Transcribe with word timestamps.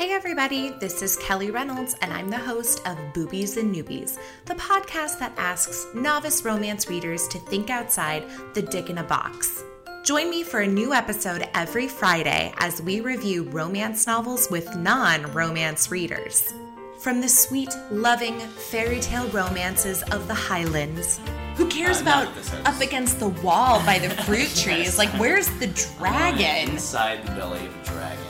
Hey 0.00 0.12
everybody, 0.12 0.70
this 0.70 1.02
is 1.02 1.18
Kelly 1.18 1.50
Reynolds, 1.50 1.94
and 2.00 2.10
I'm 2.10 2.30
the 2.30 2.38
host 2.38 2.80
of 2.88 2.96
Boobies 3.12 3.58
and 3.58 3.70
Newbies, 3.74 4.18
the 4.46 4.54
podcast 4.54 5.18
that 5.18 5.34
asks 5.36 5.86
novice 5.94 6.42
romance 6.42 6.88
readers 6.88 7.28
to 7.28 7.38
think 7.38 7.68
outside 7.68 8.24
the 8.54 8.62
dick 8.62 8.88
in 8.88 8.96
a 8.96 9.02
box. 9.02 9.62
Join 10.02 10.30
me 10.30 10.42
for 10.42 10.60
a 10.60 10.66
new 10.66 10.94
episode 10.94 11.46
every 11.52 11.86
Friday 11.86 12.50
as 12.56 12.80
we 12.80 13.02
review 13.02 13.42
romance 13.50 14.06
novels 14.06 14.48
with 14.50 14.74
non 14.74 15.30
romance 15.34 15.90
readers. 15.90 16.50
From 17.02 17.20
the 17.20 17.28
sweet, 17.28 17.68
loving 17.90 18.40
fairy 18.40 19.00
tale 19.00 19.28
romances 19.28 20.02
of 20.04 20.26
the 20.28 20.34
Highlands. 20.34 21.20
Who 21.56 21.68
cares 21.68 22.00
about 22.00 22.24
not 22.24 22.34
the 22.36 22.42
sense. 22.42 22.66
up 22.66 22.80
against 22.80 23.20
the 23.20 23.28
wall 23.28 23.84
by 23.84 23.98
the 23.98 24.08
fruit 24.08 24.48
trees? 24.56 24.96
Like, 24.96 25.10
where's 25.20 25.50
the 25.58 25.66
dragon? 25.66 26.70
Inside 26.70 27.26
the 27.26 27.32
belly 27.32 27.66
of 27.66 27.82
a 27.82 27.84
dragon. 27.84 28.29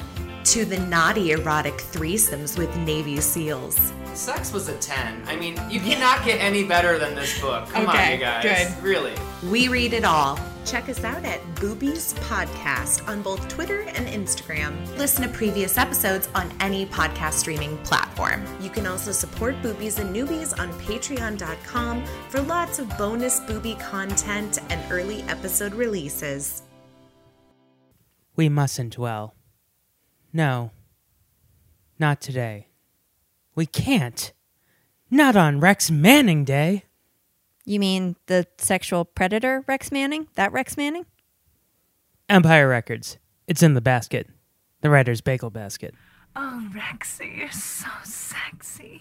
To 0.51 0.65
the 0.65 0.81
naughty 0.81 1.31
erotic 1.31 1.75
threesomes 1.75 2.59
with 2.59 2.77
Navy 2.79 3.19
SEAls. 3.19 3.93
Sex 4.17 4.53
was 4.53 4.69
a 4.69 4.77
10. 4.79 5.23
I 5.29 5.37
mean, 5.37 5.57
you 5.71 5.79
cannot 5.79 6.25
get 6.25 6.41
any 6.41 6.65
better 6.65 6.99
than 6.99 7.15
this 7.15 7.41
book. 7.41 7.69
Come 7.69 7.87
on, 7.87 8.11
you 8.11 8.19
guys. 8.19 8.43
good. 8.75 8.83
Really. 8.83 9.13
We 9.49 9.69
read 9.69 9.93
it 9.93 10.05
all. 10.05 10.41
Check 10.67 10.89
us 10.89 11.05
out 11.05 11.25
at 11.25 11.41
Boobies 11.55 12.15
Podcast 12.15 13.07
on 13.07 13.23
both 13.23 13.47
Twitter 13.47 13.83
and 13.83 14.09
Instagram. 14.09 14.75
Listen 14.99 15.23
to 15.23 15.29
previous 15.29 15.79
episodes 15.79 16.29
on 16.35 16.53
any 16.59 16.85
podcast 16.85 17.35
streaming 17.35 17.79
platform. 17.85 18.45
You 18.61 18.71
can 18.71 18.89
also 18.89 19.13
support 19.13 19.55
Boobies 19.63 20.01
and 20.01 20.13
Newbies 20.13 20.59
on 20.59 20.73
patreon.com 20.81 22.05
for 22.29 22.41
lots 22.43 22.81
of 22.81 22.89
bonus 22.99 23.39
booby 23.39 23.77
content 23.77 24.59
and 24.69 24.83
early 24.91 25.23
episode 25.29 25.75
releases. 25.75 26.63
We 28.35 28.49
mustn't 28.49 28.95
dwell. 28.95 29.37
No. 30.33 30.71
Not 31.99 32.21
today. 32.21 32.69
We 33.55 33.67
can't. 33.67 34.33
Not 35.11 35.37
on 35.37 35.61
Rex 35.61 35.91
Manning 35.91 36.45
Day. 36.45 36.85
You 37.65 37.81
mean 37.81 38.17
the 38.27 38.47
sexual 38.59 39.05
predator 39.05 39.65
Rex 39.67 39.91
Manning? 39.91 40.29
That 40.37 40.53
Rex 40.53 40.77
Manning? 40.77 41.07
Empire 42.29 42.69
Records. 42.69 43.19
It's 43.47 43.63
in 43.63 43.75
the 43.75 43.81
basket. 43.81 44.29
The 44.83 44.91
writer's 44.91 45.21
bagel 45.21 45.51
basket. 45.51 45.95
Oh, 46.37 46.71
Rexy, 46.73 47.39
you're 47.39 47.51
so 47.51 47.89
sexy. 48.05 49.01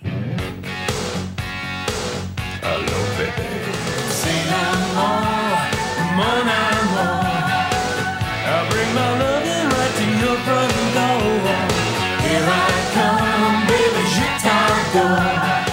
Tearing 14.92 15.68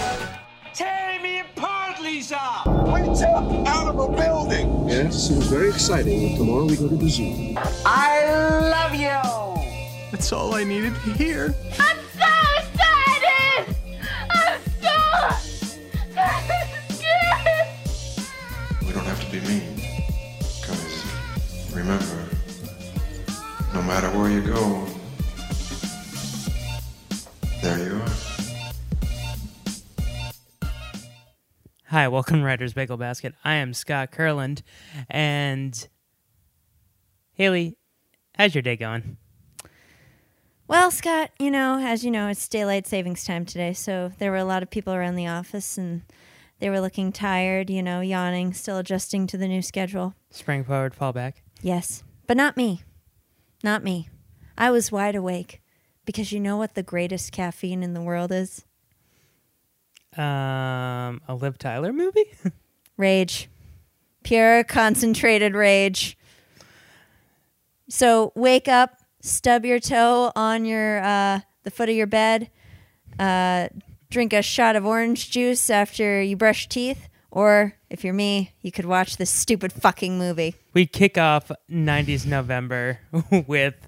me 1.22 1.41
apart, 1.41 1.98
Lisa! 2.03 2.39
We 2.67 3.00
jumped 3.19 3.67
out 3.67 3.89
of 3.89 3.98
a 3.98 4.09
building. 4.14 4.86
Yes, 4.86 5.28
seems 5.28 5.47
very 5.47 5.70
exciting. 5.70 6.36
Tomorrow 6.36 6.67
we 6.67 6.77
go 6.77 6.86
to 6.86 6.97
the 6.97 7.09
zoo. 7.09 7.55
I 7.87 8.27
love 8.61 8.94
you! 8.94 9.09
That's 10.12 10.31
all 10.33 10.55
I 10.55 10.64
needed 10.64 10.94
to 10.97 11.12
hear. 11.14 11.55
I'm 11.81 11.97
so 12.12 12.28
excited! 12.61 13.75
I'm 14.31 14.61
so 14.83 14.94
scared! 16.91 17.69
We 18.83 18.92
don't 18.92 19.06
have 19.06 19.20
to 19.25 19.31
be 19.33 19.41
mean. 19.48 19.81
Because 20.61 21.03
remember, 21.72 22.28
no 23.72 23.81
matter 23.81 24.11
where 24.11 24.28
you 24.31 24.42
go, 24.42 24.84
there 27.62 27.78
you 27.78 27.97
are. 27.97 28.11
Hi, 31.91 32.09
welcome 32.09 32.41
to 32.41 32.45
Writer's 32.45 32.75
Bagel 32.75 32.97
Basket. 32.97 33.33
I 33.45 33.55
am 33.55 33.73
Scott 33.73 34.11
Kurland. 34.11 34.62
And 35.09 35.88
Haley, 37.34 37.77
how's 38.37 38.56
your 38.56 38.62
day 38.62 38.75
going? 38.75 39.19
Well, 40.66 40.91
Scott, 40.91 41.31
you 41.38 41.49
know, 41.49 41.78
as 41.78 42.05
you 42.05 42.11
know, 42.11 42.27
it's 42.27 42.49
daylight 42.49 42.88
savings 42.88 43.25
time 43.25 43.44
today, 43.44 43.72
so 43.72 44.11
there 44.19 44.33
were 44.33 44.37
a 44.37 44.44
lot 44.44 44.65
of 44.65 44.71
people 44.71 44.94
around 44.94 45.15
the 45.15 45.28
office 45.28 45.78
and 45.78 46.03
they 46.59 46.71
were 46.71 46.81
looking 46.81 47.12
tired, 47.12 47.71
you 47.71 47.84
know, 47.84 48.00
yawning, 48.00 48.53
still 48.53 48.78
adjusting 48.78 49.28
to 49.28 49.37
the 49.37 49.47
new 49.47 49.62
schedule. 49.62 50.16
Spring 50.31 50.65
forward, 50.65 50.93
fall 50.93 51.12
back. 51.12 51.44
Yes, 51.62 52.03
but 52.27 52.37
not 52.37 52.56
me. 52.56 52.82
Not 53.62 53.84
me. 53.84 54.09
I 54.59 54.72
was 54.72 54.91
wide 54.91 55.15
awake 55.15 55.62
because 56.05 56.32
you 56.32 56.41
know 56.41 56.56
what 56.56 56.75
the 56.75 56.82
greatest 56.82 57.31
caffeine 57.31 57.84
in 57.84 57.94
the 57.94 58.03
world 58.03 58.32
is? 58.32 58.65
Um, 60.19 61.21
a 61.28 61.34
Liv 61.34 61.59
Tyler 61.59 61.93
movie? 61.93 62.32
Rage. 62.97 63.49
Pure 64.22 64.65
concentrated 64.65 65.54
rage. 65.54 66.19
So 67.88 68.32
wake 68.34 68.66
up, 68.66 68.99
stub 69.21 69.65
your 69.65 69.78
toe 69.78 70.32
on 70.34 70.65
your 70.65 70.99
uh, 71.03 71.41
the 71.62 71.71
foot 71.71 71.88
of 71.88 71.94
your 71.94 72.09
bed, 72.09 72.50
uh, 73.19 73.69
drink 74.10 74.32
a 74.32 74.43
shot 74.43 74.75
of 74.75 74.84
orange 74.84 75.31
juice 75.31 75.71
after 75.71 76.21
you 76.21 76.37
brush 76.37 76.69
teeth, 76.69 77.09
or 77.31 77.75
if 77.91 78.03
you're 78.03 78.15
me, 78.15 78.53
you 78.62 78.72
could 78.72 78.87
watch 78.87 79.16
this 79.16 79.31
stupid 79.31 79.72
fucking 79.72 80.19
movie. 80.19 80.56
we 80.75 80.87
kick 80.87 81.16
off 81.19 81.53
90s 81.71 82.26
November 82.26 82.99
with 83.47 83.86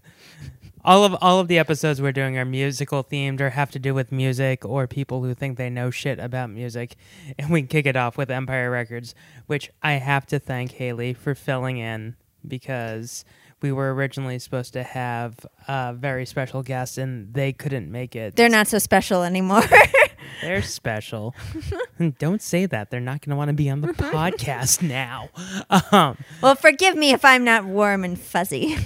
all 0.85 1.05
of 1.05 1.17
all 1.21 1.41
of 1.41 1.49
the 1.49 1.59
episodes 1.59 2.01
we're 2.01 2.13
doing 2.13 2.39
are 2.39 2.45
musical 2.45 3.03
themed 3.05 3.41
or 3.41 3.51
have 3.51 3.71
to 3.73 3.79
do 3.79 3.95
with 3.95 4.13
music 4.13 4.65
or 4.65 4.87
people 4.87 5.23
who 5.23 5.35
think 5.35 5.59
they 5.59 5.71
know 5.71 5.91
shit 5.91 6.19
about 6.19 6.51
music. 6.51 6.97
And 7.39 7.51
we 7.51 7.63
kick 7.63 7.87
it 7.87 7.97
off 7.97 8.17
with 8.17 8.31
Empire 8.31 8.71
Records, 8.71 9.15
which 9.47 9.71
I 9.83 9.93
have 9.93 10.27
to 10.27 10.39
thank 10.39 10.73
Haley 10.73 11.15
for 11.15 11.35
filling 11.35 11.79
in 11.79 12.17
because 12.47 13.25
we 13.61 13.73
were 13.73 13.93
originally 13.95 14.39
supposed 14.39 14.73
to 14.75 14.83
have 14.83 15.35
a 15.67 15.95
very 15.97 16.27
special 16.27 16.63
guest 16.63 16.99
and 16.99 17.33
they 17.35 17.53
couldn't 17.53 17.91
make 17.91 18.15
it. 18.15 18.37
They're 18.37 18.49
not 18.49 18.69
so 18.69 18.79
special 18.79 19.23
anymore. 19.23 19.63
They're 20.43 20.63
special. 20.63 21.35
Don't 22.19 22.41
say 22.43 22.67
that. 22.67 22.91
They're 22.91 23.01
not 23.01 23.21
going 23.21 23.31
to 23.31 23.37
want 23.37 23.49
to 23.49 23.55
be 23.55 23.69
on 23.69 23.81
the 23.81 23.89
podcast 23.89 24.83
now. 24.83 25.31
Um, 25.91 26.17
well, 26.41 26.55
forgive 26.55 26.97
me 26.97 27.13
if 27.13 27.25
I'm 27.25 27.45
not 27.45 27.65
warm 27.65 28.05
and 28.05 28.19
fuzzy. 28.19 28.77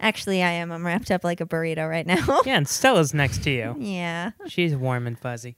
Actually, 0.00 0.42
I 0.42 0.50
am. 0.50 0.70
I'm 0.72 0.84
wrapped 0.84 1.10
up 1.10 1.24
like 1.24 1.40
a 1.40 1.46
burrito 1.46 1.88
right 1.88 2.06
now. 2.06 2.42
yeah, 2.46 2.56
and 2.56 2.68
Stella's 2.68 3.14
next 3.14 3.42
to 3.44 3.50
you. 3.50 3.76
yeah. 3.78 4.32
She's 4.46 4.74
warm 4.76 5.06
and 5.06 5.18
fuzzy. 5.18 5.56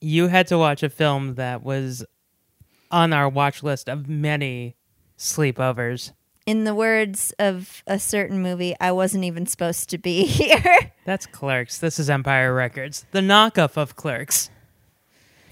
You 0.00 0.28
had 0.28 0.46
to 0.48 0.58
watch 0.58 0.82
a 0.82 0.90
film 0.90 1.36
that 1.36 1.62
was 1.62 2.04
on 2.90 3.12
our 3.12 3.28
watch 3.28 3.62
list 3.62 3.88
of 3.88 4.08
many 4.08 4.76
sleepovers. 5.16 6.12
In 6.46 6.64
the 6.64 6.74
words 6.74 7.32
of 7.38 7.82
a 7.86 7.98
certain 7.98 8.42
movie, 8.42 8.74
I 8.78 8.92
wasn't 8.92 9.24
even 9.24 9.46
supposed 9.46 9.88
to 9.90 9.98
be 9.98 10.24
here. 10.26 10.92
That's 11.06 11.24
Clerks. 11.26 11.78
This 11.78 11.98
is 11.98 12.10
Empire 12.10 12.52
Records, 12.52 13.06
the 13.12 13.20
knockoff 13.20 13.76
of 13.78 13.96
Clerks. 13.96 14.50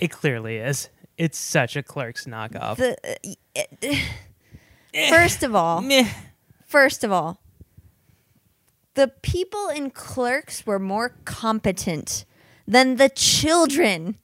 It 0.00 0.10
clearly 0.10 0.56
is. 0.58 0.90
It's 1.16 1.38
such 1.38 1.76
a 1.76 1.82
Clerks 1.82 2.26
knockoff. 2.26 2.76
the, 2.76 2.96
uh, 3.56 3.94
first 5.10 5.42
of 5.42 5.54
all, 5.54 5.82
first 6.66 7.04
of 7.04 7.12
all, 7.12 7.40
the 8.94 9.08
people 9.22 9.68
in 9.68 9.90
Clerks 9.90 10.66
were 10.66 10.78
more 10.78 11.16
competent 11.24 12.24
than 12.66 12.96
the 12.96 13.08
children 13.08 14.18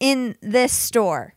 in 0.00 0.36
this 0.40 0.72
store. 0.72 1.34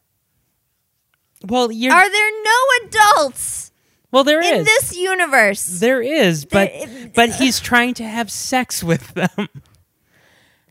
Well, 1.45 1.71
you're 1.71 1.93
Are 1.93 2.09
there 2.11 2.43
no 2.43 2.87
adults 2.87 3.71
well. 4.11 4.23
There 4.23 4.41
is 4.41 4.59
in 4.59 4.63
this 4.65 4.95
universe? 4.95 5.79
there 5.79 6.01
is, 6.01 6.45
but 6.45 6.71
There- 6.71 7.11
but 7.15 7.29
he's 7.35 7.59
trying 7.59 7.93
to 7.95 8.03
have 8.03 8.29
sex 8.31 8.83
with 8.83 9.13
them. 9.13 9.47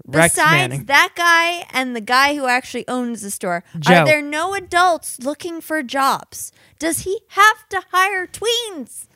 Besides 0.08 0.84
that 0.86 1.12
guy 1.14 1.66
and 1.72 1.94
the 1.94 2.00
guy 2.00 2.34
who 2.34 2.46
actually 2.46 2.86
owns 2.88 3.22
the 3.22 3.30
store, 3.30 3.62
Joe. 3.78 3.94
are 3.94 4.04
there 4.04 4.22
no 4.22 4.54
adults 4.54 5.18
looking 5.20 5.60
for 5.60 5.82
jobs? 5.82 6.52
Does 6.78 7.00
he 7.00 7.20
have 7.28 7.68
to 7.68 7.82
hire 7.92 8.26
tweens? 8.26 9.06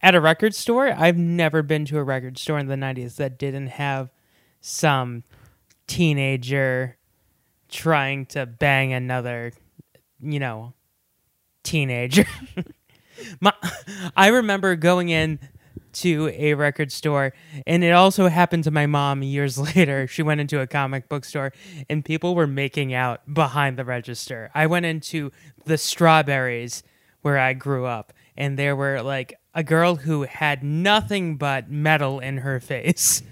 At 0.00 0.14
a 0.14 0.20
record 0.20 0.54
store, 0.54 0.92
I've 0.96 1.16
never 1.16 1.62
been 1.62 1.84
to 1.86 1.98
a 1.98 2.02
record 2.02 2.38
store 2.38 2.58
in 2.58 2.68
the 2.68 2.76
90s 2.76 3.16
that 3.16 3.38
didn't 3.38 3.68
have 3.68 4.10
some 4.60 5.24
teenager 5.86 6.96
trying 7.68 8.26
to 8.26 8.46
bang 8.46 8.92
another, 8.92 9.52
you 10.20 10.38
know, 10.38 10.74
teenager. 11.62 12.26
My, 13.40 13.52
I 14.16 14.28
remember 14.28 14.76
going 14.76 15.08
in 15.08 15.40
to 15.94 16.30
a 16.34 16.54
record 16.54 16.92
store 16.92 17.32
and 17.66 17.82
it 17.82 17.90
also 17.90 18.28
happened 18.28 18.62
to 18.64 18.70
my 18.70 18.86
mom 18.86 19.22
years 19.22 19.58
later. 19.76 20.06
She 20.06 20.22
went 20.22 20.40
into 20.40 20.60
a 20.60 20.66
comic 20.66 21.08
book 21.08 21.24
store 21.24 21.52
and 21.90 22.04
people 22.04 22.36
were 22.36 22.46
making 22.46 22.94
out 22.94 23.32
behind 23.32 23.76
the 23.76 23.84
register. 23.84 24.50
I 24.54 24.66
went 24.66 24.86
into 24.86 25.32
the 25.64 25.78
Strawberries 25.78 26.84
where 27.22 27.38
I 27.38 27.54
grew 27.54 27.86
up 27.86 28.12
and 28.36 28.56
there 28.56 28.76
were 28.76 29.02
like 29.02 29.34
a 29.54 29.62
girl 29.62 29.96
who 29.96 30.22
had 30.22 30.62
nothing 30.62 31.36
but 31.36 31.70
metal 31.70 32.20
in 32.20 32.38
her 32.38 32.60
face 32.60 33.22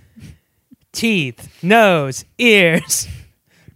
teeth, 0.93 1.63
nose, 1.63 2.25
ears, 2.39 3.07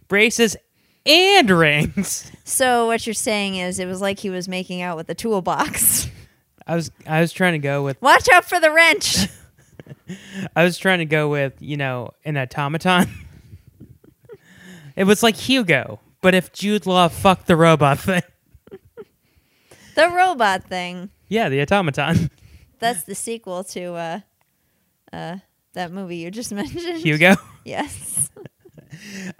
braces, 0.07 0.57
and 1.05 1.49
rings. 1.49 2.31
So 2.43 2.87
what 2.87 3.05
you're 3.07 3.13
saying 3.13 3.55
is 3.55 3.79
it 3.79 3.85
was 3.85 4.01
like 4.01 4.19
he 4.19 4.29
was 4.29 4.47
making 4.47 4.81
out 4.81 4.97
with 4.97 5.09
a 5.09 5.15
toolbox. 5.15 6.09
I 6.67 6.75
was 6.75 6.91
I 7.07 7.21
was 7.21 7.31
trying 7.31 7.53
to 7.53 7.59
go 7.59 7.83
with 7.83 8.01
Watch 8.01 8.27
out 8.29 8.45
for 8.45 8.59
the 8.59 8.71
wrench. 8.71 9.27
I 10.55 10.63
was 10.63 10.77
trying 10.77 10.99
to 10.99 11.05
go 11.05 11.29
with, 11.29 11.53
you 11.59 11.77
know, 11.77 12.11
an 12.25 12.37
automaton. 12.37 13.07
it 14.95 15.05
was 15.05 15.23
like 15.23 15.35
Hugo, 15.35 15.99
but 16.21 16.33
if 16.33 16.51
Jude 16.51 16.85
Law 16.85 17.07
fucked 17.07 17.47
the 17.47 17.55
robot 17.55 17.99
thing. 17.99 18.23
the 19.95 20.09
robot 20.09 20.63
thing. 20.65 21.09
Yeah, 21.31 21.47
the 21.47 21.61
automaton. 21.61 22.29
That's 22.79 23.03
the 23.03 23.15
sequel 23.15 23.63
to 23.63 23.93
uh 23.93 24.19
uh 25.13 25.37
that 25.73 25.91
movie 25.91 26.17
you 26.17 26.29
just 26.29 26.51
mentioned. 26.61 26.97
Hugo. 26.99 27.35
Yes. 27.65 28.29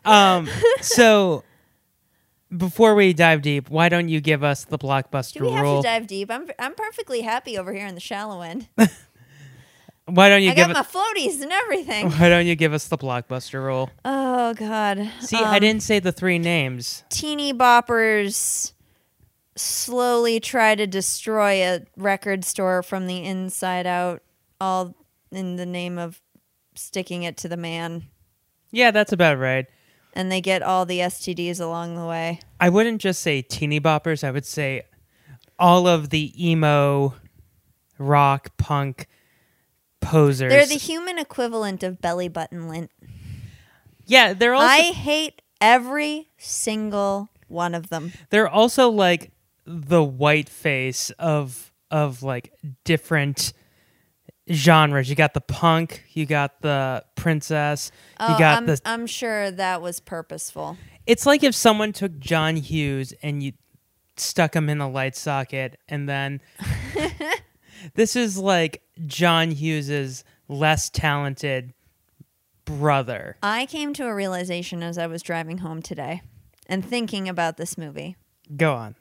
Um 0.06 0.48
so 0.80 1.44
before 2.56 2.96
we 2.96 3.12
dive 3.14 3.42
deep, 3.42 3.70
why 3.70 3.90
don't 3.90 4.08
you 4.08 4.22
give 4.22 4.44
us 4.44 4.64
the 4.64 4.78
blockbuster 4.78 5.40
Do 5.40 5.44
we 5.46 5.52
have 5.52 5.62
rule? 5.64 5.82
to 5.82 5.88
dive 5.88 6.08
deep? 6.08 6.32
I'm 6.32 6.48
I'm 6.58 6.74
perfectly 6.74 7.22
happy 7.22 7.58
over 7.58 7.74
here 7.74 7.86
in 7.86 7.94
the 7.94 8.02
shallow 8.02 8.42
end. 8.42 8.70
why 10.06 10.30
don't 10.30 10.42
you 10.42 10.52
I 10.52 10.56
give 10.56 10.68
got 10.70 10.74
my 10.74 10.84
floaties 10.84 11.42
and 11.42 11.52
everything. 11.52 12.10
Why 12.12 12.30
don't 12.30 12.46
you 12.48 12.56
give 12.56 12.74
us 12.74 12.88
the 12.88 12.98
blockbuster 12.98 13.62
rule? 13.64 13.90
Oh 14.06 14.54
God. 14.54 15.10
See, 15.20 15.36
I 15.38 15.56
Um, 15.56 15.60
didn't 15.62 15.84
say 15.84 16.00
the 16.00 16.14
three 16.14 16.40
names. 16.40 17.04
teeny 17.10 17.54
boppers 17.54 18.72
slowly 19.62 20.40
try 20.40 20.76
to 20.76 20.88
destroy 20.88 21.64
a 21.64 21.82
record 21.98 22.44
store 22.44 22.84
from 22.84 23.08
the 23.08 23.24
inside 23.24 23.86
out, 23.88 24.22
all 24.60 24.96
in 25.32 25.56
the 25.56 25.66
name 25.66 25.98
of 25.98 26.22
sticking 26.76 27.24
it 27.24 27.38
to 27.38 27.50
the 27.50 27.58
man. 27.58 28.04
Yeah, 28.72 28.92
that's 28.92 29.12
about 29.12 29.38
right. 29.38 29.66
And 30.14 30.32
they 30.32 30.42
get 30.42 30.62
all 30.62 30.86
the 30.86 31.00
STDs 31.00 31.62
along 31.62 31.96
the 31.96 32.06
way. 32.06 32.40
I 32.60 32.70
wouldn't 32.70 33.02
just 33.02 33.22
say 33.22 33.42
teeny 33.42 33.80
boppers. 33.80 34.24
I 34.24 34.32
would 34.32 34.46
say 34.46 34.84
all 35.58 35.88
of 35.88 36.10
the 36.10 36.34
emo, 36.50 37.14
rock, 37.98 38.58
punk 38.58 39.08
posers. 40.02 40.52
They're 40.52 40.66
the 40.66 40.76
human 40.76 41.18
equivalent 41.18 41.84
of 41.84 42.02
belly 42.02 42.28
button 42.28 42.68
lint. 42.68 42.92
yeah, 44.06 44.34
they're 44.34 44.54
also 44.54 44.68
I 44.68 44.92
hate 44.92 45.42
every 45.62 46.30
single 46.38 47.30
one 47.48 47.76
of 47.76 47.90
them. 47.90 48.12
they're 48.32 48.50
also 48.50 48.90
like 48.90 49.32
the 49.66 50.04
white 50.04 50.50
face 50.50 51.10
of 51.12 51.72
of 51.90 52.24
like 52.24 52.54
different 52.84 53.54
genres. 54.52 55.10
You 55.10 55.16
got 55.16 55.34
the 55.34 55.42
punk, 55.42 56.04
you 56.14 56.26
got 56.26 56.62
the 56.62 57.04
princess, 57.16 57.92
Oh, 58.20 58.32
you 58.34 58.40
got 58.40 58.58
I'm, 58.58 58.66
the 58.66 58.82
I'm 58.86 59.06
sure 59.08 59.52
that 59.52 59.82
was 59.82 60.00
purposeful. 60.00 60.78
It's 61.06 61.26
like 61.26 61.44
if 61.44 61.56
someone 61.56 61.94
took 61.94 62.20
John 62.20 62.56
Hughes 62.56 63.14
and 63.22 63.44
you 63.44 63.54
stuck 64.18 64.56
him 64.56 64.70
in 64.70 64.80
a 64.82 64.90
light 64.90 65.16
socket 65.16 65.80
and 65.90 66.08
then 66.08 66.42
this 67.96 68.16
is 68.16 68.38
like 68.38 68.84
John 69.08 69.52
Hughes's 69.52 70.24
less 70.48 70.90
talented 70.90 71.74
brother. 72.66 73.38
I 73.42 73.66
came 73.66 73.94
to 73.94 74.06
a 74.06 74.14
realization 74.14 74.84
as 74.84 74.98
I 74.98 75.08
was 75.08 75.22
driving 75.22 75.60
home 75.60 75.82
today 75.82 76.22
and 76.68 76.86
thinking 76.86 77.28
about 77.28 77.58
this 77.58 77.78
movie. 77.78 78.16
Go 78.56 78.74
on. 78.74 78.96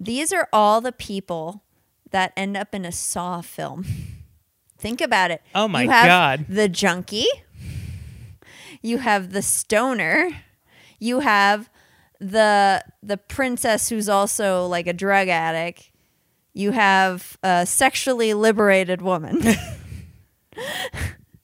These 0.00 0.32
are 0.32 0.48
all 0.52 0.80
the 0.80 0.92
people 0.92 1.64
that 2.10 2.32
end 2.36 2.56
up 2.56 2.74
in 2.74 2.84
a 2.84 2.92
Saw 2.92 3.40
film. 3.40 3.84
Think 4.78 5.00
about 5.00 5.30
it. 5.32 5.42
Oh 5.54 5.66
my 5.66 5.82
you 5.82 5.90
have 5.90 6.06
God. 6.06 6.46
The 6.48 6.68
junkie. 6.68 7.26
You 8.80 8.98
have 8.98 9.32
the 9.32 9.42
stoner. 9.42 10.30
You 11.00 11.20
have 11.20 11.68
the 12.20 12.84
the 13.02 13.16
princess 13.16 13.88
who's 13.88 14.08
also 14.08 14.66
like 14.66 14.86
a 14.86 14.92
drug 14.92 15.28
addict. 15.28 15.90
You 16.54 16.70
have 16.72 17.36
a 17.42 17.66
sexually 17.66 18.34
liberated 18.34 19.02
woman. 19.02 19.42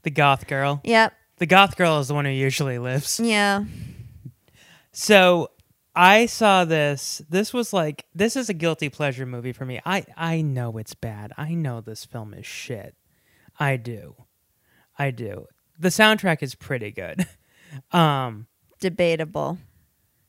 The 0.02 0.10
goth 0.10 0.46
girl. 0.48 0.80
yep. 0.84 1.14
The 1.38 1.46
goth 1.46 1.76
girl 1.76 1.98
is 1.98 2.08
the 2.08 2.14
one 2.14 2.26
who 2.26 2.30
usually 2.30 2.78
lives. 2.78 3.18
Yeah. 3.18 3.64
So 4.92 5.48
I 5.96 6.26
saw 6.26 6.64
this. 6.64 7.22
This 7.28 7.52
was 7.52 7.72
like 7.72 8.06
this 8.14 8.36
is 8.36 8.48
a 8.48 8.54
guilty 8.54 8.88
pleasure 8.88 9.26
movie 9.26 9.52
for 9.52 9.64
me. 9.64 9.80
I 9.84 10.04
I 10.16 10.40
know 10.42 10.76
it's 10.78 10.94
bad. 10.94 11.32
I 11.36 11.54
know 11.54 11.80
this 11.80 12.04
film 12.04 12.34
is 12.34 12.46
shit. 12.46 12.94
I 13.58 13.76
do. 13.76 14.16
I 14.98 15.10
do. 15.10 15.46
The 15.78 15.88
soundtrack 15.88 16.42
is 16.42 16.54
pretty 16.54 16.90
good. 16.90 17.26
Um 17.90 18.46
Debatable. 18.78 19.58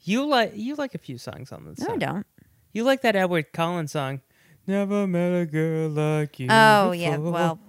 you 0.01 0.25
like 0.25 0.53
you 0.55 0.73
like 0.75 0.95
a 0.95 0.97
few 0.99 1.19
songs 1.19 1.51
on 1.51 1.65
this. 1.65 1.79
No, 1.79 1.93
I 1.93 1.97
don't. 1.97 2.25
You 2.73 2.83
like 2.83 3.01
that 3.03 3.15
Edwyn 3.15 3.45
Collins 3.53 3.91
song. 3.91 4.21
Never 4.65 5.05
met 5.05 5.29
a 5.41 5.45
girl 5.45 5.89
like 5.89 6.39
you. 6.39 6.47
Oh 6.49 6.91
yeah. 6.91 7.17
Well, 7.17 7.59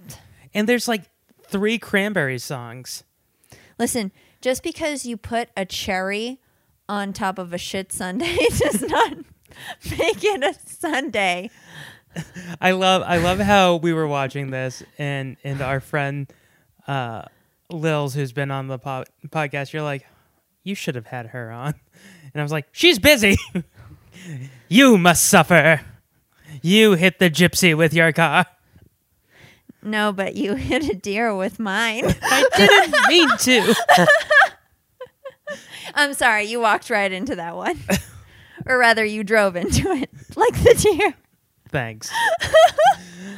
And 0.55 0.67
there's 0.67 0.89
like 0.89 1.03
three 1.43 1.79
cranberry 1.79 2.39
songs. 2.39 3.05
Listen, 3.79 4.13
just 4.41 4.63
because 4.63 5.05
you 5.05 5.19
put 5.19 5.51
a 5.57 5.67
cherry 5.67 6.41
on 6.89 7.13
top 7.13 7.39
of 7.39 7.53
a 7.53 7.59
shit 7.59 7.93
sundae 7.93 8.37
does 8.59 8.83
not 8.83 9.19
make 9.91 10.23
it 10.25 10.43
a 10.43 10.55
sundae. 10.69 11.49
I 12.61 12.71
love 12.73 13.03
I 13.03 13.19
love 13.19 13.39
how 13.39 13.77
we 13.77 13.93
were 13.93 14.07
watching 14.07 14.51
this 14.51 14.83
and 14.99 15.37
and 15.45 15.61
our 15.61 15.81
friend 15.81 16.33
uh 16.87 17.23
Lils 17.71 18.15
who's 18.15 18.33
been 18.33 18.51
on 18.51 18.69
the 18.69 18.79
po- 18.79 19.05
podcast 19.29 19.73
you're 19.73 19.83
like 19.83 20.07
you 20.63 20.75
should 20.75 20.95
have 20.95 21.07
had 21.07 21.27
her 21.29 21.51
on. 21.51 21.75
And 22.33 22.41
I 22.41 22.43
was 22.43 22.53
like 22.53 22.67
she's 22.73 22.99
busy. 22.99 23.37
you 24.69 24.99
must 24.99 25.25
suffer. 25.27 25.81
You 26.63 26.93
hit 26.93 27.19
the 27.19 27.31
gypsy 27.31 27.77
with 27.77 27.93
your 27.93 28.13
car. 28.13 28.47
No, 29.83 30.13
but 30.13 30.35
you 30.35 30.55
hit 30.55 30.89
a 30.89 30.95
deer 30.95 31.35
with 31.35 31.61
mine. 31.61 32.05
I 32.23 32.49
didn't 32.57 33.09
mean 33.09 33.29
to. 33.39 33.75
I'm 35.97 36.15
sorry, 36.15 36.45
you 36.45 36.61
walked 36.61 36.91
right 36.91 37.11
into 37.11 37.35
that 37.37 37.57
one. 37.57 37.81
or 38.67 38.79
rather, 38.79 39.05
you 39.05 39.25
drove 39.25 39.57
into 39.57 39.91
it 39.91 40.11
like 40.37 40.55
the 40.63 40.75
deer. 40.75 41.15
Thanks. 41.71 42.11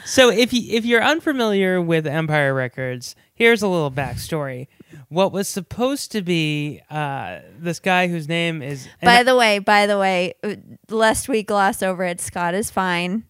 so 0.04 0.28
if 0.30 0.52
you 0.52 0.62
if 0.76 0.84
you're 0.84 1.02
unfamiliar 1.02 1.80
with 1.80 2.06
Empire 2.06 2.52
Records, 2.52 3.16
here's 3.34 3.62
a 3.62 3.68
little 3.68 3.90
backstory. 3.90 4.66
What 5.08 5.32
was 5.32 5.48
supposed 5.48 6.12
to 6.12 6.20
be 6.20 6.82
uh, 6.90 7.38
this 7.58 7.80
guy 7.80 8.08
whose 8.08 8.28
name 8.28 8.60
is 8.60 8.86
By 9.02 9.22
the 9.22 9.36
way, 9.36 9.58
by 9.58 9.86
the 9.86 9.98
way, 9.98 10.34
uh, 10.42 10.56
lest 10.90 11.28
we 11.28 11.42
gloss 11.42 11.82
over 11.82 12.04
it, 12.04 12.20
Scott 12.20 12.54
is 12.54 12.70
fine. 12.70 13.24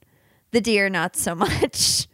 The 0.51 0.61
deer, 0.61 0.89
not 0.89 1.15
so 1.15 1.35
much. 1.37 2.08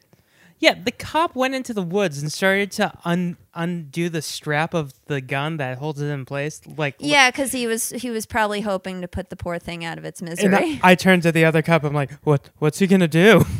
Yeah, 0.58 0.74
the 0.82 0.92
cop 0.92 1.34
went 1.34 1.54
into 1.54 1.74
the 1.74 1.82
woods 1.82 2.20
and 2.22 2.32
started 2.32 2.70
to 2.72 2.92
un- 3.04 3.36
undo 3.54 4.08
the 4.08 4.22
strap 4.22 4.72
of 4.74 4.92
the 5.06 5.20
gun 5.20 5.56
that 5.58 5.78
holds 5.78 6.00
it 6.00 6.06
in 6.06 6.24
place. 6.24 6.60
Like 6.66 6.96
Yeah, 6.98 7.30
because 7.30 7.52
he 7.52 7.66
was 7.66 7.90
he 7.90 8.10
was 8.10 8.24
probably 8.26 8.60
hoping 8.62 9.00
to 9.02 9.08
put 9.08 9.30
the 9.30 9.36
poor 9.36 9.58
thing 9.58 9.84
out 9.84 9.98
of 9.98 10.04
its 10.04 10.22
misery. 10.22 10.54
I, 10.54 10.80
I 10.82 10.94
turned 10.94 11.22
to 11.24 11.32
the 11.32 11.44
other 11.44 11.60
cop. 11.62 11.84
I'm 11.84 11.92
like, 11.94 12.12
what? 12.24 12.50
What's 12.58 12.78
he 12.78 12.86
gonna 12.86 13.08
do? 13.08 13.44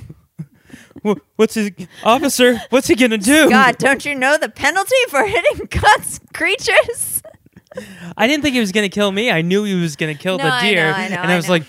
What's 1.37 1.55
his 1.55 1.71
officer? 2.03 2.59
What's 2.71 2.89
he 2.89 2.95
gonna 2.95 3.19
do? 3.19 3.51
God, 3.51 3.77
don't 3.79 4.05
you 4.05 4.15
know 4.15 4.39
the 4.39 4.49
penalty 4.49 4.97
for 5.11 5.23
hitting 5.25 5.67
God's 5.71 6.21
creatures? 6.33 7.23
I 8.17 8.27
didn't 8.27 8.43
think 8.43 8.55
he 8.55 8.61
was 8.61 8.73
gonna 8.73 8.89
kill 8.89 9.13
me. 9.13 9.31
I 9.31 9.43
knew 9.43 9.65
he 9.65 9.75
was 9.75 9.97
gonna 9.97 10.15
kill 10.15 10.39
No, 10.39 10.45
the 10.45 10.53
I 10.53 10.61
deer, 10.63 10.85
know, 10.91 10.97
I 10.97 11.09
know, 11.09 11.17
and 11.17 11.31
I 11.31 11.35
I 11.35 11.37
was 11.37 11.47
know. 11.47 11.53
like, 11.53 11.63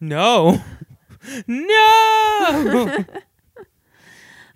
"No, 0.00 0.62
no." 1.46 3.04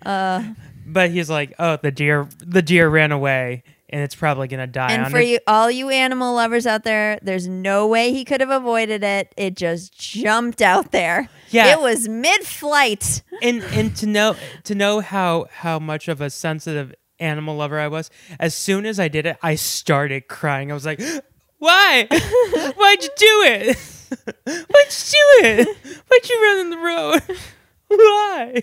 Uh, 0.07 0.43
but 0.85 1.11
he's 1.11 1.29
like, 1.29 1.53
"Oh, 1.59 1.77
the 1.81 1.91
deer, 1.91 2.27
the 2.39 2.61
deer 2.61 2.87
ran 2.87 3.11
away, 3.11 3.63
and 3.89 4.01
it's 4.01 4.15
probably 4.15 4.47
gonna 4.47 4.67
die." 4.67 4.91
and 4.93 5.11
for 5.11 5.19
it." 5.19 5.27
you, 5.27 5.39
all 5.45 5.69
you 5.69 5.89
animal 5.89 6.33
lovers 6.35 6.65
out 6.65 6.83
there, 6.83 7.19
there's 7.21 7.47
no 7.47 7.87
way 7.87 8.13
he 8.13 8.23
could 8.23 8.39
have 8.39 8.49
avoided 8.49 9.03
it. 9.03 9.33
It 9.35 9.55
just 9.55 9.99
jumped 9.99 10.61
out 10.61 10.91
there. 10.91 11.27
Yeah. 11.49 11.73
it 11.73 11.79
was 11.81 12.07
mid-flight. 12.07 13.21
and 13.41 13.63
and 13.63 13.95
to 13.97 14.05
know 14.07 14.35
to 14.63 14.75
know 14.75 15.01
how 15.01 15.47
how 15.51 15.79
much 15.79 16.07
of 16.07 16.21
a 16.21 16.29
sensitive 16.29 16.93
animal 17.19 17.55
lover 17.57 17.79
I 17.79 17.87
was, 17.89 18.09
as 18.39 18.53
soon 18.55 18.85
as 18.85 18.99
I 18.99 19.07
did 19.09 19.25
it, 19.25 19.37
I 19.41 19.55
started 19.55 20.27
crying. 20.27 20.71
I 20.71 20.73
was 20.73 20.85
like, 20.85 21.01
"Why? 21.57 22.07
Why'd 22.77 23.03
you 23.03 23.09
do 23.17 23.43
it? 23.45 23.77
Why'd 24.45 24.87
you 24.87 25.41
do 25.41 25.47
it? 25.47 25.77
Why'd 26.07 26.29
you 26.29 26.43
run 26.43 26.59
in 26.59 26.69
the 26.69 26.77
road? 26.77 27.21
Why?" 27.89 28.61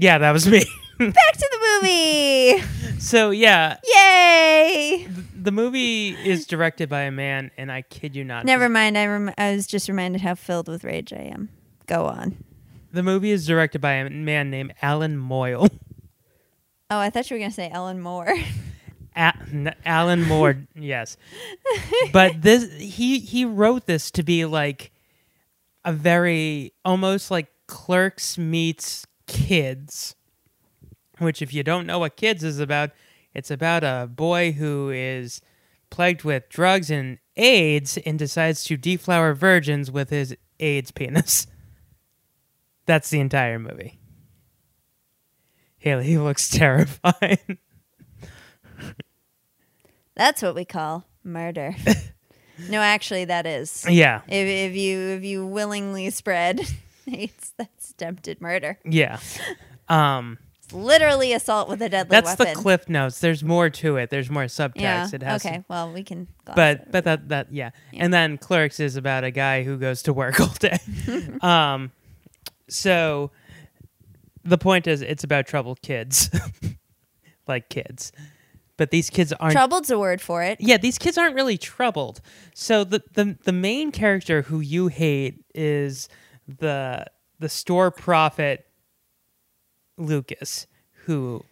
Yeah, 0.00 0.18
that 0.18 0.30
was 0.32 0.46
me. 0.48 0.58
Back 0.98 1.32
to 1.32 1.48
the 1.50 1.80
movie. 1.82 2.98
so 3.00 3.30
yeah, 3.30 3.76
Yay! 3.84 5.08
the 5.34 5.52
movie 5.52 6.10
is 6.10 6.46
directed 6.46 6.88
by 6.88 7.02
a 7.02 7.10
man, 7.10 7.50
and 7.56 7.70
I 7.70 7.82
kid 7.82 8.16
you 8.16 8.24
not, 8.24 8.44
Never 8.44 8.68
mind. 8.68 8.98
I 8.98 9.06
rem- 9.06 9.34
I 9.38 9.54
was 9.54 9.66
just 9.66 9.88
reminded 9.88 10.20
how 10.20 10.34
filled 10.34 10.68
with 10.68 10.84
rage 10.84 11.12
I 11.12 11.30
am. 11.32 11.48
Go 11.86 12.06
on. 12.06 12.36
The 12.92 13.02
movie 13.02 13.30
is 13.30 13.46
directed 13.46 13.80
by 13.80 13.92
a 13.92 14.10
man 14.10 14.50
named 14.50 14.74
Allan 14.82 15.16
Moyle. 15.18 15.68
Oh, 16.90 16.98
I 16.98 17.10
thought 17.10 17.28
you 17.30 17.34
were 17.36 17.40
gonna 17.40 17.50
say 17.50 17.68
Ellen 17.70 18.00
Moore. 18.00 18.34
A- 19.14 19.34
n- 19.52 19.74
Alan 19.84 20.22
Moore, 20.22 20.56
yes. 20.74 21.18
But 22.14 22.40
this 22.40 22.72
he 22.78 23.18
he 23.18 23.44
wrote 23.44 23.84
this 23.84 24.10
to 24.12 24.22
be 24.22 24.46
like 24.46 24.90
a 25.84 25.92
very 25.92 26.72
almost 26.86 27.30
like 27.30 27.48
Clerks 27.66 28.38
meets 28.38 29.06
Kids, 29.28 30.16
which 31.18 31.40
if 31.40 31.54
you 31.54 31.62
don't 31.62 31.86
know 31.86 32.00
what 32.00 32.16
Kids 32.16 32.42
is 32.42 32.58
about, 32.58 32.90
it's 33.34 33.50
about 33.50 33.84
a 33.84 34.08
boy 34.12 34.50
who 34.52 34.90
is 34.90 35.40
plagued 35.90 36.24
with 36.24 36.48
drugs 36.48 36.90
and 36.90 37.18
AIDS 37.36 37.96
and 37.98 38.18
decides 38.18 38.64
to 38.64 38.76
deflower 38.76 39.34
virgins 39.34 39.90
with 39.90 40.10
his 40.10 40.36
AIDS 40.58 40.90
penis. 40.90 41.46
That's 42.86 43.10
the 43.10 43.20
entire 43.20 43.58
movie. 43.58 44.00
Haley 45.78 46.04
he 46.04 46.18
looks 46.18 46.48
terrified. 46.50 47.58
That's 50.16 50.42
what 50.42 50.56
we 50.56 50.64
call 50.64 51.04
murder. 51.22 51.76
no, 52.68 52.80
actually, 52.80 53.26
that 53.26 53.46
is. 53.46 53.86
yeah. 53.88 54.22
If, 54.26 54.72
if 54.72 54.76
you 54.76 54.98
if 54.98 55.24
you 55.24 55.46
willingly 55.46 56.10
spread 56.10 56.60
AIDS, 57.06 57.52
that's 57.56 57.77
attempted 57.98 58.40
murder. 58.40 58.78
Yeah. 58.84 59.18
Um 59.88 60.38
It's 60.62 60.72
literally 60.72 61.32
assault 61.32 61.68
with 61.68 61.82
a 61.82 61.88
deadly 61.88 62.14
weapon. 62.14 62.24
that's 62.26 62.38
weapon. 62.38 62.54
the 62.54 62.60
cliff 62.60 62.88
notes. 62.88 63.20
There's 63.20 63.42
more 63.42 63.70
to 63.70 63.96
it. 63.96 64.10
There's 64.10 64.30
more 64.30 64.44
subtext. 64.44 64.80
Yeah. 64.80 65.08
It 65.12 65.22
has 65.22 65.44
okay. 65.44 65.64
Well, 65.68 65.92
we 65.92 66.02
can. 66.04 66.28
but 66.44 66.80
it. 66.82 66.92
but 66.92 67.04
that 67.04 67.28
that 67.28 67.52
yeah. 67.52 67.70
And 67.92 68.12
then 68.12 68.38
Clerks 68.38 68.78
is 68.80 68.96
about 68.96 69.24
a 69.24 69.30
guy 69.30 69.62
who 69.64 69.76
goes 69.78 70.02
to 70.04 70.12
work 70.12 70.40
all 70.44 70.54
day. 70.58 70.78
um 71.40 71.90
so 72.68 73.30
the 74.44 74.58
point 74.58 74.86
is 74.86 75.02
it's 75.02 75.24
about 75.24 75.46
troubled 75.46 75.82
kids. 75.82 76.30
like 77.48 77.68
kids. 77.68 78.12
But 78.76 78.92
these 78.92 79.10
kids 79.10 79.32
aren't 79.32 79.54
troubled's 79.56 79.90
a 79.90 79.98
word 79.98 80.20
for 80.20 80.44
it. 80.44 80.58
yeah, 80.60 80.76
these 80.76 80.98
kids 80.98 81.18
aren't 81.18 81.34
really 81.34 81.58
troubled. 81.58 82.20
So 82.54 82.84
the 82.84 83.02
the 83.14 83.36
the 83.44 83.52
main 83.52 83.90
character 83.90 84.42
who 84.42 84.60
you 84.60 84.86
hate 84.86 85.42
is 85.54 86.08
the 86.46 87.04
the 87.38 87.48
store 87.48 87.90
prophet 87.90 88.66
Lucas, 89.96 90.66
who 91.04 91.44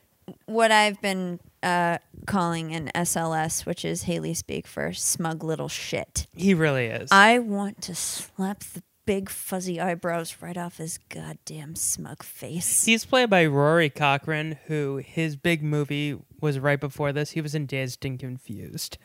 What 0.47 0.71
I've 0.71 1.01
been 1.01 1.41
uh, 1.63 1.99
calling 2.27 2.73
an 2.75 2.91
SLS, 2.95 3.67
which 3.67 3.85
is 3.85 4.05
Haley 4.05 4.35
speak 4.35 4.67
for 4.67 4.93
smug 4.93 5.43
little 5.43 5.69
shit. 5.69 6.27
he 6.35 6.55
really 6.55 6.87
is. 6.87 7.11
I 7.11 7.39
want 7.39 7.83
to 7.83 7.95
slap 7.95 8.61
the 8.61 8.83
big 9.05 9.31
fuzzy 9.31 9.81
eyebrows 9.81 10.37
right 10.41 10.57
off 10.57 10.79
his 10.79 10.99
goddamn 11.09 11.77
smug 11.77 12.23
face. 12.25 12.85
He's 12.85 13.05
played 13.05 13.31
by 13.31 13.47
Rory 13.47 13.89
Cochrane, 13.89 14.59
who 14.67 14.97
his 14.97 15.37
big 15.37 15.63
movie 15.63 16.19
was 16.41 16.59
right 16.59 16.81
before 16.81 17.13
this. 17.13 17.31
He 17.31 17.41
was 17.41 17.55
in 17.55 17.67
Dazed 17.67 18.05
and 18.05 18.19
Confused, 18.19 18.99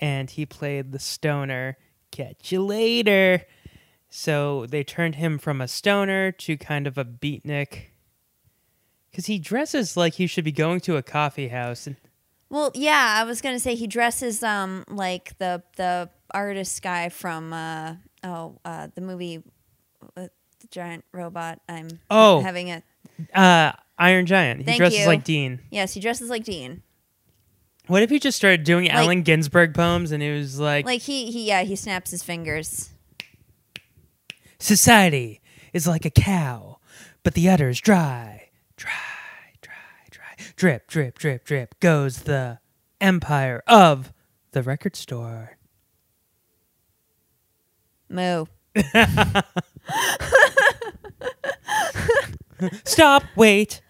and 0.00 0.30
he 0.30 0.46
played 0.46 0.92
the 0.92 1.00
stoner. 1.00 1.76
Catch 2.12 2.52
you 2.52 2.64
later. 2.64 3.42
So 4.10 4.66
they 4.66 4.82
turned 4.82 5.14
him 5.14 5.38
from 5.38 5.60
a 5.60 5.68
stoner 5.68 6.32
to 6.32 6.56
kind 6.56 6.86
of 6.86 6.98
a 6.98 7.04
beatnik. 7.04 7.84
Because 9.10 9.26
he 9.26 9.38
dresses 9.38 9.96
like 9.96 10.14
he 10.14 10.26
should 10.26 10.44
be 10.44 10.52
going 10.52 10.80
to 10.80 10.96
a 10.96 11.02
coffee 11.02 11.48
house. 11.48 11.86
And 11.86 11.96
Well, 12.48 12.70
yeah, 12.74 13.14
I 13.18 13.24
was 13.24 13.40
gonna 13.40 13.58
say 13.60 13.74
he 13.76 13.86
dresses 13.86 14.42
um 14.42 14.84
like 14.88 15.36
the 15.38 15.62
the 15.76 16.10
artist 16.32 16.82
guy 16.82 17.08
from 17.08 17.52
uh 17.52 17.94
oh 18.24 18.58
uh 18.64 18.88
the 18.94 19.00
movie 19.00 19.42
with 20.16 20.30
the 20.60 20.66
giant 20.70 21.04
robot. 21.12 21.60
I'm 21.68 21.88
Oh. 22.10 22.40
having 22.40 22.70
a 22.70 22.82
uh, 23.34 23.72
Iron 23.98 24.26
Giant. 24.26 24.60
He 24.60 24.64
Thank 24.64 24.78
dresses 24.78 25.00
you. 25.00 25.06
like 25.06 25.24
Dean. 25.24 25.60
yes, 25.70 25.92
he 25.94 26.00
dresses 26.00 26.30
like 26.30 26.44
Dean. 26.44 26.82
What 27.86 28.02
if 28.02 28.10
he 28.10 28.18
just 28.20 28.36
started 28.36 28.62
doing 28.64 28.88
Allen 28.88 29.22
Ginsberg 29.22 29.74
poems 29.74 30.12
and 30.12 30.22
he 30.22 30.30
was 30.30 30.58
like, 30.60 30.84
Like 30.86 31.02
he 31.02 31.30
he 31.30 31.46
yeah 31.46 31.62
he 31.62 31.74
snaps 31.76 32.10
his 32.12 32.22
fingers. 32.22 32.89
Society 34.60 35.40
is 35.72 35.86
like 35.86 36.04
a 36.04 36.10
cow, 36.10 36.76
but 37.22 37.32
the 37.34 37.48
udder's 37.48 37.80
dry, 37.80 38.50
dry, 38.76 38.90
dry, 39.62 39.72
dry. 40.10 40.36
Drip, 40.54 40.86
drip, 40.86 41.18
drip, 41.18 41.44
drip 41.44 41.80
goes 41.80 42.18
the 42.22 42.58
empire 43.00 43.62
of 43.66 44.12
the 44.52 44.62
record 44.62 44.96
store. 44.96 45.56
Moo. 48.08 48.44
Stop, 52.84 53.22
wait. 53.36 53.80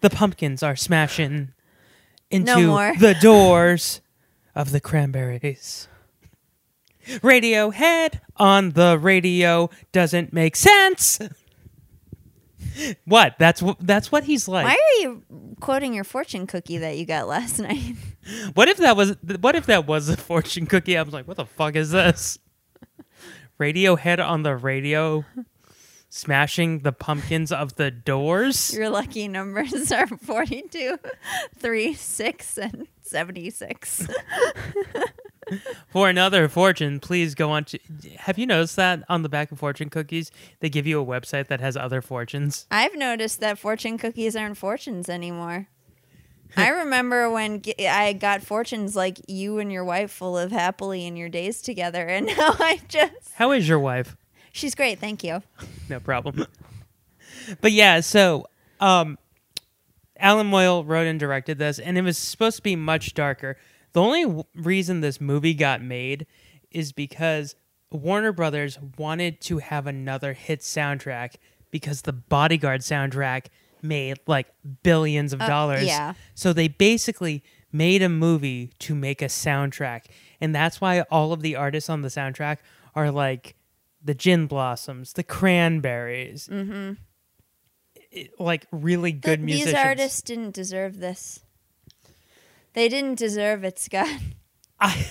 The 0.00 0.10
pumpkins 0.10 0.62
are 0.62 0.74
smashing 0.74 1.52
into 2.30 2.46
No 2.56 2.66
more. 2.66 2.92
the 2.98 3.14
doors 3.20 4.00
of 4.54 4.72
the 4.72 4.80
cranberries. 4.80 5.86
Radiohead 7.06 8.20
on 8.36 8.70
the 8.70 8.98
radio 8.98 9.70
doesn't 9.92 10.32
make 10.32 10.56
sense. 10.56 11.18
What? 13.04 13.34
That's 13.38 13.60
what 13.60 13.76
that's 13.80 14.10
what 14.10 14.24
he's 14.24 14.48
like. 14.48 14.64
Why 14.66 14.74
are 14.74 15.02
you 15.02 15.22
quoting 15.60 15.94
your 15.94 16.04
fortune 16.04 16.46
cookie 16.46 16.78
that 16.78 16.96
you 16.96 17.04
got 17.04 17.28
last 17.28 17.58
night? 17.60 17.96
What 18.54 18.68
if 18.68 18.78
that 18.78 18.96
was 18.96 19.16
what 19.40 19.54
if 19.54 19.66
that 19.66 19.86
was 19.86 20.08
a 20.08 20.16
fortune 20.16 20.66
cookie? 20.66 20.96
I 20.96 21.02
was 21.02 21.12
like, 21.12 21.28
what 21.28 21.36
the 21.36 21.46
fuck 21.46 21.76
is 21.76 21.90
this? 21.90 22.38
Radiohead 23.60 24.24
on 24.24 24.42
the 24.42 24.56
radio 24.56 25.24
smashing 26.08 26.80
the 26.80 26.92
pumpkins 26.92 27.50
of 27.50 27.76
the 27.76 27.90
doors? 27.90 28.74
Your 28.74 28.90
lucky 28.90 29.28
numbers 29.28 29.90
are 29.90 30.06
42, 30.22 30.98
3, 31.58 31.94
6, 31.94 32.58
and 32.58 32.86
76. 33.00 34.06
For 35.88 36.08
another 36.08 36.48
fortune, 36.48 37.00
please 37.00 37.34
go 37.34 37.50
on 37.50 37.64
to 37.66 37.78
Have 38.18 38.38
you 38.38 38.46
noticed 38.46 38.76
that 38.76 39.02
on 39.08 39.22
the 39.22 39.28
back 39.28 39.52
of 39.52 39.58
fortune 39.58 39.90
cookies, 39.90 40.30
they 40.60 40.68
give 40.68 40.86
you 40.86 41.00
a 41.00 41.04
website 41.04 41.48
that 41.48 41.60
has 41.60 41.76
other 41.76 42.00
fortunes? 42.02 42.66
I've 42.70 42.96
noticed 42.96 43.40
that 43.40 43.58
fortune 43.58 43.98
cookies 43.98 44.36
aren't 44.36 44.56
fortunes 44.56 45.08
anymore. 45.08 45.68
I 46.56 46.68
remember 46.68 47.30
when 47.30 47.62
g- 47.62 47.86
I 47.86 48.12
got 48.12 48.42
fortunes 48.42 48.94
like 48.94 49.20
you 49.26 49.58
and 49.58 49.72
your 49.72 49.84
wife 49.84 50.20
will 50.20 50.32
live 50.32 50.52
happily 50.52 51.06
in 51.06 51.16
your 51.16 51.28
days 51.30 51.62
together, 51.62 52.06
and 52.06 52.26
now 52.38 52.56
I 52.58 52.80
just. 52.88 53.32
How 53.34 53.52
is 53.52 53.68
your 53.68 53.78
wife? 53.78 54.16
She's 54.52 54.74
great, 54.74 54.98
thank 54.98 55.24
you. 55.24 55.42
no 55.88 55.98
problem. 55.98 56.46
but 57.62 57.72
yeah, 57.72 58.00
so 58.00 58.46
um, 58.80 59.18
Allan 60.18 60.46
Moyle 60.46 60.84
wrote 60.84 61.06
and 61.06 61.18
directed 61.18 61.58
this, 61.58 61.78
and 61.78 61.96
it 61.96 62.02
was 62.02 62.18
supposed 62.18 62.56
to 62.56 62.62
be 62.62 62.76
much 62.76 63.14
darker. 63.14 63.56
The 63.92 64.00
only 64.00 64.22
w- 64.24 64.44
reason 64.54 65.00
this 65.00 65.20
movie 65.20 65.54
got 65.54 65.82
made 65.82 66.26
is 66.70 66.92
because 66.92 67.54
Warner 67.90 68.32
Brothers 68.32 68.78
wanted 68.96 69.40
to 69.42 69.58
have 69.58 69.86
another 69.86 70.32
hit 70.32 70.60
soundtrack 70.60 71.34
because 71.70 72.02
the 72.02 72.12
Bodyguard 72.12 72.80
soundtrack 72.80 73.46
made 73.82 74.18
like 74.26 74.46
billions 74.82 75.32
of 75.32 75.40
dollars. 75.40 75.84
yeah. 75.84 76.14
So 76.34 76.52
they 76.52 76.68
basically 76.68 77.42
made 77.72 78.02
a 78.02 78.08
movie 78.08 78.70
to 78.78 78.94
make 78.94 79.20
a 79.22 79.26
soundtrack. 79.26 80.04
And 80.40 80.54
that's 80.54 80.80
why 80.80 81.00
all 81.02 81.32
of 81.32 81.42
the 81.42 81.56
artists 81.56 81.90
on 81.90 82.02
the 82.02 82.08
soundtrack 82.08 82.58
are 82.94 83.10
like 83.10 83.56
the 84.04 84.14
Gin 84.14 84.46
Blossoms, 84.46 85.12
the 85.14 85.22
Cranberries. 85.22 86.48
Mm-hmm. 86.48 86.92
Like 88.38 88.66
really 88.70 89.12
good 89.12 89.38
Th- 89.38 89.40
musicians. 89.40 89.74
These 89.74 89.84
artists 89.84 90.22
didn't 90.22 90.54
deserve 90.54 90.98
this. 90.98 91.40
They 92.74 92.88
didn't 92.88 93.18
deserve 93.18 93.64
it, 93.64 93.78
Scott. 93.78 94.08
I, 94.80 95.06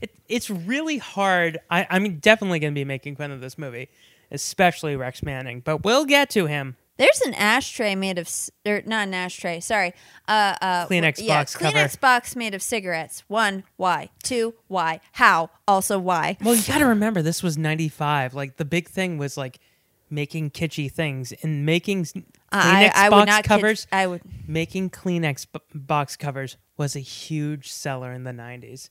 it, 0.00 0.10
it's 0.28 0.50
really 0.50 0.98
hard. 0.98 1.58
I, 1.70 1.86
I'm 1.90 2.18
definitely 2.18 2.58
going 2.58 2.72
to 2.72 2.78
be 2.78 2.84
making 2.84 3.16
fun 3.16 3.30
of 3.30 3.40
this 3.40 3.58
movie, 3.58 3.88
especially 4.30 4.96
Rex 4.96 5.22
Manning, 5.22 5.60
but 5.60 5.84
we'll 5.84 6.04
get 6.04 6.30
to 6.30 6.46
him. 6.46 6.76
There's 6.96 7.20
an 7.20 7.34
ashtray 7.34 7.94
made 7.94 8.18
of, 8.18 8.28
or 8.66 8.82
not 8.84 9.06
an 9.06 9.14
ashtray. 9.14 9.60
Sorry, 9.60 9.94
uh, 10.26 10.56
uh, 10.60 10.86
Kleenex 10.88 11.22
yeah, 11.22 11.38
box 11.38 11.54
cover. 11.54 11.78
Kleenex 11.78 12.00
box 12.00 12.34
made 12.34 12.54
of 12.54 12.62
cigarettes. 12.62 13.22
One, 13.28 13.62
why? 13.76 14.10
Two, 14.24 14.54
why? 14.66 15.00
How? 15.12 15.50
Also, 15.68 16.00
why? 16.00 16.36
Well, 16.42 16.56
you 16.56 16.62
got 16.64 16.78
to 16.78 16.86
remember, 16.86 17.22
this 17.22 17.40
was 17.40 17.56
95. 17.56 18.34
Like, 18.34 18.56
the 18.56 18.64
big 18.64 18.88
thing 18.88 19.16
was 19.16 19.36
like 19.36 19.60
making 20.10 20.50
kitschy 20.50 20.90
things 20.90 21.32
and 21.42 21.64
making 21.64 22.04
Kleenex 22.04 22.22
I, 22.52 22.92
I 22.94 23.08
would 23.10 23.26
box 23.26 23.48
covers. 23.48 23.86
I 23.92 24.06
would. 24.06 24.22
making 24.46 24.90
Kleenex 24.90 25.46
b- 25.52 25.60
box 25.74 26.16
covers 26.16 26.56
was 26.76 26.96
a 26.96 27.00
huge 27.00 27.70
seller 27.70 28.12
in 28.12 28.24
the 28.24 28.30
90s. 28.32 28.90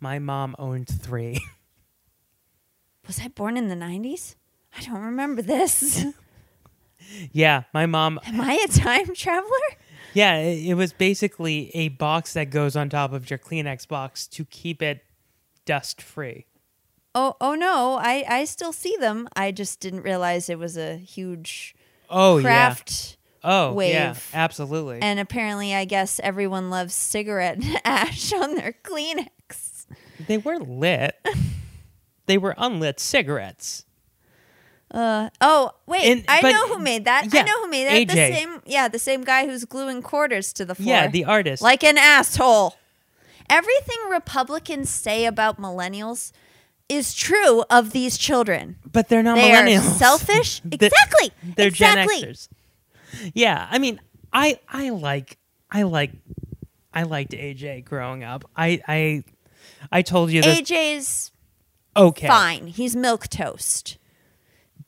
My 0.00 0.18
mom 0.18 0.54
owned 0.58 0.88
three. 0.88 1.40
Was 3.06 3.20
I 3.20 3.28
born 3.28 3.56
in 3.56 3.68
the 3.68 3.74
'90s? 3.74 4.34
I 4.76 4.82
don't 4.82 5.02
remember 5.02 5.42
this. 5.42 6.04
yeah, 7.32 7.64
my 7.74 7.86
mom. 7.86 8.18
Am 8.24 8.40
I 8.40 8.54
a 8.64 8.68
time 8.68 9.14
traveler? 9.14 9.50
Yeah, 10.14 10.36
it, 10.36 10.68
it 10.68 10.74
was 10.74 10.92
basically 10.92 11.70
a 11.74 11.88
box 11.88 12.32
that 12.34 12.50
goes 12.50 12.76
on 12.76 12.88
top 12.88 13.12
of 13.12 13.28
your 13.28 13.38
Kleenex 13.38 13.86
box 13.86 14.26
to 14.28 14.44
keep 14.44 14.80
it 14.80 15.04
dust 15.64 16.00
free. 16.00 16.46
Oh, 17.14 17.36
oh 17.40 17.54
no! 17.54 17.94
I 18.00 18.24
I 18.28 18.44
still 18.44 18.72
see 18.72 18.96
them. 18.98 19.28
I 19.36 19.52
just 19.52 19.78
didn't 19.80 20.02
realize 20.02 20.48
it 20.50 20.58
was 20.58 20.76
a 20.76 20.96
huge 20.96 21.74
Oh, 22.10 22.40
craft 22.40 23.16
oh, 23.44 23.72
wave. 23.72 23.92
yeah, 23.94 24.14
absolutely. 24.32 25.00
And 25.00 25.18
apparently, 25.20 25.74
I 25.74 25.84
guess 25.84 26.20
everyone 26.22 26.70
loves 26.70 26.94
cigarette 26.94 27.62
ash 27.84 28.32
on 28.32 28.56
their 28.56 28.74
Kleenex. 28.82 29.86
they 30.26 30.38
were 30.38 30.58
lit. 30.58 31.16
they 32.26 32.36
were 32.38 32.54
unlit 32.58 32.98
cigarettes. 33.00 33.84
Uh, 34.90 35.28
oh, 35.40 35.72
wait. 35.86 36.04
And- 36.04 36.24
I 36.28 36.52
know 36.52 36.68
who 36.68 36.78
made 36.78 37.04
that. 37.06 37.28
yeah, 37.32 37.40
I 37.40 37.44
know 37.44 37.62
who 37.62 37.68
made 37.68 38.06
that. 38.08 38.14
The 38.14 38.34
same, 38.34 38.60
yeah, 38.64 38.86
the 38.88 38.98
same 38.98 39.24
guy 39.24 39.46
who's 39.46 39.64
gluing 39.64 40.02
quarters 40.02 40.52
to 40.54 40.64
the 40.64 40.74
floor. 40.74 40.86
Yeah, 40.88 41.08
the 41.08 41.24
artist. 41.24 41.62
like 41.62 41.82
an 41.82 41.98
asshole. 41.98 42.76
Everything 43.50 43.98
Republicans 44.10 44.90
say 44.90 45.26
about 45.26 45.60
millennials 45.60 46.32
is 46.88 47.14
true 47.14 47.62
of 47.70 47.92
these 47.92 48.18
children. 48.18 48.76
but 48.90 49.08
they're 49.08 49.22
not 49.22 49.36
They 49.36 49.52
are 49.54 49.64
millennials. 49.64 49.98
selfish. 49.98 50.60
They- 50.64 50.86
Exactly. 50.86 51.30
They're 51.56 51.68
exactly. 51.68 52.20
Gen 52.20 52.30
Xers. 52.30 52.48
Yeah, 53.34 53.66
I 53.70 53.78
mean, 53.78 54.00
I 54.32 54.58
I 54.68 54.90
like 54.90 55.38
I 55.70 55.82
like 55.82 56.12
I 56.92 57.04
liked 57.04 57.32
AJ 57.32 57.84
growing 57.84 58.24
up. 58.24 58.44
I 58.56 58.80
I 58.88 59.24
I 59.92 60.02
told 60.02 60.30
you 60.30 60.42
this. 60.42 60.60
AJ's 60.60 61.30
okay, 61.96 62.26
fine. 62.26 62.66
He's 62.66 62.94
milk 62.96 63.28
toast. 63.28 63.98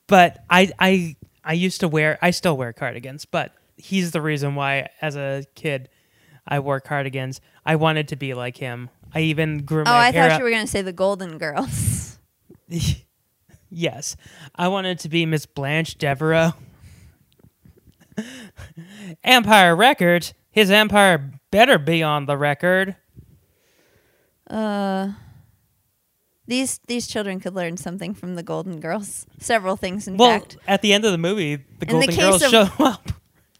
but 0.07 0.43
I 0.49 0.71
I 0.79 1.15
I 1.43 1.53
used 1.53 1.79
to 1.79 1.87
wear 1.87 2.17
I 2.21 2.31
still 2.31 2.57
wear 2.57 2.73
cardigans, 2.73 3.25
but 3.25 3.53
he's 3.77 4.11
the 4.11 4.21
reason 4.21 4.55
why 4.55 4.89
as 5.01 5.15
a 5.15 5.45
kid 5.55 5.89
I 6.47 6.59
wore 6.59 6.79
cardigans. 6.81 7.39
I 7.65 7.75
wanted 7.77 8.09
to 8.09 8.15
be 8.17 8.33
like 8.33 8.57
him. 8.57 8.89
I 9.17 9.21
even 9.21 9.63
grew 9.65 9.81
Oh, 9.81 9.85
I 9.91 10.11
thought 10.11 10.37
you 10.37 10.43
were 10.43 10.51
going 10.51 10.65
to 10.65 10.71
say 10.71 10.83
the 10.83 10.93
Golden 10.93 11.37
Girls. 11.39 12.19
Yes, 13.69 14.15
I 14.55 14.69
wanted 14.69 14.97
to 14.99 15.09
be 15.09 15.25
Miss 15.25 15.45
Blanche 15.45 15.97
Devereaux. 15.97 16.53
Empire 19.25 19.75
record. 19.75 20.31
His 20.51 20.71
empire 20.71 21.31
better 21.51 21.77
be 21.77 22.01
on 22.01 22.27
the 22.27 22.37
record. 22.37 22.95
Uh, 24.49 25.11
these 26.47 26.79
these 26.87 27.07
children 27.07 27.41
could 27.41 27.53
learn 27.55 27.75
something 27.75 28.13
from 28.13 28.35
the 28.35 28.43
Golden 28.43 28.79
Girls. 28.79 29.25
Several 29.39 29.75
things, 29.75 30.07
in 30.07 30.15
Well, 30.15 30.29
fact. 30.39 30.57
at 30.65 30.81
the 30.81 30.93
end 30.93 31.03
of 31.03 31.11
the 31.11 31.17
movie, 31.17 31.57
the 31.57 31.63
the 31.79 31.85
Golden 31.87 32.09
case 32.09 32.17
Girls 32.19 32.41
of- 32.43 32.49
show 32.51 32.69
up. 32.79 33.11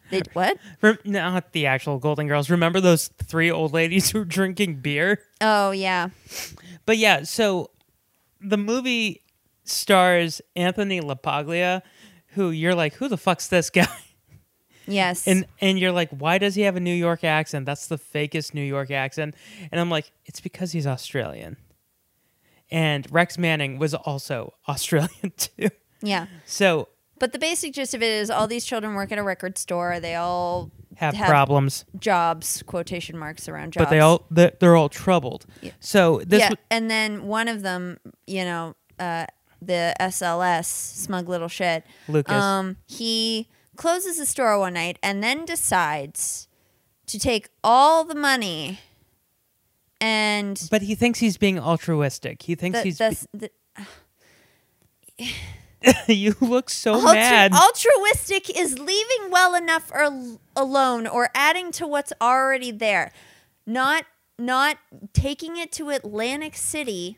They 0.10 0.22
what? 0.34 0.58
Rem- 0.82 0.98
not 1.06 1.52
the 1.52 1.66
actual 1.66 2.00
Golden 2.00 2.28
Girls. 2.28 2.50
Remember 2.50 2.80
those 2.80 3.08
three 3.24 3.52
old 3.52 3.74
ladies 3.74 4.12
who 4.12 4.20
were 4.20 4.26
drinking 4.26 4.76
beer? 4.82 5.22
Oh 5.42 5.72
yeah. 5.72 6.10
But 6.86 6.98
yeah, 6.98 7.24
so 7.24 7.72
the 8.40 8.58
movie 8.58 9.22
stars 9.64 10.42
Anthony 10.56 11.02
LaPaglia, 11.02 11.82
who 12.28 12.52
you're 12.52 12.76
like, 12.76 12.94
who 12.96 13.08
the 13.08 13.18
fuck's 13.18 13.48
this 13.48 13.70
guy? 13.70 13.88
Yes. 14.90 15.28
And 15.28 15.46
and 15.60 15.78
you're 15.78 15.92
like, 15.92 16.10
why 16.12 16.38
does 16.38 16.56
he 16.56 16.62
have 16.62 16.78
a 16.78 16.80
New 16.80 16.94
York 16.94 17.24
accent? 17.26 17.66
That's 17.66 17.88
the 17.88 17.98
fakest 17.98 18.54
New 18.54 18.62
York 18.64 18.90
accent. 18.90 19.36
And 19.70 19.82
I'm 19.82 19.90
like, 19.90 20.12
it's 20.26 20.40
because 20.40 20.72
he's 20.72 20.88
Australian. 20.88 21.58
And 22.72 23.06
Rex 23.12 23.38
Manning 23.38 23.80
was 23.80 23.94
also 23.94 24.54
Australian 24.68 25.34
too. 25.36 25.70
yeah. 26.02 26.28
So 26.46 26.88
But 27.20 27.34
the 27.34 27.40
basic 27.40 27.74
gist 27.74 27.94
of 27.94 28.02
it 28.02 28.12
is 28.12 28.30
all 28.30 28.48
these 28.48 28.66
children 28.66 28.94
work 28.96 29.12
at 29.12 29.18
a 29.18 29.24
record 29.24 29.58
store. 29.58 30.00
They 30.00 30.16
all 30.16 30.72
have, 30.96 31.14
Have- 31.16 31.28
problems, 31.28 31.86
jobs, 32.00 32.64
quotation 32.66 33.18
marks 33.18 33.48
around 33.48 33.74
jobs. 33.74 33.86
but 33.86 33.90
they 33.90 34.00
all 34.00 34.26
they're, 34.32 34.54
they're 34.60 34.76
all 34.76 34.90
troubled. 34.90 35.46
So 35.80 36.22
this 36.26 36.40
yeah, 36.40 36.50
w- 36.50 36.66
and 36.72 36.90
then 36.90 37.24
one 37.28 37.48
of 37.48 37.62
them, 37.62 38.00
you 38.26 38.44
know, 38.44 38.76
uh, 39.00 39.26
the 39.62 39.96
SLS, 40.00 40.66
smug 40.66 41.30
little 41.30 41.48
shit. 41.48 41.84
Lucas. 42.08 42.34
Um, 42.34 42.78
he 42.86 43.48
closes 43.76 44.18
the 44.18 44.26
store 44.26 44.58
one 44.60 44.74
night 44.74 44.98
and 45.04 45.24
then 45.24 45.46
decides 45.46 46.48
to 47.08 47.20
take 47.20 47.50
all 47.64 48.04
the 48.04 48.16
money 48.16 48.80
and 50.00 50.68
but 50.70 50.82
he 50.82 50.96
thinks 50.96 51.20
he's 51.20 51.38
being 51.38 51.60
altruistic. 51.60 52.44
He 52.44 52.56
thinks 52.56 52.80
the, 52.80 52.84
he's 52.84 52.98
the, 52.98 53.50
the, 55.18 55.28
you 56.08 56.36
look 56.42 56.70
so 56.70 56.96
altru- 56.96 57.14
mad. 57.14 57.54
altruistic 57.54 58.50
is 58.58 58.80
leaving 58.80 59.30
well 59.32 59.54
enough 59.56 59.92
or, 59.92 60.38
alone 60.56 61.06
or 61.08 61.30
adding 61.36 61.72
to 61.74 61.88
what's 61.88 62.12
already 62.22 62.72
there, 62.72 63.12
not 63.66 64.06
not 64.40 64.78
taking 65.14 65.58
it 65.58 65.72
to 65.74 65.90
Atlantic 65.90 66.56
City. 66.56 67.18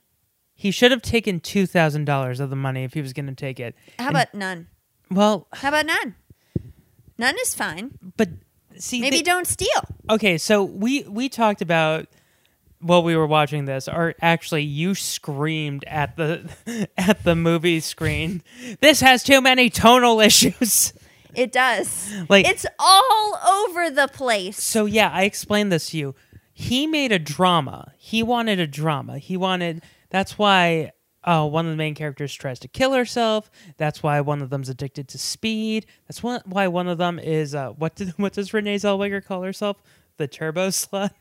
he 0.56 0.72
should 0.72 0.92
have 0.92 1.02
taken 1.02 1.40
two 1.40 1.66
thousand 1.66 2.06
dollars 2.06 2.40
of 2.40 2.50
the 2.50 2.56
money 2.56 2.84
if 2.84 2.94
he 2.94 3.02
was 3.02 3.14
going 3.14 3.28
to 3.28 3.36
take 3.36 3.60
it. 3.60 3.76
How 3.98 4.08
And- 4.08 4.16
about 4.16 4.34
none? 4.34 4.68
well? 5.10 5.48
How 5.54 5.70
about 5.70 5.86
none? 5.86 6.16
None 7.18 7.36
is 7.42 7.54
fine. 7.56 7.98
But 8.18 8.30
see, 8.78 9.02
Maybe 9.02 9.18
they- 9.18 9.24
don't 9.24 9.48
steal. 9.48 9.82
Okay, 10.10 10.38
so 10.38 10.64
we 10.64 11.04
we 11.04 11.28
talked 11.30 11.62
about 11.62 12.08
while 12.80 13.04
we 13.04 13.16
were 13.16 13.28
watching 13.28 13.66
this, 13.66 13.88
or 13.88 14.16
actually, 14.22 14.64
you 14.64 14.96
screamed 14.96 15.84
at 15.86 16.16
the 16.16 16.50
at 16.98 17.24
the 17.24 17.36
movie 17.36 17.80
screen. 17.80 18.44
This 18.82 19.02
has 19.02 19.24
too 19.24 19.42
many 19.42 19.70
tonal 19.70 20.20
issues. 20.20 20.94
It 21.36 21.52
does. 21.52 22.12
Like- 22.28 22.48
it's 22.48 22.66
all 22.80 23.38
over 23.48 23.90
the 23.90 24.08
place. 24.08 24.62
So 24.62 24.86
yeah, 24.86 25.10
I 25.12 25.24
explained 25.24 25.72
this 25.72 25.92
to 25.92 25.98
you. 25.98 26.16
He 26.54 26.88
made 26.88 27.12
a 27.12 27.20
drama. 27.20 27.94
He 27.98 28.24
wanted 28.24 28.60
a 28.60 28.68
drama. 28.68 29.18
He 29.18 29.38
wanted. 29.38 29.84
That's 30.10 30.38
why 30.38 30.92
uh, 31.24 31.48
one 31.48 31.66
of 31.66 31.72
the 31.72 31.78
main 31.78 31.96
characters 31.96 32.34
tries 32.34 32.60
to 32.60 32.68
kill 32.68 32.94
herself. 32.94 33.50
That's 33.78 34.02
why 34.02 34.20
one 34.22 34.42
of 34.42 34.50
them's 34.50 34.70
addicted 34.70 35.08
to 35.10 35.18
speed. 35.18 35.86
That's 36.08 36.24
one, 36.24 36.42
why 36.46 36.68
one 36.68 36.88
of 36.88 36.98
them 36.98 37.20
is 37.20 37.54
uh, 37.56 37.70
what 37.70 37.96
did 37.96 38.10
what 38.18 38.34
does 38.34 38.54
Renee 38.54 38.78
Zellweger 38.78 39.24
call 39.24 39.44
herself? 39.44 39.82
The 40.18 40.28
turbo 40.28 40.70
slut. 40.70 41.12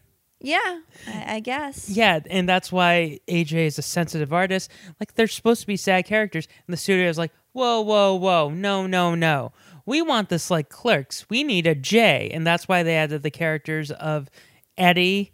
Yeah, 0.41 0.81
I, 1.07 1.37
I 1.37 1.41
guess. 1.41 1.89
Yeah, 1.89 2.21
and 2.31 2.49
that's 2.49 2.71
why 2.71 3.21
AJ 3.29 3.53
is 3.67 3.79
a 3.79 3.83
sensitive 3.83 4.33
artist. 4.33 4.71
Like 5.01 5.15
they're 5.15 5.27
supposed 5.27 5.63
to 5.63 5.67
be 5.67 5.77
sad 5.77 6.07
characters, 6.07 6.47
and 6.67 6.73
the 6.73 6.77
studio 6.77 7.09
is 7.09 7.19
like, 7.19 7.33
whoa, 7.53 7.81
whoa, 7.81 8.15
whoa, 8.15 8.51
no, 8.51 8.87
no, 8.87 9.15
no. 9.15 9.53
We 9.85 10.03
want 10.03 10.29
this 10.29 10.51
like 10.51 10.69
Clerks. 10.69 11.27
We 11.29 11.43
need 11.43 11.67
a 11.67 11.75
J, 11.75 12.31
and 12.33 12.47
that's 12.47 12.69
why 12.69 12.83
they 12.83 12.97
added 12.97 13.23
the 13.23 13.31
characters 13.31 13.91
of 13.91 14.29
Eddie, 14.77 15.33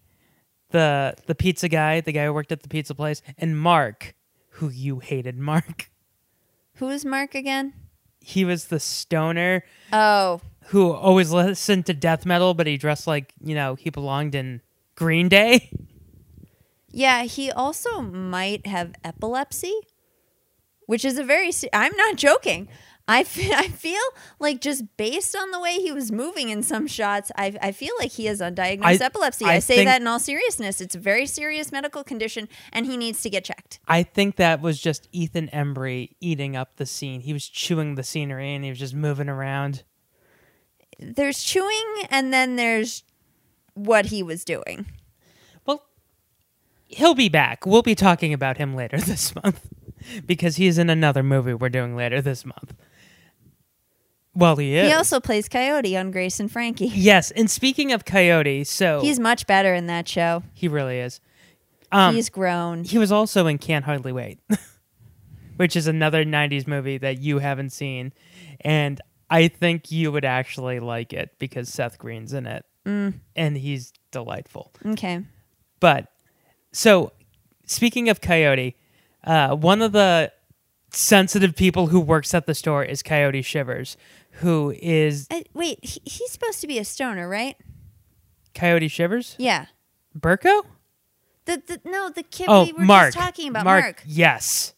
the 0.71 1.15
the 1.27 1.35
pizza 1.35 1.69
guy, 1.69 2.01
the 2.01 2.13
guy 2.13 2.25
who 2.25 2.33
worked 2.33 2.53
at 2.53 2.63
the 2.63 2.69
pizza 2.69 2.95
place, 2.95 3.21
and 3.37 3.59
Mark, 3.59 4.15
who 4.51 4.69
you 4.71 5.01
hated. 5.01 5.37
Mark. 5.39 5.91
Who 6.79 6.89
is 6.89 7.05
Mark 7.05 7.35
again? 7.35 7.73
He 8.21 8.45
was 8.45 8.67
the 8.67 8.81
stoner 8.81 9.65
Oh, 9.93 10.41
who 10.69 10.93
always 10.93 11.31
listened 11.31 11.87
to 11.87 11.95
death 11.95 12.25
metal, 12.25 12.55
but 12.55 12.67
he 12.67 12.77
dressed 12.79 13.07
like 13.07 13.33
you 13.45 13.55
know 13.55 13.75
he 13.75 13.91
belonged 13.91 14.35
in 14.35 14.61
Green 14.95 15.29
Day. 15.29 15.71
yeah. 16.91 17.23
He 17.25 17.51
also 17.51 18.01
might 18.01 18.67
have 18.67 18.95
epilepsy, 19.05 19.75
which 20.87 21.05
is 21.05 21.19
a 21.19 21.25
very. 21.25 21.53
se- 21.53 21.71
I'm 21.73 21.97
not 21.97 22.17
joking. 22.17 22.69
I 23.07 23.19
I 23.55 23.69
feel 23.69 24.01
like 24.39 24.63
just 24.63 24.97
based 24.97 25.37
on 25.37 25.51
the 25.51 25.61
way 25.61 25.75
he 25.75 25.93
was 25.93 26.11
moving 26.11 26.49
in 26.49 26.63
some 26.63 26.87
shots, 26.87 27.31
I, 27.37 27.55
I 27.61 27.73
feel 27.73 27.93
like 27.99 28.13
he 28.13 28.25
has 28.27 28.41
undiagnosed 28.41 29.03
I- 29.03 29.05
epilepsy. 29.05 29.45
I, 29.45 29.55
I 29.55 29.59
say 29.59 29.77
think- 29.77 29.89
that 29.89 30.01
in 30.01 30.07
all 30.07 30.19
seriousness. 30.19 30.81
It's 30.81 30.95
a 30.95 30.99
very 30.99 31.27
serious 31.27 31.71
medical 31.71 32.03
condition, 32.03 32.49
and 32.73 32.87
he 32.87 32.97
needs 32.97 33.21
to 33.23 33.29
get 33.31 33.45
checked. 33.45 33.79
I 33.87 34.05
think 34.05 34.37
that 34.37 34.61
was 34.63 34.81
just 34.81 35.09
Ethan 35.13 35.49
Embry 35.53 36.15
eating 36.21 36.57
up 36.57 36.77
the 36.77 36.87
scene. 36.87 37.21
He 37.21 37.33
was 37.35 37.47
chewing 37.49 37.97
the 37.97 38.03
scenery 38.03 38.55
and 38.55 38.65
he 38.65 38.71
was 38.71 38.79
just 38.79 38.95
moving 38.95 39.29
around. 39.29 39.83
There's 40.99 41.43
chewing, 41.43 41.85
and 42.09 42.33
then 42.33 42.57
there's 42.57 43.03
what 43.75 44.07
he 44.07 44.23
was 44.23 44.45
doing. 44.45 44.87
Well, 45.67 45.85
he'll 46.87 47.15
be 47.15 47.29
back. 47.29 47.67
We'll 47.67 47.83
be 47.83 47.95
talking 47.95 48.33
about 48.33 48.57
him 48.57 48.75
later 48.75 48.97
this 49.01 49.35
month 49.35 49.67
because 50.27 50.57
he's 50.57 50.79
in 50.79 50.91
another 50.91 51.23
movie 51.23 51.55
we're 51.55 51.69
doing 51.69 51.97
later 51.97 52.21
this 52.21 52.45
month. 52.45 52.75
Well, 54.37 54.57
he 54.57 54.77
is. 54.77 54.89
He 54.89 54.93
also 54.93 55.21
plays 55.21 55.49
Coyote 55.49 55.97
on 55.97 56.11
Grace 56.11 56.41
and 56.41 56.51
Frankie. 56.51 56.87
yes, 56.93 57.31
and 57.31 57.49
speaking 57.49 57.93
of 57.93 58.05
Coyote, 58.05 58.65
so 58.65 59.01
He's 59.01 59.21
much 59.21 59.47
better 59.47 59.75
in 59.75 59.87
that 59.87 60.09
show. 60.09 60.43
he 60.53 60.67
really 60.67 60.99
is. 60.99 61.21
Um, 61.93 62.17
He's 62.17 62.31
grown. 62.31 62.83
he 62.83 62.99
was 62.99 63.13
also 63.13 63.47
in 63.47 63.59
Can't 63.59 63.85
Hardly 63.85 64.11
Wait, 64.11 64.41
which 65.57 65.77
is 65.77 65.87
another 65.87 66.25
90s 66.25 66.67
movie 66.67 66.99
that 66.99 67.21
you 67.21 67.39
haven't 67.39 67.71
seen. 67.71 68.13
And 68.63 69.01
I 69.31 69.47
think 69.47 69.93
you 69.93 70.11
would 70.11 70.25
actually 70.25 70.81
like 70.81 71.13
it 71.13 71.31
because 71.39 71.69
Seth 71.69 71.97
Green's 71.99 72.33
in 72.33 72.47
it. 72.47 72.65
Mm. 72.85 73.15
And 73.35 73.57
he's 73.57 73.93
delightful. 74.11 74.73
Okay. 74.85 75.25
But 75.81 76.09
so, 76.73 77.13
speaking 77.67 78.09
of 78.09 78.21
Coyote, 78.21 78.77
uh, 79.25 79.55
one 79.57 79.83
of 79.83 79.93
the 79.93 80.33
sensitive 80.91 81.57
people 81.57 81.89
who 81.89 81.99
works 82.01 82.35
at 82.35 82.47
the 82.47 82.55
store 82.55 82.85
is 82.85 83.03
Coyote 83.03 83.43
Shivers, 83.43 83.97
who 84.39 84.75
is 84.81 85.27
I, 85.31 85.45
wait, 85.55 85.79
he, 85.83 86.01
he's 86.05 86.31
supposed 86.31 86.61
to 86.61 86.67
be 86.67 86.79
a 86.79 86.85
stoner, 86.85 87.29
right? 87.29 87.57
Coyote 88.55 88.89
Shivers? 88.89 89.35
Yeah. 89.39 89.67
Berko? 90.19 90.63
The, 91.47 91.63
the 91.67 91.81
no, 91.85 92.09
the 92.11 92.23
kid 92.23 92.47
Oh, 92.49 92.65
we 92.65 92.73
were 92.73 92.85
Mark. 92.85 93.15
just 93.15 93.19
talking 93.19 93.49
about, 93.49 93.65
Mark. 93.65 93.85
Mark. 93.85 94.03
Yes, 94.07 94.73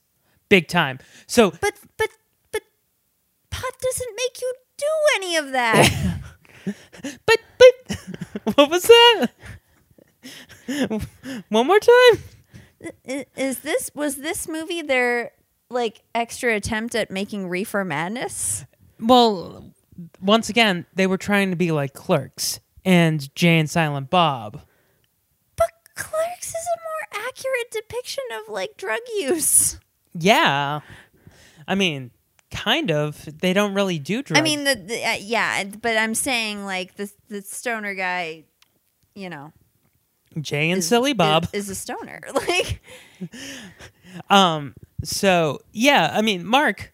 big 0.49 0.66
time. 0.69 0.99
So 1.27 1.51
But 1.51 1.75
but 1.97 2.09
but 2.51 2.62
pot 3.51 3.73
doesn't 3.81 4.16
make 4.16 4.40
you 4.40 4.55
do 4.79 4.87
any 5.16 5.37
of 5.37 5.53
that. 5.53 6.19
but 7.03 7.38
what 8.55 8.71
was 8.71 8.83
that? 8.85 9.29
One 11.49 11.67
more 11.67 11.81
time. 11.81 12.23
Is 13.37 13.61
this 13.61 13.91
was 13.95 14.17
this 14.17 14.47
movie 14.47 14.83
their 14.83 15.33
like 15.69 16.03
extra 16.15 16.55
attempt 16.55 16.95
at 16.95 17.11
making 17.11 17.49
Reefer 17.49 17.85
Madness? 17.85 18.65
Well, 19.01 19.73
once 20.21 20.49
again, 20.49 20.87
they 20.95 21.07
were 21.07 21.19
trying 21.19 21.51
to 21.51 21.57
be 21.57 21.73
like 21.73 21.93
Clerks 21.93 22.61
and 22.85 23.35
Jay 23.35 23.59
and 23.59 23.69
Silent 23.69 24.11
Bob. 24.11 24.61
But 25.57 25.71
Clerks 25.97 26.49
is 26.49 26.55
a 26.55 27.19
more 27.19 27.27
accurate 27.27 27.71
depiction 27.73 28.25
of 28.41 28.53
like 28.53 28.77
drug 28.77 29.01
use. 29.19 29.81
Yeah, 30.15 30.81
I 31.67 31.75
mean, 31.75 32.11
kind 32.51 32.91
of. 32.91 33.39
They 33.41 33.53
don't 33.53 33.75
really 33.75 33.99
do 33.99 34.23
drugs. 34.23 34.39
I 34.39 34.43
mean, 34.43 34.65
the, 34.65 34.75
the 34.75 35.05
uh, 35.05 35.17
yeah, 35.21 35.65
but 35.65 35.97
I'm 35.97 36.15
saying 36.15 36.65
like 36.65 36.97
the 36.97 37.11
the 37.29 37.43
stoner 37.43 37.95
guy, 37.95 38.45
you 39.15 39.29
know, 39.31 39.53
Jay 40.41 40.71
and 40.71 40.79
is- 40.79 40.89
Silly 40.89 41.13
Bob. 41.13 41.45
is, 41.53 41.65
is 41.65 41.71
a 41.71 41.75
stoner. 41.75 42.21
Like, 42.35 42.81
Um. 44.31 44.75
So 45.05 45.61
yeah, 45.73 46.11
I 46.13 46.23
mean, 46.23 46.45
Mark. 46.47 46.93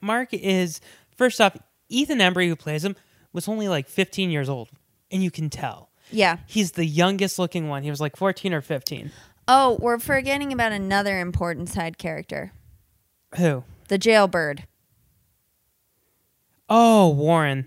Mark 0.00 0.28
is 0.32 0.80
first 1.16 1.40
off. 1.40 1.56
Ethan 1.88 2.18
Embry, 2.18 2.48
who 2.48 2.56
plays 2.56 2.84
him, 2.84 2.96
was 3.32 3.48
only 3.48 3.68
like 3.68 3.88
15 3.88 4.30
years 4.30 4.48
old, 4.48 4.68
and 5.12 5.22
you 5.22 5.30
can 5.30 5.48
tell 5.48 5.90
yeah. 6.10 6.38
he's 6.46 6.72
the 6.72 6.84
youngest 6.84 7.38
looking 7.38 7.68
one. 7.68 7.82
He 7.84 7.90
was 7.90 8.00
like 8.00 8.16
14 8.16 8.52
or 8.52 8.60
15. 8.60 9.12
Oh, 9.48 9.78
we're 9.80 10.00
forgetting 10.00 10.52
about 10.52 10.72
another 10.72 11.20
important 11.20 11.68
side 11.68 11.96
character, 11.98 12.52
Who? 13.36 13.62
The 13.88 13.98
jailbird. 13.98 14.64
Oh, 16.68 17.08
Warren. 17.10 17.66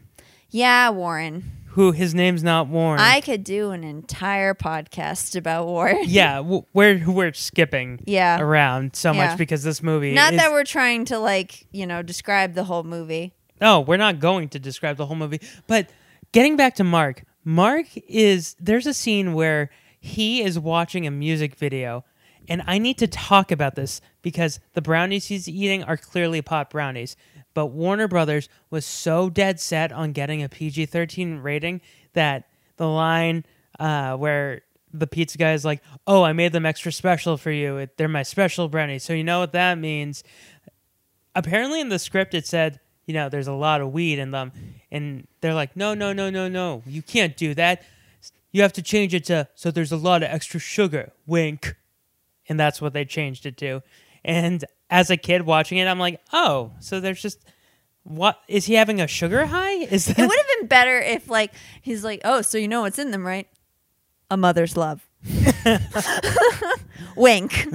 Yeah, 0.49 0.89
Warren. 0.89 1.51
Who? 1.73 1.91
His 1.91 2.13
name's 2.15 2.43
not 2.43 2.67
Warren. 2.67 2.99
I 2.99 3.21
could 3.21 3.43
do 3.43 3.71
an 3.71 3.84
entire 3.84 4.53
podcast 4.53 5.36
about 5.36 5.67
Warren. 5.67 6.03
yeah, 6.08 6.38
w- 6.38 6.65
we're 6.73 7.10
we're 7.10 7.34
skipping 7.34 8.01
Yeah. 8.05 8.39
around 8.41 8.95
so 8.95 9.12
Yeah. 9.13 9.27
much 9.27 9.38
because 9.38 9.63
this 9.63 9.82
movie. 9.84 10.13
Not 10.13 10.34
is, 10.34 10.39
that 10.39 10.51
we're 10.51 10.63
trying 10.65 11.05
to 11.05 11.19
like, 11.19 11.67
you 11.71 11.86
know, 11.86 12.01
describe 12.01 12.55
the 12.55 12.63
whole 12.65 12.84
movie. 12.84 13.34
No, 13.62 13.82
we're 13.82 13.97
not 13.97 14.19
going 14.19 14.49
to 14.49 14.60
describe 14.60 14.97
the 14.97 15.05
whole 15.05 15.15
movie. 15.15 15.39
But 15.67 15.89
getting 16.32 16.58
back 16.58 16.75
to 16.75 16.84
Mark, 16.84 17.23
Mark 17.45 17.86
is 18.08 18.55
there's 18.60 18.88
a 18.88 18.93
scene 18.93 19.34
where 19.34 19.69
he 20.01 20.41
is 20.41 20.58
watching 20.58 21.05
a 21.05 21.12
music 21.12 21.55
video, 21.55 22.03
and 22.47 22.63
I 22.65 22.78
need 22.78 22.97
to 22.99 23.08
talk 23.08 23.52
about 23.52 23.75
this 23.75 24.02
because 24.21 24.60
the 24.73 24.82
brownies 24.82 25.28
he's 25.28 25.47
eating 25.47 25.84
are 25.84 25.97
clearly 25.97 26.41
pot 26.41 26.69
brownies. 26.69 27.15
But 27.54 27.67
Warner 27.67 28.08
Brothers 28.08 28.47
was 28.69 28.86
so 28.86 29.30
dead 29.30 29.60
set 29.60 29.91
on 29.91 30.12
getting 30.12 30.43
a 30.43 30.49
PG 30.49 30.88
13 30.88 31.39
rating 31.39 31.82
that 32.13 32.47
the 32.78 32.88
line 32.88 33.45
uh, 33.80 34.15
where 34.15 34.62
the 34.93 35.08
pizza 35.08 35.38
guy 35.38 35.54
is 35.54 35.65
like, 35.65 35.82
Oh, 36.08 36.23
I 36.23 36.34
made 36.34 36.52
them 36.52 36.65
extra 36.65 36.91
special 36.91 37.38
for 37.38 37.52
you. 37.52 37.88
They're 37.97 38.08
my 38.08 38.23
special 38.23 38.69
brownies. 38.69 39.04
So 39.04 39.13
you 39.13 39.23
know 39.23 39.39
what 39.39 39.52
that 39.54 39.78
means 39.78 40.23
apparently 41.36 41.80
in 41.80 41.89
the 41.89 41.99
script 41.99 42.34
it 42.34 42.45
said 42.45 42.80
you 43.06 43.13
know 43.13 43.30
there's 43.30 43.47
a 43.47 43.54
lot 43.54 43.82
of 43.82 43.91
weed 43.91 44.19
in 44.19 44.32
them 44.32 44.52
and 44.91 45.28
they're 45.41 45.54
like 45.54 45.75
no 45.75 45.93
no 45.93 46.13
no 46.13 46.30
no 46.30 46.47
no 46.47 46.84
you 46.86 47.02
can't 47.02 47.38
do 47.38 47.54
that 47.54 47.84
you 48.52 48.62
have 48.62 48.73
to 48.73 48.82
change 48.82 49.13
it 49.13 49.23
to 49.25 49.47
so 49.56 49.71
there's 49.71 49.91
a 49.91 49.97
lot 49.97 50.23
of 50.23 50.30
extra 50.30 50.60
sugar 50.60 51.12
wink 51.25 51.75
and 52.49 52.59
that's 52.59 52.81
what 52.81 52.93
they 52.93 53.05
changed 53.05 53.45
it 53.45 53.55
to 53.57 53.81
and 54.25 54.65
as 54.89 55.09
a 55.09 55.15
kid 55.17 55.43
watching 55.43 55.77
it 55.77 55.88
i'm 55.88 55.99
like 55.99 56.19
oh 56.33 56.71
so 56.79 56.99
there's 56.99 57.21
just 57.21 57.39
what 58.03 58.39
is 58.47 58.65
he 58.65 58.73
having 58.73 58.99
a 58.99 59.07
sugar 59.07 59.45
high 59.45 59.73
is 59.91 60.05
that 60.05 60.19
It 60.19 60.27
would 60.27 60.38
have 60.38 60.59
been 60.59 60.67
better 60.67 60.99
if 60.99 61.29
like 61.29 61.53
he's 61.81 62.03
like, 62.03 62.21
"Oh, 62.23 62.41
so 62.41 62.57
you 62.57 62.67
know 62.67 62.81
what's 62.81 62.97
in 62.97 63.12
them, 63.12 63.25
right? 63.25 63.47
A 64.31 64.38
mother's 64.38 64.75
love." 64.75 65.07
Wink. 67.15 67.67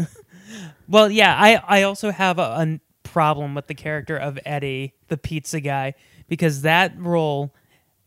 Well, 0.88 1.10
yeah, 1.10 1.36
I 1.38 1.80
I 1.80 1.82
also 1.82 2.10
have 2.10 2.38
a, 2.38 2.42
a 2.42 2.80
problem 3.02 3.54
with 3.54 3.66
the 3.68 3.74
character 3.74 4.16
of 4.16 4.38
Eddie, 4.44 4.94
the 5.08 5.16
pizza 5.16 5.60
guy, 5.60 5.94
because 6.28 6.62
that 6.62 6.98
role, 6.98 7.54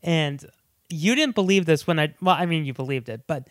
and 0.02 0.44
you 0.88 1.14
didn't 1.14 1.34
believe 1.34 1.66
this 1.66 1.86
when 1.86 1.98
I 1.98 2.14
well, 2.20 2.36
I 2.38 2.46
mean 2.46 2.64
you 2.64 2.74
believed 2.74 3.08
it, 3.08 3.22
but 3.26 3.48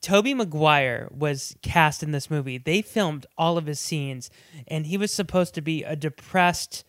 Tobey 0.00 0.32
Maguire 0.32 1.08
was 1.10 1.56
cast 1.62 2.02
in 2.02 2.12
this 2.12 2.30
movie. 2.30 2.58
They 2.58 2.82
filmed 2.82 3.26
all 3.36 3.58
of 3.58 3.66
his 3.66 3.80
scenes, 3.80 4.30
and 4.66 4.86
he 4.86 4.96
was 4.96 5.12
supposed 5.12 5.54
to 5.54 5.60
be 5.60 5.82
a 5.82 5.96
depressed 5.96 6.84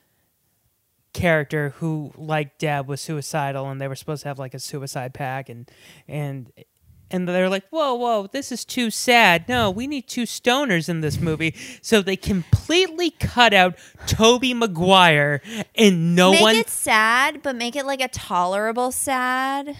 character 1.13 1.69
who, 1.77 2.11
like 2.15 2.57
Deb, 2.59 2.87
was 2.87 3.01
suicidal, 3.01 3.69
and 3.69 3.81
they 3.81 3.87
were 3.87 3.95
supposed 3.95 4.23
to 4.23 4.27
have 4.27 4.39
like 4.39 4.53
a 4.53 4.59
suicide 4.59 5.13
pack, 5.13 5.49
and 5.49 5.69
and 6.07 6.51
and 7.11 7.27
they're 7.27 7.49
like, 7.49 7.67
"Whoa, 7.69 7.95
whoa, 7.95 8.27
this 8.27 8.51
is 8.51 8.63
too 8.63 8.91
sad. 8.91 9.49
No, 9.49 9.71
we 9.71 9.87
need 9.87 10.07
two 10.07 10.23
stoners 10.23 10.87
in 10.87 11.01
this 11.01 11.19
movie." 11.19 11.55
So 11.81 12.01
they 12.03 12.15
completely 12.15 13.09
cut 13.09 13.53
out 13.53 13.75
Tobey 14.05 14.53
Maguire, 14.53 15.41
and 15.75 16.15
no 16.15 16.31
make 16.31 16.41
one 16.41 16.55
it 16.55 16.69
sad, 16.69 17.41
but 17.41 17.55
make 17.55 17.75
it 17.75 17.85
like 17.85 18.01
a 18.01 18.07
tolerable 18.07 18.91
sad. 18.91 19.77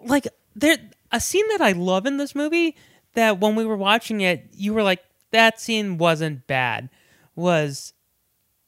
like 0.00 0.28
there 0.54 0.76
a 1.12 1.20
scene 1.20 1.46
that 1.50 1.60
I 1.60 1.72
love 1.72 2.06
in 2.06 2.16
this 2.16 2.34
movie 2.34 2.76
that 3.14 3.40
when 3.40 3.54
we 3.56 3.64
were 3.64 3.76
watching 3.76 4.20
it, 4.22 4.46
you 4.52 4.72
were 4.74 4.82
like, 4.82 5.02
that 5.30 5.60
scene 5.60 5.98
wasn't 5.98 6.46
bad. 6.46 6.88
Was 7.34 7.92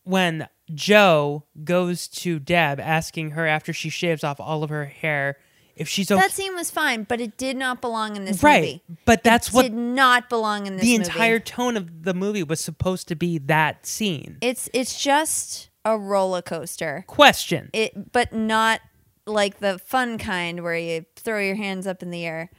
when 0.05 0.49
Joe 0.75 1.45
goes 1.65 2.09
to 2.09 2.39
Deb 2.39 2.81
asking 2.81 3.33
her 3.33 3.47
after 3.47 3.73
she 3.73 3.91
shaves 3.91 4.25
off 4.25 4.41
all 4.41 4.63
of 4.63 4.71
her 4.71 4.87
hair 4.87 5.37
if 5.77 5.89
she's 5.89 6.11
okay. 6.11 6.21
That 6.21 6.31
scene 6.31 6.55
was 6.55 6.71
fine, 6.71 7.03
but 7.05 7.21
it 7.21 7.37
did 7.37 7.57
not 7.57 7.81
belong 7.81 8.17
in 8.17 8.25
this 8.25 8.43
right, 8.43 8.61
movie. 8.63 8.83
but 9.05 9.25
that's 9.25 9.49
It 9.49 9.55
what 9.55 9.63
did 9.63 9.75
not 9.75 10.29
belong 10.31 10.67
in 10.67 10.77
this 10.77 10.85
the 10.85 10.99
movie. 10.99 11.05
entire 11.11 11.39
tone 11.41 11.77
of 11.77 12.05
the 12.05 12.15
movie 12.15 12.43
was 12.45 12.61
supposed 12.61 13.09
to 13.09 13.17
be. 13.17 13.39
That 13.39 13.85
scene. 13.85 14.39
It's 14.41 14.71
it's 14.73 14.99
just 15.03 15.69
a 15.85 15.99
roller 15.99 16.43
coaster. 16.43 17.05
Question. 17.09 17.71
It 17.73 18.13
but 18.13 18.33
not 18.33 18.81
like 19.27 19.59
the 19.59 19.79
fun 19.79 20.19
kind 20.19 20.63
where 20.63 20.77
you 20.77 21.05
throw 21.17 21.39
your 21.41 21.57
hands 21.57 21.87
up 21.87 22.03
in 22.03 22.11
the 22.11 22.25
air. 22.25 22.51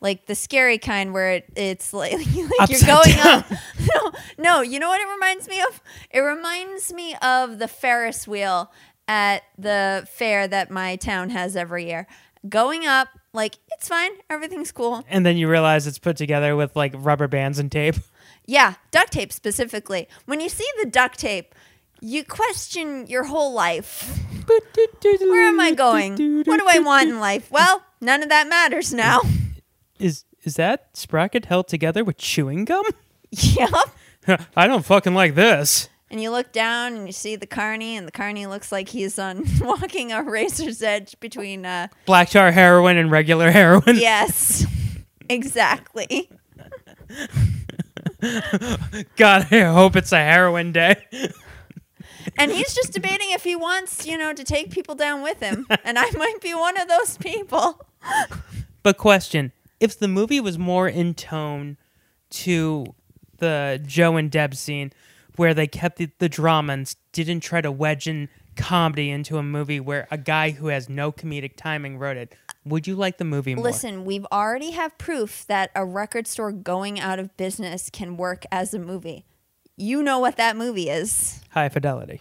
Like 0.00 0.26
the 0.26 0.34
scary 0.34 0.78
kind 0.78 1.12
where 1.12 1.32
it, 1.32 1.44
it's 1.56 1.92
like, 1.92 2.12
like 2.58 2.70
you're 2.70 2.80
going 2.86 3.16
down. 3.16 3.26
up. 3.40 3.46
No, 3.94 4.12
no, 4.38 4.60
you 4.62 4.78
know 4.78 4.88
what 4.88 5.00
it 5.00 5.08
reminds 5.12 5.48
me 5.48 5.60
of? 5.60 5.80
It 6.10 6.20
reminds 6.20 6.92
me 6.92 7.16
of 7.22 7.58
the 7.58 7.66
Ferris 7.68 8.28
wheel 8.28 8.70
at 9.08 9.42
the 9.56 10.06
fair 10.12 10.46
that 10.46 10.70
my 10.70 10.96
town 10.96 11.30
has 11.30 11.56
every 11.56 11.86
year. 11.86 12.06
Going 12.48 12.86
up, 12.86 13.08
like 13.32 13.56
it's 13.72 13.88
fine, 13.88 14.10
everything's 14.30 14.70
cool. 14.70 15.04
and 15.08 15.26
then 15.26 15.36
you 15.36 15.48
realize 15.48 15.86
it's 15.86 15.98
put 15.98 16.16
together 16.16 16.54
with 16.54 16.76
like 16.76 16.92
rubber 16.96 17.26
bands 17.26 17.58
and 17.58 17.70
tape. 17.72 17.96
Yeah, 18.46 18.74
duct 18.90 19.12
tape 19.12 19.32
specifically. 19.32 20.08
When 20.26 20.40
you 20.40 20.48
see 20.48 20.66
the 20.80 20.88
duct 20.88 21.18
tape, 21.18 21.54
you 22.00 22.24
question 22.24 23.06
your 23.06 23.24
whole 23.24 23.52
life. 23.52 24.24
Where 24.46 25.48
am 25.48 25.60
I 25.60 25.72
going? 25.72 26.12
What 26.44 26.58
do 26.58 26.66
I 26.68 26.78
want 26.78 27.08
in 27.10 27.20
life? 27.20 27.50
Well, 27.50 27.82
none 28.00 28.22
of 28.22 28.28
that 28.30 28.48
matters 28.48 28.92
now. 28.94 29.20
Is 29.98 30.24
is 30.44 30.54
that 30.54 30.90
sprocket 30.94 31.46
held 31.46 31.66
together 31.66 32.04
with 32.04 32.16
chewing 32.18 32.64
gum? 32.64 32.84
yep. 33.32 33.70
I 34.56 34.68
don't 34.68 34.84
fucking 34.84 35.12
like 35.12 35.34
this. 35.34 35.88
And 36.08 36.22
you 36.22 36.30
look 36.30 36.52
down 36.52 36.94
and 36.94 37.06
you 37.08 37.12
see 37.12 37.34
the 37.34 37.48
carney, 37.48 37.96
and 37.96 38.06
the 38.06 38.12
carney 38.12 38.46
looks 38.46 38.70
like 38.70 38.88
he's 38.90 39.18
on 39.18 39.44
walking 39.60 40.12
a 40.12 40.22
razor's 40.22 40.80
edge 40.82 41.18
between. 41.18 41.66
Uh, 41.66 41.88
Black 42.06 42.30
tar 42.30 42.52
heroin 42.52 42.96
and 42.96 43.10
regular 43.10 43.50
heroin. 43.50 43.96
yes, 43.96 44.64
exactly. 45.28 46.30
God, 49.16 49.52
I 49.52 49.72
hope 49.72 49.96
it's 49.96 50.12
a 50.12 50.18
heroin 50.18 50.70
day. 50.72 51.04
And 52.36 52.50
he's 52.50 52.74
just 52.74 52.92
debating 52.92 53.30
if 53.30 53.44
he 53.44 53.56
wants, 53.56 54.06
you 54.06 54.18
know, 54.18 54.32
to 54.32 54.44
take 54.44 54.70
people 54.70 54.94
down 54.94 55.22
with 55.22 55.40
him. 55.40 55.66
And 55.84 55.98
I 55.98 56.10
might 56.12 56.40
be 56.42 56.52
one 56.54 56.78
of 56.78 56.88
those 56.88 57.16
people. 57.16 57.86
But 58.82 58.98
question: 58.98 59.52
If 59.80 59.98
the 59.98 60.08
movie 60.08 60.40
was 60.40 60.58
more 60.58 60.88
in 60.88 61.14
tone 61.14 61.78
to 62.30 62.94
the 63.38 63.80
Joe 63.86 64.16
and 64.16 64.30
Deb 64.30 64.54
scene, 64.54 64.92
where 65.36 65.54
they 65.54 65.66
kept 65.66 65.96
the, 65.96 66.10
the 66.18 66.28
drama 66.28 66.74
and 66.74 66.94
didn't 67.12 67.40
try 67.40 67.60
to 67.60 67.72
wedge 67.72 68.06
in 68.06 68.28
comedy 68.56 69.08
into 69.10 69.38
a 69.38 69.42
movie 69.42 69.80
where 69.80 70.06
a 70.10 70.18
guy 70.18 70.50
who 70.50 70.66
has 70.66 70.88
no 70.88 71.12
comedic 71.12 71.56
timing 71.56 71.96
wrote 71.96 72.16
it, 72.16 72.34
would 72.64 72.86
you 72.86 72.96
like 72.96 73.16
the 73.16 73.24
movie 73.24 73.54
more? 73.54 73.64
Listen, 73.64 74.04
we've 74.04 74.26
already 74.30 74.72
have 74.72 74.98
proof 74.98 75.46
that 75.46 75.70
a 75.74 75.84
record 75.84 76.26
store 76.26 76.52
going 76.52 77.00
out 77.00 77.18
of 77.18 77.34
business 77.36 77.88
can 77.88 78.16
work 78.16 78.44
as 78.50 78.74
a 78.74 78.78
movie. 78.78 79.24
You 79.80 80.02
know 80.02 80.18
what 80.18 80.36
that 80.36 80.56
movie 80.56 80.90
is. 80.90 81.40
High 81.50 81.68
fidelity. 81.68 82.20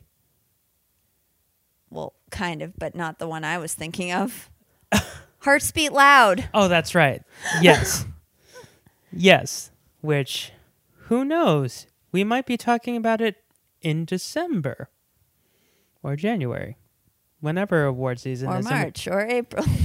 Well, 1.90 2.14
kind 2.30 2.62
of, 2.62 2.78
but 2.78 2.96
not 2.96 3.18
the 3.20 3.28
one 3.28 3.44
I 3.44 3.58
was 3.58 3.74
thinking 3.74 4.12
of. 4.12 4.50
Hearts 5.40 5.72
Beat 5.72 5.92
Loud. 5.92 6.48
Oh, 6.54 6.68
that's 6.68 6.94
right. 6.94 7.24
Yes. 7.62 8.06
yes. 9.12 9.72
Which, 10.02 10.52
who 11.06 11.26
knows? 11.26 11.88
We 12.12 12.24
might 12.24 12.46
be 12.46 12.58
talking 12.58 12.96
about 12.96 13.22
it 13.22 13.38
in 13.82 14.06
December 14.06 14.90
or 16.04 16.16
January 16.16 16.78
whenever 17.40 17.86
award 17.86 18.20
season 18.20 18.50
or 18.50 18.60
is. 18.60 18.66
March 18.70 19.08
or 19.08 19.26
April. 19.26 19.66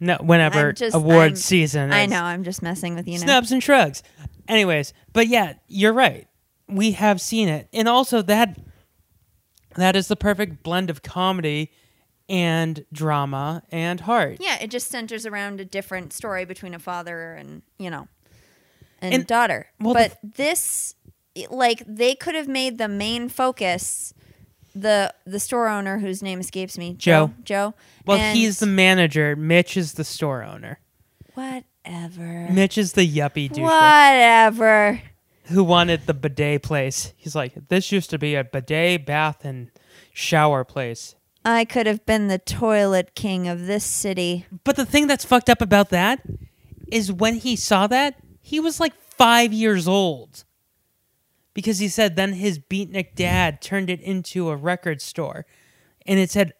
No, 0.00 0.16
whenever 0.20 0.72
just- 0.72 0.94
award 0.94 1.22
I'm- 1.22 1.36
season. 1.36 1.90
I 1.92 2.04
know. 2.04 2.20
I'm 2.22 2.42
just 2.42 2.60
messing 2.62 2.94
with 2.94 3.06
you 3.06 3.14
now. 3.20 3.24
snubs 3.24 3.52
and 3.52 3.62
shrugs. 3.62 4.02
Anyways, 4.48 4.92
but 5.14 5.28
yeah, 5.28 5.54
you're 5.68 5.94
right. 5.94 6.26
We 6.68 6.92
have 6.92 7.20
seen 7.20 7.48
it, 7.48 7.68
and 7.72 7.88
also 7.88 8.22
that 8.22 8.56
that 9.76 9.96
is 9.96 10.08
the 10.08 10.16
perfect 10.16 10.62
blend 10.62 10.88
of 10.90 11.02
comedy 11.02 11.70
and 12.28 12.84
drama 12.92 13.62
and 13.70 14.00
heart. 14.00 14.38
Yeah, 14.40 14.56
it 14.60 14.70
just 14.70 14.88
centers 14.88 15.26
around 15.26 15.60
a 15.60 15.64
different 15.64 16.12
story 16.12 16.44
between 16.44 16.72
a 16.74 16.78
father 16.78 17.34
and 17.34 17.62
you 17.78 17.90
know, 17.90 18.08
and, 19.02 19.14
And- 19.14 19.26
daughter. 19.26 19.66
well, 19.80 19.94
the 19.94 20.08
but 20.10 20.18
this, 20.36 20.94
like, 21.50 21.82
they 21.86 22.14
could 22.14 22.34
have 22.34 22.48
made 22.48 22.78
the 22.78 22.88
main 22.88 23.28
focus 23.28 24.14
the 24.76 25.12
the 25.24 25.38
store 25.38 25.68
owner 25.68 25.98
whose 26.00 26.20
name 26.22 26.40
escapes 26.40 26.76
me, 26.78 26.94
Joe. 26.94 27.32
Joe. 27.44 27.74
Well, 28.06 28.18
and 28.18 28.36
he's 28.36 28.58
the 28.58 28.66
manager. 28.66 29.36
Mitch 29.36 29.76
is 29.76 29.92
the 29.92 30.02
store 30.04 30.42
owner. 30.42 30.80
whatever. 31.34 32.48
Mitch 32.50 32.78
is 32.78 32.94
the 32.94 33.06
yuppie 33.06 33.48
douche 33.52 33.62
Whatever. 33.62 35.00
Who 35.46 35.62
wanted 35.62 36.06
the 36.06 36.14
bidet 36.14 36.62
place. 36.62 37.12
He's 37.16 37.34
like, 37.34 37.68
this 37.68 37.92
used 37.92 38.10
to 38.10 38.18
be 38.18 38.34
a 38.34 38.44
bidet, 38.44 39.04
bath, 39.04 39.44
and 39.44 39.70
shower 40.12 40.64
place. 40.64 41.14
I 41.44 41.64
could 41.64 41.86
have 41.86 42.06
been 42.06 42.28
the 42.28 42.38
toilet 42.38 43.14
king 43.14 43.48
of 43.48 43.66
this 43.66 43.84
city. 43.84 44.46
But 44.64 44.76
the 44.76 44.86
thing 44.86 45.06
that's 45.06 45.24
fucked 45.24 45.50
up 45.50 45.60
about 45.60 45.90
that 45.90 46.20
is 46.90 47.12
when 47.12 47.36
he 47.36 47.56
saw 47.56 47.86
that, 47.88 48.18
he 48.40 48.60
was 48.60 48.80
like 48.80 48.94
five 48.94 49.52
years 49.52 49.86
old. 49.86 50.44
Because 51.52 51.78
he 51.78 51.88
said 51.88 52.16
then 52.16 52.32
his 52.32 52.58
beatnik 52.58 53.14
dad 53.14 53.60
turned 53.60 53.90
it 53.90 54.00
into 54.00 54.48
a 54.48 54.56
record 54.56 55.02
store. 55.02 55.46
And 56.06 56.18
it 56.18 56.30
said 56.30 56.54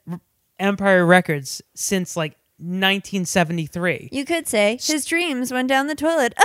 Empire 0.59 1.05
Records 1.05 1.63
since 1.75 2.17
like 2.17 2.37
1973. 2.59 4.11
You 4.13 4.25
could 4.25 4.47
say 4.47 4.79
his 4.81 5.05
dreams 5.05 5.53
went 5.53 5.69
down 5.69 5.87
the 5.87 5.95
toilet. 5.95 6.35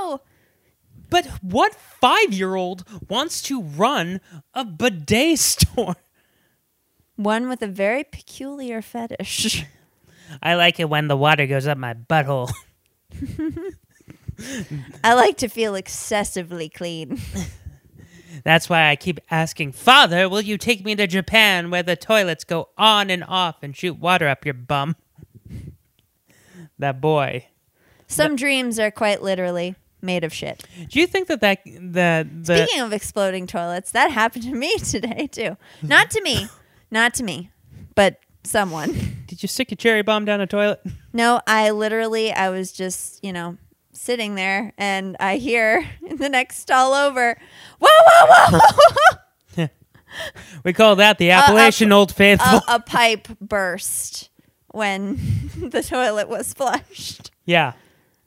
Oh, 0.00 0.20
But 1.10 1.26
what 1.42 1.74
five 1.74 2.32
year 2.32 2.54
old 2.54 2.84
wants 3.08 3.42
to 3.42 3.62
run 3.62 4.20
a 4.54 4.64
bidet 4.64 5.38
store? 5.38 5.96
one 7.18 7.48
with 7.48 7.62
a 7.62 7.66
very 7.66 8.04
peculiar 8.04 8.80
fetish. 8.80 9.64
I 10.42 10.54
like 10.54 10.78
it 10.78 10.88
when 10.88 11.08
the 11.08 11.16
water 11.16 11.46
goes 11.46 11.66
up 11.66 11.76
my 11.76 11.94
butthole. 11.94 12.50
I 15.02 15.14
like 15.14 15.36
to 15.38 15.48
feel 15.48 15.74
excessively 15.74 16.68
clean. 16.68 17.20
That's 18.44 18.68
why 18.68 18.88
I 18.88 18.94
keep 18.94 19.18
asking, 19.30 19.72
Father, 19.72 20.28
will 20.28 20.42
you 20.42 20.58
take 20.58 20.84
me 20.84 20.94
to 20.94 21.08
Japan 21.08 21.70
where 21.70 21.82
the 21.82 21.96
toilets 21.96 22.44
go 22.44 22.68
on 22.78 23.10
and 23.10 23.24
off 23.24 23.56
and 23.62 23.76
shoot 23.76 23.98
water 23.98 24.28
up 24.28 24.44
your 24.44 24.54
bum? 24.54 24.94
that 26.78 27.00
boy. 27.00 27.46
Some 28.06 28.36
dreams 28.36 28.78
are 28.78 28.92
quite 28.92 29.22
literally 29.22 29.74
made 30.00 30.24
of 30.24 30.32
shit. 30.32 30.64
Do 30.88 31.00
you 31.00 31.06
think 31.06 31.28
that 31.28 31.40
that 31.40 31.64
the 31.64 32.28
the 32.42 32.66
Speaking 32.66 32.82
of 32.82 32.92
exploding 32.92 33.46
toilets, 33.46 33.90
that 33.92 34.10
happened 34.10 34.44
to 34.44 34.52
me 34.54 34.76
today 34.78 35.28
too. 35.30 35.56
Not 35.82 36.10
to 36.12 36.22
me, 36.22 36.48
not 36.90 37.14
to 37.14 37.24
me, 37.24 37.50
but 37.94 38.18
someone. 38.44 38.92
did 39.26 39.42
you 39.42 39.48
stick 39.48 39.72
a 39.72 39.76
cherry 39.76 40.02
bomb 40.02 40.24
down 40.24 40.40
a 40.40 40.46
toilet? 40.46 40.80
No, 41.12 41.40
I 41.46 41.70
literally, 41.70 42.32
I 42.32 42.48
was 42.50 42.72
just, 42.72 43.22
you 43.24 43.32
know, 43.32 43.56
sitting 43.92 44.36
there, 44.36 44.72
and 44.78 45.16
I 45.20 45.36
hear 45.36 45.84
in 46.08 46.16
the 46.18 46.28
next 46.28 46.58
stall 46.60 46.94
over, 46.94 47.38
whoa, 47.80 47.88
whoa, 48.06 48.58
whoa, 49.56 49.68
We 50.64 50.72
call 50.72 50.96
that 50.96 51.18
the 51.18 51.30
Appalachian 51.32 51.92
Old 51.92 52.14
Faithful. 52.14 52.60
a, 52.68 52.76
a 52.76 52.80
pipe 52.80 53.28
burst 53.40 54.30
when 54.68 55.16
the 55.56 55.82
toilet 55.82 56.28
was 56.28 56.54
flushed. 56.54 57.30
yeah, 57.44 57.72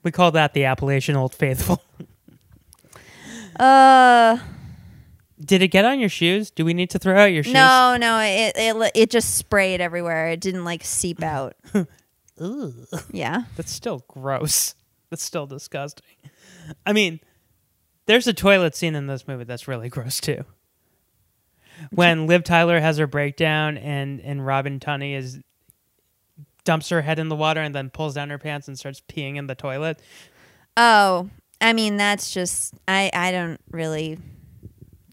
we 0.02 0.10
call 0.10 0.30
that 0.32 0.52
the 0.54 0.64
Appalachian 0.64 1.16
Old 1.16 1.34
Faithful. 1.34 1.82
Uh, 3.60 4.38
Did 5.38 5.60
it 5.60 5.68
get 5.68 5.84
on 5.84 6.00
your 6.00 6.08
shoes? 6.08 6.50
Do 6.50 6.64
we 6.64 6.72
need 6.72 6.88
to 6.90 6.98
throw 6.98 7.18
out 7.18 7.26
your 7.26 7.42
shoes? 7.44 7.52
no, 7.52 7.98
no, 8.00 8.18
it, 8.18 8.54
it 8.56 8.92
it 8.94 9.10
just 9.10 9.36
sprayed 9.36 9.78
everywhere. 9.80 10.30
It 10.30 10.40
didn't 10.40 10.64
like 10.64 10.82
seep 10.82 11.22
out. 11.22 11.54
Yeah. 13.12 13.42
That's 13.56 13.70
still 13.70 14.04
gross. 14.08 14.74
That's 15.10 15.22
still 15.22 15.46
disgusting. 15.46 16.06
I 16.86 16.94
mean, 16.94 17.20
there's 18.06 18.26
a 18.26 18.32
toilet 18.32 18.74
scene 18.74 18.94
in 18.94 19.06
this 19.06 19.28
movie 19.28 19.44
that's 19.44 19.68
really 19.68 19.90
gross 19.90 20.18
too. 20.18 20.44
When 21.90 22.26
Liv 22.26 22.42
Tyler 22.44 22.80
has 22.80 22.96
her 22.96 23.06
breakdown 23.06 23.76
and 23.76 24.18
and 24.22 24.44
Robin 24.44 24.80
Tunney 24.80 25.14
is 25.14 25.40
dumps 26.64 26.88
her 26.90 27.02
head 27.02 27.18
in 27.18 27.28
the 27.28 27.36
water 27.36 27.60
and 27.60 27.74
then 27.74 27.90
pulls 27.90 28.14
down 28.14 28.30
her 28.30 28.38
pants 28.38 28.68
and 28.68 28.78
starts 28.78 29.00
peeing 29.00 29.36
in 29.36 29.46
the 29.46 29.54
toilet. 29.54 30.00
Oh, 30.76 31.28
I 31.60 31.72
mean 31.72 31.96
that's 31.96 32.32
just 32.32 32.74
I 32.88 33.10
I 33.12 33.30
don't 33.32 33.60
really 33.70 34.18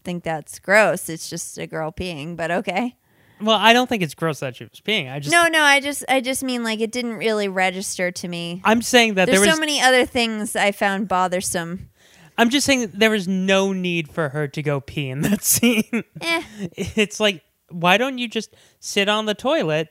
think 0.02 0.24
that's 0.24 0.58
gross. 0.58 1.08
It's 1.08 1.28
just 1.28 1.58
a 1.58 1.66
girl 1.66 1.92
peeing, 1.92 2.36
but 2.36 2.50
okay. 2.50 2.96
Well, 3.40 3.56
I 3.56 3.72
don't 3.72 3.88
think 3.88 4.02
it's 4.02 4.14
gross 4.14 4.40
that 4.40 4.56
she 4.56 4.64
was 4.64 4.80
peeing. 4.80 5.10
I 5.10 5.18
just 5.18 5.32
No, 5.32 5.46
no, 5.48 5.62
I 5.62 5.80
just 5.80 6.04
I 6.08 6.20
just 6.20 6.42
mean 6.42 6.62
like 6.62 6.80
it 6.80 6.92
didn't 6.92 7.14
really 7.14 7.48
register 7.48 8.10
to 8.10 8.28
me. 8.28 8.60
I'm 8.64 8.82
saying 8.82 9.14
that 9.14 9.26
There's 9.26 9.40
there 9.40 9.48
was 9.48 9.54
so 9.54 9.60
many 9.60 9.80
other 9.80 10.04
things 10.04 10.56
I 10.56 10.72
found 10.72 11.08
bothersome. 11.08 11.90
I'm 12.36 12.50
just 12.50 12.66
saying 12.66 12.92
there 12.94 13.10
was 13.10 13.28
no 13.28 13.72
need 13.72 14.10
for 14.10 14.30
her 14.30 14.48
to 14.48 14.62
go 14.62 14.80
pee 14.80 15.08
in 15.10 15.22
that 15.22 15.42
scene. 15.44 16.04
Eh. 16.20 16.42
It's 16.72 17.20
like, 17.20 17.42
why 17.68 17.98
don't 17.98 18.18
you 18.18 18.28
just 18.28 18.54
sit 18.78 19.08
on 19.08 19.26
the 19.26 19.34
toilet 19.34 19.88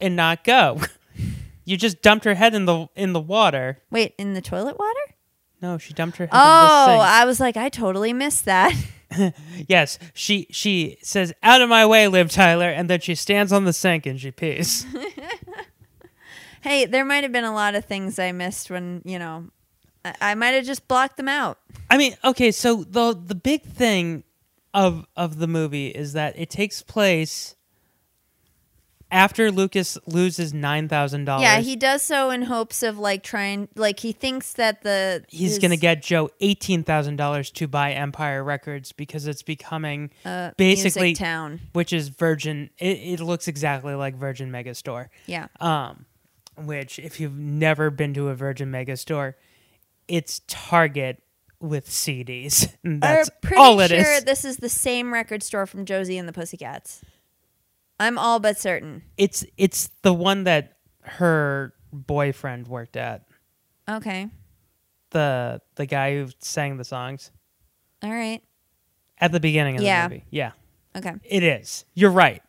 and 0.00 0.16
not 0.16 0.44
go? 0.44 0.80
You 1.64 1.76
just 1.76 2.00
dumped 2.00 2.24
her 2.24 2.32
head 2.34 2.54
in 2.54 2.64
the 2.64 2.86
in 2.96 3.12
the 3.12 3.20
water. 3.20 3.82
Wait, 3.90 4.14
in 4.16 4.32
the 4.32 4.40
toilet 4.40 4.78
water? 4.78 5.00
No, 5.60 5.76
she 5.76 5.92
dumped 5.92 6.16
her 6.16 6.24
head 6.24 6.30
Oh, 6.32 6.84
in 6.86 6.92
the 6.92 6.96
oh, 6.96 7.00
I 7.00 7.26
was 7.26 7.40
like, 7.40 7.58
I 7.58 7.68
totally 7.68 8.14
missed 8.14 8.46
that. 8.46 8.72
yes, 9.68 9.98
she 10.14 10.46
she 10.50 10.96
says, 11.02 11.34
"Out 11.42 11.60
of 11.60 11.68
my 11.68 11.84
way, 11.84 12.08
Liv 12.08 12.30
Tyler," 12.30 12.70
and 12.70 12.88
then 12.88 13.00
she 13.00 13.14
stands 13.14 13.52
on 13.52 13.66
the 13.66 13.74
sink 13.74 14.06
and 14.06 14.18
she 14.18 14.30
pees. 14.30 14.86
hey, 16.62 16.86
there 16.86 17.04
might 17.04 17.22
have 17.22 17.32
been 17.32 17.44
a 17.44 17.52
lot 17.54 17.74
of 17.74 17.84
things 17.84 18.18
I 18.18 18.32
missed 18.32 18.70
when 18.70 19.02
you 19.04 19.18
know, 19.18 19.48
I, 20.06 20.14
I 20.20 20.34
might 20.36 20.54
have 20.54 20.64
just 20.64 20.88
blocked 20.88 21.18
them 21.18 21.28
out. 21.28 21.58
I 21.90 21.98
mean, 21.98 22.16
okay, 22.24 22.50
so 22.50 22.84
the 22.84 23.12
the 23.14 23.34
big 23.34 23.62
thing 23.62 24.24
of 24.72 25.06
of 25.16 25.38
the 25.38 25.46
movie 25.46 25.88
is 25.88 26.14
that 26.14 26.38
it 26.38 26.48
takes 26.48 26.80
place 26.80 27.56
after 29.10 29.50
Lucas 29.50 29.96
loses 30.06 30.52
nine 30.52 30.88
thousand 30.88 31.24
dollars. 31.24 31.42
Yeah, 31.42 31.60
he 31.60 31.76
does 31.76 32.02
so 32.02 32.30
in 32.30 32.42
hopes 32.42 32.82
of 32.82 32.98
like 32.98 33.22
trying, 33.22 33.68
like 33.74 34.00
he 34.00 34.12
thinks 34.12 34.52
that 34.54 34.82
the 34.82 35.24
he's 35.28 35.50
his- 35.52 35.58
going 35.58 35.70
to 35.70 35.76
get 35.76 36.02
Joe 36.02 36.30
eighteen 36.40 36.84
thousand 36.84 37.16
dollars 37.16 37.50
to 37.52 37.66
buy 37.66 37.92
Empire 37.92 38.44
Records 38.44 38.92
because 38.92 39.26
it's 39.26 39.42
becoming 39.42 40.10
Uh, 40.24 40.50
basically 40.56 41.14
Town. 41.14 41.60
which 41.72 41.92
is 41.92 42.08
Virgin. 42.08 42.70
It, 42.78 42.98
it 42.98 43.20
looks 43.20 43.48
exactly 43.48 43.94
like 43.94 44.14
Virgin 44.16 44.50
Megastore. 44.50 45.08
Yeah. 45.26 45.46
Um, 45.60 46.04
which 46.56 46.98
if 46.98 47.20
you've 47.20 47.38
never 47.38 47.90
been 47.90 48.12
to 48.14 48.28
a 48.28 48.34
Virgin 48.34 48.70
Megastore, 48.70 49.34
it's 50.08 50.40
Target 50.48 51.22
with 51.60 51.88
CDs. 51.88 52.72
That's 52.84 53.30
pretty 53.42 53.56
all 53.60 53.80
it 53.80 53.90
is. 53.90 54.04
sure 54.06 54.20
this 54.20 54.44
is 54.44 54.58
the 54.58 54.68
same 54.68 55.12
record 55.12 55.42
store 55.42 55.66
from 55.66 55.84
Josie 55.84 56.18
and 56.18 56.28
the 56.28 56.32
Pussycats. 56.32 57.02
I'm 58.00 58.18
all 58.18 58.38
but 58.40 58.58
certain. 58.58 59.02
It's 59.16 59.44
it's 59.56 59.88
the 60.02 60.12
one 60.14 60.44
that 60.44 60.74
her 61.02 61.72
boyfriend 61.92 62.68
worked 62.68 62.96
at. 62.96 63.24
Okay. 63.88 64.28
The 65.10 65.60
the 65.76 65.86
guy 65.86 66.14
who 66.14 66.28
sang 66.40 66.76
the 66.76 66.84
songs 66.84 67.30
All 68.02 68.10
right. 68.10 68.42
at 69.18 69.32
the 69.32 69.40
beginning 69.40 69.76
of 69.76 69.82
Yeah. 69.82 70.06
the 70.08 70.14
movie. 70.14 70.24
Yeah. 70.30 70.52
Okay. 70.96 71.12
It 71.24 71.42
is. 71.42 71.84
You're 71.94 72.10
right. 72.10 72.42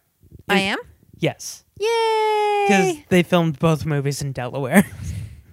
I 0.48 0.60
am? 0.60 0.80
Yes. 1.18 1.64
Yay! 1.80 2.66
Because 2.68 2.96
they 3.10 3.24
filmed 3.24 3.60
both 3.60 3.86
movies 3.86 4.22
in 4.22 4.32
Delaware. 4.34 4.84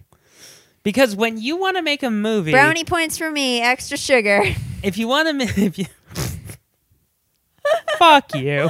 because 0.82 1.14
when 1.14 1.38
you 1.38 1.56
want 1.56 1.76
to 1.76 1.82
make 1.82 2.02
a 2.02 2.10
movie, 2.10 2.50
Brownie 2.52 2.84
points 2.84 3.16
for 3.18 3.30
me, 3.30 3.60
extra 3.60 3.96
sugar. 3.96 4.42
if 4.82 4.96
you 4.98 5.06
want 5.08 5.40
to, 5.40 5.46
if 5.64 5.78
you, 5.78 5.86
fuck 7.98 8.34
you. 8.34 8.68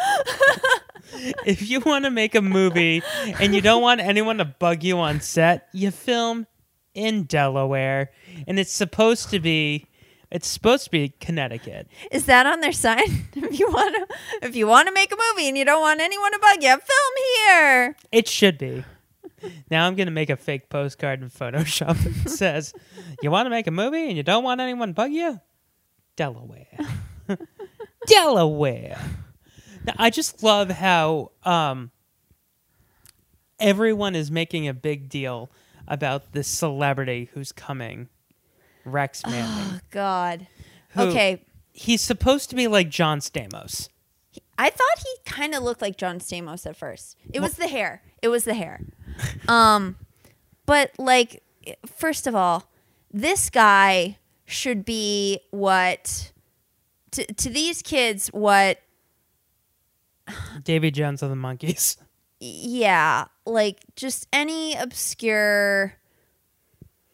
if 1.47 1.69
you 1.69 1.81
want 1.81 2.05
to 2.05 2.11
make 2.11 2.35
a 2.35 2.43
movie 2.43 3.03
and 3.41 3.55
you 3.55 3.61
don't 3.61 3.83
want 3.83 4.01
anyone 4.01 4.39
to 4.39 4.45
bug 4.45 4.83
you 4.83 4.99
on 4.99 5.21
set, 5.21 5.69
you 5.73 5.91
film 5.91 6.47
in 6.95 7.25
Delaware, 7.25 8.11
and 8.47 8.59
it's 8.59 8.73
supposed 8.73 9.31
to 9.31 9.39
be, 9.39 9.87
it's 10.31 10.49
supposed 10.49 10.85
to 10.85 10.91
be 10.91 11.11
Connecticut. 11.21 11.89
Is 12.11 12.27
that 12.27 12.47
on 12.47 12.61
their 12.61 12.73
sign? 12.73 13.29
if 13.35 13.59
you 13.59 13.69
want 13.69 13.95
to 13.95 14.47
if 14.47 14.57
you 14.57 14.67
want 14.67 14.89
to 14.89 14.95
make 14.95 15.13
a 15.13 15.17
movie 15.31 15.49
and 15.49 15.57
you 15.57 15.65
don't 15.65 15.81
want 15.81 16.01
anyone 16.01 16.33
to 16.33 16.39
bug 16.39 16.63
you, 16.63 16.71
film 16.71 17.15
here. 17.47 17.97
It 18.13 18.29
should 18.29 18.59
be. 18.59 18.85
Now 19.71 19.87
I'm 19.87 19.95
gonna 19.95 20.11
make 20.11 20.31
a 20.31 20.37
fake 20.37 20.71
postcard 20.71 21.23
in 21.23 21.31
Photoshop 21.31 22.03
that 22.03 22.31
says, 22.37 22.73
"You 23.23 23.31
want 23.31 23.47
to 23.47 23.51
make 23.51 23.67
a 23.67 23.71
movie 23.71 24.09
and 24.09 24.17
you 24.17 24.23
don't 24.23 24.43
want 24.43 24.61
anyone 24.61 24.89
to 24.89 24.95
bug 24.95 25.13
you? 25.13 25.41
Delaware, 26.17 26.67
Delaware." 28.07 28.99
I 29.97 30.11
just 30.11 30.43
love 30.43 30.71
how 30.71 31.33
um, 31.45 31.91
everyone 33.59 34.15
is 34.15 34.31
making 34.31 34.69
a 34.69 34.75
big 34.75 35.09
deal 35.09 35.51
about 35.89 36.33
this 36.33 36.49
celebrity 36.49 37.31
who's 37.35 37.53
coming, 37.53 38.09
Rex 38.85 39.25
Manning. 39.27 39.45
Oh 39.77 39.81
God. 39.91 40.47
who- 40.91 41.03
Okay. 41.03 41.43
He's 41.73 42.01
supposed 42.01 42.49
to 42.51 42.57
be 42.57 42.69
like 42.69 42.89
John 42.89 43.21
Stamos. 43.21 43.89
I 44.59 44.71
thought 44.71 44.99
he 44.99 45.15
kind 45.31 45.55
of 45.55 45.63
looked 45.63 45.83
like 45.83 45.99
John 45.99 46.19
Stamos 46.21 46.65
at 46.67 46.75
first. 46.75 47.19
It 47.31 47.41
was 47.41 47.55
the 47.55 47.69
hair. 47.69 48.03
It 48.23 48.29
was 48.29 48.45
the 48.45 48.55
hair. 48.55 48.81
um, 49.49 49.97
but 50.65 50.93
like, 50.99 51.43
first 51.85 52.27
of 52.27 52.35
all, 52.35 52.71
this 53.13 53.51
guy 53.51 54.17
should 54.47 54.85
be 54.87 55.41
what 55.51 56.33
to 57.11 57.27
to 57.35 57.51
these 57.51 57.83
kids 57.83 58.29
what 58.29 58.81
Davy 60.65 60.91
Jones 60.91 61.23
of 61.23 61.31
the 61.31 61.37
Monkees. 61.37 61.97
yeah 62.41 63.25
like 63.47 63.79
just 63.97 64.27
any 64.33 64.75
obscure 64.77 65.95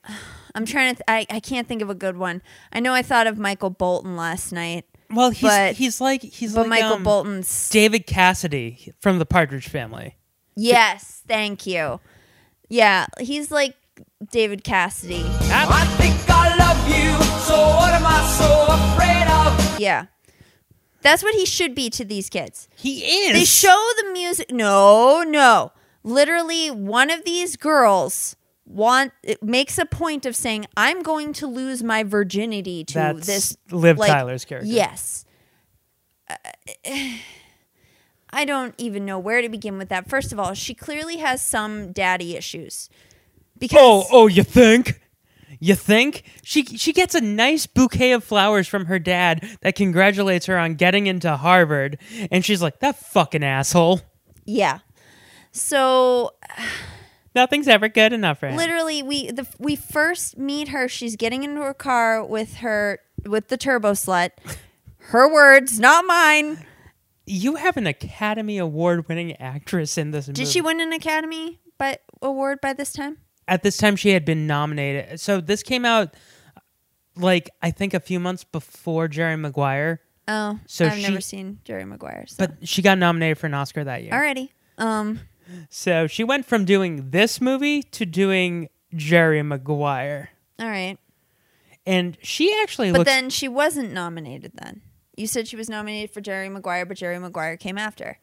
i'm 0.54 0.64
trying 0.66 0.94
to 0.94 0.96
th- 0.96 1.04
I, 1.30 1.34
I 1.36 1.38
can't 1.40 1.68
think 1.68 1.80
of 1.80 1.88
a 1.90 1.94
good 1.94 2.16
one 2.16 2.42
i 2.72 2.80
know 2.80 2.92
i 2.92 3.02
thought 3.02 3.26
of 3.28 3.38
michael 3.38 3.70
bolton 3.70 4.16
last 4.16 4.50
night 4.52 4.84
Well, 5.10 5.30
he's 5.30 5.42
But- 5.42 5.76
he's 5.76 6.00
like 6.00 6.22
he's 6.22 6.54
but 6.54 6.62
like 6.62 6.70
michael 6.70 6.94
um, 6.96 7.02
bolton's 7.04 7.70
David 7.70 8.06
Cassidy 8.06 8.92
from 9.00 9.18
the 9.20 9.26
Partridge 9.26 9.68
Family. 9.68 10.16
yes 10.56 11.22
thank 11.28 11.66
you 11.68 12.00
yeah 12.68 13.06
he's 13.20 13.50
like 13.52 13.76
david 14.32 14.64
cassidy 14.64 15.22
I 15.24 15.84
think 15.98 16.16
I 16.28 16.56
love 16.56 16.88
you, 16.88 17.12
so 17.44 17.56
what 17.76 17.92
am 17.94 18.04
I 18.04 18.26
so 18.38 18.66
afraid 18.68 19.28
of? 19.30 19.78
yeah 19.80 20.06
that's 21.02 21.22
what 21.22 21.34
he 21.34 21.44
should 21.44 21.74
be 21.74 21.90
to 21.90 22.04
these 22.04 22.28
kids 22.28 22.68
He 22.76 23.00
is. 23.00 23.32
they 23.32 23.44
show 23.44 23.88
the 24.02 24.10
music 24.12 24.50
no 24.50 25.22
no 25.22 25.72
literally 26.02 26.70
one 26.70 27.10
of 27.10 27.24
these 27.24 27.56
girls 27.56 28.36
want 28.64 29.12
it 29.22 29.42
makes 29.42 29.76
a 29.78 29.84
point 29.84 30.24
of 30.24 30.34
saying 30.34 30.66
i'm 30.76 31.02
going 31.02 31.32
to 31.34 31.46
lose 31.46 31.82
my 31.82 32.02
virginity 32.02 32.84
to 32.84 32.94
That's 32.94 33.26
this 33.26 33.56
Liv 33.70 33.98
like- 33.98 34.10
Tyler's 34.10 34.44
character. 34.44 34.68
yes 34.70 35.24
Uh, 36.30 36.36
i 38.30 38.44
don't 38.44 38.74
even 38.78 39.04
know 39.04 39.18
where 39.18 39.42
to 39.42 39.48
begin 39.48 39.76
with 39.78 39.88
that 39.90 40.08
first 40.08 40.32
of 40.32 40.38
all 40.38 40.54
she 40.54 40.74
clearly 40.74 41.18
has 41.18 41.42
some 41.42 41.92
daddy 41.92 42.36
issues 42.36 42.88
because 43.58 43.78
Oh, 43.80 44.04
oh, 44.10 44.26
you 44.26 44.42
think? 44.42 45.00
You 45.62 45.76
think? 45.76 46.24
She 46.42 46.64
she 46.64 46.92
gets 46.92 47.14
a 47.14 47.20
nice 47.20 47.68
bouquet 47.68 48.10
of 48.10 48.24
flowers 48.24 48.66
from 48.66 48.86
her 48.86 48.98
dad 48.98 49.48
that 49.60 49.76
congratulates 49.76 50.46
her 50.46 50.58
on 50.58 50.74
getting 50.74 51.06
into 51.06 51.36
Harvard, 51.36 51.98
and 52.32 52.44
she's 52.44 52.60
like, 52.60 52.80
"That 52.80 52.96
fucking 52.96 53.44
asshole." 53.44 54.00
yeah. 54.44 54.80
So 55.52 56.34
Nothing's 57.36 57.68
ever 57.68 57.88
good 57.88 58.12
enough 58.12 58.40
for 58.40 58.48
him. 58.48 58.56
literally 58.56 59.04
we 59.04 59.30
the 59.30 59.46
we 59.60 59.76
first 59.76 60.36
meet 60.36 60.68
her. 60.68 60.88
She's 60.88 61.14
getting 61.14 61.44
into 61.44 61.60
her 61.62 61.74
car 61.74 62.24
with 62.24 62.56
her 62.56 62.98
with 63.24 63.46
the 63.46 63.56
turbo 63.56 63.92
slut. 63.92 64.30
Her 64.98 65.32
words 65.32 65.78
not 65.78 66.04
mine. 66.04 66.66
You 67.24 67.54
have 67.54 67.76
an 67.76 67.86
Academy 67.86 68.58
Award 68.58 69.08
winning 69.08 69.36
actress 69.36 69.96
in 69.96 70.10
this 70.10 70.26
movie. 70.26 70.42
did 70.42 70.48
she 70.48 70.60
win 70.60 70.80
an 70.80 70.92
academy 70.92 71.60
by 71.78 71.98
award 72.20 72.60
by 72.60 72.72
this 72.72 72.92
time 72.92 73.18
At 73.48 73.62
this 73.62 73.76
time, 73.76 73.96
she 73.96 74.10
had 74.10 74.24
been 74.24 74.46
nominated. 74.46 75.20
So 75.20 75.40
this 75.40 75.62
came 75.62 75.84
out 75.84 76.14
like 77.16 77.50
I 77.60 77.70
think 77.70 77.92
a 77.94 78.00
few 78.00 78.18
months 78.20 78.44
before 78.44 79.08
Jerry 79.08 79.36
Maguire, 79.36 80.00
oh 80.28 80.58
So 80.66 80.86
i've 80.86 80.94
she- 80.94 81.02
never 81.02 81.20
seen 81.20 81.58
jerry 81.64 81.84
maguire 81.84 82.24
so. 82.28 82.36
but 82.38 82.66
she 82.66 82.80
got 82.80 82.96
nominated 82.96 83.36
for 83.38 83.46
an 83.48 83.54
Oscar 83.54 83.84
that 83.84 84.02
year. 84.04 84.12
Already. 84.12 84.50
um 84.78 85.20
So 85.68 86.06
she 86.06 86.24
went 86.24 86.46
from 86.46 86.64
doing 86.64 87.10
this 87.10 87.40
movie 87.40 87.82
to 87.82 88.06
doing 88.06 88.68
Jerry 88.94 89.42
Maguire. 89.42 90.30
all 90.58 90.68
right 90.68 90.96
And 91.84 92.16
she 92.22 92.56
actually 92.62 92.92
but 92.92 92.98
looks 93.00 93.10
then 93.10 93.28
she 93.30 93.48
wasn't 93.48 93.92
nominated 93.92 94.52
then 94.54 94.80
you 95.16 95.26
said 95.26 95.46
she 95.48 95.56
was 95.56 95.68
nominated 95.68 96.10
for 96.14 96.20
jerry 96.22 96.48
maguire 96.48 96.86
but 96.86 96.96
jerry 96.96 97.18
maguire 97.18 97.56
came 97.58 97.76
after 97.76 98.18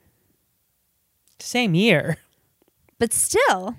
same 1.40 1.76
year. 1.76 2.18
but 2.98 3.14
still 3.14 3.76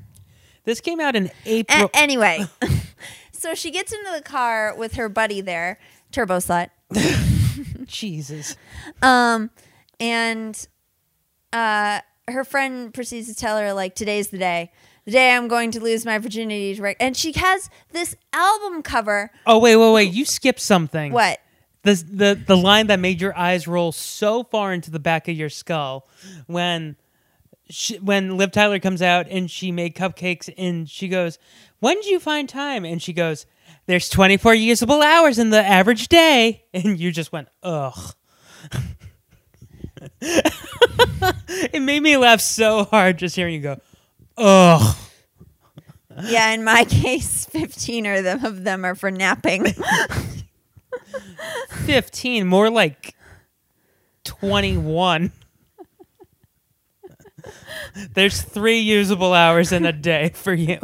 This 0.64 0.80
came 0.80 1.00
out 1.00 1.16
in 1.16 1.26
A- 1.46 1.60
April. 1.60 1.90
anyway 1.94 2.44
so 3.32 3.54
she 3.54 3.70
gets 3.70 3.92
into 3.92 4.10
the 4.14 4.22
car 4.22 4.74
with 4.76 4.94
her 4.94 5.08
buddy 5.08 5.40
there 5.40 5.78
turbo 6.12 6.38
slut 6.38 6.68
Jesus. 7.86 8.56
Um, 9.02 9.50
and 9.98 10.66
uh, 11.52 12.00
her 12.28 12.44
friend 12.44 12.94
proceeds 12.94 13.28
to 13.28 13.34
tell 13.34 13.58
her 13.58 13.72
like, 13.72 13.94
"Today's 13.94 14.28
the 14.28 14.38
day, 14.38 14.70
the 15.04 15.10
day 15.10 15.32
I'm 15.32 15.48
going 15.48 15.70
to 15.72 15.80
lose 15.80 16.06
my 16.06 16.18
virginity." 16.18 16.74
To 16.76 16.82
Rick. 16.82 16.96
And 17.00 17.16
she 17.16 17.32
has 17.32 17.68
this 17.92 18.14
album 18.32 18.82
cover. 18.82 19.30
Oh 19.46 19.58
wait, 19.58 19.76
wait, 19.76 19.92
wait! 19.92 20.12
You 20.12 20.24
skipped 20.24 20.60
something. 20.60 21.12
What? 21.12 21.40
The 21.82 21.94
the 21.94 22.42
the 22.46 22.56
line 22.56 22.86
that 22.88 23.00
made 23.00 23.20
your 23.20 23.36
eyes 23.36 23.66
roll 23.66 23.92
so 23.92 24.44
far 24.44 24.72
into 24.72 24.90
the 24.90 25.00
back 25.00 25.28
of 25.28 25.34
your 25.36 25.48
skull 25.48 26.06
when 26.46 26.96
she, 27.70 27.98
when 27.98 28.36
Liv 28.36 28.52
Tyler 28.52 28.78
comes 28.78 29.00
out 29.02 29.26
and 29.28 29.50
she 29.50 29.72
made 29.72 29.94
cupcakes 29.94 30.52
and 30.58 30.88
she 30.88 31.08
goes, 31.08 31.38
"When 31.78 31.96
did 31.96 32.06
you 32.06 32.20
find 32.20 32.48
time?" 32.48 32.84
And 32.84 33.00
she 33.02 33.12
goes, 33.12 33.46
"There's 33.86 34.08
24 34.08 34.54
usable 34.54 35.02
hours 35.02 35.38
in 35.38 35.50
the 35.50 35.64
average 35.64 36.08
day." 36.08 36.64
And 36.74 36.98
you 36.98 37.12
just 37.12 37.32
went, 37.32 37.48
"Ugh." 37.62 38.14
it 40.20 41.82
made 41.82 42.00
me 42.00 42.16
laugh 42.16 42.40
so 42.40 42.84
hard 42.84 43.18
just 43.18 43.36
hearing 43.36 43.54
you 43.54 43.60
go, 43.60 43.80
"Ugh." 44.36 44.96
Yeah, 46.24 46.50
in 46.50 46.64
my 46.64 46.84
case, 46.88 47.46
fifteen 47.46 48.06
of 48.06 48.24
them 48.24 48.44
of 48.44 48.64
them 48.64 48.84
are 48.84 48.94
for 48.94 49.10
napping. 49.10 49.66
15, 51.84 52.46
more 52.46 52.70
like 52.70 53.14
21. 54.24 55.32
There's 58.14 58.42
three 58.42 58.78
usable 58.78 59.34
hours 59.34 59.72
in 59.72 59.84
a 59.84 59.92
day 59.92 60.30
for 60.34 60.54
you. 60.54 60.78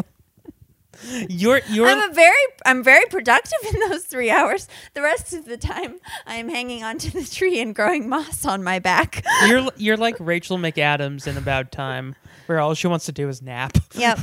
You're 1.29 1.61
you're 1.69 1.87
I'm 1.87 2.11
a 2.11 2.15
very 2.15 2.35
I'm 2.65 2.83
very 2.83 3.05
productive 3.07 3.59
in 3.73 3.81
those 3.89 4.05
three 4.05 4.31
hours. 4.31 4.67
The 4.95 5.03
rest 5.03 5.35
of 5.35 5.45
the 5.45 5.57
time, 5.57 6.01
I 6.27 6.37
am 6.37 6.49
hanging 6.49 6.83
onto 6.83 7.11
the 7.11 7.25
tree 7.25 7.61
and 7.61 7.75
growing 7.75 8.09
moss 8.09 8.45
on 8.47 8.63
my 8.63 8.79
back. 8.79 9.25
you're 9.47 9.69
you're 9.77 9.97
like 9.97 10.17
Rachel 10.19 10.59
McAdams 10.59 11.27
in 11.27 11.37
About 11.37 11.71
Time, 11.71 12.15
where 12.47 12.61
all 12.61 12.75
she 12.75 12.87
wants 12.87 13.07
to 13.07 13.13
do 13.13 13.29
is 13.29 13.43
nap. 13.43 13.77
Yep. 13.95 14.21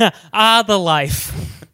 ah, 0.32 0.64
the 0.66 0.78
life. 0.78 1.66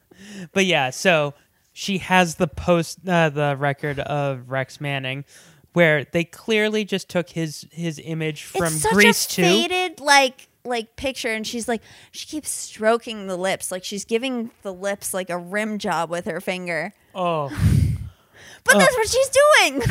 but 0.52 0.66
yeah, 0.66 0.90
so 0.90 1.34
she 1.72 1.98
has 1.98 2.36
the 2.36 2.48
post 2.48 2.98
uh, 3.06 3.30
the 3.30 3.56
record 3.56 4.00
of 4.00 4.50
Rex 4.50 4.80
Manning, 4.80 5.24
where 5.72 6.04
they 6.04 6.24
clearly 6.24 6.84
just 6.84 7.08
took 7.08 7.30
his 7.30 7.66
his 7.70 8.00
image 8.02 8.44
from 8.44 8.64
it's 8.64 8.82
such 8.82 8.92
Grease 8.92 9.26
a 9.26 9.28
too. 9.28 9.42
faded 9.42 10.00
like 10.00 10.48
like 10.64 10.96
picture 10.96 11.32
and 11.32 11.46
she's 11.46 11.68
like 11.68 11.82
she 12.10 12.26
keeps 12.26 12.50
stroking 12.50 13.26
the 13.26 13.36
lips 13.36 13.70
like 13.70 13.84
she's 13.84 14.04
giving 14.04 14.50
the 14.62 14.72
lips 14.72 15.14
like 15.14 15.30
a 15.30 15.38
rim 15.38 15.78
job 15.78 16.10
with 16.10 16.24
her 16.24 16.40
finger. 16.40 16.92
Oh, 17.14 17.48
but 18.64 18.78
that's 18.78 18.94
oh. 18.94 18.98
what 18.98 19.08
she's 19.08 19.30
doing! 19.30 19.82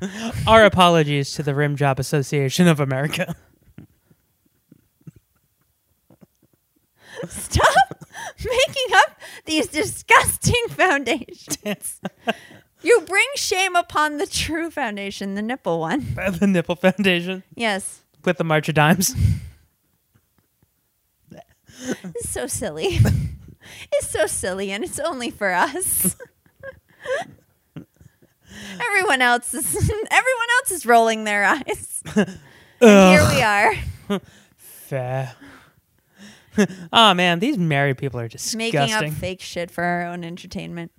Our 0.46 0.64
apologies 0.64 1.32
to 1.32 1.42
the 1.42 1.56
Rim 1.56 1.74
Job 1.74 1.98
Association 1.98 2.68
of 2.68 2.78
America. 2.78 3.34
stop 7.26 8.04
making 8.44 8.94
up 8.94 9.20
these 9.46 9.66
disgusting 9.68 10.68
foundations 10.68 12.00
you 12.82 13.00
bring 13.06 13.26
shame 13.36 13.76
upon 13.76 14.18
the 14.18 14.26
true 14.26 14.70
foundation 14.70 15.34
the 15.34 15.42
nipple 15.42 15.80
one 15.80 16.06
the 16.38 16.46
Nipple 16.46 16.76
Foundation 16.76 17.42
yes 17.54 18.02
with 18.24 18.36
the 18.38 18.44
March 18.44 18.68
of 18.68 18.74
Dimes. 18.74 19.14
it's 21.80 22.28
so 22.28 22.46
silly 22.46 22.98
it's 23.92 24.10
so 24.10 24.26
silly 24.26 24.70
and 24.72 24.82
it's 24.84 24.98
only 24.98 25.30
for 25.30 25.52
us 25.52 26.16
everyone 28.80 29.22
else 29.22 29.54
is 29.54 29.74
everyone 29.74 30.48
else 30.60 30.70
is 30.72 30.84
rolling 30.84 31.24
their 31.24 31.44
eyes 31.44 32.02
and 32.16 32.38
here 32.80 33.28
we 33.30 33.42
are 33.42 33.74
Fair. 34.58 35.34
oh 36.94 37.12
man, 37.12 37.40
these 37.40 37.58
married 37.58 37.98
people 37.98 38.18
are 38.18 38.26
disgusting. 38.28 38.58
making 38.58 38.92
up 38.94 39.08
fake 39.12 39.40
shit 39.42 39.70
for 39.70 39.84
our 39.84 40.02
own 40.06 40.24
entertainment. 40.24 40.92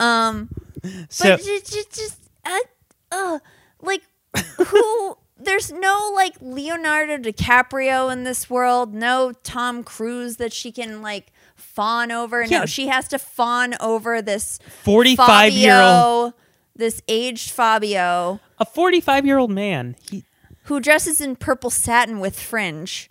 Um, 0.00 0.48
So- 1.08 1.36
but 1.36 1.40
just, 1.44 1.72
just, 1.72 1.90
just 1.94 2.18
uh, 2.44 2.58
uh, 3.12 3.38
like 3.80 4.02
who? 4.68 5.16
There's 5.36 5.72
no 5.72 6.12
like 6.14 6.34
Leonardo 6.40 7.18
DiCaprio 7.18 8.10
in 8.12 8.24
this 8.24 8.48
world. 8.48 8.94
No 8.94 9.32
Tom 9.42 9.82
Cruise 9.82 10.36
that 10.36 10.52
she 10.52 10.70
can 10.72 11.02
like 11.02 11.32
fawn 11.56 12.10
over. 12.12 12.42
Yeah. 12.44 12.60
No, 12.60 12.66
she 12.66 12.86
has 12.88 13.08
to 13.08 13.18
fawn 13.18 13.74
over 13.80 14.22
this 14.22 14.58
45 14.84 15.52
year 15.52 15.80
old 15.80 16.34
this 16.76 17.02
aged 17.08 17.50
Fabio. 17.50 18.40
a 18.58 18.64
45 18.64 19.26
year 19.26 19.38
old 19.38 19.50
man. 19.50 19.96
He 20.10 20.24
who 20.64 20.80
dresses 20.80 21.20
in 21.20 21.36
purple 21.36 21.70
satin 21.70 22.20
with 22.20 22.38
fringe. 22.38 23.10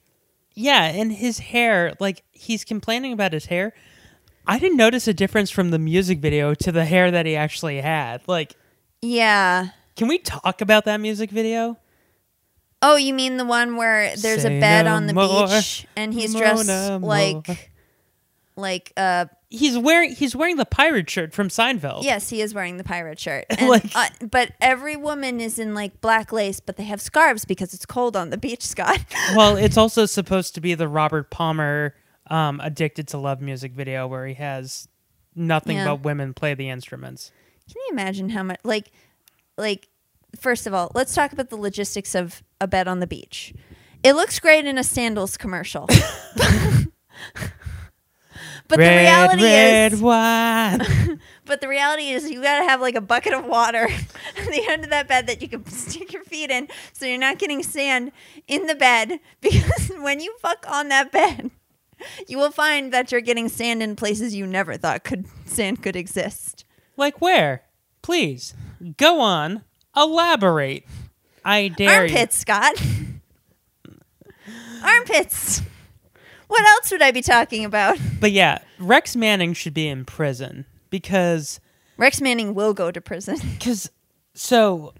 Yeah, 0.56 0.84
and 0.86 1.12
his 1.12 1.40
hair, 1.40 1.94
like 2.00 2.24
he's 2.32 2.64
complaining 2.64 3.14
about 3.14 3.34
his 3.34 3.48
hair. 3.48 3.74
I 4.46 4.60
didn't 4.60 4.78
notice 4.78 5.08
a 5.08 5.14
difference 5.14 5.50
from 5.50 5.72
the 5.72 5.80
music 5.80 6.20
video 6.20 6.54
to 6.56 6.72
the 6.72 6.86
hair 6.86 7.12
that 7.12 7.26
he 7.26 7.36
actually 7.36 7.80
had. 7.82 8.22
Like, 8.28 8.56
Yeah. 9.02 9.68
can 9.96 10.08
we 10.08 10.18
talk 10.18 10.62
about 10.62 10.86
that 10.86 11.00
music 11.00 11.30
video? 11.32 11.78
Oh, 12.82 12.98
you 12.98 13.14
mean 13.14 13.38
the 13.38 13.46
one 13.46 13.78
where 13.78 14.14
there's 14.18 14.41
Say 14.41 14.58
a 14.58 14.60
bed 14.60 14.84
no 14.86 14.96
on 14.96 15.08
the 15.08 15.14
more, 15.14 15.48
beach 15.48 15.88
and 15.96 16.14
he's 16.14 16.36
dressed 16.36 16.68
Mona 16.68 16.98
like 17.06 17.48
more. 17.48 17.58
like 18.58 18.91
uh 18.98 19.26
He's 19.50 19.78
wearing 19.78 20.14
he's 20.16 20.36
wearing 20.36 20.56
the 20.58 20.66
pirate 20.66 21.08
shirt 21.10 21.32
from 21.34 21.48
Seinfeld. 21.48 22.04
yes, 22.04 22.28
he 22.30 22.41
is 22.41 22.54
wearing 22.56 22.78
the 22.78 22.84
pirate 22.84 23.20
shirt. 23.20 23.46
And, 23.58 23.70
Like- 23.70 23.86
uh, 23.96 24.10
but 24.30 24.52
every 24.60 24.96
woman 24.98 25.39
is 25.39 25.60
in 25.60 25.74
like 25.76 26.02
black 26.02 26.34
lace, 26.34 26.60
but 26.60 26.76
they 26.76 26.84
have 26.86 27.00
scarves 27.00 27.46
because 27.46 27.74
it's 27.74 27.86
cold 27.86 28.18
on 28.18 28.32
the 28.32 28.38
beach, 28.38 28.66
Scott. 28.66 29.00
Well, 29.36 29.56
it's 29.58 29.78
also 29.78 30.06
supposed 30.08 30.54
to 30.56 30.62
be 30.62 30.74
the 30.74 30.88
Robert 30.89 31.30
Palmer 31.30 31.94
um, 32.28 32.59
"Addicted 32.61 33.07
to 33.09 33.17
Love" 33.17 33.41
music 33.41 33.74
video 33.74 34.07
where 34.07 34.26
he 34.28 34.34
has 34.36 34.88
nothing 35.36 35.78
Yeah. 35.78 35.86
but 35.86 36.03
women 36.03 36.34
play 36.34 36.53
the 36.53 36.69
instruments. 36.69 37.32
Can 37.71 37.82
you 37.88 37.93
imagine 37.93 38.30
how 38.30 38.43
much 38.43 38.59
like 38.63 38.91
like 39.57 39.88
first 40.39 40.67
of 40.67 40.74
all, 40.74 40.91
let's 40.93 41.13
talk 41.13 41.32
about 41.32 41.49
the 41.49 41.57
logistics 41.57 42.15
of 42.15 42.43
a 42.59 42.67
bed 42.67 42.88
on 42.88 42.99
the 42.99 43.07
beach. 43.07 43.53
It 44.03 44.13
looks 44.13 44.39
great 44.39 44.65
in 44.65 44.78
a 44.78 44.84
sandals 44.84 45.38
commercial. 45.38 45.88
but 48.67 48.78
the 48.78 48.78
reality 48.78 49.43
red 49.43 49.93
is 49.93 50.01
wine. 50.01 51.19
but 51.45 51.61
the 51.61 51.67
reality 51.67 52.09
is 52.09 52.30
you 52.30 52.41
got 52.41 52.59
to 52.59 52.65
have 52.65 52.82
like 52.82 52.95
a 52.95 53.01
bucket 53.01 53.34
of 53.34 53.45
water 53.45 53.88
at 54.38 54.47
the 54.47 54.65
end 54.69 54.84
of 54.84 54.89
that 54.89 55.07
bed 55.07 55.28
that 55.28 55.41
you 55.41 55.47
can 55.47 55.65
stick 55.67 56.11
your 56.11 56.24
feet 56.24 56.49
in 56.49 56.67
so 56.91 57.05
you're 57.05 57.17
not 57.17 57.38
getting 57.39 57.63
sand 57.63 58.11
in 58.47 58.65
the 58.67 58.76
bed 58.76 59.19
because 59.41 59.89
when 59.99 60.19
you 60.19 60.36
fuck 60.39 60.65
on 60.69 60.89
that 60.89 61.11
bed 61.11 61.51
you 62.28 62.38
will 62.38 62.51
find 62.51 62.91
that 62.93 63.12
you're 63.12 63.22
getting 63.22 63.49
sand 63.49 63.84
in 63.84 63.95
places 63.95 64.36
you 64.36 64.47
never 64.47 64.78
thought 64.78 65.04
could 65.04 65.26
sand 65.45 65.82
could 65.82 65.95
exist. 65.95 66.66
like 66.97 67.22
where? 67.22 67.64
Please 68.01 68.54
go 68.97 69.22
on. 69.22 69.64
Elaborate. 69.95 70.86
I 71.45 71.70
dare 71.70 72.06
you. 72.08 72.14
Armpits, 72.14 72.38
Scott. 72.38 72.74
Armpits. 74.84 75.62
What 76.47 76.68
else 76.68 76.91
would 76.91 77.01
I 77.01 77.12
be 77.12 77.22
talking 77.22 77.66
about? 77.66 77.97
But 78.20 78.32
yeah, 78.32 78.60
Rex 78.80 79.16
Manning 79.16 79.54
should 79.54 79.74
be 79.74 79.88
in 79.88 80.06
prison 80.06 80.66
because 80.89 81.60
Rex 81.97 82.22
Manning 82.22 82.54
will 82.54 82.74
go 82.74 82.91
to 82.91 83.01
prison. 83.01 83.38
because 83.54 83.89
so 84.34 84.93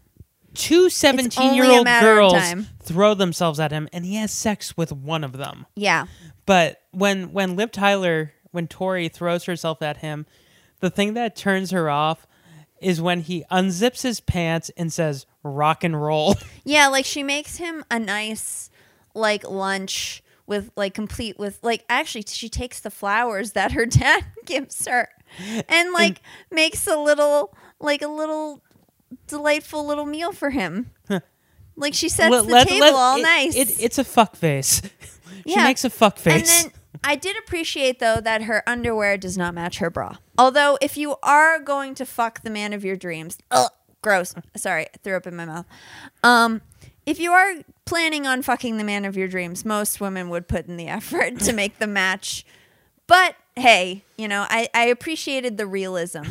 two 0.54 0.90
17 0.90 1.44
only 1.44 1.56
year 1.56 1.66
old 1.66 1.86
girls 1.86 2.68
throw 2.82 3.14
themselves 3.14 3.60
at 3.60 3.72
him 3.72 3.88
and 3.92 4.06
he 4.06 4.16
has 4.16 4.32
sex 4.32 4.76
with 4.78 4.92
one 4.92 5.24
of 5.24 5.34
them. 5.34 5.66
Yeah. 5.76 6.06
But 6.46 6.82
when 6.92 7.32
when 7.34 7.56
Liv 7.56 7.72
Tyler 7.72 8.34
when 8.52 8.68
Tori 8.68 9.10
throws 9.10 9.46
herself 9.46 9.82
at 9.82 9.98
him, 9.98 10.26
the 10.80 10.90
thing 10.90 11.14
that 11.16 11.36
turns 11.36 11.72
her 11.72 11.90
off 11.90 12.28
is 12.80 13.02
when 13.02 13.22
he 13.22 13.46
unzips 13.50 14.04
his 14.04 14.20
pants 14.20 14.70
and 14.78 14.92
says 14.92 15.26
rock 15.42 15.84
and 15.84 16.02
roll. 16.02 16.36
Yeah, 16.66 16.88
like 16.88 17.06
she 17.06 17.24
makes 17.24 17.58
him 17.58 17.84
a 17.92 18.00
nice 18.00 18.70
like 19.14 19.50
lunch 19.50 20.24
with 20.48 20.72
like 20.76 20.94
complete 20.94 21.38
with 21.38 21.60
like 21.62 21.84
actually 21.90 22.24
she 22.28 22.48
takes 22.50 22.80
the 22.80 22.90
flowers 22.90 23.52
that 23.52 23.74
her 23.74 23.86
dad 23.88 24.26
gives 24.46 24.86
her 24.88 25.10
and 25.68 25.92
like 25.94 26.22
makes 26.52 26.88
a 26.88 26.98
little 26.98 27.56
like 27.80 28.02
a 28.02 28.08
little 28.08 28.62
delightful 29.28 29.86
little 29.86 30.06
meal 30.06 30.32
for 30.32 30.50
him. 30.52 30.92
like 31.76 31.94
she 31.94 32.10
sets 32.10 32.32
Let- 32.32 32.46
the 32.46 32.52
let- 32.52 32.68
table 32.68 32.80
let- 32.86 32.94
all 32.94 33.18
it- 33.18 33.22
nice. 33.24 33.56
It, 33.56 33.80
it's 33.82 33.98
a 33.98 34.04
fuck 34.04 34.36
face. 34.36 34.82
she 35.46 35.54
Yeah. 35.56 35.64
makes 35.64 35.84
a 35.84 35.90
fuck 35.90 36.18
face. 36.18 36.34
And 36.64 36.72
then 36.72 36.80
I 37.04 37.16
did 37.16 37.36
appreciate 37.38 38.00
though 38.00 38.22
that 38.22 38.44
her 38.44 38.64
underwear 38.68 39.18
does 39.18 39.38
not 39.38 39.54
match 39.54 39.80
her 39.80 39.90
bra. 39.90 40.18
Although 40.38 40.78
if 40.82 40.98
you 40.98 41.16
are 41.24 41.60
going 41.60 41.96
to 41.96 42.06
fuck 42.06 42.44
the 42.44 42.50
man 42.50 42.74
of 42.74 42.84
your 42.86 42.96
dreams, 42.96 43.38
ugh, 43.52 43.72
gross. 44.02 44.34
Sorry, 44.56 44.84
I 44.86 44.98
threw 45.04 45.16
up 45.18 45.26
in 45.28 45.36
my 45.36 45.46
mouth. 45.46 45.66
Um, 46.24 46.62
if 47.06 47.20
you 47.20 47.32
are 47.32 47.56
planning 47.86 48.26
on 48.28 48.42
fucking 48.44 48.78
the 48.78 48.84
man 48.84 49.04
of 49.06 49.18
your 49.18 49.28
dreams, 49.28 49.66
most 49.66 50.00
women 50.00 50.30
would 50.30 50.48
put 50.48 50.68
in 50.68 50.78
the 50.78 50.88
effort 51.00 51.40
to 51.42 51.54
make 51.54 51.80
the 51.80 51.88
match. 51.88 52.46
But 53.08 53.36
hey, 53.56 54.04
you 54.18 54.28
know, 54.28 54.46
I, 54.50 54.70
I 54.74 54.86
appreciated 54.86 55.58
the 55.58 55.66
realism. 55.68 56.24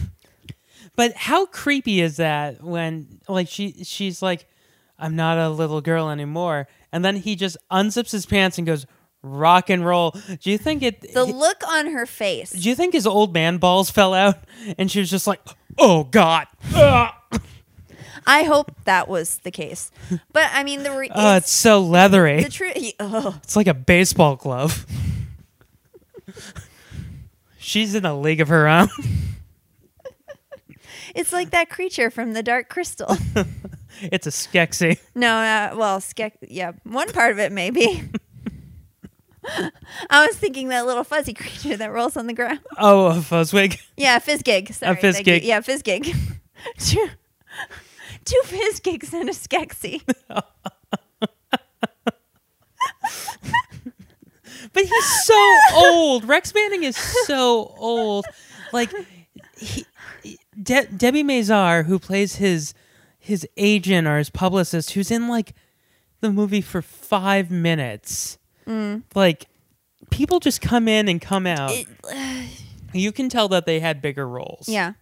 But 0.97 1.14
how 1.14 1.47
creepy 1.47 2.01
is 2.01 2.16
that 2.18 2.62
when 2.62 3.20
like 3.28 3.49
she 3.49 3.84
she's 3.84 4.20
like, 4.22 4.47
I'm 4.99 5.16
not 5.16 5.38
a 5.38 5.49
little 5.49 5.80
girl 5.80 6.11
anymore, 6.11 6.68
and 6.93 7.05
then 7.05 7.16
he 7.16 7.34
just 7.36 7.57
unzips 7.70 8.12
his 8.12 8.26
pants 8.26 8.59
and 8.59 8.66
goes 8.66 8.86
rock 9.22 9.70
and 9.70 9.86
roll. 9.86 10.11
Do 10.40 10.51
you 10.51 10.59
think 10.59 10.82
it? 10.82 11.12
The 11.14 11.24
look 11.24 11.66
on 11.66 11.86
her 11.93 12.07
face. 12.07 12.51
do 12.53 12.68
you 12.68 12.74
think 12.74 12.93
his 12.93 13.07
old 13.07 13.32
man 13.32 13.57
balls 13.59 13.90
fell 13.90 14.12
out 14.14 14.36
and 14.76 14.90
she 14.90 15.01
was 15.01 15.09
just 15.11 15.26
like, 15.26 15.40
oh 15.78 16.05
god, 16.05 16.47
Ugh. 16.74 17.12
I 18.26 18.45
hope 18.45 18.70
that 18.84 19.09
was 19.09 19.38
the 19.38 19.51
case. 19.51 19.90
But 20.32 20.51
I 20.53 20.62
mean, 20.62 20.82
the 20.84 20.93
re- 20.93 21.11
oh, 21.14 21.36
it's 21.36 21.51
so 21.51 21.80
leathery. 21.80 22.43
the 22.43 22.51
truth. 22.51 22.93
Oh, 23.01 23.38
It's 23.43 23.57
like 23.57 23.66
a 23.66 23.74
baseball 23.74 24.36
glove. 24.36 24.86
She's 27.59 27.95
in 27.95 28.05
a 28.05 28.18
league 28.18 28.40
of 28.40 28.49
her 28.49 28.68
own. 28.68 28.88
it's 31.15 31.33
like 31.33 31.51
that 31.51 31.71
creature 31.71 32.11
from 32.11 32.33
the 32.33 32.43
Dark 32.43 32.69
Crystal. 32.69 33.17
it's 34.01 34.27
a 34.27 34.31
Skeksis. 34.31 34.99
No, 35.15 35.37
uh, 35.37 35.75
well, 35.77 36.01
skek. 36.01 36.33
Yeah, 36.43 36.73
one 36.85 37.11
part 37.13 37.33
of 37.33 37.39
it 37.39 37.53
maybe. 37.53 38.05
I 40.11 40.27
was 40.27 40.37
thinking 40.37 40.69
that 40.69 40.87
little 40.87 41.05
fuzzy 41.05 41.35
creature 41.35 41.77
that 41.77 41.93
rolls 41.93 42.17
on 42.17 42.27
the 42.27 42.33
ground. 42.33 42.61
Oh, 42.79 43.07
a 43.07 43.15
Fuzzwig. 43.15 43.81
Yeah, 43.97 44.17
a 44.17 44.21
Fizzgig. 44.21 44.73
Sorry, 44.73 44.97
you. 44.97 45.03
Fizzgig. 45.03 45.43
Yeah, 45.43 45.61
Fizzgig. 45.61 46.15
two, 46.79 47.09
two 48.25 48.41
Fizzgigs 48.45 49.13
and 49.13 49.29
a 49.29 49.33
Skeksis. 49.33 50.03
But 54.73 54.85
he's 54.85 55.25
so 55.25 55.59
old. 55.75 56.25
Rex 56.25 56.55
Manning 56.55 56.85
is 56.85 56.97
so 56.97 57.75
old. 57.77 58.25
Like 58.73 58.91
he, 59.59 59.85
De- 60.63 60.87
Debbie 60.87 61.25
Mazar, 61.25 61.87
who 61.87 61.99
plays 61.99 62.37
his 62.37 62.75
his 63.19 63.47
agent 63.57 64.07
or 64.07 64.19
his 64.19 64.31
publicist, 64.31 64.93
who's 64.93 65.11
in 65.11 65.29
like 65.29 65.55
the 66.21 66.31
movie 66.33 66.61
for 66.61 66.83
five 66.83 67.51
minutes. 67.51 68.39
Like 69.15 69.47
people 70.11 70.41
just 70.41 70.61
come 70.61 70.89
in 70.89 71.09
and 71.09 71.21
come 71.21 71.47
out. 71.47 71.73
you 72.93 73.13
can 73.13 73.29
tell 73.29 73.49
that 73.49 73.67
they 73.67 73.81
had 73.81 74.01
bigger 74.03 74.27
roles. 74.29 74.69
Yeah. 74.69 74.93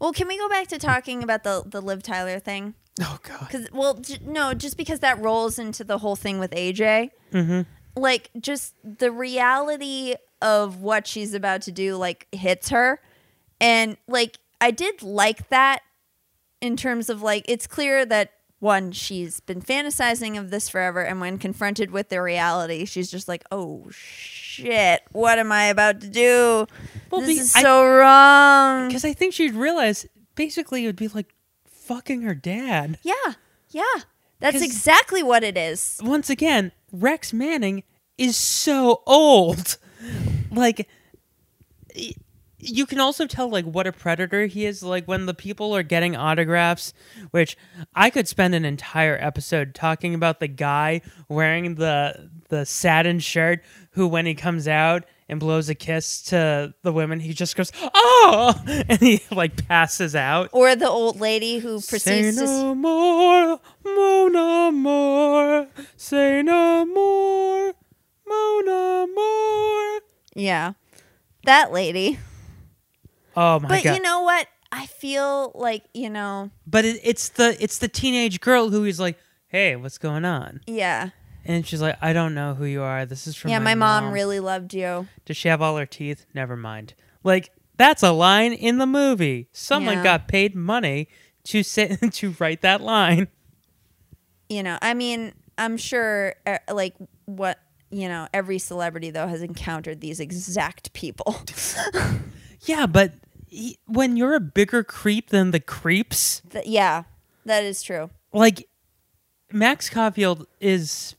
Well, 0.00 0.12
can 0.12 0.26
we 0.28 0.36
go 0.38 0.48
back 0.48 0.68
to 0.68 0.78
talking 0.78 1.22
about 1.22 1.44
the 1.44 1.62
the 1.66 1.80
Liv 1.80 2.02
Tyler 2.02 2.38
thing? 2.38 2.74
Oh 3.00 3.18
god. 3.22 3.46
Because 3.48 3.68
well, 3.72 3.94
j- 3.94 4.18
no, 4.24 4.54
just 4.54 4.76
because 4.76 5.00
that 5.00 5.20
rolls 5.20 5.58
into 5.58 5.84
the 5.84 5.98
whole 5.98 6.16
thing 6.16 6.38
with 6.38 6.50
AJ. 6.52 7.10
Mm-hmm. 7.32 7.62
like 8.00 8.30
just 8.40 8.74
the 8.84 9.10
reality 9.10 10.14
of 10.40 10.80
what 10.80 11.06
she's 11.06 11.34
about 11.34 11.62
to 11.62 11.72
do 11.72 11.96
like 11.96 12.26
hits 12.32 12.68
her 12.68 13.00
and 13.60 13.96
like 14.06 14.38
i 14.60 14.70
did 14.70 15.02
like 15.02 15.48
that 15.48 15.80
in 16.60 16.76
terms 16.76 17.08
of 17.10 17.22
like 17.22 17.44
it's 17.48 17.66
clear 17.66 18.04
that 18.06 18.30
one 18.60 18.90
she's 18.92 19.40
been 19.40 19.60
fantasizing 19.60 20.38
of 20.38 20.50
this 20.50 20.68
forever 20.70 21.02
and 21.02 21.20
when 21.20 21.36
confronted 21.38 21.90
with 21.90 22.08
the 22.08 22.22
reality 22.22 22.84
she's 22.86 23.10
just 23.10 23.28
like 23.28 23.44
oh 23.50 23.84
shit 23.90 25.02
what 25.12 25.38
am 25.38 25.52
i 25.52 25.64
about 25.64 26.00
to 26.00 26.08
do 26.08 26.66
Well, 27.10 27.20
this 27.20 27.40
is 27.40 27.54
I- 27.56 27.62
so 27.62 27.84
wrong 27.86 28.88
Because 28.88 29.04
I 29.04 29.12
think 29.12 29.34
she'd 29.34 29.54
realize 29.54 30.06
basically 30.34 30.84
it 30.84 30.86
would 30.86 30.96
be 30.96 31.08
like 31.08 31.34
fucking 31.66 32.22
her 32.22 32.34
dad. 32.34 32.98
yeah 33.02 33.34
yeah 33.70 33.82
that's 34.40 34.62
exactly 34.62 35.22
what 35.22 35.42
it 35.44 35.56
is 35.58 36.00
once 36.02 36.28
again, 36.30 36.72
Rex 36.92 37.32
Manning 37.32 37.82
is 38.18 38.36
so 38.36 39.02
old. 39.06 39.78
Like 40.50 40.86
you 42.64 42.86
can 42.86 43.00
also 43.00 43.26
tell 43.26 43.48
like 43.48 43.64
what 43.64 43.86
a 43.86 43.92
predator 43.92 44.46
he 44.46 44.64
is 44.66 44.82
like 44.82 45.06
when 45.06 45.26
the 45.26 45.34
people 45.34 45.74
are 45.76 45.82
getting 45.82 46.16
autographs, 46.16 46.92
which 47.30 47.56
I 47.94 48.10
could 48.10 48.26
spend 48.28 48.54
an 48.54 48.64
entire 48.64 49.16
episode 49.20 49.74
talking 49.74 50.14
about 50.14 50.40
the 50.40 50.48
guy 50.48 51.02
wearing 51.28 51.76
the 51.76 52.30
the 52.48 52.64
satin 52.66 53.18
shirt 53.20 53.62
who 53.92 54.06
when 54.06 54.26
he 54.26 54.34
comes 54.34 54.66
out 54.68 55.04
and 55.28 55.40
blows 55.40 55.68
a 55.70 55.74
kiss 55.74 56.20
to 56.22 56.74
the 56.82 56.92
women, 56.92 57.20
he 57.20 57.32
just 57.32 57.56
goes, 57.56 57.72
"Oh!" 57.94 58.54
and 58.88 58.98
he 59.00 59.22
like 59.30 59.66
passes 59.68 60.14
out. 60.14 60.50
or 60.52 60.76
the 60.76 60.88
old 60.88 61.20
lady 61.20 61.58
who 61.58 61.80
Say 61.80 61.90
proceeds 61.90 62.38
to 62.38 62.44
no 62.44 62.74
more, 62.74 63.60
mo 63.84 64.28
no 64.28 64.70
more. 64.70 65.68
Say 65.96 66.42
no 66.42 66.84
more, 66.84 67.74
mo 68.26 68.60
no 68.64 69.06
more. 69.06 70.00
yeah 70.34 70.72
that 71.44 71.70
lady 71.72 72.18
Oh 73.36 73.60
my 73.60 73.68
but 73.68 73.84
god! 73.84 73.96
you 73.96 74.02
know 74.02 74.22
what? 74.22 74.46
I 74.72 74.86
feel 74.86 75.52
like 75.54 75.84
you 75.94 76.10
know. 76.10 76.50
but 76.66 76.84
it, 76.84 77.00
it's 77.04 77.28
the 77.30 77.56
it's 77.62 77.78
the 77.78 77.88
teenage 77.88 78.40
girl 78.40 78.70
who 78.70 78.84
is 78.84 78.98
like, 79.00 79.18
"Hey, 79.48 79.76
what's 79.76 79.98
going 79.98 80.24
on?" 80.24 80.60
Yeah. 80.66 81.10
And 81.44 81.66
she's 81.66 81.82
like, 81.82 81.96
"I 82.00 82.12
don't 82.12 82.34
know 82.34 82.54
who 82.54 82.64
you 82.64 82.82
are. 82.82 83.04
This 83.06 83.26
is 83.26 83.36
from 83.36 83.50
yeah, 83.50 83.58
my, 83.58 83.74
my 83.74 84.00
mom 84.00 84.12
really 84.12 84.40
loved 84.40 84.72
you. 84.74 85.06
Does 85.26 85.36
she 85.36 85.48
have 85.48 85.60
all 85.60 85.76
her 85.76 85.86
teeth? 85.86 86.24
Never 86.34 86.56
mind. 86.56 86.94
Like 87.22 87.50
that's 87.76 88.02
a 88.02 88.12
line 88.12 88.52
in 88.52 88.78
the 88.78 88.86
movie. 88.86 89.48
Someone 89.52 89.96
Yeah. 89.98 90.02
got 90.04 90.28
paid 90.28 90.54
money 90.54 91.08
to 91.44 91.62
sit 91.62 92.00
to 92.14 92.34
write 92.38 92.62
that 92.62 92.80
line. 92.80 93.28
You 94.48 94.62
know, 94.62 94.78
I 94.80 94.94
mean, 94.94 95.32
I'm 95.58 95.76
sure, 95.76 96.34
uh, 96.46 96.58
like, 96.72 96.94
what, 97.24 97.58
you 97.90 98.08
know, 98.08 98.28
every 98.32 98.58
celebrity, 98.58 99.10
though, 99.10 99.26
has 99.26 99.40
encountered 99.42 100.00
these 100.00 100.20
exact 100.20 100.92
people. 100.92 101.36
Yeah, 102.66 102.86
but 102.86 103.12
he, 103.54 103.78
when 103.86 104.16
you're 104.16 104.34
a 104.34 104.40
bigger 104.40 104.82
creep 104.84 105.30
than 105.30 105.50
the 105.50 105.60
creeps, 105.60 106.42
Th- 106.50 106.66
yeah, 106.66 107.04
that 107.44 107.64
is 107.64 107.82
true. 107.82 108.10
like 108.32 108.68
Max 109.52 109.88
Caulfield 109.88 110.46
is 110.60 111.14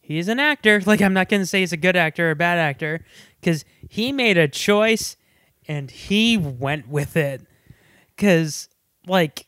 he's 0.00 0.28
an 0.28 0.40
actor. 0.40 0.80
Like 0.86 1.00
I'm 1.02 1.12
not 1.14 1.28
going 1.28 1.42
to 1.42 1.46
say 1.46 1.60
he's 1.60 1.72
a 1.72 1.76
good 1.76 1.96
actor 1.96 2.28
or 2.28 2.30
a 2.32 2.36
bad 2.36 2.58
actor 2.58 3.04
cuz 3.42 3.64
he 3.88 4.12
made 4.12 4.38
a 4.38 4.48
choice 4.48 5.16
and 5.68 5.90
he 5.90 6.36
went 6.38 6.88
with 6.88 7.16
it. 7.16 7.46
Cuz 8.16 8.68
like 9.06 9.46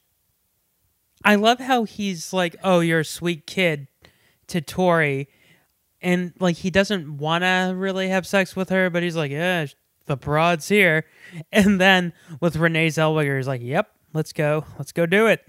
I 1.25 1.37
love 1.37 1.59
how 1.59 1.85
he's 1.85 2.33
like, 2.35 2.55
"Oh, 2.63 2.81
you're 2.81 3.01
a 3.01 3.05
sweet 3.05 3.47
kid" 3.47 3.89
to 4.49 4.61
Tori 4.61 5.29
and 6.03 6.35
like 6.39 6.57
he 6.57 6.69
doesn't 6.71 7.17
want 7.17 7.45
to 7.45 7.73
really 7.75 8.09
have 8.09 8.27
sex 8.27 8.55
with 8.55 8.69
her, 8.69 8.91
but 8.91 9.03
he's 9.03 9.17
like, 9.17 9.31
"Yeah, 9.31 9.67
the 10.07 10.17
broad's 10.17 10.69
here." 10.69 11.05
And 11.53 11.81
then 11.81 12.13
with 12.41 12.57
Renee 12.57 12.89
Zellweger, 12.89 13.37
he's 13.37 13.49
like, 13.49 13.63
"Yep, 13.63 13.91
let's 14.13 14.33
go. 14.33 14.65
Let's 14.79 14.93
go 14.93 15.07
do 15.07 15.27
it." 15.27 15.45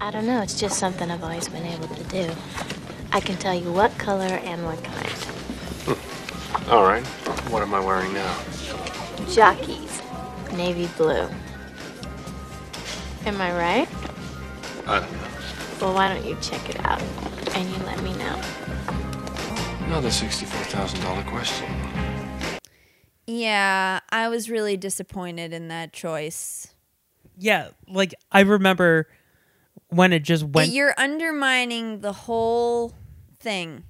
I 0.00 0.10
don't 0.10 0.26
know. 0.26 0.40
It's 0.40 0.58
just 0.58 0.78
something 0.78 1.10
I've 1.10 1.22
always 1.22 1.48
been 1.48 1.66
able 1.66 1.88
to 1.88 2.04
do. 2.04 2.30
I 3.12 3.20
can 3.20 3.36
tell 3.36 3.54
you 3.54 3.72
what 3.72 3.96
color 3.98 4.24
and 4.24 4.64
what 4.64 4.82
kind. 4.82 5.08
Hmm. 5.86 6.70
All 6.70 6.84
right. 6.84 7.04
What 7.50 7.62
am 7.62 7.74
I 7.74 7.80
wearing 7.80 8.12
now? 8.14 8.38
Jockeys, 9.28 10.00
navy 10.54 10.88
blue. 10.96 11.28
Am 13.26 13.40
I 13.40 13.52
right? 13.52 13.88
I 14.86 15.00
don't 15.00 15.12
know. 15.12 15.28
Well, 15.80 15.94
why 15.94 16.12
don't 16.12 16.24
you 16.24 16.36
check 16.40 16.68
it 16.70 16.84
out 16.84 17.02
and 17.54 17.68
you 17.68 17.76
let 17.84 18.02
me 18.02 18.12
know? 18.14 18.40
Another 19.86 20.08
$64,000 20.08 21.26
question. 21.26 21.66
Yeah, 23.30 24.00
I 24.10 24.28
was 24.28 24.50
really 24.50 24.76
disappointed 24.76 25.52
in 25.52 25.68
that 25.68 25.92
choice. 25.92 26.74
Yeah, 27.38 27.68
like 27.88 28.12
I 28.32 28.40
remember 28.40 29.08
when 29.88 30.12
it 30.12 30.24
just 30.24 30.42
went. 30.44 30.72
You're 30.72 30.94
undermining 30.98 32.00
the 32.00 32.12
whole 32.12 32.94
thing. 33.38 33.84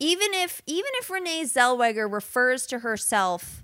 Even 0.00 0.28
if 0.32 0.62
even 0.66 0.90
if 0.94 1.10
Renee 1.10 1.44
Zellweger 1.44 2.10
refers 2.10 2.66
to 2.66 2.78
herself 2.80 3.62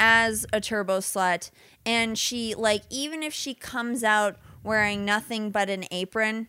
as 0.00 0.46
a 0.52 0.60
turbo 0.60 0.98
slut 0.98 1.50
and 1.86 2.18
she 2.18 2.54
like 2.54 2.82
even 2.90 3.22
if 3.22 3.32
she 3.32 3.54
comes 3.54 4.02
out 4.02 4.36
wearing 4.62 5.04
nothing 5.04 5.50
but 5.50 5.70
an 5.70 5.84
apron, 5.90 6.48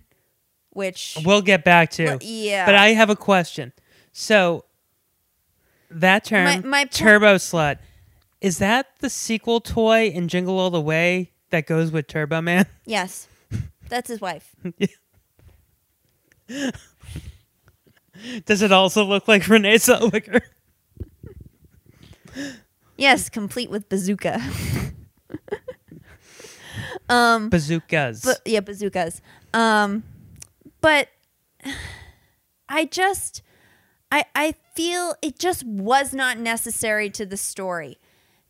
which 0.72 1.18
We'll 1.24 1.42
get 1.42 1.64
back 1.64 1.92
to. 1.92 2.06
Well, 2.06 2.18
yeah. 2.22 2.66
But 2.66 2.76
I 2.76 2.90
have 2.90 3.10
a 3.10 3.16
question. 3.16 3.74
So 4.12 4.66
that 5.90 6.26
term, 6.26 6.46
My- 6.46 6.60
my 6.60 6.86
po- 6.86 6.90
Turbo 6.92 7.36
Slut, 7.36 7.78
is 8.42 8.58
that 8.58 8.88
the 9.00 9.10
sequel 9.10 9.62
toy 9.62 10.08
in 10.08 10.28
Jingle 10.28 10.60
All 10.60 10.70
the 10.70 10.82
Way 10.82 11.32
that 11.52 11.68
goes 11.68 11.92
with 11.92 12.08
Turbo 12.08 12.42
Man? 12.42 12.66
yes. 12.86 13.28
That's 13.88 14.10
his 14.10 14.20
wife. 14.20 14.56
Does 18.46 18.62
it 18.62 18.72
also 18.72 19.04
look 19.04 19.28
like 19.28 19.48
Renee 19.48 19.76
Zellweger? 19.76 20.42
Yes, 22.98 23.30
complete 23.30 23.70
with 23.70 23.90
bazooka. 23.90 24.40
um 27.10 27.50
Bazookas. 27.50 28.24
But 28.24 28.42
yeah, 28.46 28.60
bazookas. 28.60 29.22
Um, 29.54 30.04
but 30.82 31.10
I 32.70 32.86
just, 32.86 33.42
I 34.12 34.26
I 34.36 34.56
feel 34.76 35.16
it 35.22 35.40
just 35.40 35.66
was 35.66 36.14
not 36.14 36.38
necessary 36.38 37.10
to 37.10 37.26
the 37.26 37.38
story. 37.38 37.98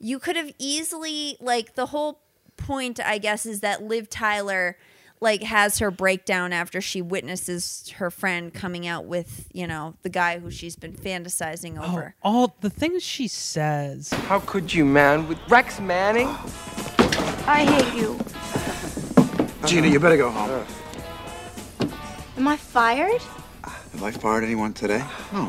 You 0.04 0.18
could 0.18 0.36
have 0.36 0.52
easily 0.58 1.38
like 1.40 1.76
the 1.76 1.88
whole 1.88 2.20
point, 2.58 3.00
I 3.00 3.20
guess, 3.20 3.46
is 3.46 3.60
that 3.62 3.84
Liv 3.84 4.10
Tyler 4.10 4.76
like 5.20 5.44
has 5.44 5.78
her 5.78 5.92
breakdown 5.92 6.52
after 6.52 6.82
she 6.82 7.04
witnesses 7.04 7.94
her 7.98 8.10
friend 8.10 8.52
coming 8.52 8.88
out 8.88 9.06
with 9.06 9.48
you 9.54 9.68
know 9.68 9.94
the 10.02 10.10
guy 10.10 10.40
who 10.40 10.50
she's 10.50 10.76
been 10.76 10.94
fantasizing 10.94 11.78
oh, 11.80 11.92
over. 11.92 12.16
all 12.24 12.56
the 12.62 12.70
things 12.70 13.04
she 13.04 13.28
says. 13.28 14.10
How 14.10 14.40
could 14.40 14.74
you, 14.74 14.84
man? 14.84 15.28
With 15.28 15.38
Rex 15.48 15.80
Manning? 15.80 16.28
I 17.46 17.64
hate 17.66 18.02
you. 18.02 18.20
Gina, 19.68 19.88
you 19.88 20.00
better 20.00 20.18
go 20.18 20.32
home. 20.32 20.66
Uh, 21.80 21.88
am 22.38 22.48
I 22.48 22.58
fired? 22.58 23.22
Have 23.64 24.02
I 24.02 24.10
fired 24.10 24.44
anyone 24.44 24.74
today? 24.74 25.04
No. 25.32 25.46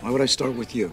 Why 0.00 0.10
would 0.10 0.20
I 0.20 0.26
start 0.26 0.54
with 0.54 0.76
you? 0.76 0.92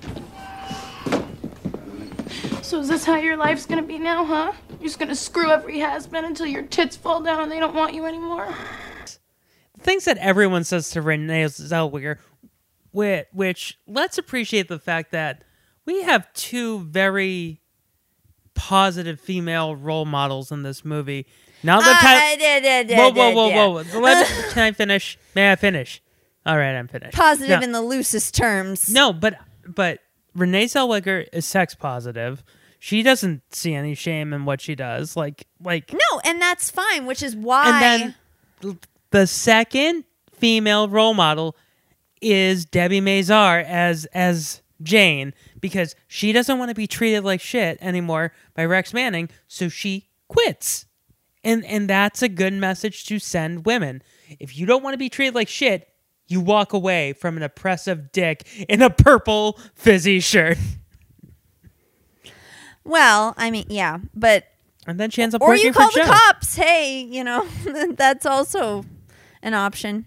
So 2.71 2.79
is 2.79 2.87
this 2.87 3.03
how 3.03 3.17
your 3.17 3.35
life's 3.35 3.65
gonna 3.65 3.81
be 3.81 3.99
now, 3.99 4.23
huh? 4.23 4.53
You're 4.69 4.83
just 4.83 4.97
gonna 4.97 5.13
screw 5.13 5.51
every 5.51 5.79
has-been 5.79 6.23
until 6.23 6.45
your 6.45 6.61
tits 6.61 6.95
fall 6.95 7.19
down 7.21 7.41
and 7.43 7.51
they 7.51 7.59
don't 7.59 7.75
want 7.75 7.93
you 7.93 8.05
anymore? 8.05 8.47
The 9.77 9.83
things 9.83 10.05
that 10.05 10.17
everyone 10.19 10.63
says 10.63 10.89
to 10.91 11.01
Renee 11.01 11.43
Zellweger, 11.43 12.19
which, 12.91 13.25
which 13.33 13.77
let's 13.87 14.17
appreciate 14.17 14.69
the 14.69 14.79
fact 14.79 15.11
that 15.11 15.43
we 15.83 16.03
have 16.03 16.31
two 16.31 16.79
very 16.79 17.59
positive 18.53 19.19
female 19.19 19.75
role 19.75 20.05
models 20.05 20.49
in 20.49 20.63
this 20.63 20.85
movie. 20.85 21.27
Now 21.63 21.79
Uh, 21.79 21.81
that 21.81 22.23
I 22.23 22.37
did, 22.37 22.63
did, 22.63 22.87
did, 22.87 22.97
whoa, 22.97 23.09
whoa, 23.09 23.31
whoa, 23.33 23.49
whoa, 23.49 23.79
yeah. 23.81 23.97
Let 23.99 24.29
me- 24.29 24.51
can 24.53 24.63
I 24.63 24.71
finish? 24.71 25.17
May 25.35 25.51
I 25.51 25.57
finish? 25.57 26.01
All 26.45 26.55
right, 26.55 26.71
I'm 26.73 26.87
finished. 26.87 27.17
Positive 27.17 27.59
No. 27.59 27.65
in 27.65 27.73
the 27.73 27.81
loosest 27.81 28.33
terms. 28.33 28.87
No, 28.89 29.11
but 29.11 29.37
but 29.67 29.99
Renee 30.33 30.67
Zellweger 30.67 31.27
is 31.33 31.45
sex 31.45 31.75
positive. 31.75 32.41
She 32.83 33.03
doesn't 33.03 33.43
see 33.53 33.75
any 33.75 33.93
shame 33.93 34.33
in 34.33 34.43
what 34.45 34.59
she 34.59 34.73
does. 34.73 35.15
Like 35.15 35.45
like 35.63 35.93
No, 35.93 36.19
and 36.25 36.41
that's 36.41 36.71
fine, 36.71 37.05
which 37.05 37.21
is 37.21 37.35
why. 37.35 37.69
and 37.69 38.15
then 38.59 38.79
the 39.11 39.27
second 39.27 40.03
female 40.33 40.89
role 40.89 41.13
model 41.13 41.55
is 42.23 42.65
Debbie 42.65 42.99
Mazar 42.99 43.63
as 43.63 44.05
as 44.15 44.63
Jane 44.81 45.35
because 45.59 45.95
she 46.07 46.31
doesn't 46.31 46.57
want 46.57 46.69
to 46.69 46.75
be 46.75 46.87
treated 46.87 47.23
like 47.23 47.39
shit 47.39 47.77
anymore 47.81 48.33
by 48.55 48.65
Rex 48.65 48.95
Manning, 48.95 49.29
so 49.47 49.69
she 49.69 50.09
quits. 50.27 50.87
And 51.43 51.63
and 51.65 51.87
that's 51.87 52.23
a 52.23 52.29
good 52.29 52.53
message 52.53 53.05
to 53.05 53.19
send 53.19 53.63
women. 53.63 54.01
If 54.39 54.57
you 54.57 54.65
don't 54.65 54.81
want 54.81 54.95
to 54.95 54.97
be 54.97 55.07
treated 55.09 55.35
like 55.35 55.49
shit, 55.49 55.87
you 56.25 56.41
walk 56.41 56.73
away 56.73 57.13
from 57.13 57.37
an 57.37 57.43
oppressive 57.43 58.11
dick 58.11 58.47
in 58.67 58.81
a 58.81 58.89
purple 58.89 59.59
fizzy 59.75 60.19
shirt. 60.19 60.57
Well, 62.83 63.33
I 63.37 63.51
mean, 63.51 63.65
yeah, 63.69 63.99
but 64.15 64.45
And 64.87 64.99
then 64.99 65.09
she 65.11 65.21
ends 65.21 65.35
up 65.35 65.41
or 65.41 65.55
you 65.55 65.71
call 65.73 65.89
the 65.91 66.01
Joe. 66.01 66.11
cops. 66.11 66.55
Hey, 66.55 67.01
you 67.01 67.23
know, 67.23 67.47
that's 67.95 68.25
also 68.25 68.85
an 69.41 69.53
option. 69.53 70.05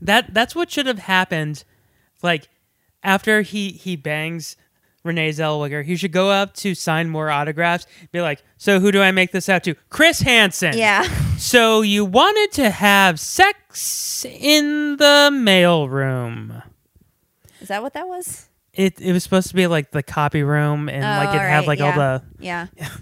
That 0.00 0.32
that's 0.34 0.54
what 0.54 0.70
should 0.70 0.86
have 0.86 1.00
happened. 1.00 1.64
Like 2.22 2.48
after 3.02 3.42
he 3.42 3.70
he 3.72 3.96
bangs 3.96 4.56
Renee 5.04 5.30
Zellweger, 5.30 5.84
he 5.84 5.96
should 5.96 6.12
go 6.12 6.30
up 6.30 6.54
to 6.54 6.74
sign 6.74 7.08
more 7.08 7.30
autographs. 7.30 7.86
Be 8.12 8.20
like, 8.20 8.42
so 8.56 8.80
who 8.80 8.90
do 8.92 9.00
I 9.02 9.10
make 9.12 9.32
this 9.32 9.48
out 9.48 9.62
to? 9.64 9.74
Chris 9.90 10.20
Hansen. 10.20 10.76
Yeah. 10.76 11.06
So 11.38 11.82
you 11.82 12.06
wanted 12.06 12.50
to 12.52 12.70
have 12.70 13.20
sex 13.20 14.24
in 14.24 14.96
the 14.96 15.28
mailroom. 15.30 16.62
Is 17.60 17.68
that 17.68 17.82
what 17.82 17.92
that 17.92 18.08
was? 18.08 18.45
It 18.76 19.00
it 19.00 19.12
was 19.12 19.22
supposed 19.22 19.48
to 19.48 19.54
be 19.54 19.66
like 19.66 19.90
the 19.90 20.02
copy 20.02 20.42
room 20.42 20.88
and 20.88 21.02
oh, 21.02 21.08
like 21.08 21.30
Oh, 21.30 21.32
it 21.32 21.40
had 21.40 21.64
alright, 21.64 21.66
like 21.66 21.80
all 21.80 21.88
yeah. 21.88 22.18
the 22.18 22.22
Yeah. 22.78 22.88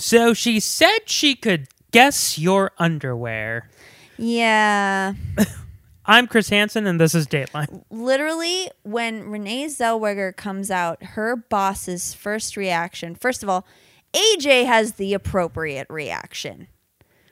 So 0.00 0.32
she 0.32 0.60
said 0.60 1.00
she 1.06 1.34
could 1.34 1.66
guess 1.90 2.38
your 2.38 2.70
underwear. 2.78 3.68
Yeah. 4.16 5.14
I'm 6.06 6.28
Chris 6.28 6.50
Hansen 6.50 6.86
and 6.86 7.00
this 7.00 7.16
is 7.16 7.26
Dateline. 7.26 7.82
Literally, 7.90 8.70
when 8.84 9.28
Renee 9.28 9.66
Zellweger 9.66 10.34
comes 10.34 10.70
out, 10.70 11.02
her 11.02 11.34
boss's 11.34 12.14
first 12.14 12.56
reaction, 12.56 13.16
first 13.16 13.42
of 13.42 13.48
all, 13.48 13.66
AJ 14.14 14.66
has 14.66 14.94
the 14.94 15.14
appropriate 15.14 15.88
reaction, 15.90 16.68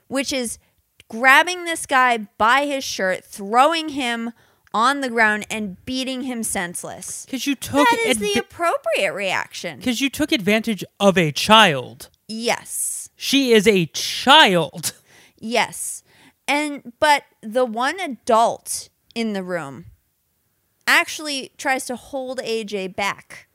which 0.08 0.32
is 0.32 0.58
grabbing 1.08 1.64
this 1.64 1.86
guy 1.86 2.18
by 2.36 2.66
his 2.66 2.82
shirt, 2.82 3.24
throwing 3.24 3.90
him 3.90 4.32
on 4.76 5.00
the 5.00 5.08
ground, 5.08 5.46
and 5.48 5.82
beating 5.86 6.20
him 6.20 6.42
senseless. 6.42 7.24
Because 7.24 7.46
you 7.46 7.54
took 7.54 7.88
That 7.88 7.98
is 8.04 8.18
the 8.18 8.34
appropriate 8.34 9.14
reaction. 9.14 9.78
Because 9.78 10.02
you 10.02 10.10
took 10.10 10.32
advantage 10.32 10.84
of 11.00 11.16
a 11.16 11.32
child. 11.32 12.10
Yes. 12.28 13.08
She 13.16 13.52
is 13.52 13.66
a 13.66 13.86
child. 13.86 14.92
Yes. 15.38 16.02
And 16.48 16.92
but 16.98 17.24
the 17.42 17.64
one 17.64 18.00
adult 18.00 18.88
in 19.14 19.32
the 19.34 19.42
room 19.42 19.86
actually 20.86 21.52
tries 21.58 21.84
to 21.86 21.96
hold 21.96 22.38
AJ 22.40 22.96
back. 22.96 23.48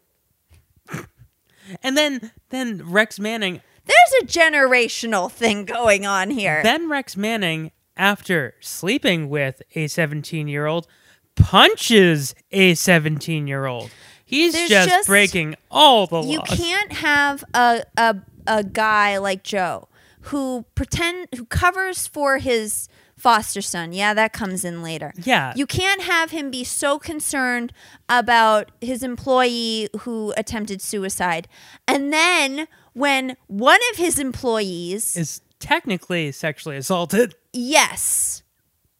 And 1.81 1.97
then 1.97 2.31
then 2.49 2.81
Rex 2.85 3.19
Manning 3.19 3.61
There's 3.85 4.23
a 4.23 4.25
generational 4.25 5.31
thing 5.31 5.65
going 5.65 6.05
on 6.05 6.29
here. 6.29 6.61
then 6.63 6.89
Rex 6.89 7.17
Manning 7.17 7.71
after 7.97 8.55
sleeping 8.59 9.29
with 9.29 9.61
a 9.75 9.85
17-year-old 9.85 10.87
punches 11.35 12.35
a 12.51 12.73
17-year-old. 12.73 13.89
He's 14.25 14.53
just, 14.53 14.89
just- 14.89 15.07
breaking 15.07 15.55
all 15.69 16.07
the 16.07 16.21
laws. 16.23 16.27
you 16.31 16.39
can't 16.41 16.91
have 16.93 17.43
a, 17.53 17.83
a 17.97 18.15
a 18.47 18.63
guy 18.63 19.17
like 19.17 19.43
Joe 19.43 19.87
who 20.21 20.65
pretend 20.73 21.27
who 21.35 21.45
covers 21.45 22.07
for 22.07 22.37
his 22.39 22.87
foster 23.17 23.61
son. 23.61 23.93
Yeah, 23.93 24.13
that 24.15 24.33
comes 24.33 24.63
in 24.65 24.81
later. 24.81 25.13
Yeah. 25.23 25.53
You 25.55 25.67
can't 25.67 26.01
have 26.01 26.31
him 26.31 26.49
be 26.49 26.63
so 26.63 26.97
concerned 26.97 27.71
about 28.09 28.71
his 28.81 29.03
employee 29.03 29.89
who 30.01 30.33
attempted 30.37 30.81
suicide. 30.81 31.47
And 31.87 32.11
then 32.11 32.67
when 32.93 33.35
one 33.47 33.79
of 33.91 33.97
his 33.97 34.17
employees 34.17 35.15
is 35.15 35.41
technically 35.59 36.31
sexually 36.31 36.77
assaulted. 36.77 37.35
yes, 37.53 38.41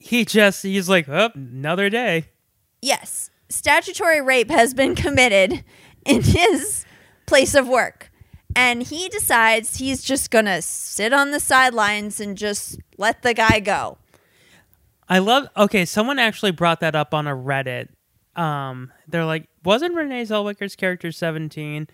He 0.02 0.26
just 0.26 0.64
he's 0.64 0.90
like, 0.90 1.08
"Oh, 1.08 1.30
another 1.36 1.90
day." 1.90 2.26
yes, 2.82 3.30
statutory 3.50 4.22
rape 4.22 4.50
has 4.50 4.74
been 4.74 4.96
committed 4.96 5.64
in 6.06 6.22
his 6.22 6.86
place 7.26 7.56
of 7.56 7.68
work. 7.68 8.12
And 8.54 8.84
he 8.84 9.08
decides 9.08 9.78
he's 9.78 10.04
just 10.04 10.30
going 10.30 10.46
to 10.46 10.62
sit 10.62 11.14
on 11.14 11.32
the 11.32 11.40
sidelines 11.40 12.20
and 12.20 12.38
just 12.38 12.80
let 12.98 13.22
the 13.22 13.34
guy 13.34 13.62
go. 13.62 13.98
I 15.08 15.20
love. 15.20 15.48
Okay, 15.56 15.86
someone 15.86 16.20
actually 16.20 16.52
brought 16.52 16.82
that 16.82 16.96
up 16.96 17.14
on 17.14 17.28
a 17.28 17.36
Reddit. 17.36 17.90
Um, 18.36 18.92
they're 19.08 19.26
like, 19.26 19.48
"Wasn't 19.64 19.96
Renee 19.96 20.24
Zellweger's 20.24 20.76
character 20.76 21.12
17?" 21.12 21.88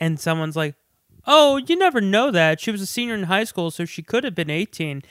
And 0.00 0.18
someone's 0.20 0.56
like, 0.56 0.74
"Oh, 1.26 1.58
you 1.58 1.76
never 1.76 2.00
know 2.00 2.30
that. 2.30 2.60
She 2.60 2.70
was 2.70 2.80
a 2.80 2.86
senior 2.86 3.14
in 3.14 3.24
high 3.24 3.44
school, 3.44 3.70
so 3.70 3.84
she 3.84 4.02
could 4.02 4.24
have 4.24 4.34
been 4.34 4.48
18." 4.50 5.02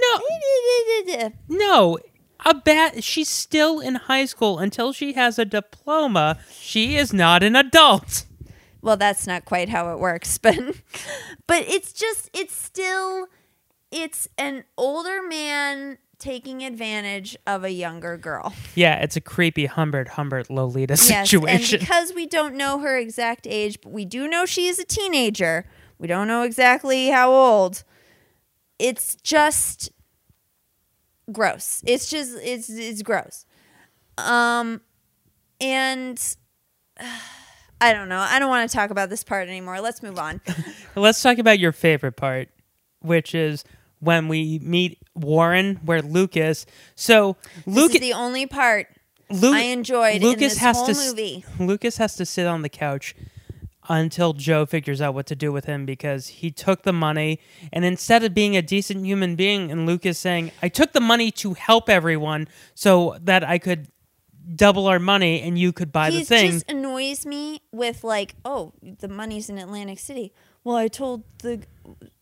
No, 0.00 1.30
no. 1.48 1.98
A 2.46 2.54
bat. 2.54 3.02
She's 3.02 3.28
still 3.28 3.80
in 3.80 3.96
high 3.96 4.24
school 4.24 4.58
until 4.58 4.92
she 4.92 5.14
has 5.14 5.38
a 5.38 5.44
diploma. 5.44 6.38
She 6.52 6.96
is 6.96 7.12
not 7.12 7.42
an 7.42 7.56
adult. 7.56 8.26
Well, 8.80 8.96
that's 8.96 9.26
not 9.26 9.44
quite 9.44 9.68
how 9.68 9.92
it 9.92 9.98
works, 9.98 10.38
but 10.42 10.56
but 11.46 11.62
it's 11.68 11.92
just 11.92 12.30
it's 12.32 12.54
still 12.54 13.26
it's 13.90 14.28
an 14.38 14.64
older 14.76 15.20
man 15.22 15.98
taking 16.20 16.62
advantage 16.64 17.36
of 17.46 17.64
a 17.64 17.70
younger 17.70 18.16
girl. 18.16 18.52
Yeah, 18.74 18.96
it's 19.00 19.16
a 19.16 19.20
creepy 19.20 19.66
Humbert 19.66 20.08
Humbert 20.10 20.48
Lolita 20.50 20.92
Yes, 20.94 21.30
situation. 21.30 21.78
and 21.80 21.80
because 21.88 22.12
we 22.14 22.26
don't 22.26 22.54
know 22.54 22.78
her 22.78 22.96
exact 22.98 23.46
age, 23.48 23.80
but 23.80 23.90
we 23.92 24.04
do 24.04 24.28
know 24.28 24.46
she 24.46 24.66
is 24.68 24.78
a 24.78 24.84
teenager. 24.84 25.64
We 25.98 26.06
don't 26.06 26.28
know 26.28 26.42
exactly 26.42 27.08
how 27.08 27.32
old. 27.32 27.82
It's 28.78 29.16
just 29.16 29.90
gross. 31.32 31.82
It's 31.86 32.08
just 32.10 32.36
it's 32.42 32.68
it's 32.70 33.02
gross. 33.02 33.44
Um 34.16 34.80
and 35.60 36.36
I 37.80 37.92
don't 37.92 38.08
know. 38.08 38.18
I 38.18 38.40
don't 38.40 38.48
want 38.48 38.68
to 38.68 38.76
talk 38.76 38.90
about 38.90 39.08
this 39.08 39.22
part 39.22 39.48
anymore. 39.48 39.80
Let's 39.80 40.02
move 40.02 40.18
on. 40.18 40.40
Let's 40.96 41.22
talk 41.22 41.38
about 41.38 41.60
your 41.60 41.70
favorite 41.70 42.16
part, 42.16 42.48
which 43.00 43.36
is 43.36 43.64
when 44.00 44.26
we 44.26 44.58
meet 44.60 44.98
Warren, 45.14 45.76
where 45.84 46.02
Lucas. 46.02 46.66
So 46.96 47.36
Lucas, 47.66 48.00
the 48.00 48.14
only 48.14 48.46
part 48.46 48.88
Lu- 49.30 49.54
I 49.54 49.60
enjoyed 49.62 50.22
Lucas 50.22 50.42
in 50.42 50.48
this 50.48 50.58
has 50.58 50.76
whole 50.76 50.86
to 50.86 50.94
movie. 50.94 51.44
Lucas 51.60 51.98
has 51.98 52.16
to 52.16 52.26
sit 52.26 52.46
on 52.46 52.62
the 52.62 52.68
couch 52.68 53.14
until 53.88 54.34
Joe 54.34 54.66
figures 54.66 55.00
out 55.00 55.14
what 55.14 55.26
to 55.26 55.36
do 55.36 55.50
with 55.50 55.64
him 55.64 55.86
because 55.86 56.28
he 56.28 56.50
took 56.50 56.82
the 56.82 56.92
money 56.92 57.40
and 57.72 57.84
instead 57.84 58.22
of 58.22 58.34
being 58.34 58.56
a 58.56 58.62
decent 58.62 59.04
human 59.04 59.34
being 59.34 59.70
and 59.70 59.86
Lucas 59.86 60.18
saying, 60.18 60.52
"I 60.62 60.68
took 60.68 60.92
the 60.92 61.00
money 61.00 61.30
to 61.32 61.54
help 61.54 61.88
everyone 61.88 62.48
so 62.74 63.16
that 63.22 63.42
I 63.42 63.58
could 63.58 63.88
double 64.54 64.86
our 64.86 64.98
money 64.98 65.42
and 65.42 65.58
you 65.58 65.72
could 65.72 65.90
buy 65.90 66.10
he 66.10 66.20
the 66.20 66.24
thing." 66.24 66.50
just 66.52 66.70
annoys 66.70 67.24
me 67.24 67.62
with 67.72 68.04
like, 68.04 68.34
oh, 68.44 68.72
the 68.82 69.08
money's 69.08 69.48
in 69.48 69.58
Atlantic 69.58 69.98
City. 69.98 70.32
Well, 70.64 70.76
I 70.76 70.88
told 70.88 71.24
the 71.38 71.62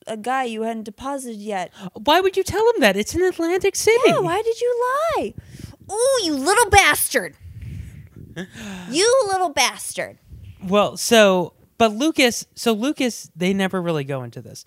a 0.06 0.16
guy 0.16 0.44
you 0.44 0.62
hadn't 0.62 0.84
deposited 0.84 1.38
yet. 1.38 1.72
Why 1.94 2.20
would 2.20 2.36
you 2.36 2.44
tell 2.44 2.62
him 2.70 2.80
that? 2.80 2.96
It's 2.96 3.14
in 3.14 3.22
Atlantic 3.22 3.74
City. 3.74 3.98
Yeah, 4.06 4.20
why 4.20 4.40
did 4.40 4.60
you 4.60 4.94
lie? 5.16 5.34
Oh, 5.88 6.22
you 6.24 6.34
little 6.34 6.70
bastard! 6.70 7.36
you 8.90 9.22
little 9.28 9.48
bastard! 9.50 10.18
Well, 10.68 10.96
so 10.96 11.52
but 11.78 11.92
Lucas, 11.92 12.46
so 12.54 12.72
Lucas, 12.72 13.30
they 13.36 13.52
never 13.52 13.80
really 13.82 14.04
go 14.04 14.22
into 14.22 14.40
this. 14.40 14.64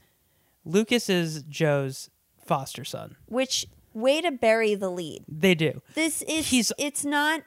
Lucas 0.65 1.09
is 1.09 1.43
Joe's 1.43 2.09
foster 2.45 2.83
son. 2.85 3.15
Which 3.27 3.65
way 3.93 4.21
to 4.21 4.31
bury 4.31 4.75
the 4.75 4.89
lead? 4.89 5.23
They 5.27 5.55
do. 5.55 5.81
This 5.95 6.21
is 6.23 6.49
He's- 6.49 6.71
it's 6.77 7.03
not. 7.03 7.41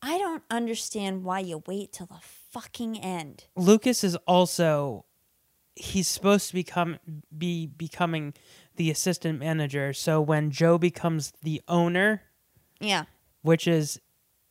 I 0.00 0.16
don't 0.16 0.44
understand 0.50 1.24
why 1.24 1.40
you 1.40 1.62
wait 1.66 1.92
till 1.92 2.06
the 2.06 2.20
fucking 2.22 2.98
end. 3.00 3.44
Lucas 3.56 4.04
is 4.04 4.16
also 4.26 5.04
he's 5.74 6.08
supposed 6.08 6.48
to 6.48 6.54
become 6.54 6.98
be 7.36 7.66
becoming 7.66 8.34
the 8.76 8.90
assistant 8.90 9.38
manager. 9.40 9.92
So 9.92 10.20
when 10.20 10.50
Joe 10.50 10.78
becomes 10.78 11.32
the 11.42 11.60
owner, 11.68 12.22
Yeah. 12.80 13.04
which 13.42 13.66
is 13.68 14.00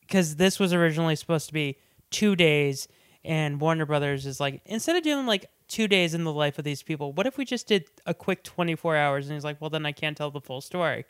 because 0.02 0.36
this 0.38 0.60
was 0.60 0.74
originally 0.74 1.16
supposed 1.16 1.48
to 1.48 1.54
be 1.54 1.78
two 2.12 2.36
days, 2.36 2.88
and 3.24 3.60
Warner 3.60 3.86
Brothers 3.86 4.26
is 4.26 4.40
like, 4.40 4.62
instead 4.66 4.96
of 4.96 5.04
doing 5.04 5.26
like 5.26 5.50
two 5.68 5.88
days 5.88 6.14
in 6.14 6.24
the 6.24 6.34
life 6.34 6.58
of 6.58 6.64
these 6.64 6.84
people, 6.84 7.14
what 7.14 7.28
if 7.28 7.38
we 7.38 7.46
just 7.46 7.68
did 7.68 7.86
a 8.06 8.14
quick 8.14 8.44
24 8.44 8.96
hours? 8.96 9.28
And 9.28 9.36
he's 9.36 9.44
like, 9.44 9.60
well, 9.60 9.70
then 9.70 9.86
I 9.86 9.92
can't 9.92 10.16
tell 10.16 10.32
the 10.32 10.42
full 10.42 10.62
story. 10.62 11.06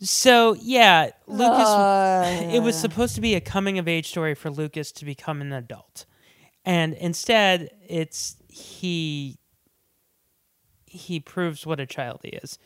So, 0.00 0.54
yeah, 0.60 1.10
Lucas, 1.26 2.52
it 2.52 2.62
was 2.62 2.78
supposed 2.78 3.14
to 3.14 3.20
be 3.20 3.34
a 3.34 3.40
coming 3.40 3.78
of 3.78 3.88
age 3.88 4.08
story 4.08 4.34
for 4.34 4.50
Lucas 4.50 4.92
to 4.92 5.04
become 5.04 5.40
an 5.40 5.52
adult. 5.52 6.04
And 6.64 6.94
instead, 6.94 7.70
it's 7.86 8.36
he 8.48 9.38
he 10.86 11.20
proves 11.20 11.66
what 11.66 11.80
a 11.80 11.86
child 11.86 12.20
he 12.22 12.30
is. 12.30 12.58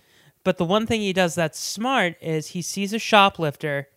But 0.45 0.57
the 0.59 0.65
one 0.65 0.87
thing 0.87 1.01
he 1.01 1.13
does 1.13 1.35
that's 1.35 1.59
smart 1.59 2.17
is 2.21 2.49
he 2.49 2.63
sees 2.63 2.93
a 2.93 2.99
shoplifter 2.99 3.89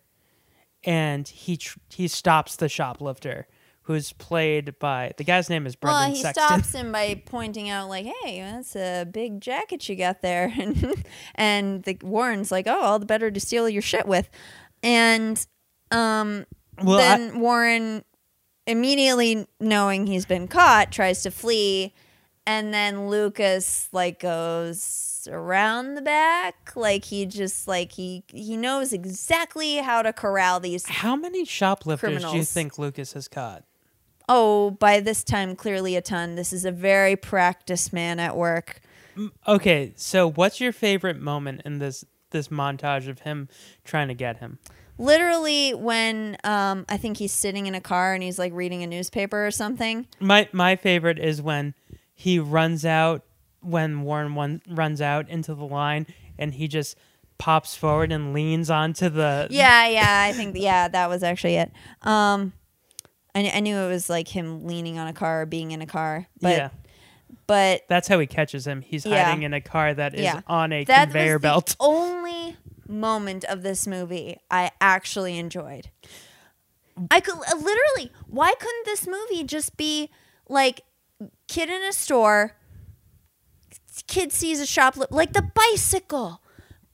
and 0.84 1.26
he 1.26 1.56
tr- 1.56 1.78
he 1.90 2.08
stops 2.08 2.56
the 2.56 2.68
shoplifter 2.68 3.46
who's 3.82 4.12
played 4.12 4.78
by 4.78 5.12
the 5.16 5.24
guy's 5.24 5.50
name 5.50 5.66
is 5.66 5.74
Brendan 5.76 6.00
well, 6.00 6.10
he 6.14 6.22
Sexton. 6.22 6.44
stops 6.44 6.72
him 6.72 6.92
by 6.92 7.20
pointing 7.26 7.68
out, 7.68 7.88
like, 7.88 8.06
"Hey, 8.22 8.40
that's 8.40 8.76
a 8.76 9.04
big 9.04 9.40
jacket 9.40 9.88
you 9.88 9.96
got 9.96 10.22
there," 10.22 10.52
and 10.58 11.04
and 11.34 11.82
the 11.82 11.98
Warren's 12.02 12.50
like, 12.52 12.66
"Oh, 12.66 12.80
all 12.80 12.98
the 12.98 13.06
better 13.06 13.30
to 13.30 13.40
steal 13.40 13.68
your 13.68 13.82
shit 13.82 14.06
with," 14.06 14.30
and 14.82 15.44
um, 15.90 16.46
Well, 16.82 16.98
I- 16.98 17.02
then 17.02 17.40
Warren, 17.40 18.04
immediately 18.66 19.46
knowing 19.60 20.06
he's 20.06 20.26
been 20.26 20.48
caught, 20.48 20.92
tries 20.92 21.22
to 21.24 21.30
flee, 21.30 21.92
and 22.46 22.72
then 22.72 23.08
Lucas 23.08 23.88
like 23.92 24.20
goes 24.20 25.28
around 25.30 25.94
the 25.94 26.02
back, 26.02 26.72
like 26.76 27.04
he 27.04 27.26
just 27.26 27.66
like 27.68 27.92
he 27.92 28.24
he 28.28 28.56
knows 28.56 28.92
exactly 28.92 29.76
how 29.76 30.02
to 30.02 30.12
corral 30.12 30.60
these. 30.60 30.86
How 30.86 31.16
many 31.16 31.44
shoplifters 31.44 32.24
do 32.24 32.36
you 32.36 32.44
think 32.44 32.78
Lucas 32.78 33.12
has 33.14 33.28
caught? 33.28 33.64
Oh, 34.28 34.70
by 34.70 35.00
this 35.00 35.24
time, 35.24 35.56
clearly 35.56 35.96
a 35.96 36.00
ton. 36.00 36.34
This 36.34 36.52
is 36.52 36.64
a 36.64 36.72
very 36.72 37.16
practiced 37.16 37.92
man 37.92 38.20
at 38.20 38.36
work. 38.36 38.80
Okay, 39.46 39.92
so 39.96 40.30
what's 40.30 40.60
your 40.60 40.72
favorite 40.72 41.20
moment 41.20 41.62
in 41.64 41.78
this 41.78 42.04
this 42.30 42.48
montage 42.48 43.08
of 43.08 43.20
him 43.20 43.48
trying 43.84 44.08
to 44.08 44.14
get 44.14 44.38
him? 44.38 44.58
Literally, 44.98 45.74
when 45.74 46.36
um, 46.44 46.86
I 46.88 46.96
think 46.96 47.16
he's 47.18 47.32
sitting 47.32 47.66
in 47.66 47.74
a 47.74 47.80
car 47.80 48.14
and 48.14 48.22
he's 48.22 48.38
like 48.38 48.52
reading 48.54 48.82
a 48.82 48.86
newspaper 48.86 49.46
or 49.46 49.50
something. 49.50 50.06
My 50.20 50.48
my 50.52 50.76
favorite 50.76 51.18
is 51.18 51.42
when 51.42 51.74
he 52.14 52.38
runs 52.38 52.84
out 52.84 53.24
when 53.60 54.02
Warren 54.02 54.34
one, 54.34 54.62
runs 54.68 55.00
out 55.00 55.28
into 55.28 55.54
the 55.54 55.64
line 55.64 56.06
and 56.38 56.54
he 56.54 56.68
just 56.68 56.96
pops 57.38 57.74
forward 57.74 58.12
and 58.12 58.32
leans 58.32 58.70
onto 58.70 59.08
the 59.08 59.48
Yeah, 59.50 59.88
yeah, 59.88 60.22
I 60.28 60.32
think 60.32 60.56
yeah, 60.56 60.88
that 60.88 61.08
was 61.08 61.22
actually 61.22 61.56
it. 61.56 61.72
Um, 62.02 62.52
I, 63.34 63.50
I 63.54 63.60
knew 63.60 63.76
it 63.76 63.88
was 63.88 64.08
like 64.10 64.28
him 64.28 64.66
leaning 64.66 64.98
on 64.98 65.06
a 65.08 65.12
car 65.12 65.42
or 65.42 65.46
being 65.46 65.70
in 65.70 65.80
a 65.82 65.86
car, 65.86 66.26
but 66.40 66.56
yeah. 66.56 66.68
but 67.46 67.82
That's 67.88 68.08
how 68.08 68.18
he 68.18 68.26
catches 68.26 68.66
him. 68.66 68.82
He's 68.82 69.06
Yeah. 69.06 69.24
hiding 69.24 69.42
in 69.44 69.54
a 69.54 69.60
car 69.60 69.94
that 69.94 70.14
is 70.14 70.20
yeah, 70.22 70.40
on 70.46 70.72
a 70.72 70.84
that 70.84 71.04
conveyor 71.06 71.34
was 71.34 71.42
the 71.42 71.48
belt. 71.48 71.76
only 71.80 72.56
moment 72.88 73.44
of 73.44 73.62
this 73.62 73.86
movie 73.86 74.36
I 74.50 74.70
actually 74.80 75.38
enjoyed. 75.38 75.88
I 77.10 77.20
could 77.20 77.34
uh, 77.36 77.56
literally. 77.56 78.12
Why 78.26 78.52
couldn't 78.58 78.84
this 78.84 79.06
movie 79.06 79.44
just 79.44 79.76
be 79.78 80.10
like 80.48 80.82
kid 81.48 81.70
in 81.70 81.82
a 81.82 81.92
store? 81.92 82.56
Kid 84.06 84.32
sees 84.32 84.60
a 84.60 84.64
shoplift, 84.64 85.10
like 85.10 85.32
the 85.32 85.42
bicycle. 85.54 86.42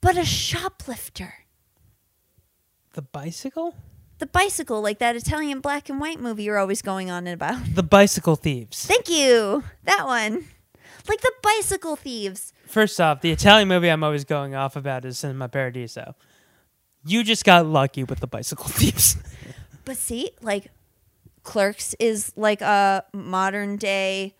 but 0.01 0.17
a 0.17 0.23
shoplifter. 0.23 1.33
The 2.93 3.01
bicycle? 3.01 3.75
The 4.19 4.27
bicycle, 4.27 4.81
like 4.81 4.99
that 4.99 5.15
Italian 5.15 5.61
black 5.61 5.89
and 5.89 5.99
white 5.99 6.19
movie 6.19 6.43
you're 6.43 6.57
always 6.57 6.81
going 6.81 7.09
on 7.09 7.25
and 7.25 7.33
about. 7.33 7.73
The 7.73 7.83
bicycle 7.83 8.35
thieves. 8.35 8.85
Thank 8.85 9.09
you. 9.09 9.63
That 9.85 10.05
one. 10.05 10.45
Like 11.07 11.21
the 11.21 11.31
bicycle 11.41 11.95
thieves. 11.95 12.51
First 12.67 12.99
off, 12.99 13.21
the 13.21 13.31
Italian 13.31 13.69
movie 13.69 13.89
I'm 13.89 14.03
always 14.03 14.25
going 14.25 14.55
off 14.55 14.75
about 14.75 15.05
is 15.05 15.17
Cinema 15.17 15.47
Paradiso. 15.47 16.15
You 17.05 17.23
just 17.23 17.45
got 17.45 17.65
lucky 17.65 18.03
with 18.03 18.19
the 18.19 18.27
bicycle 18.27 18.65
thieves. 18.67 19.15
But 19.85 19.95
see, 19.95 20.31
like 20.41 20.67
Clerks 21.43 21.95
is 21.97 22.33
like 22.35 22.61
a 22.61 23.05
modern 23.13 23.77
day 23.77 24.35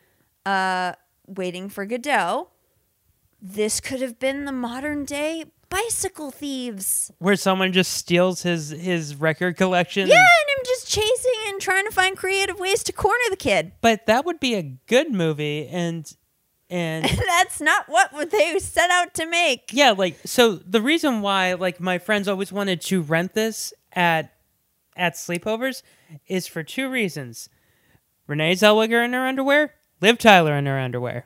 uh 0.45 0.93
waiting 1.25 1.69
for 1.69 1.85
Godot. 1.85 2.49
This 3.41 3.79
could 3.79 4.01
have 4.01 4.19
been 4.19 4.43
the 4.43 4.51
modern 4.51 5.05
day 5.05 5.45
bicycle 5.69 6.31
thieves. 6.31 7.11
Where 7.19 7.35
someone 7.35 7.71
just 7.71 7.93
steals 7.93 8.41
his 8.43 8.69
his 8.69 9.15
record 9.15 9.57
collection. 9.57 10.07
Yeah, 10.07 10.15
and 10.15 10.57
I'm 10.57 10.65
just 10.65 10.87
chasing 10.89 11.33
and 11.47 11.61
trying 11.61 11.85
to 11.85 11.91
find 11.91 12.17
creative 12.17 12.59
ways 12.59 12.83
to 12.83 12.91
corner 12.91 13.23
the 13.29 13.35
kid. 13.37 13.73
But 13.81 14.05
that 14.07 14.25
would 14.25 14.39
be 14.39 14.55
a 14.55 14.63
good 14.87 15.11
movie 15.11 15.67
and 15.67 16.11
and 16.69 17.05
That's 17.27 17.59
not 17.61 17.89
what 17.89 18.31
they 18.31 18.59
set 18.59 18.89
out 18.91 19.13
to 19.15 19.25
make. 19.25 19.71
yeah, 19.71 19.91
like 19.91 20.17
so 20.25 20.55
the 20.55 20.81
reason 20.81 21.21
why 21.21 21.53
like 21.53 21.79
my 21.79 21.97
friends 21.97 22.27
always 22.27 22.51
wanted 22.51 22.81
to 22.81 23.01
rent 23.01 23.33
this 23.33 23.73
at 23.93 24.33
at 24.95 25.15
sleepovers 25.15 25.81
is 26.27 26.47
for 26.47 26.61
two 26.63 26.89
reasons. 26.89 27.49
Renee 28.27 28.53
Zellweger 28.53 29.03
in 29.03 29.13
her 29.13 29.25
underwear, 29.25 29.73
Liv 30.01 30.19
Tyler 30.19 30.53
in 30.55 30.67
her 30.67 30.77
underwear. 30.77 31.25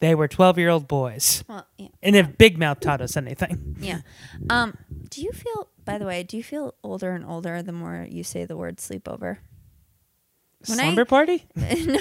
They 0.00 0.14
were 0.14 0.28
12-year-old 0.28 0.86
boys. 0.86 1.42
Well, 1.48 1.66
yeah. 1.76 1.88
And 2.02 2.14
if 2.14 2.38
Big 2.38 2.56
Mouth 2.58 2.80
taught 2.80 3.00
us 3.00 3.16
anything. 3.16 3.76
Yeah. 3.80 4.02
Um, 4.48 4.78
do 5.10 5.22
you 5.22 5.32
feel 5.32 5.68
by 5.88 5.96
the 5.96 6.04
way, 6.04 6.22
do 6.22 6.36
you 6.36 6.42
feel 6.42 6.74
older 6.84 7.12
and 7.12 7.24
older 7.24 7.62
the 7.62 7.72
more 7.72 8.06
you 8.10 8.22
say 8.22 8.44
the 8.44 8.58
word 8.58 8.76
sleepover? 8.76 9.38
When 10.66 10.78
I- 10.78 10.82
Slumber 10.82 11.06
party? 11.06 11.46
no. 11.56 11.98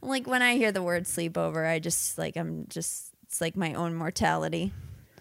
Like 0.00 0.28
when 0.28 0.42
I 0.42 0.54
hear 0.56 0.70
the 0.70 0.82
word 0.82 1.06
sleepover, 1.06 1.68
I 1.68 1.80
just 1.80 2.18
like 2.18 2.36
I'm 2.36 2.66
just 2.68 3.12
it's 3.24 3.40
like 3.40 3.56
my 3.56 3.74
own 3.74 3.96
mortality 3.96 4.72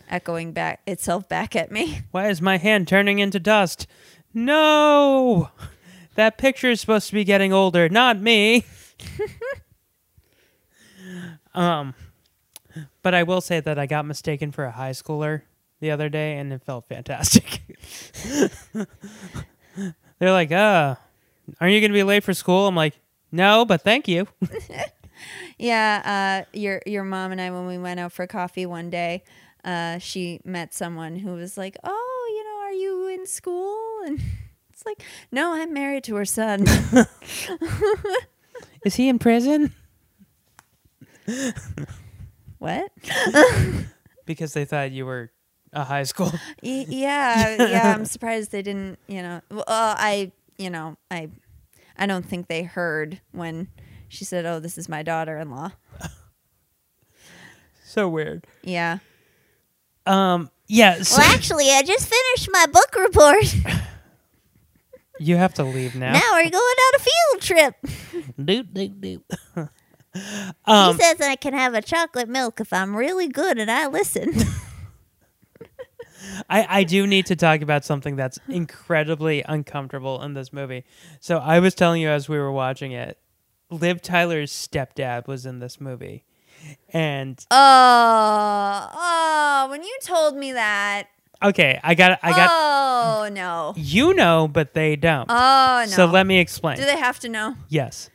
echoing 0.07 0.51
back 0.51 0.81
itself 0.85 1.27
back 1.27 1.55
at 1.55 1.71
me. 1.71 2.01
Why 2.11 2.29
is 2.29 2.43
my 2.43 2.57
hand 2.57 2.87
turning 2.87 3.17
into 3.17 3.39
dust? 3.39 3.87
No! 4.35 5.49
That 6.13 6.37
picture 6.37 6.69
is 6.69 6.79
supposed 6.79 7.07
to 7.07 7.13
be 7.15 7.23
getting 7.23 7.53
older, 7.53 7.89
not 7.89 8.21
me. 8.21 8.65
um 11.59 11.93
but 13.01 13.13
I 13.13 13.23
will 13.23 13.41
say 13.41 13.59
that 13.59 13.79
I 13.79 13.85
got 13.85 14.05
mistaken 14.05 14.51
for 14.51 14.65
a 14.65 14.71
high 14.71 14.91
schooler 14.91 15.41
the 15.79 15.91
other 15.91 16.09
day 16.09 16.37
and 16.37 16.53
it 16.53 16.63
felt 16.63 16.87
fantastic. 16.87 17.61
They're 20.19 20.31
like, 20.31 20.51
"Uh, 20.51 20.95
aren't 21.59 21.73
you 21.73 21.79
going 21.81 21.91
to 21.91 21.97
be 21.97 22.03
late 22.03 22.23
for 22.23 22.33
school?" 22.33 22.67
I'm 22.67 22.75
like, 22.75 22.99
"No, 23.31 23.65
but 23.65 23.81
thank 23.81 24.07
you." 24.07 24.27
Yeah, 25.57 26.45
uh, 26.45 26.57
your 26.57 26.81
your 26.85 27.03
mom 27.03 27.33
and 27.33 27.41
I 27.41 27.51
when 27.51 27.67
we 27.67 27.77
went 27.77 27.99
out 27.99 28.13
for 28.13 28.25
coffee 28.25 28.65
one 28.65 28.89
day, 28.89 29.23
uh, 29.65 29.97
she 29.97 30.39
met 30.45 30.73
someone 30.73 31.17
who 31.17 31.33
was 31.33 31.57
like, 31.57 31.75
"Oh, 31.83 32.33
you 32.35 32.43
know, 32.45 32.59
are 32.61 32.71
you 32.71 33.07
in 33.09 33.25
school?" 33.27 33.75
And 34.05 34.21
it's 34.71 34.85
like, 34.85 35.03
"No, 35.29 35.51
I'm 35.53 35.73
married 35.73 36.05
to 36.05 36.15
her 36.15 36.23
son." 36.23 36.65
is 38.85 38.95
he 38.95 39.09
in 39.09 39.19
prison? 39.19 39.73
what? 42.59 42.91
Because 44.25 44.53
they 44.53 44.63
thought 44.65 44.91
you 44.91 45.07
were 45.07 45.31
a 45.73 45.83
high 45.83 46.03
school. 46.03 46.31
Y- 46.61 46.85
yeah, 46.87 47.55
yeah. 47.67 47.95
I'm 47.95 48.05
surprised 48.15 48.51
they 48.51 48.61
didn't. 48.61 48.99
You 49.07 49.23
know, 49.23 49.41
well, 49.49 49.61
uh, 49.67 49.95
I, 49.97 50.31
you 50.59 50.69
know, 50.69 50.97
I, 51.09 51.29
I 51.97 52.05
don't 52.05 52.23
think 52.23 52.47
they 52.47 52.61
heard 52.61 53.21
when 53.31 53.69
she 54.07 54.25
said, 54.25 54.45
"Oh, 54.45 54.59
this 54.59 54.77
is 54.77 54.87
my 54.87 55.01
daughter-in-law." 55.01 55.71
so 57.85 58.07
weird. 58.07 58.45
Yeah. 58.61 58.99
Um 60.05 60.51
yeah, 60.67 61.01
so 61.01 61.17
Well, 61.17 61.33
actually, 61.33 61.71
I 61.71 61.81
just 61.81 62.07
finished 62.07 62.49
my 62.51 62.67
book 62.67 62.95
report. 62.99 63.55
you 65.19 65.37
have 65.37 65.55
to 65.55 65.63
leave 65.63 65.95
now. 65.95 66.13
now 66.13 66.33
we're 66.33 66.51
going 66.51 66.55
on 66.55 66.93
a 66.95 66.99
field 66.99 67.41
trip. 67.41 67.75
Doot, 68.45 68.73
doot, 68.75 69.01
doot. 69.01 69.23
He 70.13 70.21
um, 70.65 70.97
says 70.97 71.21
I 71.21 71.35
can 71.35 71.53
have 71.53 71.73
a 71.73 71.81
chocolate 71.81 72.29
milk 72.29 72.59
if 72.59 72.73
I'm 72.73 72.95
really 72.95 73.27
good 73.27 73.57
and 73.57 73.69
I 73.69 73.87
listen. 73.87 74.33
I, 76.49 76.65
I 76.69 76.83
do 76.83 77.07
need 77.07 77.27
to 77.27 77.35
talk 77.35 77.61
about 77.61 77.85
something 77.85 78.15
that's 78.15 78.39
incredibly 78.47 79.43
uncomfortable 79.43 80.21
in 80.21 80.33
this 80.33 80.51
movie. 80.51 80.83
So 81.19 81.37
I 81.37 81.59
was 81.59 81.75
telling 81.75 82.01
you 82.01 82.09
as 82.09 82.27
we 82.27 82.37
were 82.37 82.51
watching 82.51 82.91
it, 82.91 83.17
Liv 83.69 84.01
Tyler's 84.01 84.51
stepdad 84.51 85.27
was 85.27 85.45
in 85.45 85.59
this 85.59 85.79
movie. 85.79 86.25
And 86.91 87.39
oh, 87.51 88.89
oh, 88.93 89.67
when 89.69 89.83
you 89.83 89.97
told 90.03 90.35
me 90.35 90.53
that. 90.53 91.07
okay, 91.41 91.79
I 91.83 91.95
got 91.95 92.19
I 92.21 92.31
got 92.31 92.49
Oh, 92.51 93.29
no. 93.31 93.73
you 93.77 94.13
know, 94.13 94.49
but 94.51 94.73
they 94.73 94.95
don't. 94.97 95.27
Oh, 95.29 95.85
no. 95.85 95.91
So 95.91 96.05
let 96.05 96.27
me 96.27 96.39
explain. 96.39 96.77
Do 96.77 96.85
they 96.85 96.97
have 96.97 97.19
to 97.19 97.29
know? 97.29 97.55
Yes. 97.69 98.09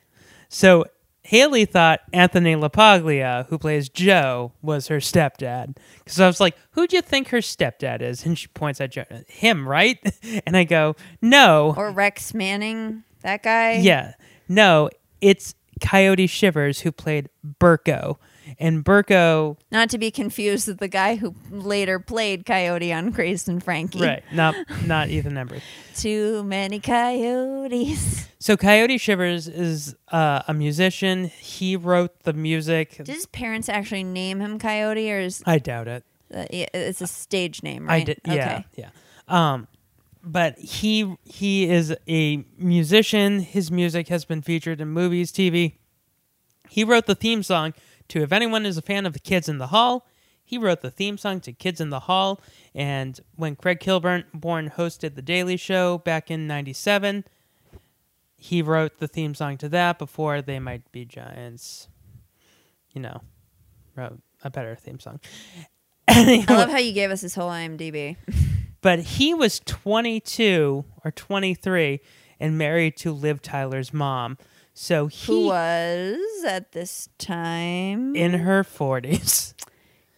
So 0.51 0.85
Haley 1.25 1.65
thought 1.65 2.01
Anthony 2.13 2.55
LaPaglia, 2.55 3.47
who 3.49 3.59
plays 3.59 3.89
Joe, 3.89 4.53
was 4.61 4.89
her 4.89 4.99
stepdad. 4.99 5.77
Because 5.99 6.21
I 6.21 6.27
was 6.27 6.39
like, 6.39 6.55
who 6.73 6.87
do 6.87 6.97
you 6.97 7.03
think 7.03 7.29
her 7.29 7.39
stepdad 7.39 8.03
is? 8.03 8.27
And 8.27 8.39
she 8.39 8.49
points 8.49 8.79
at 8.81 8.93
Joe. 8.93 9.05
Him, 9.27 9.67
right? 9.67 9.99
And 10.47 10.57
I 10.57 10.65
go, 10.65 10.97
no. 11.23 11.75
Or 11.77 11.91
Rex 11.91 12.35
Manning, 12.35 13.05
that 13.23 13.43
guy? 13.43 13.75
Yeah. 13.75 14.15
No, 14.49 14.91
it's 15.21 15.55
Coyote 15.81 16.27
Shivers 16.27 16.81
who 16.81 16.93
played 16.93 17.31
Berko. 17.61 18.17
And 18.59 18.85
Berko, 18.85 19.57
Not 19.73 19.91
to 19.91 19.99
be 19.99 20.11
confused 20.11 20.69
with 20.69 20.79
the 20.79 20.89
guy 20.89 21.17
who 21.17 21.35
later 21.51 21.99
played 21.99 22.47
Coyote 22.47 22.93
on 22.93 23.11
Grace 23.11 23.49
and 23.49 23.63
Frankie. 23.63 24.01
right, 24.01 24.23
not 24.33 24.55
not 24.87 25.09
Ethan 25.11 25.35
Embry. 25.35 25.61
Too 25.97 26.43
many 26.45 26.81
coyotes. 26.81 28.29
So 28.39 28.57
Coyote 28.57 28.99
Shivers 28.99 29.49
is 29.49 29.95
uh, 30.09 30.43
a 30.47 30.55
musician. 30.55 31.27
He 31.29 31.77
wrote 31.77 32.25
the 32.25 32.33
music. 32.33 32.97
Did 32.99 33.09
his 33.09 33.27
parents 33.27 33.69
actually 33.69 34.05
name 34.05 34.41
him 34.41 34.59
Coyote, 34.59 35.11
or 35.11 35.19
is 35.21 35.43
I 35.47 35.59
doubt 35.59 35.89
it. 35.89 36.05
uh, 36.35 36.45
it's 36.51 37.01
a 37.01 37.07
stage 37.07 37.63
name? 37.63 37.87
Right? 37.87 38.03
I 38.03 38.05
did. 38.05 38.21
Yeah, 38.27 38.33
Okay. 38.33 38.65
yeah. 38.77 38.89
Um, 39.29 39.67
but 40.23 40.59
he 40.59 41.17
he 41.25 41.69
is 41.69 41.95
a 42.09 42.45
musician. 42.59 43.41
His 43.41 43.71
music 43.71 44.09
has 44.09 44.25
been 44.25 44.43
featured 44.43 44.81
in 44.81 44.89
movies, 44.89 45.33
TV. 45.33 45.75
He 46.69 46.83
wrote 46.85 47.07
the 47.07 47.15
theme 47.15 47.43
song 47.43 47.73
to 48.09 48.23
"If 48.23 48.33
Anyone 48.33 48.67
Is 48.67 48.77
a 48.77 48.83
Fan 48.83 49.07
of 49.07 49.13
the 49.13 49.19
Kids 49.19 49.49
in 49.49 49.59
the 49.59 49.69
Hall." 49.69 50.07
He 50.47 50.59
wrote 50.59 50.83
the 50.83 50.91
theme 50.91 51.17
song 51.17 51.41
to 51.41 51.53
"Kids 51.53 51.81
in 51.81 51.91
the 51.91 52.01
Hall," 52.01 52.41
and 52.75 53.19
when 53.35 53.57
Craig 53.57 53.81
Kilborn 53.81 54.25
born 54.35 54.71
hosted 54.77 55.15
the 55.15 55.23
Daily 55.23 55.57
Show 55.57 55.99
back 55.99 56.31
in 56.31 56.47
'97, 56.47 57.25
he 58.37 58.61
wrote 58.61 58.99
the 58.99 59.09
theme 59.09 59.35
song 59.35 59.57
to 59.59 59.69
that. 59.71 59.99
Before 59.99 60.43
they 60.43 60.59
might 60.59 60.91
be 60.93 61.07
giants, 61.07 61.89
you 62.93 63.01
know, 63.01 63.23
wrote 63.97 64.21
a 64.43 64.51
better 64.51 64.77
theme 64.77 65.01
song. 65.01 65.21
I 66.09 66.45
love 66.49 66.71
how 66.71 66.79
you 66.79 66.93
gave 66.93 67.11
us 67.11 67.23
his 67.23 67.35
whole 67.35 67.51
IMDb. 67.51 68.17
but 68.83 69.01
he 69.01 69.33
was 69.33 69.61
22 69.61 70.85
or 71.05 71.11
23 71.11 72.01
and 72.39 72.59
married 72.59 72.97
to 72.99 73.13
Liv 73.13 73.41
Tyler's 73.41 73.93
mom. 73.93 74.37
So 74.75 75.07
he 75.07 75.33
Who 75.33 75.47
was 75.47 76.45
at 76.47 76.73
this 76.73 77.09
time 77.19 78.15
in 78.17 78.35
her 78.35 78.65
40s. 78.65 79.55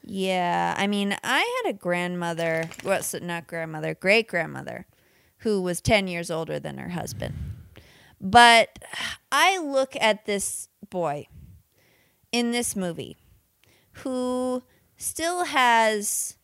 Yeah, 0.02 0.74
I 0.78 0.86
mean, 0.86 1.16
I 1.24 1.62
had 1.64 1.70
a 1.70 1.76
grandmother, 1.76 2.70
well, 2.84 3.02
so 3.02 3.18
not 3.18 3.46
grandmother, 3.46 3.92
great 3.94 4.28
grandmother, 4.28 4.86
who 5.38 5.61
was 5.61 5.80
10 5.80 6.07
years 6.09 6.30
older 6.30 6.59
than 6.61 6.78
her 6.78 6.90
husband. 6.90 7.34
But 8.20 8.78
I 9.30 9.59
look 9.59 9.94
at 10.00 10.24
this 10.24 10.68
boy 10.90 11.26
in 12.32 12.52
this 12.52 12.74
movie 12.76 13.16
who 13.92 14.62
still 14.96 15.44
has. 15.44 16.36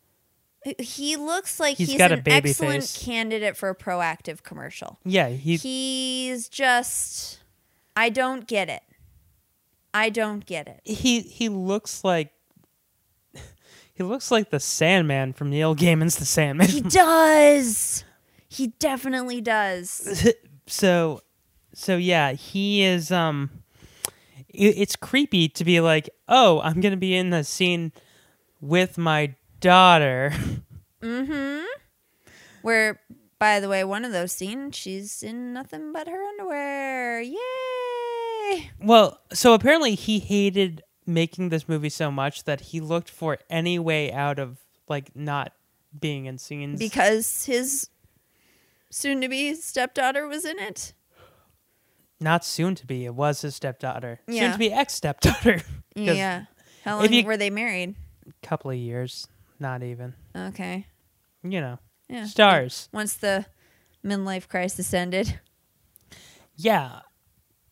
He 0.78 1.16
looks 1.16 1.58
like 1.58 1.76
He's 1.76 1.88
he's, 1.88 1.98
got 1.98 2.12
an 2.12 2.22
excellent 2.26 2.82
face. 2.82 3.02
candidate 3.04 3.56
for 3.56 3.68
a 3.70 3.74
Proactiv 3.74 4.42
commercial. 4.42 4.98
Yeah, 5.04 5.28
he 5.30 5.56
He's 5.56 6.48
just. 6.48 7.38
I 7.96 8.08
don't 8.08 8.46
get 8.46 8.68
it. 8.68 8.82
I 9.94 10.08
don't 10.08 10.44
get 10.46 10.68
it. 10.68 10.80
he 10.84 11.20
he 11.20 11.48
looks 11.48 12.02
like 12.02 12.32
he 13.92 14.02
looks 14.02 14.30
like 14.30 14.50
the 14.50 14.58
Sandman 14.60 15.34
from 15.34 15.50
Neil 15.50 15.74
Gaiman's 15.76 16.16
The 16.16 16.24
Sandman. 16.24 16.68
He 16.68 16.80
does. 16.88 18.04
He 18.48 18.68
definitely 18.78 19.40
does. 19.42 20.32
so 20.66 21.20
so 21.74 21.96
yeah, 21.96 22.32
he 22.32 22.82
is 22.82 23.10
um 23.12 23.50
it, 24.48 24.78
it's 24.78 24.96
creepy 24.96 25.48
to 25.50 25.64
be 25.64 25.80
like, 25.80 26.08
"Oh, 26.28 26.60
I'm 26.60 26.80
going 26.80 26.92
to 26.92 26.96
be 26.98 27.14
in 27.14 27.30
the 27.30 27.44
scene 27.44 27.92
with 28.60 28.96
my 28.96 29.34
daughter. 29.60 30.32
Mm-hmm. 31.02 31.64
Where, 32.62 33.00
by 33.40 33.58
the 33.58 33.68
way, 33.68 33.82
one 33.82 34.04
of 34.04 34.12
those 34.12 34.30
scenes, 34.30 34.76
she's 34.76 35.24
in 35.24 35.52
nothing 35.52 35.92
but 35.92 36.06
her 36.06 36.22
underwear. 36.22 37.20
Yay! 37.20 37.36
Well, 38.80 39.20
so 39.32 39.54
apparently 39.54 39.94
he 39.94 40.18
hated 40.18 40.82
making 41.06 41.48
this 41.48 41.68
movie 41.68 41.88
so 41.88 42.10
much 42.10 42.44
that 42.44 42.60
he 42.60 42.80
looked 42.80 43.10
for 43.10 43.38
any 43.50 43.78
way 43.78 44.12
out 44.12 44.38
of 44.38 44.58
like 44.88 45.14
not 45.16 45.52
being 45.98 46.26
in 46.26 46.38
scenes 46.38 46.78
Because 46.78 47.44
his 47.46 47.88
soon-to-be 48.90 49.54
stepdaughter 49.54 50.26
was 50.26 50.44
in 50.44 50.58
it. 50.58 50.92
not 52.20 52.44
soon 52.44 52.74
to 52.76 52.86
be. 52.86 53.04
It 53.04 53.14
was 53.14 53.40
his 53.42 53.56
stepdaughter. 53.56 54.20
Soon 54.28 54.36
Yeah. 54.36 54.52
to 54.52 54.58
be 54.58 54.72
ex 54.72 54.94
stepdaughter. 54.94 55.62
Yeah. 55.94 56.44
How 56.84 56.98
long 56.98 57.12
you- 57.12 57.24
were 57.24 57.36
they 57.36 57.50
married? 57.50 57.94
A 58.26 58.46
couple 58.46 58.70
of 58.70 58.76
years, 58.78 59.26
not 59.58 59.82
even. 59.82 60.14
Okay. 60.34 60.86
You 61.42 61.60
know, 61.60 61.78
Yeah. 62.08 62.24
stars. 62.26 62.88
Once 62.92 63.12
the 63.14 63.44
midlife 64.04 64.48
crisis 64.48 64.94
ended. 64.94 65.38
Yeah. 66.56 67.00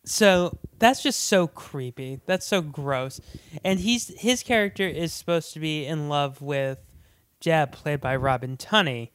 So 0.05 0.59
that's 0.79 1.03
just 1.03 1.21
so 1.25 1.47
creepy. 1.47 2.21
That's 2.27 2.47
so 2.47 2.63
gross. 2.63 3.21
And 3.65 3.81
he's 3.81 4.09
his 4.19 4.43
character 4.43 4.87
is 4.89 5.13
supposed 5.13 5.53
to 5.55 5.61
be 5.61 5.85
in 5.87 6.09
love 6.09 6.41
with 6.41 6.79
Deb, 7.41 7.73
played 7.73 8.01
by 8.01 8.17
Robin 8.17 8.57
Tunney, 8.57 9.11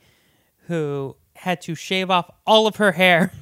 who 0.67 1.15
had 1.35 1.61
to 1.61 1.75
shave 1.75 2.09
off 2.11 2.29
all 2.45 2.67
of 2.67 2.75
her 2.77 2.93
hair. 2.93 3.31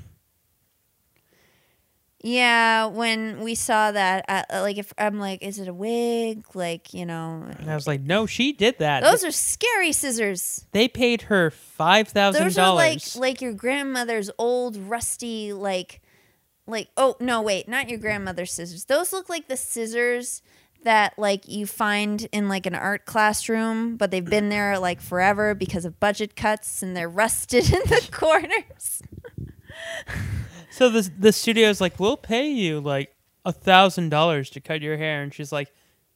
Yeah, 2.25 2.85
when 2.85 3.41
we 3.41 3.53
saw 3.53 3.91
that, 3.91 4.23
uh, 4.29 4.43
like, 4.61 4.77
if 4.77 4.93
I'm 4.97 5.19
like, 5.19 5.43
is 5.43 5.59
it 5.59 5.67
a 5.67 5.73
wig? 5.73 6.45
Like, 6.53 6.93
you 6.93 7.05
know, 7.05 7.45
And 7.59 7.69
I 7.69 7.75
was 7.75 7.85
like, 7.85 7.99
no, 7.99 8.25
she 8.25 8.53
did 8.53 8.79
that. 8.79 9.03
those 9.03 9.25
are 9.25 9.31
scary 9.31 9.91
scissors. 9.91 10.65
they 10.71 10.87
paid 10.87 11.23
her 11.23 11.51
five 11.51 12.07
thousand 12.07 12.39
dollars. 12.39 12.55
Those 12.55 12.63
are 12.63 12.75
like 12.75 13.33
like 13.33 13.41
your 13.41 13.51
grandmother's 13.51 14.31
old 14.37 14.77
rusty 14.77 15.51
like 15.51 15.99
like 16.65 16.89
oh 16.95 17.15
no 17.19 17.41
wait 17.41 17.67
not 17.67 17.89
your 17.89 17.99
grandmother's 17.99 18.53
scissors. 18.53 18.85
Those 18.85 19.13
look 19.13 19.29
like 19.29 19.47
the 19.47 19.57
scissors 19.57 20.41
that 20.83 21.17
like 21.17 21.47
you 21.47 21.65
find 21.65 22.27
in 22.31 22.49
like 22.49 22.65
an 22.65 22.75
art 22.75 23.05
classroom, 23.05 23.95
but 23.97 24.11
they've 24.11 24.23
been 24.23 24.49
there 24.49 24.77
like 24.79 25.01
forever 25.01 25.55
because 25.55 25.85
of 25.85 25.99
budget 25.99 26.35
cuts 26.35 26.83
and 26.83 26.95
they're 26.95 27.09
rusted 27.09 27.65
in 27.73 27.81
the 27.85 28.07
corners. 28.11 29.01
So 30.73 30.89
the 30.89 31.07
the 31.19 31.31
studio's 31.31 31.79
like, 31.79 31.99
we'll 31.99 32.17
pay 32.17 32.49
you 32.49 32.79
like 32.79 33.15
a 33.45 33.51
thousand 33.51 34.09
dollars 34.09 34.49
to 34.51 34.59
cut 34.59 34.81
your 34.81 34.97
hair, 34.97 35.21
and 35.21 35.31
she's 35.31 35.51
like, 35.51 35.71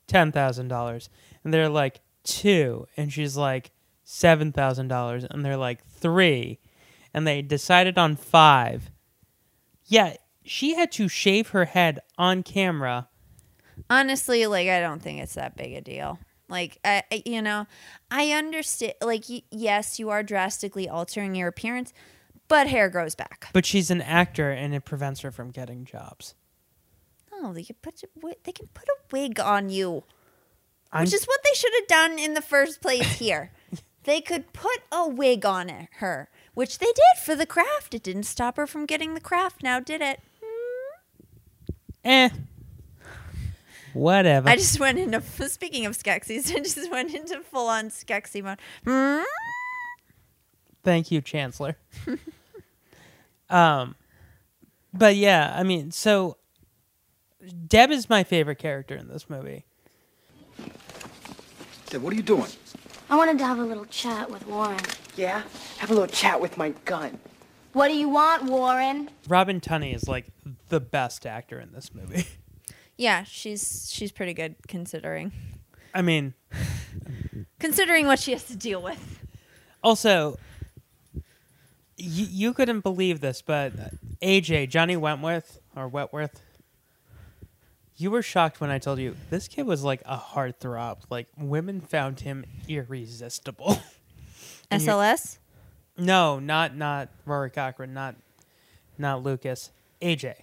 ten 0.07 0.31
thousand 0.31 0.67
dollars, 0.67 1.11
and 1.43 1.53
they're 1.53 1.69
like 1.69 2.01
two, 2.23 2.87
and 2.97 3.13
she's 3.13 3.37
like 3.37 3.69
seven 4.03 4.51
thousand 4.51 4.87
dollars, 4.87 5.25
and 5.25 5.45
they're 5.45 5.57
like 5.57 5.85
three, 5.85 6.57
and 7.13 7.27
they 7.27 7.43
decided 7.43 7.99
on 7.99 8.15
five. 8.15 8.89
Yeah, 9.85 10.15
she 10.47 10.75
had 10.75 10.91
to 10.93 11.07
shave 11.07 11.49
her 11.49 11.65
head 11.65 11.99
on 12.17 12.43
camera. 12.43 13.09
Honestly, 13.89 14.47
like 14.47 14.67
I 14.67 14.79
don't 14.79 15.01
think 15.01 15.21
it's 15.21 15.35
that 15.35 15.55
big 15.55 15.73
a 15.73 15.81
deal. 15.81 16.19
Like 16.49 16.77
I, 16.83 17.03
I- 17.11 17.23
you 17.25 17.41
know, 17.41 17.67
I 18.09 18.31
understand. 18.31 18.93
Like 19.01 19.25
y- 19.29 19.43
yes, 19.51 19.99
you 19.99 20.09
are 20.09 20.23
drastically 20.23 20.87
altering 20.89 21.35
your 21.35 21.47
appearance, 21.47 21.93
but 22.47 22.67
hair 22.67 22.89
grows 22.89 23.15
back. 23.15 23.47
But 23.53 23.65
she's 23.65 23.91
an 23.91 24.01
actor, 24.01 24.49
and 24.51 24.73
it 24.73 24.85
prevents 24.85 25.21
her 25.21 25.31
from 25.31 25.51
getting 25.51 25.85
jobs. 25.85 26.33
No, 27.31 27.53
they 27.53 27.63
can 27.63 27.75
put 27.81 28.01
a 28.03 28.07
they 28.43 28.51
can 28.51 28.67
put 28.73 28.87
a 28.87 28.95
wig 29.11 29.39
on 29.39 29.69
you, 29.69 30.03
I'm- 30.91 31.03
which 31.03 31.13
is 31.13 31.25
what 31.25 31.39
they 31.43 31.53
should 31.53 31.73
have 31.79 31.87
done 31.87 32.17
in 32.19 32.33
the 32.33 32.41
first 32.41 32.81
place. 32.81 33.13
Here, 33.19 33.51
they 34.05 34.21
could 34.21 34.53
put 34.53 34.79
a 34.91 35.07
wig 35.07 35.45
on 35.45 35.87
her, 35.99 36.29
which 36.55 36.79
they 36.79 36.85
did 36.87 37.23
for 37.23 37.35
the 37.35 37.45
craft. 37.45 37.93
It 37.93 38.01
didn't 38.03 38.23
stop 38.23 38.57
her 38.57 38.65
from 38.65 38.85
getting 38.87 39.13
the 39.13 39.21
craft. 39.21 39.61
Now 39.61 39.79
did 39.79 40.01
it? 40.01 40.19
Eh. 42.07 42.29
Whatever. 43.93 44.47
I 44.47 44.55
just 44.55 44.79
went 44.79 44.97
into 44.97 45.21
speaking 45.49 45.85
of 45.85 45.97
Skeksis, 45.97 46.49
I 46.55 46.59
just 46.59 46.89
went 46.89 47.13
into 47.13 47.41
full 47.41 47.67
on 47.67 47.89
Skexy 47.89 48.41
mode. 48.41 48.59
Hmm? 48.85 49.23
Thank 50.83 51.11
you, 51.11 51.19
Chancellor. 51.19 51.75
um, 53.49 53.95
but 54.93 55.17
yeah, 55.17 55.53
I 55.53 55.63
mean, 55.63 55.91
so 55.91 56.37
Deb 57.67 57.91
is 57.91 58.09
my 58.09 58.23
favorite 58.23 58.59
character 58.59 58.95
in 58.95 59.09
this 59.09 59.29
movie. 59.29 59.65
Deb, 61.89 62.01
what 62.01 62.13
are 62.13 62.15
you 62.15 62.23
doing? 62.23 62.49
I 63.09 63.17
wanted 63.17 63.37
to 63.39 63.45
have 63.45 63.59
a 63.59 63.65
little 63.65 63.85
chat 63.85 64.31
with 64.31 64.47
Warren. 64.47 64.79
Yeah? 65.17 65.41
Have 65.79 65.91
a 65.91 65.93
little 65.93 66.07
chat 66.07 66.39
with 66.39 66.55
my 66.55 66.69
gun. 66.85 67.19
What 67.73 67.89
do 67.89 67.95
you 67.97 68.07
want, 68.07 68.45
Warren? 68.45 69.09
Robin 69.27 69.59
Tunney 69.59 69.93
is 69.93 70.07
like 70.07 70.27
the 70.69 70.79
best 70.79 71.25
actor 71.25 71.59
in 71.59 71.71
this 71.71 71.93
movie. 71.93 72.25
Yeah, 72.99 73.25
she's 73.25 73.91
she's 73.93 74.11
pretty 74.11 74.33
good 74.33 74.55
considering 74.67 75.31
I 75.93 76.01
mean, 76.01 76.33
considering 77.59 78.05
what 78.07 78.19
she 78.19 78.31
has 78.31 78.43
to 78.45 78.55
deal 78.55 78.81
with. 78.81 79.23
also, 79.83 80.37
you, 81.95 82.25
you 82.29 82.53
couldn't 82.53 82.81
believe 82.81 83.19
this, 83.19 83.41
but 83.41 83.73
uh, 83.79 83.89
AJ, 84.21 84.69
Johnny 84.69 84.97
Wentworth, 84.97 85.59
or 85.75 85.87
Wentworth, 85.87 86.41
you 87.95 88.11
were 88.11 88.21
shocked 88.21 88.61
when 88.61 88.69
I 88.69 88.77
told 88.79 88.99
you 88.99 89.15
this 89.29 89.47
kid 89.47 89.65
was 89.65 89.83
like 89.83 90.01
a 90.05 90.17
heartthrob. 90.17 91.01
Like, 91.09 91.27
women 91.37 91.81
found 91.81 92.21
him 92.21 92.45
irresistible. 92.67 93.79
And 94.69 94.81
SLS. 94.81 95.37
No, 95.97 96.39
not 96.39 96.75
not 96.75 97.07
Rory 97.25 97.49
Cochrane, 97.49 97.93
not 97.93 98.17
not 98.97 99.23
Lucas. 99.23 99.71
AJ. 100.01 100.35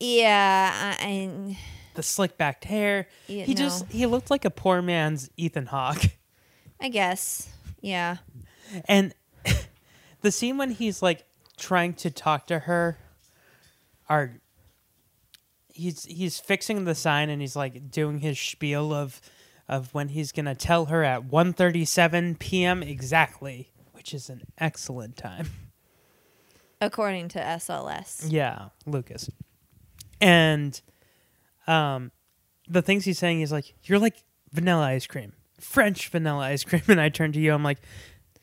Yeah, 0.00 0.96
I, 1.00 1.04
I 1.04 1.58
The 1.94 2.02
slick 2.02 2.36
backed 2.38 2.64
hair. 2.64 3.08
He 3.26 3.54
just 3.54 3.86
he 3.86 4.06
looked 4.06 4.30
like 4.30 4.44
a 4.44 4.50
poor 4.50 4.82
man's 4.82 5.30
Ethan 5.36 5.66
Hawke. 5.66 6.02
I 6.80 6.88
guess. 6.88 7.48
Yeah. 7.80 8.18
And 8.86 9.14
the 10.20 10.30
scene 10.30 10.58
when 10.58 10.70
he's 10.70 11.02
like 11.02 11.24
trying 11.56 11.94
to 11.94 12.10
talk 12.10 12.46
to 12.48 12.60
her 12.60 12.98
are 14.08 14.40
he's 15.72 16.04
he's 16.04 16.38
fixing 16.38 16.84
the 16.84 16.94
sign 16.94 17.30
and 17.30 17.40
he's 17.40 17.56
like 17.56 17.90
doing 17.90 18.18
his 18.18 18.38
spiel 18.38 18.92
of 18.92 19.20
of 19.68 19.92
when 19.92 20.08
he's 20.08 20.32
gonna 20.32 20.54
tell 20.54 20.86
her 20.86 21.04
at 21.04 21.28
1.37 21.28 22.38
p.m. 22.38 22.82
exactly, 22.82 23.70
which 23.92 24.14
is 24.14 24.30
an 24.30 24.42
excellent 24.58 25.16
time. 25.16 25.50
According 26.80 27.28
to 27.30 27.40
SLS. 27.40 28.26
Yeah, 28.28 28.68
Lucas. 28.86 29.28
And 30.20 30.80
um 31.66 32.12
the 32.68 32.82
things 32.82 33.04
he's 33.04 33.18
saying 33.18 33.40
is 33.40 33.52
like, 33.52 33.74
You're 33.84 33.98
like 33.98 34.22
vanilla 34.52 34.86
ice 34.86 35.06
cream. 35.06 35.32
French 35.60 36.08
vanilla 36.08 36.44
ice 36.44 36.64
cream. 36.64 36.82
And 36.88 37.00
I 37.00 37.08
turn 37.08 37.32
to 37.32 37.40
you, 37.40 37.52
I'm 37.52 37.64
like, 37.64 37.78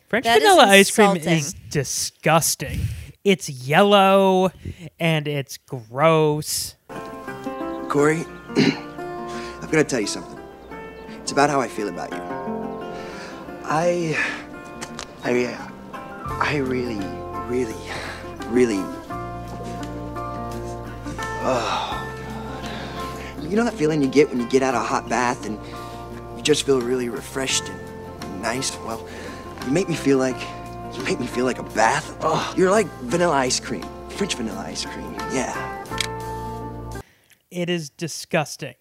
French 0.08 0.26
That 0.26 0.42
is 0.42 0.44
vanilla 0.44 0.68
ice 0.68 0.92
cream 0.92 1.18
is 1.18 1.54
disgusting. 1.70 2.80
It's 3.24 3.50
yellow 3.50 4.52
and 5.00 5.28
it's 5.28 5.58
gross. 5.58 6.76
Corey, 7.90 8.24
I've 8.56 9.72
got 9.72 9.72
to 9.72 9.84
tell 9.84 10.00
you 10.00 10.08
something. 10.08 10.40
It's 11.22 11.32
about 11.32 11.50
how 11.50 11.60
I 11.60 11.68
feel 11.68 11.90
about 11.90 12.12
you. 12.12 12.20
I, 13.64 14.16
I, 15.24 15.58
I 16.40 16.58
really, 16.58 17.04
really, 17.48 17.74
really. 18.50 18.84
Oh, 21.48 22.02
God. 22.64 23.44
You 23.44 23.56
know 23.56 23.66
that 23.66 23.76
feeling 23.76 24.02
you 24.02 24.08
get 24.08 24.30
when 24.30 24.40
you 24.40 24.50
get 24.50 24.64
out 24.64 24.74
of 24.74 24.82
a 24.82 24.84
hot 24.84 25.08
bath 25.08 25.46
and 25.46 25.60
you 26.36 26.42
just 26.42 26.66
feel 26.66 26.82
really 26.82 27.08
refreshed 27.08 27.70
and 27.70 28.42
nice? 28.42 28.76
Well, 28.80 29.08
you 29.64 29.72
make 29.72 29.88
me 29.88 29.94
feel 29.94 30.18
like, 30.18 30.40
you 30.98 31.04
make 31.04 31.20
me 31.20 31.28
feel 31.28 31.46
like 31.46 31.60
a 31.60 31.64
bath. 31.64 32.18
Oh, 32.22 32.52
you're 32.58 32.72
like 32.72 32.88
vanilla 33.04 33.36
ice 33.36 33.60
cream, 33.60 33.86
French 34.10 34.34
vanilla 34.34 34.62
ice 34.62 34.86
cream. 34.86 35.14
Yeah. 35.32 37.04
It 37.52 37.70
is 37.70 37.92
disgusting. 37.92 38.74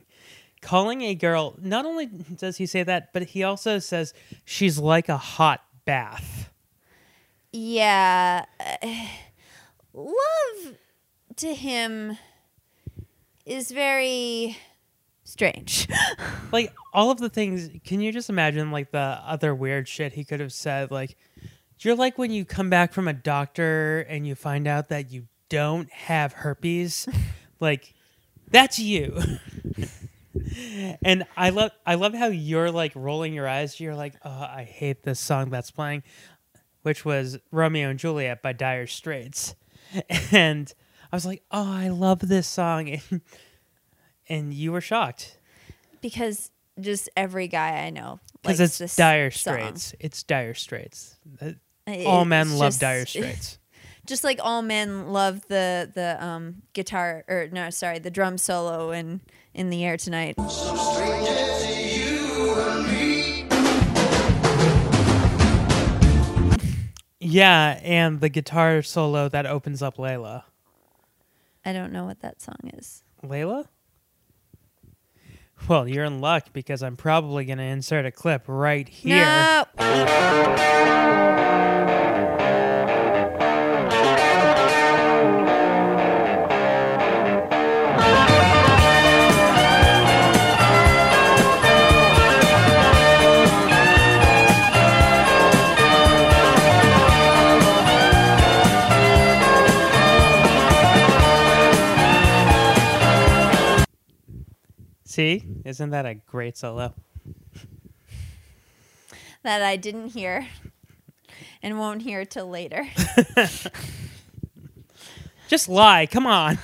Calling 0.62 1.02
a 1.02 1.14
girl, 1.14 1.56
not 1.60 1.84
only 1.84 2.06
does 2.06 2.56
he 2.56 2.64
say 2.64 2.82
that, 2.82 3.12
but 3.12 3.24
he 3.24 3.42
also 3.42 3.78
says 3.78 4.14
she's 4.46 4.78
like 4.78 5.10
a 5.10 5.18
hot 5.18 5.62
bath. 5.84 6.50
Yeah. 7.52 8.46
uh, 8.58 8.88
love 9.92 10.76
to 11.36 11.54
him 11.54 12.16
is 13.44 13.70
very 13.70 14.56
strange. 15.24 15.88
like 16.52 16.72
all 16.92 17.10
of 17.10 17.18
the 17.18 17.28
things 17.28 17.70
can 17.84 18.00
you 18.00 18.12
just 18.12 18.30
imagine 18.30 18.70
like 18.70 18.90
the 18.90 18.98
other 18.98 19.54
weird 19.54 19.88
shit 19.88 20.12
he 20.12 20.24
could 20.24 20.40
have 20.40 20.52
said 20.52 20.90
like 20.90 21.16
you're 21.80 21.96
like 21.96 22.18
when 22.18 22.30
you 22.30 22.44
come 22.44 22.70
back 22.70 22.92
from 22.92 23.08
a 23.08 23.12
doctor 23.12 24.00
and 24.08 24.26
you 24.26 24.34
find 24.34 24.68
out 24.68 24.88
that 24.88 25.10
you 25.10 25.26
don't 25.48 25.90
have 25.90 26.32
herpes 26.32 27.08
like 27.60 27.94
that's 28.50 28.78
you 28.78 29.20
and 31.02 31.24
I 31.36 31.50
love 31.50 31.72
I 31.86 31.94
love 31.94 32.14
how 32.14 32.26
you're 32.26 32.70
like 32.70 32.92
rolling 32.94 33.34
your 33.34 33.48
eyes. 33.48 33.78
You're 33.80 33.94
like, 33.94 34.14
oh, 34.24 34.30
I 34.30 34.64
hate 34.64 35.02
this 35.02 35.20
song 35.20 35.50
that's 35.50 35.70
playing, 35.70 36.02
which 36.82 37.04
was 37.04 37.38
Romeo 37.50 37.90
and 37.90 37.98
Juliet 37.98 38.42
by 38.42 38.52
Dire 38.52 38.86
Straits, 38.86 39.54
and 40.32 40.72
I 41.14 41.16
was 41.16 41.24
like, 41.24 41.44
oh, 41.52 41.72
I 41.72 41.90
love 41.90 42.18
this 42.18 42.44
song, 42.48 42.88
and, 43.10 43.20
and 44.28 44.52
you 44.52 44.72
were 44.72 44.80
shocked 44.80 45.38
because 46.00 46.50
just 46.80 47.08
every 47.16 47.46
guy 47.46 47.84
I 47.86 47.90
know 47.90 48.18
because 48.42 48.58
it's 48.58 48.78
this 48.78 48.96
Dire 48.96 49.30
song. 49.30 49.54
Straits. 49.54 49.94
It's 50.00 50.24
Dire 50.24 50.54
Straits. 50.54 51.16
Uh, 51.40 51.52
All 52.04 52.22
it's 52.22 52.28
men 52.28 52.58
love 52.58 52.70
just- 52.70 52.80
Dire 52.80 53.06
Straits. 53.06 53.60
Just 54.06 54.24
like 54.24 54.40
all 54.42 54.60
men 54.62 55.12
love 55.12 55.46
the 55.46 55.88
the 55.94 56.16
um 56.22 56.62
guitar 56.72 57.24
or 57.28 57.46
no, 57.52 57.70
sorry, 57.70 58.00
the 58.00 58.10
drum 58.10 58.36
solo 58.36 58.90
in 58.90 59.20
in 59.54 59.70
the 59.70 59.84
air 59.84 59.96
tonight. 59.96 60.34
Yeah, 67.20 67.80
and 67.82 68.20
the 68.20 68.28
guitar 68.28 68.82
solo 68.82 69.28
that 69.28 69.46
opens 69.46 69.80
up 69.80 69.96
Layla. 69.96 70.42
I 71.64 71.72
don't 71.72 71.92
know 71.92 72.04
what 72.04 72.20
that 72.20 72.42
song 72.42 72.70
is. 72.74 73.02
Layla? 73.24 73.66
Well, 75.68 75.88
you're 75.88 76.04
in 76.04 76.20
luck 76.20 76.48
because 76.52 76.82
I'm 76.82 76.96
probably 76.96 77.44
going 77.44 77.58
to 77.58 77.64
insert 77.64 78.04
a 78.04 78.10
clip 78.10 78.44
right 78.46 78.88
here. 78.88 79.24
No. 79.24 79.64
See? 105.14 105.44
Isn't 105.64 105.90
that 105.90 106.06
a 106.06 106.14
great 106.14 106.56
solo? 106.56 106.92
That 109.44 109.62
I 109.62 109.76
didn't 109.76 110.08
hear 110.08 110.48
and 111.62 111.78
won't 111.78 112.02
hear 112.02 112.24
till 112.24 112.48
later. 112.48 112.84
Just 115.48 115.68
lie. 115.68 116.06
Come 116.06 116.26
on. 116.26 116.58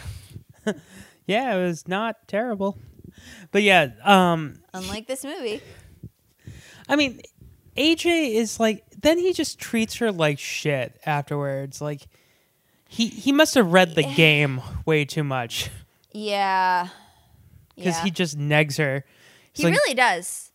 yeah, 1.27 1.55
it 1.55 1.63
was 1.63 1.87
not 1.87 2.27
terrible. 2.27 2.77
But 3.53 3.63
yeah, 3.63 3.91
um 4.03 4.59
Unlike 4.75 5.07
this 5.07 5.23
movie. 5.23 5.63
I 6.89 6.97
mean, 6.97 7.21
AJ 7.77 8.35
is 8.35 8.59
like 8.59 8.83
then 9.01 9.17
he 9.17 9.33
just 9.33 9.61
treats 9.61 9.95
her 9.99 10.11
like 10.11 10.41
shit 10.41 11.01
afterwards. 11.07 11.81
Like 11.81 12.09
he 12.89 13.07
he 13.07 13.31
must 13.31 13.55
have 13.55 13.73
read 13.73 13.95
the 13.95 14.03
game 14.03 14.61
way 14.87 15.05
too 15.05 15.23
much 15.23 15.71
Yeah. 16.13 16.89
Because 17.81 17.97
Yeah. 17.99 18.05
he 18.05 18.11
just 18.11 18.39
negs 18.39 18.79
her. 18.79 19.05
he 19.53 19.67
really 19.67 19.95
does. 19.95 20.53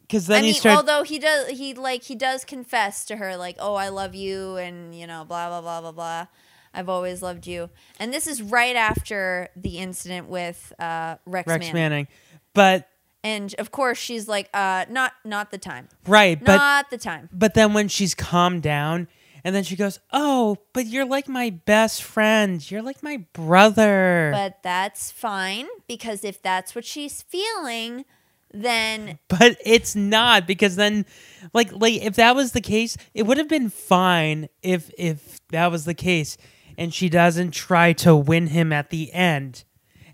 because 0.00 0.26
then 0.26 0.38
I 0.38 0.46
he 0.46 0.52
mean, 0.52 0.54
starts. 0.60 0.76
although 0.76 1.02
he 1.04 1.18
does, 1.18 1.48
he 1.50 1.72
like 1.74 2.02
he 2.02 2.14
does 2.14 2.44
confess 2.44 3.04
to 3.06 3.16
her, 3.16 3.36
like, 3.36 3.56
"Oh, 3.58 3.74
I 3.74 3.88
love 3.88 4.14
you," 4.14 4.56
and 4.56 4.94
you 4.94 5.06
know, 5.06 5.24
blah 5.24 5.48
blah 5.48 5.60
blah 5.60 5.80
blah 5.80 5.92
blah. 5.92 6.26
I've 6.74 6.88
always 6.88 7.22
loved 7.22 7.46
you, 7.46 7.70
and 7.98 8.12
this 8.12 8.26
is 8.26 8.40
right 8.42 8.76
after 8.76 9.48
the 9.56 9.78
incident 9.78 10.28
with 10.28 10.72
uh, 10.78 11.16
Rex, 11.26 11.46
Rex 11.46 11.60
Manning. 11.66 11.74
Manning. 11.74 12.08
But 12.54 12.88
and 13.24 13.54
of 13.58 13.70
course 13.70 13.98
she's 13.98 14.26
like, 14.28 14.48
uh, 14.52 14.86
"Not, 14.90 15.12
not 15.24 15.50
the 15.50 15.58
time, 15.58 15.88
right, 16.06 16.38
but 16.42 16.56
not 16.56 16.90
the 16.90 16.98
time." 16.98 17.28
But 17.32 17.54
then 17.54 17.72
when 17.72 17.88
she's 17.88 18.14
calmed 18.14 18.62
down, 18.62 19.08
and 19.44 19.54
then 19.54 19.64
she 19.64 19.76
goes, 19.76 19.98
"Oh, 20.12 20.58
but 20.72 20.86
you're 20.86 21.04
like 21.04 21.28
my 21.28 21.50
best 21.50 22.02
friend. 22.02 22.68
You're 22.70 22.82
like 22.82 23.02
my 23.02 23.24
brother." 23.32 24.30
But 24.32 24.62
that's 24.62 25.10
fine 25.10 25.66
because 25.88 26.24
if 26.24 26.42
that's 26.42 26.74
what 26.74 26.84
she's 26.84 27.22
feeling, 27.22 28.04
then 28.52 29.18
but 29.28 29.56
it's 29.64 29.96
not 29.96 30.46
because 30.46 30.76
then 30.76 31.06
like 31.52 31.72
like 31.72 31.94
if 31.94 32.16
that 32.16 32.36
was 32.36 32.52
the 32.52 32.60
case 32.60 32.96
it 33.14 33.24
would 33.24 33.38
have 33.38 33.48
been 33.48 33.70
fine 33.70 34.48
if 34.62 34.90
if 34.98 35.40
that 35.48 35.70
was 35.70 35.84
the 35.84 35.94
case 35.94 36.36
and 36.76 36.92
she 36.92 37.08
doesn't 37.08 37.52
try 37.52 37.92
to 37.92 38.14
win 38.14 38.48
him 38.48 38.72
at 38.72 38.90
the 38.90 39.12
end 39.12 39.64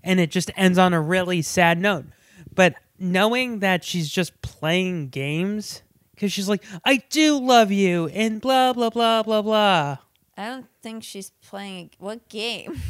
and 0.03 0.21
it 0.21 0.31
just 0.31 0.51
ends 0.57 0.79
on 0.79 0.95
a 0.95 1.01
really 1.01 1.43
sad 1.43 1.79
note 1.79 2.05
but 2.55 2.75
knowing 2.99 3.59
that 3.61 3.85
she's 3.85 4.09
just 4.09 4.41
playing 4.43 5.09
games 5.09 5.83
because 6.19 6.33
she's 6.33 6.49
like 6.49 6.65
i 6.85 6.97
do 7.11 7.39
love 7.39 7.71
you 7.71 8.09
and 8.09 8.41
blah 8.41 8.73
blah 8.73 8.91
blah 8.91 9.23
blah 9.23 9.41
blah 9.43 9.99
I 10.37 10.47
don't 10.47 10.67
think 10.83 11.03
she's 11.03 11.31
playing 11.43 11.91
what 11.99 12.29
game. 12.29 12.81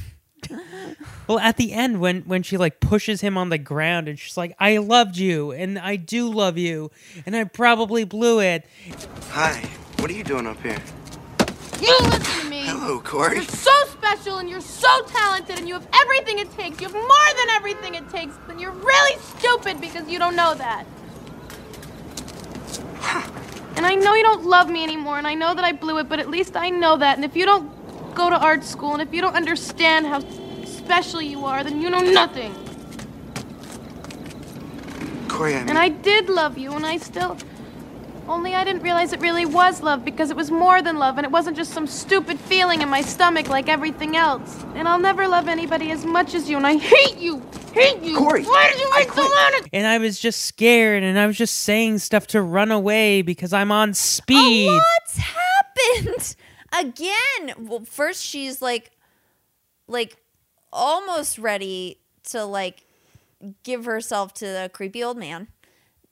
well 1.27 1.39
at 1.39 1.57
the 1.57 1.73
end 1.73 1.99
when 1.99 2.21
when 2.23 2.43
she 2.43 2.57
like 2.59 2.79
pushes 2.79 3.23
him 3.23 3.37
on 3.39 3.49
the 3.49 3.59
ground 3.59 4.07
and 4.07 4.19
she's 4.19 4.37
like 4.37 4.55
i 4.61 4.77
loved 4.77 5.17
you 5.17 5.51
and 5.53 5.79
i 5.79 5.97
do 5.97 6.29
love 6.29 6.57
you 6.57 6.91
and 7.27 7.35
i 7.35 7.43
probably 7.45 8.05
blew 8.05 8.41
it 8.41 8.65
Hi, 9.31 9.69
what 9.99 10.11
are 10.11 10.15
you 10.15 10.25
doing 10.25 10.47
up 10.47 10.61
here? 10.63 10.79
You 11.81 11.97
listen 12.03 12.43
to 12.43 12.51
me. 12.51 12.63
Hello, 12.67 12.99
Corey. 13.01 13.37
You're 13.37 13.45
so 13.45 13.71
special 13.87 14.39
and 14.39 14.49
you're 14.51 14.61
so 14.61 15.03
talented 15.07 15.59
and 15.59 15.69
you 15.69 15.75
have 15.75 15.87
everything 15.95 16.41
it 16.41 16.51
takes. 16.53 16.81
You 16.81 16.89
have 16.89 16.95
more 16.95 17.31
than 17.37 17.51
everything 17.51 17.95
it 17.95 18.09
takes. 18.11 18.35
And 18.49 18.61
you're 18.61 18.73
really 18.73 19.21
stupid 19.21 19.81
because 19.81 20.09
you 20.09 20.19
don't 20.19 20.35
know 20.35 20.55
that. 20.55 20.85
And 23.77 23.87
I 23.87 23.95
know 23.95 24.13
you 24.15 24.25
don't 24.25 24.45
love 24.45 24.69
me 24.69 24.83
anymore, 24.83 25.19
and 25.19 25.27
I 25.27 25.35
know 25.35 25.55
that 25.55 25.65
I 25.65 25.71
blew 25.71 25.99
it, 25.99 26.09
but 26.09 26.19
at 26.19 26.29
least 26.29 26.57
I 26.57 26.69
know 26.69 26.97
that. 26.97 27.17
And 27.17 27.25
if 27.25 27.37
you 27.37 27.47
don't 27.47 27.71
go 28.13 28.29
to 28.29 28.37
art 28.37 28.65
school, 28.65 28.93
and 28.95 29.01
if 29.01 29.15
you 29.15 29.21
don't 29.21 29.37
understand 29.37 30.05
how 30.05 30.19
special 30.65 31.23
you 31.23 31.45
are, 31.45 31.63
then 31.63 31.81
you 31.81 31.89
know 31.89 32.01
nothing. 32.01 32.53
Corey, 35.29 35.55
I 35.55 35.61
mean, 35.61 35.69
And 35.69 35.79
I 35.79 35.91
did 35.91 36.29
love 36.29 36.59
you, 36.59 36.73
and 36.73 36.85
I 36.85 36.97
still. 36.97 37.37
Only 38.29 38.55
I 38.55 38.63
didn't 38.63 38.83
realize 38.83 39.15
it 39.15 39.21
really 39.21 39.47
was 39.47 39.83
love 39.83 40.05
because 40.05 40.31
it 40.31 40.37
was 40.37 40.51
more 40.51 40.83
than 40.83 40.99
love, 40.99 41.17
and 41.17 41.25
it 41.25 41.31
wasn't 41.31 41.57
just 41.57 41.73
some 41.73 41.87
stupid 41.87 42.39
feeling 42.39 42.83
in 42.83 42.89
my 42.89 43.01
stomach 43.01 43.49
like 43.49 43.69
everything 43.69 44.17
else. 44.17 44.65
And 44.75 44.87
I'll 44.87 44.99
never 44.99 45.27
love 45.27 45.49
anybody 45.49 45.91
as 45.91 46.05
much 46.05 46.35
as 46.35 46.51
you, 46.51 46.59
and 46.59 46.67
I 46.67 46.77
hate 46.77 47.17
you! 47.17 47.43
Hate 47.73 48.03
you! 48.03 48.19
Corey, 48.19 48.45
Why 48.45 48.71
did 48.71 48.81
you 48.81 48.91
make 48.91 49.13
so 49.13 49.29
mad 49.29 49.69
and 49.73 49.87
I 49.87 49.99
was 49.99 50.19
just 50.19 50.45
scared 50.45 51.03
and 51.03 51.19
I 51.19 51.27
was 51.27 51.37
just 51.37 51.61
saying 51.61 51.99
stuff 51.99 52.27
to 52.29 52.43
run 52.43 52.71
away 52.71 53.23
because 53.23 53.53
I'm 53.53 53.73
on 53.73 53.95
speed. 53.95 54.69
What's 54.69 55.17
happened 55.17 56.37
again? 56.73 57.67
Well, 57.67 57.85
first 57.85 58.25
she's 58.25 58.61
like, 58.61 58.91
like, 59.87 60.17
almost 60.73 61.39
ready 61.39 61.99
to 62.25 62.45
like 62.45 62.85
give 63.63 63.85
herself 63.87 64.35
to 64.35 64.45
the 64.45 64.71
creepy 64.73 65.03
old 65.03 65.17
man. 65.17 65.49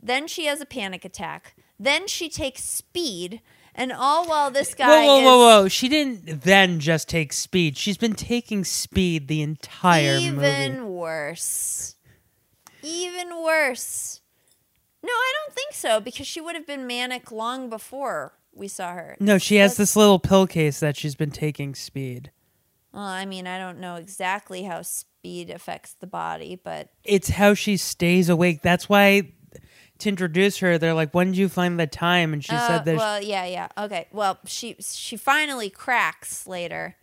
Then 0.02 0.26
she 0.26 0.46
has 0.46 0.60
a 0.60 0.66
panic 0.66 1.04
attack. 1.04 1.55
Then 1.78 2.06
she 2.06 2.28
takes 2.28 2.64
speed, 2.64 3.42
and 3.74 3.92
all 3.92 4.26
while 4.26 4.50
this 4.50 4.74
guy 4.74 5.04
whoa, 5.04 5.18
is 5.18 5.24
whoa, 5.24 5.38
whoa. 5.38 5.68
She 5.68 5.88
didn't 5.88 6.42
then 6.42 6.80
just 6.80 7.08
take 7.08 7.32
speed. 7.32 7.76
She's 7.76 7.98
been 7.98 8.14
taking 8.14 8.64
speed 8.64 9.28
the 9.28 9.42
entire 9.42 10.16
even 10.16 10.36
movie. 10.36 10.46
Even 10.48 10.88
worse. 10.88 11.96
Even 12.82 13.42
worse. 13.42 14.20
No, 15.02 15.12
I 15.12 15.32
don't 15.44 15.54
think 15.54 15.74
so 15.74 16.00
because 16.00 16.26
she 16.26 16.40
would 16.40 16.54
have 16.54 16.66
been 16.66 16.86
manic 16.86 17.30
long 17.30 17.68
before 17.68 18.32
we 18.52 18.68
saw 18.68 18.92
her. 18.92 19.16
No, 19.20 19.38
she 19.38 19.56
has 19.56 19.76
this 19.76 19.94
little 19.94 20.18
pill 20.18 20.46
case 20.46 20.80
that 20.80 20.96
she's 20.96 21.14
been 21.14 21.30
taking 21.30 21.74
speed. 21.74 22.30
Well, 22.92 23.04
I 23.04 23.26
mean, 23.26 23.46
I 23.46 23.58
don't 23.58 23.78
know 23.78 23.96
exactly 23.96 24.62
how 24.62 24.82
speed 24.82 25.50
affects 25.50 25.92
the 25.92 26.06
body, 26.06 26.58
but 26.62 26.88
It's 27.04 27.28
how 27.28 27.52
she 27.52 27.76
stays 27.76 28.30
awake. 28.30 28.62
That's 28.62 28.88
why 28.88 29.32
to 29.99 30.09
introduce 30.09 30.59
her, 30.59 30.78
they're 30.78 30.94
like, 30.94 31.12
"When 31.14 31.28
did 31.28 31.36
you 31.38 31.49
find 31.49 31.78
the 31.80 31.86
time?" 31.86 32.32
And 32.32 32.44
she 32.44 32.55
Uh, 32.55 32.66
said 32.66 32.84
that. 32.84 32.97
Well, 32.97 33.22
yeah, 33.22 33.44
yeah. 33.47 33.68
Okay. 33.78 34.07
Well, 34.12 34.38
she 34.47 34.76
she 34.80 35.16
finally 35.16 35.70
cracks 35.70 36.47
later. 36.47 36.97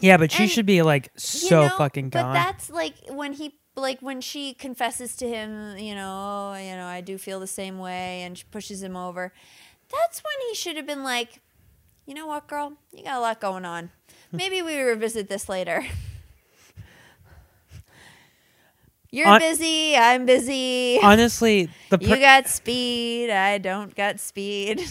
yeah, 0.00 0.16
but 0.16 0.32
she 0.32 0.46
should 0.46 0.66
be 0.66 0.82
like 0.82 1.06
You 1.14 1.20
so 1.20 1.62
know, 1.68 1.74
fucking 1.76 2.10
But 2.10 2.32
that's 2.32 2.70
like 2.70 2.94
when 3.08 3.34
he 3.34 3.54
like 3.76 4.00
when 4.00 4.20
she 4.20 4.54
confesses 4.54 5.16
to 5.16 5.28
him, 5.28 5.76
you 5.78 5.94
know, 5.94 6.52
oh, 6.54 6.58
you 6.58 6.74
know, 6.76 6.86
I 6.86 7.00
do 7.00 7.18
feel 7.18 7.40
the 7.40 7.46
same 7.46 7.78
way, 7.78 8.22
and 8.22 8.36
she 8.36 8.44
pushes 8.50 8.82
him 8.82 8.96
over. 8.96 9.32
That's 9.90 10.20
when 10.22 10.48
he 10.48 10.54
should 10.54 10.76
have 10.76 10.86
been 10.86 11.02
like, 11.04 11.40
you 12.06 12.14
know 12.14 12.26
what, 12.26 12.46
girl, 12.46 12.74
you 12.92 13.04
got 13.04 13.16
a 13.16 13.20
lot 13.20 13.40
going 13.40 13.64
on. 13.64 13.90
Maybe 14.32 14.62
we 14.62 14.78
revisit 14.80 15.28
this 15.28 15.48
later. 15.48 15.84
You're 19.12 19.26
Hon- 19.26 19.40
busy. 19.40 19.96
I'm 19.96 20.24
busy. 20.24 21.00
Honestly, 21.02 21.68
the 21.90 21.98
you 22.00 22.16
got 22.16 22.48
speed. 22.48 23.30
I 23.30 23.58
don't 23.58 23.94
got 23.94 24.20
speed. 24.20 24.82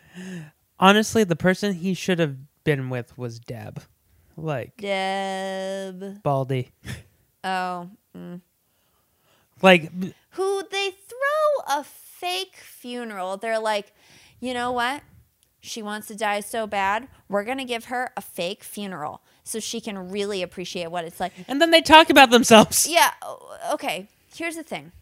honestly, 0.80 1.24
the 1.24 1.36
person 1.36 1.74
he 1.74 1.94
should 1.94 2.18
have 2.18 2.36
been 2.64 2.90
with 2.90 3.16
was 3.16 3.38
Deb, 3.38 3.82
like 4.36 4.76
Deb. 4.78 6.22
Baldy. 6.22 6.72
Oh. 7.44 7.88
Mm. 8.16 8.40
Like, 9.62 9.92
who 10.30 10.62
they 10.68 10.90
throw 10.90 11.78
a 11.78 11.84
fake 11.84 12.56
funeral. 12.56 13.36
They're 13.36 13.60
like, 13.60 13.92
you 14.40 14.52
know 14.52 14.72
what? 14.72 15.02
She 15.60 15.80
wants 15.80 16.08
to 16.08 16.16
die 16.16 16.40
so 16.40 16.66
bad. 16.66 17.06
We're 17.28 17.44
going 17.44 17.58
to 17.58 17.64
give 17.64 17.84
her 17.84 18.10
a 18.16 18.20
fake 18.20 18.64
funeral 18.64 19.22
so 19.46 19.60
she 19.60 19.80
can 19.80 20.10
really 20.10 20.42
appreciate 20.42 20.90
what 20.90 21.04
it's 21.04 21.20
like. 21.20 21.32
and 21.48 21.60
then 21.60 21.70
they 21.70 21.80
talk 21.80 22.10
about 22.10 22.30
themselves. 22.30 22.86
Yeah, 22.88 23.10
okay. 23.72 24.08
Here's 24.34 24.56
the 24.56 24.62
thing. 24.62 24.92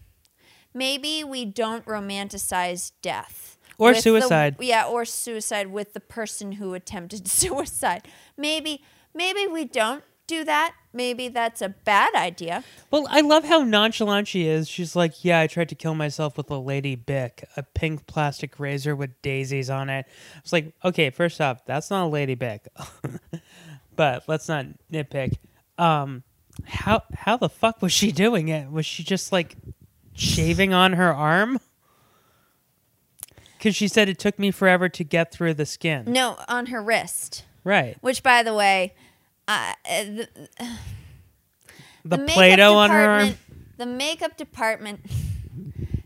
Maybe 0.72 1.24
we 1.24 1.44
don't 1.44 1.84
romanticize 1.86 2.92
death. 3.02 3.56
Or 3.78 3.88
with 3.88 3.96
the- 3.96 4.02
suicide. 4.02 4.56
yeah, 4.60 4.86
or 4.86 5.04
suicide 5.04 5.68
with 5.72 5.94
the 5.94 6.00
person 6.00 6.52
who 6.52 6.74
attempted 6.74 7.26
suicide. 7.42 8.06
Maybe 8.36 8.82
maybe 9.14 9.46
we 9.46 9.64
don't 9.64 10.04
do 10.26 10.44
that. 10.44 10.74
Maybe 10.92 11.28
that's 11.28 11.60
a 11.60 11.68
bad 11.70 12.14
idea. 12.14 12.62
Well, 12.90 13.06
I 13.10 13.20
love 13.20 13.44
how 13.44 13.62
nonchalant 13.62 14.28
she 14.28 14.46
is. 14.46 14.68
She's 14.68 14.94
like, 14.94 15.24
"Yeah, 15.24 15.40
I 15.40 15.48
tried 15.48 15.68
to 15.70 15.74
kill 15.74 15.94
myself 15.94 16.36
with 16.36 16.50
a 16.50 16.58
Lady 16.58 16.94
Bic, 16.94 17.48
a 17.56 17.62
pink 17.64 18.06
plastic 18.06 18.58
razor 18.60 18.94
with 18.94 19.20
daisies 19.22 19.68
on 19.70 19.90
it." 19.90 20.06
I 20.36 20.40
was 20.42 20.52
like, 20.52 20.72
"Okay, 20.84 21.10
first 21.10 21.40
off, 21.40 21.64
that's 21.66 21.90
not 21.90 22.04
a 22.04 22.08
Lady 22.08 22.34
Bic." 22.36 22.68
but 23.96 24.24
let's 24.26 24.48
not 24.48 24.66
nitpick. 24.92 25.36
Um, 25.78 26.22
how 26.64 27.02
how 27.14 27.36
the 27.36 27.48
fuck 27.48 27.82
was 27.82 27.92
she 27.92 28.12
doing 28.12 28.48
it? 28.48 28.70
Was 28.70 28.86
she 28.86 29.02
just 29.02 29.32
like 29.32 29.56
shaving 30.14 30.72
on 30.72 30.94
her 30.94 31.12
arm? 31.12 31.58
Because 33.58 33.74
she 33.74 33.88
said 33.88 34.08
it 34.08 34.18
took 34.18 34.38
me 34.38 34.50
forever 34.50 34.88
to 34.90 35.04
get 35.04 35.32
through 35.32 35.54
the 35.54 35.66
skin. 35.66 36.04
No, 36.06 36.36
on 36.48 36.66
her 36.66 36.82
wrist. 36.82 37.44
Right. 37.64 37.96
Which, 38.02 38.22
by 38.22 38.42
the 38.42 38.54
way, 38.54 38.92
uh, 39.48 39.72
uh, 39.88 40.04
the, 40.04 40.28
The, 42.04 42.18
Play-Doh 42.18 42.74
on 42.76 42.90
her 42.90 43.04
arm. 43.08 43.34
The 43.78 43.86
makeup 43.86 44.36
department 44.36 45.00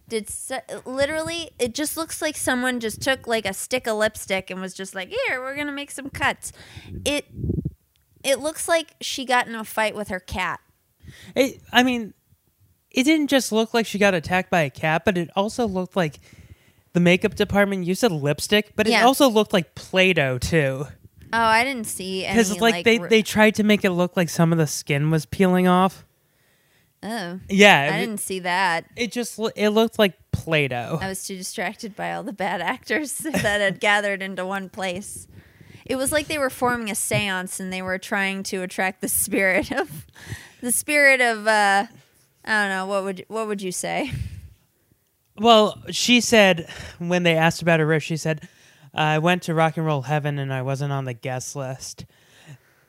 did 0.08 0.30
so, 0.30 0.60
literally. 0.86 1.50
It 1.58 1.74
just 1.74 1.96
looks 1.96 2.22
like 2.22 2.36
someone 2.36 2.80
just 2.80 3.02
took 3.02 3.26
like 3.26 3.44
a 3.44 3.52
stick 3.52 3.86
of 3.86 3.96
lipstick 3.96 4.50
and 4.50 4.60
was 4.60 4.72
just 4.72 4.94
like, 4.94 5.08
"Here, 5.08 5.40
we're 5.40 5.56
gonna 5.56 5.72
make 5.72 5.90
some 5.90 6.08
cuts." 6.08 6.52
It 7.04 7.26
it 8.24 8.40
looks 8.40 8.68
like 8.68 8.94
she 9.00 9.24
got 9.24 9.46
in 9.46 9.54
a 9.54 9.64
fight 9.64 9.94
with 9.94 10.08
her 10.08 10.20
cat. 10.20 10.60
It, 11.34 11.60
I 11.72 11.82
mean, 11.82 12.14
it 12.90 13.04
didn't 13.04 13.28
just 13.28 13.52
look 13.52 13.72
like 13.74 13.86
she 13.86 13.98
got 13.98 14.14
attacked 14.14 14.50
by 14.50 14.62
a 14.62 14.70
cat, 14.70 15.04
but 15.04 15.16
it 15.18 15.30
also 15.36 15.66
looked 15.66 15.96
like 15.96 16.18
the 16.92 17.00
makeup 17.00 17.34
department 17.34 17.84
used 17.86 18.02
a 18.02 18.08
lipstick, 18.08 18.72
but 18.76 18.86
it 18.86 18.90
Yeah. 18.92 19.04
also 19.04 19.28
looked 19.28 19.52
like 19.52 19.74
Play-Doh 19.74 20.38
too. 20.38 20.86
Oh, 21.32 21.38
I 21.38 21.62
didn't 21.64 21.86
see 21.86 22.24
any. 22.24 22.34
Because 22.36 22.58
like, 22.60 22.84
they 22.84 22.98
r- 22.98 23.08
they 23.08 23.22
tried 23.22 23.54
to 23.56 23.62
make 23.62 23.84
it 23.84 23.90
look 23.90 24.16
like 24.16 24.28
some 24.30 24.50
of 24.52 24.58
the 24.58 24.66
skin 24.66 25.10
was 25.10 25.26
peeling 25.26 25.68
off. 25.68 26.04
Oh, 27.02 27.38
Yeah, 27.48 27.90
I 27.92 27.96
it- 27.96 28.00
didn't 28.00 28.20
see 28.20 28.40
that. 28.40 28.86
It 28.96 29.12
just 29.12 29.38
it 29.54 29.68
looked 29.70 29.98
like 29.98 30.14
Play-Doh. 30.32 30.98
I 31.00 31.08
was 31.08 31.24
too 31.24 31.36
distracted 31.36 31.94
by 31.94 32.12
all 32.12 32.22
the 32.22 32.32
bad 32.32 32.60
actors 32.74 33.18
that 33.18 33.34
had 33.60 33.78
gathered 33.80 34.22
into 34.22 34.44
one 34.46 34.68
place. 34.70 35.28
It 35.88 35.96
was 35.96 36.12
like 36.12 36.26
they 36.28 36.38
were 36.38 36.50
forming 36.50 36.90
a 36.90 36.94
séance 36.94 37.58
and 37.58 37.72
they 37.72 37.82
were 37.82 37.98
trying 37.98 38.42
to 38.44 38.62
attract 38.62 39.00
the 39.00 39.08
spirit 39.08 39.72
of 39.80 40.06
the 40.60 40.72
spirit 40.72 41.20
of 41.20 41.46
uh 41.46 41.86
I 42.44 42.62
don't 42.62 42.70
know, 42.70 42.86
what 42.86 43.04
would 43.04 43.24
what 43.28 43.46
would 43.46 43.62
you 43.62 43.72
say? 43.72 44.12
Well, 45.36 45.80
she 45.90 46.20
said 46.20 46.68
when 46.98 47.22
they 47.22 47.36
asked 47.36 47.62
about 47.62 47.80
her 47.80 47.86
wrist, 47.86 48.06
she 48.06 48.16
said, 48.16 48.48
"I 48.92 49.18
went 49.18 49.42
to 49.44 49.54
Rock 49.54 49.76
and 49.76 49.86
Roll 49.86 50.02
Heaven 50.02 50.38
and 50.38 50.52
I 50.52 50.62
wasn't 50.62 50.92
on 50.92 51.04
the 51.04 51.14
guest 51.14 51.54
list." 51.54 52.04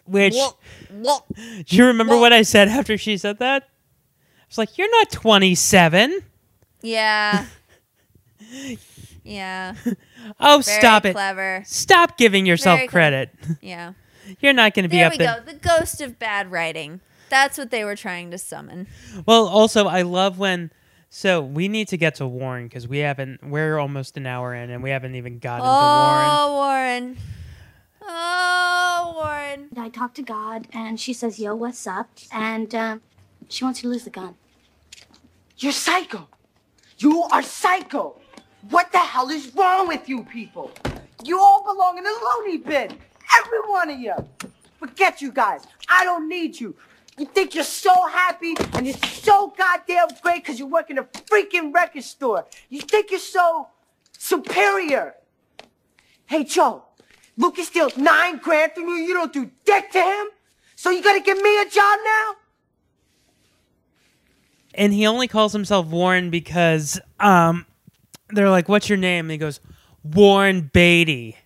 Which 0.06 0.34
Well, 0.34 1.26
do 1.66 1.76
you 1.76 1.86
remember 1.86 2.18
what 2.18 2.34
I 2.34 2.42
said 2.42 2.68
after 2.68 2.98
she 2.98 3.18
said 3.18 3.40
that? 3.40 3.64
I 3.64 4.46
was 4.48 4.58
like, 4.58 4.78
"You're 4.78 4.90
not 4.92 5.12
27." 5.12 6.22
Yeah. 6.82 7.46
Yeah. 9.30 9.76
Oh, 10.40 10.62
Very 10.62 10.80
stop 10.80 11.06
it! 11.06 11.14
clever. 11.14 11.64
Stop 11.66 12.18
giving 12.18 12.46
yourself 12.46 12.80
Very 12.80 12.88
clever. 12.88 13.28
credit. 13.28 13.58
Yeah. 13.62 13.94
You're 14.42 14.54
not 14.54 14.74
going 14.74 14.84
to 14.84 14.90
be 14.90 15.02
up 15.02 15.14
There 15.18 15.30
up 15.30 15.46
we 15.46 15.52
go. 15.52 15.54
The 15.54 15.60
ghost 15.60 16.02
of 16.02 16.20
bad 16.20 16.52
writing. 16.52 17.00
That's 17.30 17.58
what 17.58 17.72
they 17.72 17.84
were 17.84 17.96
trying 17.96 18.30
to 18.32 18.38
summon. 18.38 18.88
Well, 19.26 19.48
also, 19.48 19.88
I 19.88 20.02
love 20.04 20.38
when. 20.38 20.72
So 21.10 21.42
we 21.42 21.68
need 21.68 21.88
to 21.88 21.98
get 21.98 22.16
to 22.16 22.28
Warren 22.28 22.68
because 22.68 22.88
we 22.88 23.00
haven't. 23.00 23.44
We're 23.44 23.80
almost 23.80 24.18
an 24.18 24.28
hour 24.28 24.54
in, 24.54 24.70
and 24.70 24.84
we 24.84 24.90
haven't 24.92 25.16
even 25.16 25.40
gotten 25.40 25.62
to 25.66 25.72
Warren. 25.72 26.28
Oh, 26.30 26.56
Warren. 26.56 27.18
Oh, 28.02 29.14
Warren. 29.16 29.70
I 29.78 29.90
talked 29.90 30.16
to 30.18 30.22
God, 30.22 30.68
and 30.74 31.00
she 31.00 31.14
says, 31.14 31.40
"Yo, 31.40 31.56
what's 31.56 31.86
up?" 31.88 32.10
And 32.32 32.74
um, 32.76 33.02
she 33.48 33.64
wants 33.64 33.82
you 33.84 33.90
to 33.90 33.94
lose 33.94 34.04
the 34.04 34.10
gun. 34.10 34.36
You're 35.58 35.72
psycho. 35.72 36.28
You 37.00 37.24
are 37.24 37.42
psycho. 37.42 38.20
What 38.70 38.92
the 38.92 39.00
hell 39.00 39.30
is 39.30 39.54
wrong 39.56 39.88
with 39.88 40.10
you 40.10 40.24
people? 40.24 40.72
You 41.24 41.40
all 41.40 41.64
belong 41.64 41.98
in 41.98 42.06
a 42.06 42.10
loony 42.10 42.58
bin. 42.58 42.98
Every 43.40 43.60
one 43.68 43.90
of 43.90 44.00
you. 44.00 44.14
Forget 44.78 45.22
you 45.22 45.32
guys. 45.32 45.66
I 45.88 46.04
don't 46.04 46.28
need 46.28 46.60
you. 46.60 46.76
You 47.18 47.26
think 47.26 47.56
you're 47.56 47.64
so 47.64 47.94
happy 48.08 48.56
and 48.74 48.86
you're 48.86 48.96
so 48.98 49.54
goddamn 49.58 50.08
great 50.22 50.44
because 50.44 50.60
you 50.60 50.66
work 50.66 50.90
in 50.90 50.98
a 50.98 51.04
freaking 51.04 51.74
record 51.74 52.04
store. 52.04 52.46
You 52.70 52.82
think 52.82 53.12
you're 53.12 53.20
so 53.20 53.68
superior. 54.18 55.16
Hey, 56.26 56.44
Joe, 56.44 56.84
Lucas 57.38 57.68
steals 57.68 57.98
nine 57.98 58.38
grand 58.38 58.74
from 58.74 58.88
you. 58.88 58.96
You 58.96 59.14
don't 59.14 59.34
do 59.34 59.50
dick 59.66 59.92
to 59.92 60.00
him. 60.02 60.28
So 60.76 60.90
you 60.90 61.04
gotta 61.04 61.22
give 61.22 61.42
me 61.42 61.62
a 61.62 61.66
job 61.66 62.00
now? 62.04 62.36
and 64.80 64.94
he 64.94 65.06
only 65.06 65.28
calls 65.28 65.52
himself 65.54 65.88
Warren 65.88 66.30
because 66.30 67.00
um, 67.20 67.66
they're 68.30 68.50
like, 68.50 68.70
"What's 68.70 68.90
your 68.90 68.98
name?" 68.98 69.26
And 69.26 69.32
he 69.32 69.38
goes, 69.38 69.60
"Warren 70.04 70.70
Beatty." 70.74 71.38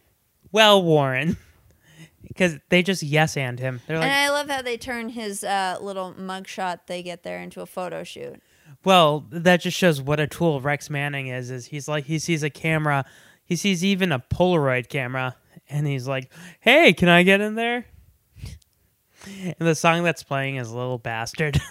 Well, 0.51 0.83
Warren, 0.83 1.37
because 2.27 2.57
they 2.69 2.83
just 2.83 3.03
yes 3.03 3.35
and 3.37 3.59
him. 3.59 3.81
They're 3.87 3.97
like, 3.97 4.07
and 4.07 4.13
I 4.13 4.29
love 4.29 4.49
how 4.49 4.61
they 4.61 4.77
turn 4.77 5.09
his 5.09 5.43
uh, 5.43 5.77
little 5.81 6.13
mugshot 6.13 6.81
they 6.87 7.01
get 7.01 7.23
there 7.23 7.39
into 7.39 7.61
a 7.61 7.65
photo 7.65 8.03
shoot. 8.03 8.41
Well, 8.83 9.25
that 9.31 9.61
just 9.61 9.77
shows 9.77 10.01
what 10.01 10.19
a 10.19 10.27
tool 10.27 10.61
Rex 10.61 10.89
Manning 10.89 11.27
is. 11.27 11.49
Is 11.49 11.67
he's 11.67 11.87
like 11.87 12.05
he 12.05 12.19
sees 12.19 12.43
a 12.43 12.49
camera, 12.49 13.05
he 13.45 13.55
sees 13.55 13.83
even 13.83 14.11
a 14.11 14.19
Polaroid 14.19 14.89
camera, 14.89 15.35
and 15.69 15.87
he's 15.87 16.07
like, 16.07 16.31
"Hey, 16.59 16.93
can 16.93 17.09
I 17.09 17.23
get 17.23 17.41
in 17.41 17.55
there?" 17.55 17.85
And 19.25 19.55
the 19.57 19.75
song 19.75 20.03
that's 20.03 20.23
playing 20.23 20.57
is 20.57 20.71
"Little 20.71 20.97
Bastard." 20.97 21.61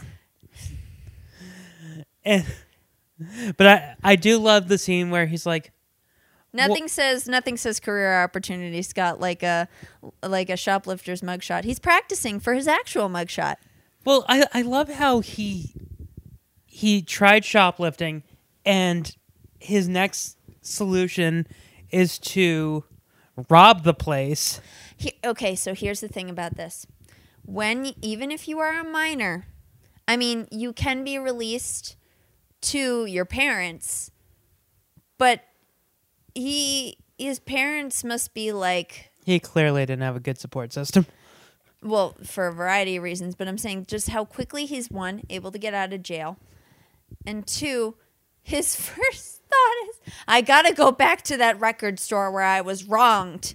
and 2.25 2.47
but 3.57 3.67
I 3.67 3.95
I 4.03 4.17
do 4.17 4.39
love 4.39 4.69
the 4.69 4.79
scene 4.79 5.11
where 5.11 5.27
he's 5.27 5.47
like, 5.47 5.73
Nothing 6.53 6.87
says 6.89 7.27
nothing 7.27 7.57
says 7.57 7.81
career 7.81 8.23
opportunity, 8.23 8.83
Scott, 8.83 9.21
like 9.21 9.43
a 9.43 9.69
like 10.23 10.51
a 10.51 10.57
shoplifter's 10.57 11.23
mugshot. 11.23 11.65
He's 11.65 11.79
practicing 11.79 12.41
for 12.41 12.53
his 12.53 12.69
actual 12.69 13.09
mugshot. 13.09 13.57
Well, 14.05 14.25
I 14.29 14.47
I 14.53 14.63
love 14.63 14.91
how 14.91 15.21
he 15.21 15.75
he 16.67 17.01
tried 17.01 17.45
shoplifting 17.45 18.23
and 18.67 19.17
his 19.61 19.89
next 19.89 20.37
solution 20.61 21.47
is 21.91 22.19
to 22.19 22.85
rob 23.49 23.85
the 23.85 23.95
place. 23.95 24.61
He, 24.97 25.15
okay, 25.25 25.55
so 25.55 25.75
here's 25.75 26.01
the 26.01 26.09
thing 26.09 26.29
about 26.29 26.57
this. 26.57 26.87
When 27.45 27.95
even 28.03 28.31
if 28.31 28.47
you 28.47 28.59
are 28.59 28.79
a 28.79 28.85
minor, 28.85 29.47
I 30.07 30.19
mean, 30.19 30.49
you 30.51 30.75
can 30.75 31.03
be 31.03 31.19
released 31.19 31.97
to 32.63 33.07
your 33.07 33.25
parents, 33.25 34.11
but 35.19 35.43
he 36.35 36.97
his 37.19 37.39
parents 37.39 38.03
must 38.03 38.35
be 38.35 38.53
like 38.53 39.11
He 39.25 39.39
clearly 39.39 39.85
didn't 39.87 40.03
have 40.03 40.17
a 40.17 40.21
good 40.21 40.39
support 40.39 40.73
system. 40.73 41.07
well, 41.83 42.17
for 42.25 42.47
a 42.47 42.53
variety 42.53 42.97
of 42.97 43.03
reasons, 43.03 43.35
but 43.35 43.49
I'm 43.49 43.59
saying 43.59 43.87
just 43.87 44.09
how 44.09 44.25
quickly 44.25 44.67
he's 44.67 44.91
one 44.91 45.23
able 45.31 45.53
to 45.53 45.59
get 45.59 45.75
out 45.75 45.93
of 45.93 46.03
jail, 46.03 46.39
and 47.27 47.47
two, 47.47 47.97
his 48.43 48.75
first 48.81 49.43
thought 49.43 49.89
is, 49.91 50.15
I 50.27 50.41
gotta 50.41 50.73
go 50.75 50.91
back 50.93 51.23
to 51.23 51.37
that 51.37 51.61
record 51.61 51.99
store 51.99 52.31
where 52.31 52.43
I 52.43 52.61
was 52.61 52.85
wronged. 52.85 53.55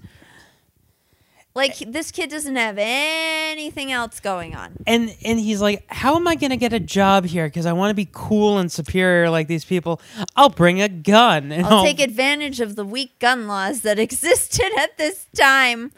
Like 1.57 1.77
this 1.79 2.11
kid 2.11 2.29
doesn't 2.29 2.55
have 2.55 2.77
anything 2.79 3.91
else 3.91 4.19
going 4.19 4.55
on. 4.55 4.77
And 4.85 5.13
and 5.25 5.39
he's 5.39 5.59
like, 5.59 5.83
"How 5.87 6.15
am 6.15 6.27
I 6.27 6.35
going 6.35 6.51
to 6.51 6.57
get 6.57 6.71
a 6.71 6.79
job 6.79 7.25
here 7.25 7.49
cuz 7.49 7.65
I 7.65 7.73
want 7.73 7.89
to 7.89 7.95
be 7.95 8.07
cool 8.11 8.59
and 8.59 8.71
superior 8.71 9.31
like 9.31 9.47
these 9.47 9.65
people? 9.65 9.99
I'll 10.35 10.49
bring 10.49 10.81
a 10.81 10.87
gun 10.87 11.51
and 11.51 11.65
I'll 11.65 11.83
take 11.83 11.99
advantage 11.99 12.59
of 12.61 12.75
the 12.75 12.85
weak 12.85 13.17
gun 13.17 13.47
laws 13.47 13.81
that 13.81 13.97
existed 14.07 14.71
at 14.77 14.97
this 14.97 15.25
time. 15.35 15.91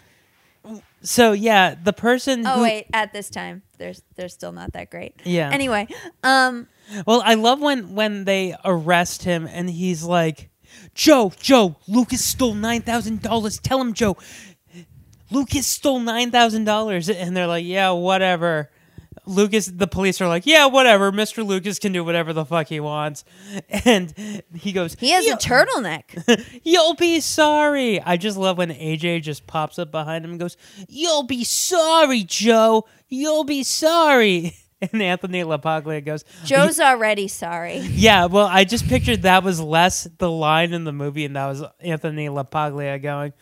So, 1.02 1.32
yeah, 1.32 1.76
the 1.82 1.94
person 1.94 2.46
Oh 2.46 2.56
who 2.56 2.62
wait, 2.64 2.88
at 2.94 3.14
this 3.14 3.30
time, 3.30 3.64
there's 3.78 4.02
they're 4.16 4.30
still 4.30 4.52
not 4.52 4.74
that 4.74 4.90
great. 4.90 5.16
Yeah. 5.24 5.50
Anyway, 5.52 5.88
um, 6.24 6.68
Well, 7.06 7.22
I 7.26 7.36
love 7.36 7.60
when 7.62 7.96
when 7.96 8.26
they 8.26 8.56
arrest 8.66 9.24
him 9.24 9.48
and 9.48 9.70
he's 9.70 10.04
like, 10.04 10.50
"Joe, 10.94 11.32
Joe, 11.40 11.78
Lucas 11.88 12.26
stole 12.26 12.54
$9,000. 12.54 13.62
Tell 13.62 13.80
him, 13.80 13.94
Joe. 13.94 14.18
Lucas 15.32 15.68
stole 15.68 16.00
$9,000." 16.00 17.16
And 17.16 17.36
they're 17.36 17.48
like, 17.48 17.66
"Yeah, 17.66 17.92
whatever." 17.92 18.70
Lucas, 19.30 19.68
the 19.68 19.88
police 19.88 20.20
are 20.22 20.28
like, 20.28 20.46
yeah, 20.46 20.66
whatever. 20.66 21.12
Mr. 21.12 21.46
Lucas 21.46 21.78
can 21.78 21.92
do 21.92 22.04
whatever 22.04 22.34
the 22.34 22.46
fuck 22.46 22.68
he 22.68 22.80
wants. 22.80 23.24
And 23.86 24.44
he 24.56 24.72
goes, 24.72 24.96
He 25.00 25.12
has 25.12 25.26
a 25.28 25.36
turtleneck. 25.36 26.60
You'll 26.64 26.96
be 26.96 27.20
sorry. 27.20 28.02
I 28.02 28.18
just 28.18 28.38
love 28.38 28.58
when 28.58 28.70
AJ 28.70 29.22
just 29.22 29.46
pops 29.46 29.78
up 29.78 29.92
behind 29.92 30.26
him 30.26 30.32
and 30.32 30.40
goes, 30.40 30.58
You'll 30.88 31.24
be 31.24 31.44
sorry, 31.44 32.24
Joe. 32.24 32.88
You'll 33.08 33.44
be 33.44 33.64
sorry. 33.64 34.56
And 34.82 35.02
Anthony 35.02 35.44
LaPaglia 35.44 36.06
goes, 36.06 36.24
Joe's 36.46 36.80
already 36.80 37.28
sorry. 37.28 37.80
Yeah, 37.84 38.28
well, 38.28 38.48
I 38.48 38.64
just 38.64 38.88
pictured 38.88 39.24
that 39.24 39.44
was 39.44 39.60
less 39.60 40.08
the 40.20 40.32
line 40.32 40.72
in 40.72 40.86
the 40.86 40.94
movie, 40.94 41.26
and 41.26 41.36
that 41.36 41.48
was 41.48 41.64
Anthony 41.82 42.30
LaPaglia 42.30 43.02
going, 43.02 43.34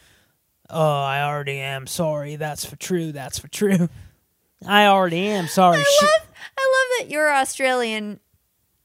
Oh, 0.70 1.02
I 1.02 1.22
already 1.24 1.60
am 1.60 1.88
sorry. 1.88 2.36
That's 2.36 2.66
for 2.66 2.76
true. 2.76 3.12
That's 3.12 3.40
for 3.40 3.48
true. 3.48 3.90
I 4.66 4.88
already 4.88 5.28
am 5.28 5.48
sorry. 5.48 5.78
I 5.78 6.04
love, 6.04 6.28
I 6.58 6.98
love 7.00 7.08
that 7.08 7.12
your 7.12 7.32
Australian 7.32 8.20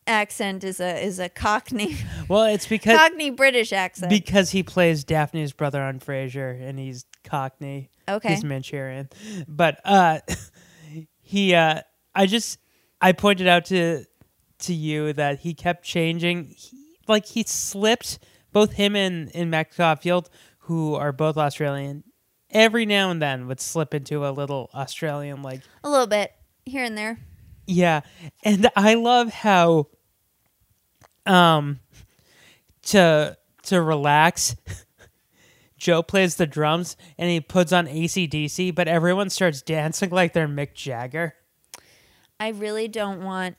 accent 0.06 0.64
is 0.64 0.80
a 0.80 1.02
is 1.04 1.18
a 1.18 1.28
Cockney 1.28 1.96
Well, 2.28 2.44
it's 2.44 2.66
because 2.66 2.98
Cockney 2.98 3.30
British 3.30 3.72
accent. 3.72 4.10
because 4.10 4.50
he 4.50 4.62
plays 4.62 5.04
Daphne's 5.04 5.52
brother 5.52 5.80
on 5.82 6.00
Frasier, 6.00 6.60
and 6.60 6.78
he's 6.78 7.04
Cockney. 7.24 7.90
Okay. 8.08 8.30
he's 8.30 8.44
Manchurian, 8.44 9.08
but 9.48 9.80
uh, 9.84 10.18
he 11.20 11.54
uh, 11.54 11.80
I 12.14 12.26
just 12.26 12.58
I 13.00 13.12
pointed 13.12 13.46
out 13.46 13.64
to 13.66 14.04
to 14.60 14.74
you 14.74 15.12
that 15.14 15.40
he 15.40 15.54
kept 15.54 15.84
changing, 15.84 16.54
he, 16.56 16.76
like 17.08 17.26
he 17.26 17.42
slipped. 17.44 18.18
Both 18.52 18.72
him 18.72 18.94
and 18.94 19.30
and 19.34 19.50
Max 19.50 19.76
Caulfield, 19.78 20.28
who 20.62 20.94
are 20.94 21.12
both 21.12 21.36
Australian, 21.36 22.04
every 22.50 22.86
now 22.86 23.10
and 23.10 23.20
then 23.20 23.46
would 23.48 23.60
slip 23.60 23.94
into 23.94 24.26
a 24.26 24.30
little 24.30 24.70
Australian 24.74 25.42
like 25.42 25.62
a 25.82 25.90
little 25.90 26.06
bit 26.06 26.32
here 26.64 26.84
and 26.84 26.96
there. 26.96 27.18
yeah, 27.66 28.00
and 28.44 28.70
I 28.76 28.94
love 28.94 29.32
how 29.32 29.88
um 31.26 31.80
to 32.82 33.36
to 33.62 33.80
relax 33.80 34.56
Joe 35.82 36.02
plays 36.02 36.36
the 36.36 36.46
drums 36.46 36.96
and 37.18 37.28
he 37.28 37.40
puts 37.40 37.72
on 37.72 37.88
ACDC, 37.88 38.72
but 38.72 38.86
everyone 38.86 39.30
starts 39.30 39.62
dancing 39.62 40.10
like 40.10 40.32
they're 40.32 40.46
Mick 40.46 40.74
Jagger. 40.74 41.34
I 42.38 42.50
really 42.50 42.86
don't 42.86 43.24
want 43.24 43.56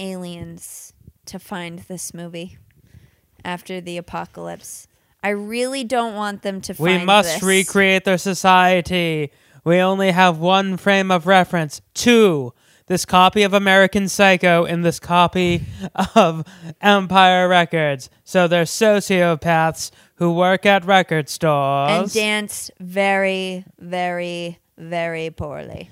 aliens 0.00 0.92
to 1.26 1.38
find 1.38 1.78
this 1.80 2.12
movie 2.12 2.58
after 3.44 3.80
the 3.80 3.98
apocalypse. 3.98 4.88
I 5.22 5.30
really 5.30 5.84
don't 5.84 6.14
want 6.14 6.42
them 6.42 6.60
to 6.62 6.74
We 6.78 6.98
must 7.04 7.34
this. 7.34 7.42
recreate 7.42 8.04
their 8.04 8.18
society. 8.18 9.30
We 9.64 9.78
only 9.78 10.10
have 10.10 10.38
one 10.38 10.76
frame 10.76 11.10
of 11.10 11.26
reference. 11.26 11.80
Two. 11.94 12.52
This 12.88 13.04
copy 13.04 13.44
of 13.44 13.54
American 13.54 14.08
Psycho 14.08 14.64
and 14.64 14.84
this 14.84 14.98
copy 14.98 15.62
of 16.16 16.44
Empire 16.80 17.48
Records. 17.48 18.10
So 18.24 18.48
they're 18.48 18.64
sociopaths 18.64 19.92
who 20.16 20.32
work 20.34 20.66
at 20.66 20.84
record 20.84 21.28
stores. 21.28 21.90
and 21.90 22.12
dance 22.12 22.70
very, 22.80 23.64
very, 23.78 24.58
very 24.76 25.30
poorly. 25.30 25.90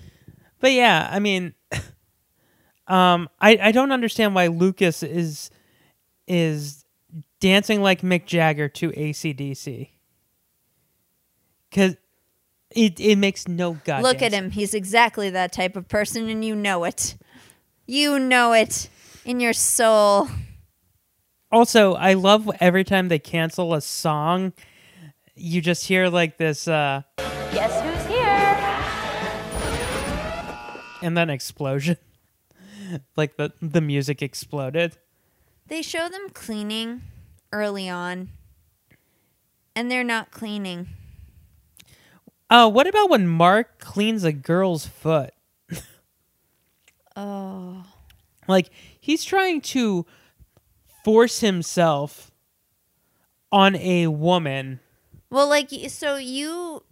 But 0.59 0.73
yeah, 0.73 1.09
I 1.11 1.21
mean, 1.21 1.55
um, 2.87 3.29
I 3.41 3.57
I 3.63 3.73
don't 3.73 3.93
understand 3.93 4.35
why 4.35 4.49
Lucas 4.49 5.03
is 5.03 5.51
is 6.27 6.80
dancing 7.41 7.83
like 7.83 8.03
Mick 8.03 8.27
Jagger 8.27 8.69
to 8.69 8.91
ACDC. 8.91 9.91
Cause 11.73 11.97
it 12.71 13.01
it 13.01 13.17
makes 13.17 13.49
no 13.49 13.75
goddamn 13.75 14.03
Look 14.03 14.23
at 14.23 14.33
him. 14.33 14.51
He's 14.51 14.75
exactly 14.75 15.31
that 15.31 15.53
type 15.53 15.77
of 15.77 15.89
person, 15.89 16.29
and 16.29 16.45
you 16.45 16.55
know 16.55 16.85
it. 16.85 17.17
You 17.87 18.19
know 18.19 18.53
it 18.53 18.89
in 19.25 19.41
your 19.41 19.53
soul. 19.53 20.29
Also, 21.51 21.95
I 21.95 22.15
love 22.15 22.49
every 22.61 22.85
time 22.85 23.09
they 23.09 23.19
cancel 23.19 23.75
a 23.75 23.81
song, 23.81 24.53
you 25.35 25.61
just 25.61 25.87
hear 25.87 26.09
like 26.09 26.39
this, 26.39 26.69
uh, 26.69 27.03
Guess 27.19 27.83
who's 27.83 28.07
here? 28.07 28.27
and 31.03 31.17
then 31.17 31.31
explosion, 31.31 31.97
like 33.17 33.37
the 33.37 33.53
the 33.61 33.81
music 33.81 34.23
exploded. 34.23 34.97
They 35.67 35.83
show 35.83 36.09
them 36.09 36.29
cleaning 36.33 37.03
early 37.53 37.89
on, 37.89 38.29
and 39.75 39.91
they're 39.91 40.05
not 40.05 40.31
cleaning. 40.31 40.89
Uh, 42.49 42.69
what 42.69 42.87
about 42.87 43.11
when 43.11 43.29
Mark 43.29 43.79
cleans 43.79 44.25
a 44.25 44.33
girl's 44.33 44.87
foot? 44.87 45.33
Oh. 47.17 47.85
Like 48.49 48.71
he's 48.99 49.25
trying 49.25 49.61
to 49.63 50.07
force 51.05 51.41
himself 51.41 52.31
on 53.53 53.77
a 53.77 54.07
woman. 54.07 54.81
Well, 55.31 55.49
like 55.49 55.71
so 55.89 56.17
you 56.17 56.83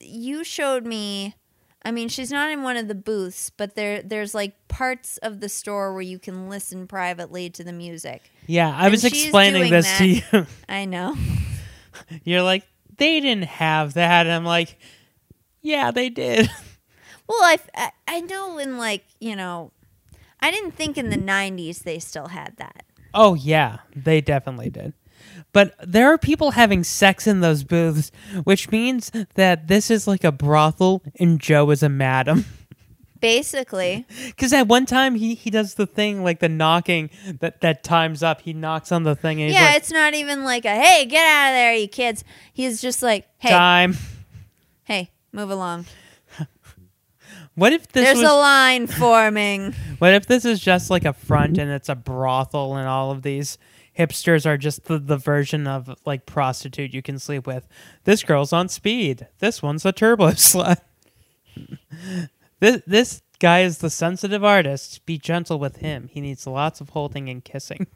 you 0.00 0.44
showed 0.44 0.86
me 0.86 1.34
I 1.84 1.90
mean, 1.90 2.08
she's 2.08 2.30
not 2.30 2.50
in 2.50 2.62
one 2.62 2.76
of 2.76 2.86
the 2.88 2.94
booths, 2.94 3.50
but 3.50 3.74
there 3.74 4.02
there's 4.02 4.34
like 4.34 4.54
parts 4.68 5.16
of 5.18 5.40
the 5.40 5.48
store 5.48 5.92
where 5.92 6.02
you 6.02 6.18
can 6.18 6.48
listen 6.48 6.86
privately 6.86 7.50
to 7.50 7.64
the 7.64 7.72
music. 7.72 8.30
Yeah, 8.46 8.68
I 8.70 8.84
And 8.84 8.92
was 8.92 9.04
explaining 9.04 9.70
this 9.70 9.86
that. 9.86 9.98
to 9.98 10.06
you. 10.06 10.46
I 10.68 10.84
know. 10.84 11.16
You're 12.24 12.42
like, 12.42 12.66
they 12.98 13.20
didn't 13.20 13.44
have 13.44 13.94
that. 13.94 14.26
And 14.26 14.32
I'm 14.34 14.44
like, 14.44 14.78
yeah, 15.60 15.90
they 15.90 16.08
did. 16.08 16.48
Well, 17.28 17.38
I, 17.42 17.58
I 17.74 17.90
I 18.08 18.20
know 18.20 18.58
in 18.58 18.76
like, 18.76 19.04
you 19.20 19.36
know, 19.36 19.70
I 20.40 20.50
didn't 20.50 20.72
think 20.72 20.98
in 20.98 21.08
the 21.08 21.16
90s 21.16 21.78
they 21.84 21.98
still 21.98 22.26
had 22.26 22.56
that. 22.56 22.84
Oh 23.14 23.34
yeah, 23.34 23.78
they 23.94 24.20
definitely 24.20 24.68
did. 24.70 24.92
But 25.52 25.74
there 25.82 26.12
are 26.12 26.18
people 26.18 26.52
having 26.52 26.82
sex 26.82 27.26
in 27.26 27.40
those 27.40 27.62
booths, 27.62 28.10
which 28.44 28.70
means 28.70 29.12
that 29.34 29.68
this 29.68 29.90
is 29.90 30.06
like 30.06 30.24
a 30.24 30.32
brothel 30.32 31.02
and 31.18 31.38
Joe 31.38 31.70
is 31.70 31.82
a 31.82 31.88
madam. 31.88 32.46
Basically. 33.20 34.04
Because 34.26 34.52
at 34.52 34.66
one 34.66 34.84
time 34.84 35.14
he, 35.14 35.34
he 35.34 35.48
does 35.48 35.74
the 35.74 35.86
thing 35.86 36.24
like 36.24 36.40
the 36.40 36.48
knocking 36.48 37.08
that, 37.38 37.60
that 37.60 37.84
times 37.84 38.22
up. 38.22 38.40
He 38.40 38.52
knocks 38.52 38.90
on 38.90 39.04
the 39.04 39.14
thing 39.14 39.40
and 39.40 39.52
yeah, 39.52 39.66
like, 39.66 39.76
it's 39.76 39.92
not 39.92 40.14
even 40.14 40.42
like 40.42 40.64
a 40.64 40.74
hey, 40.74 41.06
get 41.06 41.24
out 41.24 41.50
of 41.50 41.54
there, 41.54 41.74
you 41.74 41.86
kids. 41.86 42.24
He's 42.52 42.82
just 42.82 43.00
like, 43.02 43.28
hey, 43.38 43.50
time. 43.50 43.96
hey, 44.84 45.10
move 45.32 45.50
along. 45.50 45.86
What 47.54 47.74
if 47.74 47.86
this 47.88 48.04
There's 48.04 48.22
was 48.22 48.30
a 48.30 48.34
line 48.34 48.86
forming. 48.86 49.74
What 49.98 50.14
if 50.14 50.24
this 50.24 50.46
is 50.46 50.58
just 50.58 50.88
like 50.88 51.04
a 51.04 51.12
front 51.12 51.58
and 51.58 51.70
it's 51.70 51.90
a 51.90 51.94
brothel 51.94 52.76
and 52.76 52.88
all 52.88 53.10
of 53.10 53.20
these 53.20 53.58
hipsters 53.98 54.46
are 54.46 54.56
just 54.56 54.84
the, 54.84 54.98
the 54.98 55.16
version 55.16 55.66
of 55.66 55.94
like 56.04 56.26
prostitute 56.26 56.94
you 56.94 57.02
can 57.02 57.18
sleep 57.18 57.46
with? 57.46 57.66
This 58.04 58.22
girl's 58.22 58.52
on 58.52 58.68
speed. 58.68 59.28
This 59.38 59.62
one's 59.62 59.84
a 59.84 59.92
turbo 59.92 60.28
slut. 60.30 60.80
this 62.60 62.82
this 62.86 63.22
guy 63.38 63.62
is 63.62 63.78
the 63.78 63.90
sensitive 63.90 64.44
artist. 64.44 65.04
Be 65.04 65.18
gentle 65.18 65.58
with 65.58 65.76
him. 65.76 66.08
He 66.12 66.20
needs 66.20 66.46
lots 66.46 66.80
of 66.80 66.90
holding 66.90 67.28
and 67.28 67.44
kissing. 67.44 67.86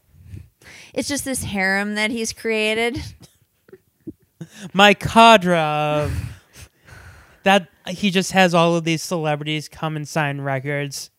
It's 0.93 1.09
just 1.09 1.24
this 1.24 1.44
harem 1.44 1.94
that 1.94 2.10
he's 2.10 2.32
created. 2.32 3.01
My 4.73 4.94
cadre 4.94 5.56
of 5.56 6.12
that 7.44 7.68
he 7.86 8.10
just 8.10 8.32
has 8.32 8.55
all 8.55 8.74
of 8.74 8.82
these 8.82 9.02
celebrities 9.02 9.68
come 9.68 9.94
and 9.97 10.09
sign 10.09 10.40
records. 10.40 11.10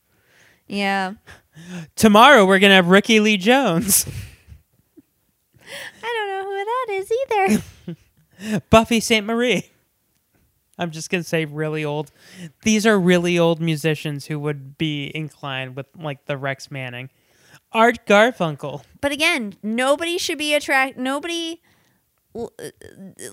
Yeah. 0.68 1.14
Tomorrow 1.96 2.46
we're 2.46 2.60
gonna 2.60 2.76
have 2.76 2.90
Rickie 2.90 3.22
Lee 3.22 3.38
Jones. 3.38 4.06
I 6.04 6.14
don't 6.14 6.28
know 6.28 6.44
who 6.44 6.66
that 6.66 6.87
is 6.98 7.12
either. 7.12 8.62
Buffy 8.70 9.00
Sainte-Marie. 9.00 9.72
I'm 10.78 10.92
just 10.92 11.10
gonna 11.10 11.24
say 11.24 11.46
really 11.46 11.84
old. 11.84 12.12
These 12.62 12.86
are 12.86 13.00
really 13.00 13.40
old 13.40 13.60
musicians 13.60 14.28
who 14.28 14.40
would 14.40 14.78
be 14.78 15.12
inclined 15.16 15.76
with 15.76 15.88
like 15.96 16.26
the 16.26 16.38
Rex 16.38 16.70
Manning. 16.70 17.10
Art 17.72 18.06
Garfunkel. 18.06 18.84
but 19.02 19.12
again, 19.12 19.56
nobody 19.62 20.18
should 20.18 20.38
be 20.38 20.54
attract. 20.54 20.98
Nobody 20.98 21.62
uh, 22.36 22.48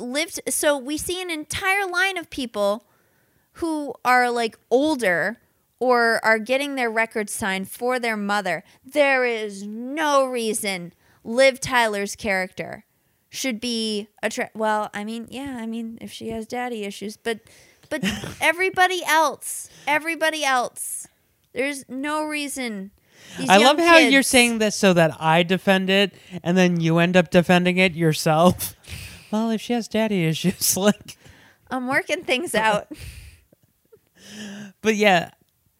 lived. 0.00 0.40
So 0.48 0.76
we 0.76 0.96
see 0.96 1.22
an 1.22 1.30
entire 1.30 1.86
line 1.86 2.16
of 2.16 2.30
people 2.30 2.86
who 3.54 3.94
are 4.04 4.30
like 4.30 4.58
older 4.70 5.38
or 5.78 6.24
are 6.24 6.38
getting 6.38 6.74
their 6.74 6.90
records 6.90 7.32
signed 7.32 7.68
for 7.68 7.98
their 7.98 8.16
mother. 8.16 8.64
There 8.84 9.24
is 9.24 9.64
no 9.64 10.26
reason 10.26 10.92
Liv 11.22 11.60
Tyler's 11.60 12.16
character 12.16 12.84
should 13.34 13.60
be 13.60 14.08
attract. 14.22 14.54
Well, 14.56 14.90
I 14.94 15.04
mean, 15.04 15.26
yeah, 15.30 15.56
I 15.58 15.66
mean, 15.66 15.98
if 16.00 16.12
she 16.12 16.28
has 16.30 16.46
daddy 16.46 16.84
issues, 16.84 17.16
but 17.16 17.40
but 17.90 18.02
everybody 18.40 19.02
else, 19.04 19.68
everybody 19.86 20.44
else, 20.44 21.06
there's 21.52 21.84
no 21.88 22.24
reason. 22.24 22.90
I 23.48 23.56
love 23.58 23.78
how 23.78 23.96
you're 23.98 24.22
saying 24.22 24.58
this 24.58 24.76
so 24.76 24.92
that 24.92 25.16
I 25.20 25.42
defend 25.42 25.90
it 25.90 26.12
and 26.42 26.56
then 26.56 26.80
you 26.80 26.98
end 26.98 27.16
up 27.16 27.30
defending 27.30 27.78
it 27.78 27.94
yourself. 27.94 28.74
Well, 29.30 29.50
if 29.50 29.60
she 29.60 29.72
has 29.72 29.88
daddy 29.88 30.24
issues, 30.26 30.76
like 30.76 31.16
I'm 31.68 31.88
working 31.88 32.22
things 32.22 32.54
out. 32.54 32.86
but 34.80 34.94
yeah, 34.94 35.30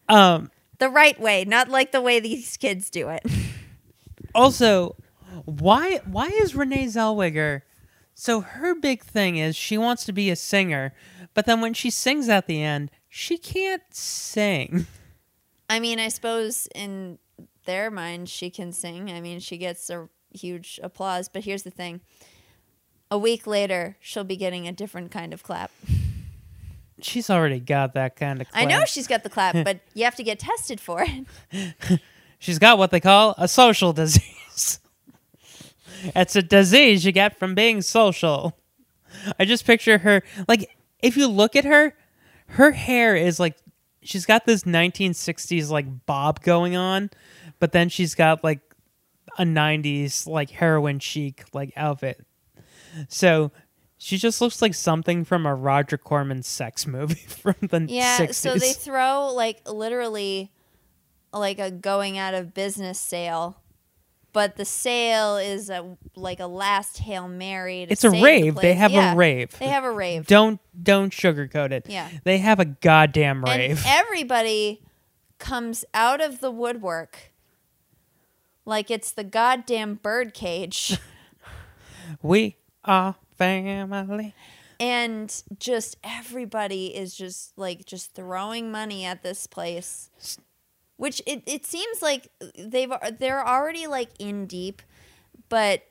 Um, 0.09 0.51
The 0.79 0.89
right 0.89 1.17
way, 1.17 1.45
not 1.45 1.69
like 1.69 1.93
the 1.93 2.01
way 2.01 2.19
these 2.19 2.57
kids 2.57 2.89
do 2.89 3.07
it. 3.07 3.25
also, 4.33 4.97
why 5.45 5.99
why 6.05 6.27
is 6.27 6.55
Renee 6.55 6.85
Zellweger? 6.85 7.61
So 8.13 8.41
her 8.41 8.73
big 8.75 9.03
thing 9.03 9.37
is 9.37 9.55
she 9.55 9.77
wants 9.77 10.05
to 10.05 10.13
be 10.13 10.29
a 10.29 10.35
singer, 10.35 10.93
but 11.33 11.45
then 11.45 11.59
when 11.59 11.73
she 11.73 11.89
sings 11.89 12.29
at 12.29 12.47
the 12.47 12.63
end, 12.63 12.89
she 13.09 13.37
can't 13.37 13.83
sing. 13.91 14.87
I 15.69 15.79
mean, 15.79 15.99
I 15.99 16.07
suppose 16.07 16.67
in 16.73 17.19
their 17.65 17.91
mind 17.91 18.29
she 18.29 18.49
can 18.49 18.71
sing. 18.71 19.11
I 19.11 19.19
mean, 19.19 19.39
she 19.39 19.57
gets 19.57 19.89
a 19.89 20.07
huge 20.31 20.79
applause, 20.81 21.27
but 21.27 21.43
here's 21.43 21.63
the 21.63 21.71
thing. 21.71 22.01
A 23.11 23.17
week 23.17 23.45
later, 23.45 23.97
she'll 23.99 24.23
be 24.23 24.37
getting 24.37 24.67
a 24.67 24.71
different 24.71 25.11
kind 25.11 25.33
of 25.33 25.43
clap. 25.43 25.71
She's 27.01 27.29
already 27.29 27.59
got 27.59 27.93
that 27.93 28.15
kind 28.15 28.41
of. 28.41 28.49
clap. 28.49 28.63
I 28.63 28.65
know 28.65 28.85
she's 28.85 29.07
got 29.07 29.23
the 29.23 29.29
clap, 29.29 29.53
but 29.65 29.79
you 29.93 30.05
have 30.05 30.15
to 30.15 30.23
get 30.23 30.39
tested 30.39 30.79
for 30.79 31.05
it. 31.05 31.99
She's 32.39 32.59
got 32.59 32.77
what 32.77 32.91
they 32.91 32.99
call 32.99 33.33
a 33.37 33.47
social 33.47 33.93
disease. 33.93 34.23
It's 36.15 36.35
a 36.35 36.41
disease 36.41 37.05
you 37.05 37.11
get 37.11 37.37
from 37.37 37.55
being 37.55 37.81
social. 37.81 38.57
I 39.39 39.45
just 39.45 39.65
picture 39.65 39.97
her 39.99 40.21
like 40.47 40.75
if 41.01 41.15
you 41.17 41.27
look 41.27 41.55
at 41.55 41.65
her, 41.65 41.95
her 42.47 42.71
hair 42.71 43.15
is 43.15 43.39
like 43.39 43.55
she's 44.01 44.25
got 44.25 44.45
this 44.45 44.63
1960s 44.63 45.69
like 45.69 46.05
bob 46.05 46.41
going 46.41 46.75
on, 46.75 47.09
but 47.59 47.71
then 47.71 47.89
she's 47.89 48.13
got 48.15 48.43
like 48.43 48.59
a 49.37 49.43
90s 49.43 50.27
like 50.27 50.49
heroin 50.51 50.99
chic 50.99 51.43
like 51.53 51.71
outfit. 51.75 52.25
So 53.09 53.51
she 53.97 54.17
just 54.17 54.41
looks 54.41 54.61
like 54.61 54.73
something 54.73 55.23
from 55.25 55.45
a 55.45 55.55
Roger 55.55 55.97
Corman 55.97 56.43
sex 56.43 56.85
movie 56.85 57.15
from 57.27 57.55
the 57.61 57.85
Yeah, 57.89 58.19
60s. 58.19 58.33
so 58.35 58.55
they 58.55 58.73
throw 58.73 59.33
like 59.33 59.61
literally 59.69 60.51
like 61.33 61.59
a 61.59 61.71
going 61.71 62.17
out 62.17 62.33
of 62.33 62.53
business 62.53 62.99
sale. 62.99 63.61
But 64.35 64.57
the 64.57 64.65
sale 64.65 65.37
is 65.37 65.69
a 65.69 65.95
like 66.17 66.41
a 66.41 66.45
last 66.45 66.97
hail 66.97 67.29
mary. 67.29 67.83
It's 67.83 68.03
a 68.03 68.09
save 68.09 68.19
the 68.19 68.21
rave. 68.21 68.55
They 68.55 68.73
have 68.73 68.91
Yeah, 68.91 69.13
a 69.13 69.15
rave. 69.15 69.57
They 69.57 69.69
have 69.69 69.85
a 69.85 69.91
rave. 69.91 70.27
Don't 70.27 70.59
don't 70.83 71.13
sugarcoat 71.13 71.71
it. 71.71 71.85
Yeah. 71.87 72.09
They 72.25 72.39
have 72.39 72.59
a 72.59 72.65
goddamn 72.65 73.45
rave. 73.45 73.53
and 73.53 73.61
rave. 73.69 73.83
everybody 73.87 74.81
comes 75.39 75.85
out 75.93 76.19
of 76.19 76.41
the 76.41 76.51
woodwork 76.51 77.31
like 78.65 78.91
it's 78.91 79.13
the 79.13 79.23
goddamn 79.23 79.95
birdcage. 79.95 80.97
we 82.21 82.57
are 82.83 83.15
family. 83.37 84.35
and 84.81 85.43
just 85.57 85.95
everybody 86.03 86.87
is 86.87 87.15
just 87.15 87.57
like 87.57 87.85
just 87.85 88.13
throwing 88.13 88.69
money 88.69 89.05
at 89.05 89.23
this 89.23 89.47
place 89.47 90.09
which 90.97 91.21
it, 91.25 91.43
it 91.45 91.65
seems 91.65 92.01
like 92.01 92.29
they've 92.57 92.91
they're 93.19 93.45
already 93.47 93.87
like 93.87 94.09
in 94.19 94.45
deep 94.45 94.81
but 95.49 95.83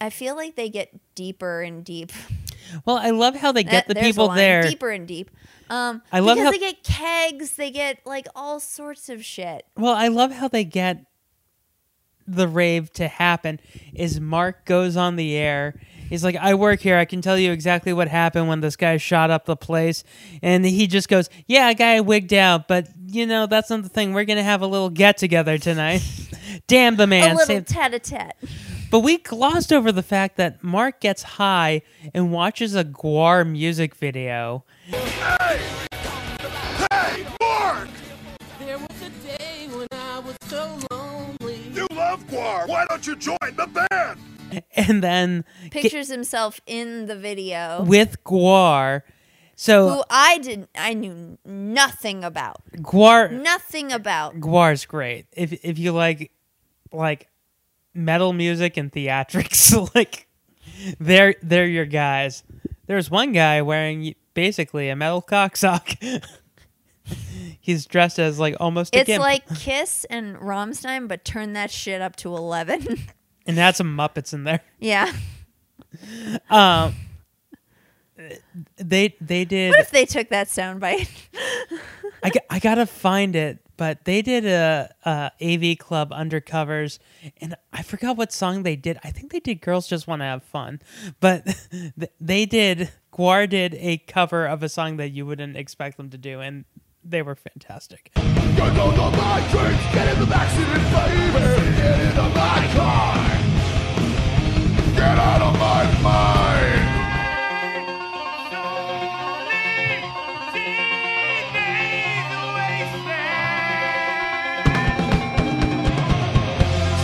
i 0.00 0.10
feel 0.10 0.36
like 0.36 0.54
they 0.56 0.68
get 0.68 0.90
deeper 1.14 1.62
and 1.62 1.84
deep 1.84 2.12
Well, 2.84 2.98
I 2.98 3.10
love 3.10 3.34
how 3.34 3.50
they 3.52 3.64
get 3.64 3.86
That- 3.88 3.94
the 3.94 4.00
people 4.02 4.28
there. 4.28 4.62
deeper 4.62 4.90
and 4.90 5.08
deep 5.08 5.30
um 5.70 6.02
I 6.12 6.20
love 6.20 6.36
because 6.36 6.44
how- 6.46 6.50
they 6.52 6.58
get 6.58 6.84
kegs 6.84 7.56
they 7.56 7.70
get 7.70 8.00
like 8.04 8.26
all 8.36 8.60
sorts 8.60 9.08
of 9.08 9.24
shit 9.24 9.64
Well, 9.74 9.94
I 9.94 10.08
love 10.08 10.32
how 10.32 10.48
they 10.48 10.64
get 10.64 11.06
the 12.26 12.46
rave 12.46 12.92
to 12.92 13.08
happen. 13.08 13.58
Is 13.94 14.20
Mark 14.20 14.66
goes 14.66 14.98
on 14.98 15.16
the 15.16 15.34
air. 15.34 15.80
He's 16.08 16.24
like, 16.24 16.36
"I 16.36 16.54
work 16.54 16.80
here. 16.80 16.96
I 16.96 17.04
can 17.04 17.20
tell 17.20 17.38
you 17.38 17.52
exactly 17.52 17.92
what 17.92 18.08
happened 18.08 18.48
when 18.48 18.60
this 18.60 18.76
guy 18.76 18.96
shot 18.96 19.30
up 19.30 19.44
the 19.44 19.56
place." 19.56 20.04
And 20.42 20.64
he 20.64 20.86
just 20.86 21.08
goes, 21.08 21.28
"Yeah, 21.46 21.70
a 21.70 21.74
guy 21.74 22.00
wigged 22.00 22.34
out, 22.34 22.68
but 22.68 22.88
you 23.06 23.26
know 23.26 23.46
that's 23.46 23.70
not 23.70 23.82
the 23.82 23.88
thing. 23.88 24.12
We're 24.12 24.24
gonna 24.24 24.42
have 24.42 24.62
a 24.62 24.66
little 24.66 24.90
get 24.90 25.18
together 25.18 25.58
tonight." 25.58 26.02
Damn 26.66 26.96
the 26.96 27.06
man! 27.06 27.32
a 27.32 27.34
little 27.34 27.62
tete-a-tete 27.62 28.32
But 28.90 29.00
we 29.00 29.18
glossed 29.18 29.72
over 29.72 29.92
the 29.92 30.02
fact 30.02 30.36
that 30.36 30.62
Mark 30.64 31.00
gets 31.00 31.22
high 31.22 31.82
and 32.14 32.32
watches 32.32 32.74
a 32.74 32.84
GWAR 32.84 33.44
music 33.48 33.94
video. 33.94 34.64
Hey, 34.86 35.87
love 42.18 42.26
GWAR. 42.28 42.68
Why 42.68 42.86
don't 42.88 43.06
you 43.06 43.16
join 43.16 43.36
the 43.56 43.66
band? 43.90 44.20
And 44.74 45.02
then 45.04 45.44
get- 45.64 45.72
pictures 45.82 46.08
himself 46.08 46.58
in 46.66 47.04
the 47.04 47.14
video 47.14 47.82
with 47.82 48.24
GWAR. 48.24 49.02
So 49.56 49.90
who 49.90 50.02
I 50.08 50.38
didn't 50.38 50.70
I 50.74 50.94
knew 50.94 51.36
nothing 51.44 52.24
about. 52.24 52.62
GWAR 52.76 53.30
Nothing 53.30 53.92
about. 53.92 54.40
GWAR's 54.40 54.86
great. 54.86 55.26
If 55.32 55.52
if 55.62 55.78
you 55.78 55.92
like 55.92 56.32
like 56.92 57.28
metal 57.92 58.32
music 58.32 58.78
and 58.78 58.90
theatrics, 58.90 59.74
like 59.94 60.28
they're 60.98 61.34
they're 61.42 61.66
your 61.66 61.84
guys. 61.86 62.42
There's 62.86 63.10
one 63.10 63.32
guy 63.32 63.60
wearing 63.60 64.14
basically 64.32 64.88
a 64.88 64.96
metal 64.96 65.20
cocksock. 65.20 65.90
He's 67.68 67.84
dressed 67.84 68.18
as 68.18 68.38
like 68.38 68.56
almost 68.60 68.94
a 68.94 69.00
It's 69.00 69.08
gimp. 69.08 69.20
like 69.20 69.46
Kiss 69.58 70.06
and 70.08 70.36
Rammstein, 70.36 71.06
but 71.06 71.22
turn 71.22 71.52
that 71.52 71.70
shit 71.70 72.00
up 72.00 72.16
to 72.16 72.34
eleven. 72.34 72.98
and 73.46 73.58
had 73.58 73.76
some 73.76 73.94
Muppets 73.94 74.32
in 74.32 74.44
there. 74.44 74.60
yeah. 74.78 75.12
Um, 76.48 76.94
they 78.76 79.14
they 79.20 79.44
did. 79.44 79.70
What 79.70 79.80
if 79.80 79.90
they 79.90 80.06
took 80.06 80.30
that 80.30 80.46
soundbite? 80.48 81.08
I, 82.24 82.30
I 82.50 82.58
gotta 82.58 82.86
find 82.86 83.36
it, 83.36 83.58
but 83.76 84.04
they 84.04 84.22
did 84.22 84.44
a, 84.46 84.92
a 85.04 85.30
AV 85.42 85.78
Club 85.78 86.10
undercovers, 86.10 86.98
and 87.40 87.54
I 87.72 87.82
forgot 87.82 88.16
what 88.16 88.32
song 88.32 88.62
they 88.64 88.76
did. 88.76 88.98
I 89.04 89.10
think 89.10 89.30
they 89.30 89.40
did 89.40 89.60
"Girls 89.60 89.86
Just 89.86 90.06
Want 90.08 90.20
to 90.20 90.24
Have 90.24 90.42
Fun," 90.42 90.80
but 91.20 91.44
th- 91.70 92.10
they 92.18 92.46
did. 92.46 92.90
GWAR 93.12 93.48
did 93.48 93.74
a 93.80 93.98
cover 93.98 94.46
of 94.46 94.62
a 94.62 94.68
song 94.68 94.96
that 94.98 95.10
you 95.10 95.26
wouldn't 95.26 95.56
expect 95.56 95.96
them 95.96 96.10
to 96.10 96.18
do, 96.18 96.40
and 96.40 96.64
they 97.08 97.22
were 97.22 97.34
fantastic. 97.34 98.10
Get 98.14 98.24
out 98.24 98.98
of 98.98 99.12
my 99.16 99.40
drinks, 99.50 99.84
get 99.94 100.08
in 100.12 100.20
the 100.20 100.26
backseat 100.26 100.68
and 100.76 100.84
baby, 100.94 101.76
get 101.76 102.00
into 102.00 102.22
my 102.22 102.68
car. 102.74 103.28
Get 104.94 105.18
out 105.18 105.42
of 105.42 105.54
my 105.58 105.84
mind. 106.02 106.84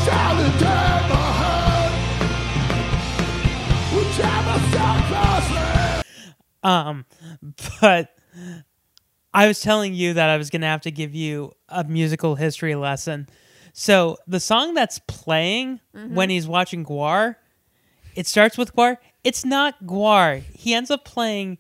Silent 0.05 0.61
in 0.61 1.09
my 1.09 1.29
head, 1.41 1.93
we 3.95 4.03
tear 4.13 4.41
myself 4.49 4.99
closely. 5.09 6.05
Um, 6.63 6.97
but 7.81 8.05
I 9.35 9.47
was 9.49 9.61
telling 9.61 9.95
you 9.95 10.15
that 10.15 10.31
I 10.31 10.37
was 10.37 10.49
gonna 10.49 10.67
have 10.67 10.83
to 10.83 10.91
give 10.91 11.15
you 11.15 11.53
a 11.69 11.85
musical 11.85 12.37
history 12.37 12.75
lesson. 12.75 13.29
So 13.73 14.19
the 14.29 14.41
song 14.41 14.75
that's 14.75 15.01
playing 15.01 15.81
when 15.93 16.31
he's 16.31 16.47
watching 16.47 16.85
GWAR, 16.85 17.35
it 18.15 18.27
starts 18.29 18.57
with 18.57 18.75
GWAR. 18.77 18.99
It's 19.25 19.45
not 19.45 19.85
GWAR. 19.85 20.43
He 20.55 20.73
ends 20.75 20.91
up 20.91 21.05
playing 21.05 21.59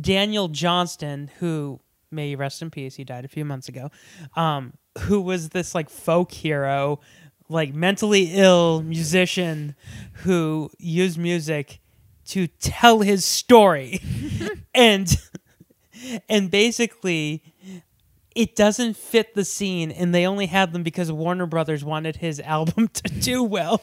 Daniel 0.00 0.46
Johnston, 0.46 1.30
who 1.40 1.80
may 2.10 2.36
rest 2.36 2.62
in 2.62 2.70
peace. 2.70 2.94
He 2.94 3.02
died 3.02 3.24
a 3.24 3.28
few 3.28 3.44
months 3.44 3.68
ago. 3.68 3.90
Um, 4.36 4.74
who 5.00 5.20
was 5.20 5.48
this 5.48 5.74
like 5.74 5.90
folk 5.90 6.30
hero, 6.30 7.00
like 7.48 7.74
mentally 7.74 8.30
ill 8.34 8.82
musician 8.82 9.74
who 10.12 10.70
used 10.78 11.18
music 11.18 11.80
to 12.26 12.46
tell 12.46 13.00
his 13.00 13.24
story, 13.24 14.00
and 14.74 15.16
and 16.28 16.50
basically 16.50 17.42
it 18.36 18.54
doesn't 18.54 18.98
fit 18.98 19.34
the 19.34 19.44
scene 19.46 19.90
and 19.90 20.14
they 20.14 20.26
only 20.26 20.44
had 20.44 20.74
them 20.74 20.82
because 20.82 21.10
Warner 21.10 21.46
Brothers 21.46 21.82
wanted 21.82 22.16
his 22.16 22.38
album 22.40 22.88
to 22.88 23.02
do 23.04 23.42
well. 23.42 23.82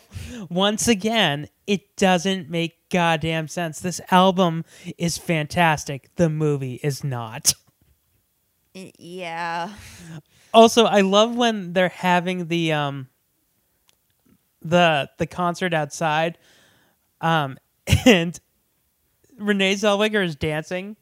Once 0.49 0.87
again, 0.87 1.49
it 1.65 1.95
doesn't 1.97 2.49
make 2.49 2.89
goddamn 2.89 3.47
sense. 3.47 3.79
This 3.79 3.99
album 4.11 4.63
is 4.97 5.17
fantastic. 5.17 6.15
The 6.17 6.29
movie 6.29 6.79
is 6.83 7.03
not. 7.03 7.55
yeah. 8.73 9.73
Also, 10.53 10.85
I 10.85 11.01
love 11.01 11.35
when 11.35 11.73
they're 11.73 11.89
having 11.89 12.47
the 12.47 12.73
um 12.73 13.07
the 14.61 15.09
the 15.17 15.27
concert 15.27 15.73
outside 15.73 16.37
um 17.19 17.57
and 18.05 18.39
Renee 19.37 19.73
Zellweger 19.73 20.23
is 20.23 20.35
dancing 20.35 20.95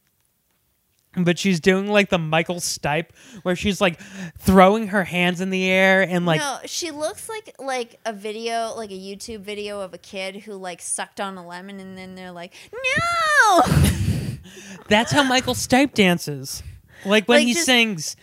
but 1.18 1.38
she's 1.38 1.60
doing 1.60 1.88
like 1.88 2.10
the 2.10 2.18
Michael 2.18 2.58
Stipe 2.58 3.08
where 3.44 3.56
she's 3.56 3.82
like 3.82 4.00
throwing 4.38 4.88
her 4.88 5.04
hands 5.04 5.42
in 5.42 5.50
the 5.50 5.70
air 5.70 6.02
and 6.02 6.26
like 6.26 6.40
no, 6.40 6.60
she 6.66 6.92
looks 6.92 7.28
like 7.28 7.54
like 7.60 8.00
a 8.06 8.14
video, 8.14 8.74
like 8.76 8.92
a 8.92 9.00
YouTube 9.00 9.42
video 9.42 9.82
of 9.82 9.94
a 9.94 9.98
kid 9.98 10.38
who 10.38 10.54
like 10.54 10.82
sucked 10.82 11.20
on 11.20 11.38
a 11.38 11.46
lemon, 11.46 11.80
and 11.80 11.98
then 11.98 12.16
they're 12.16 12.32
like, 12.32 12.54
"No!" 12.72 13.62
that's 14.88 15.12
how 15.12 15.24
Michael 15.24 15.54
Stipe 15.54 15.94
dances. 15.94 16.64
Like 17.06 17.28
when 17.28 17.40
Like, 17.40 17.48
he 17.48 17.54
just- 17.54 17.66
sings 17.66 18.16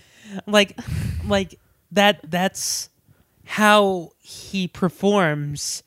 like 0.46 0.78
like 1.26 1.58
that 1.92 2.20
that's 2.30 2.90
how 3.44 4.10
he 4.18 4.68
performs 4.68 5.82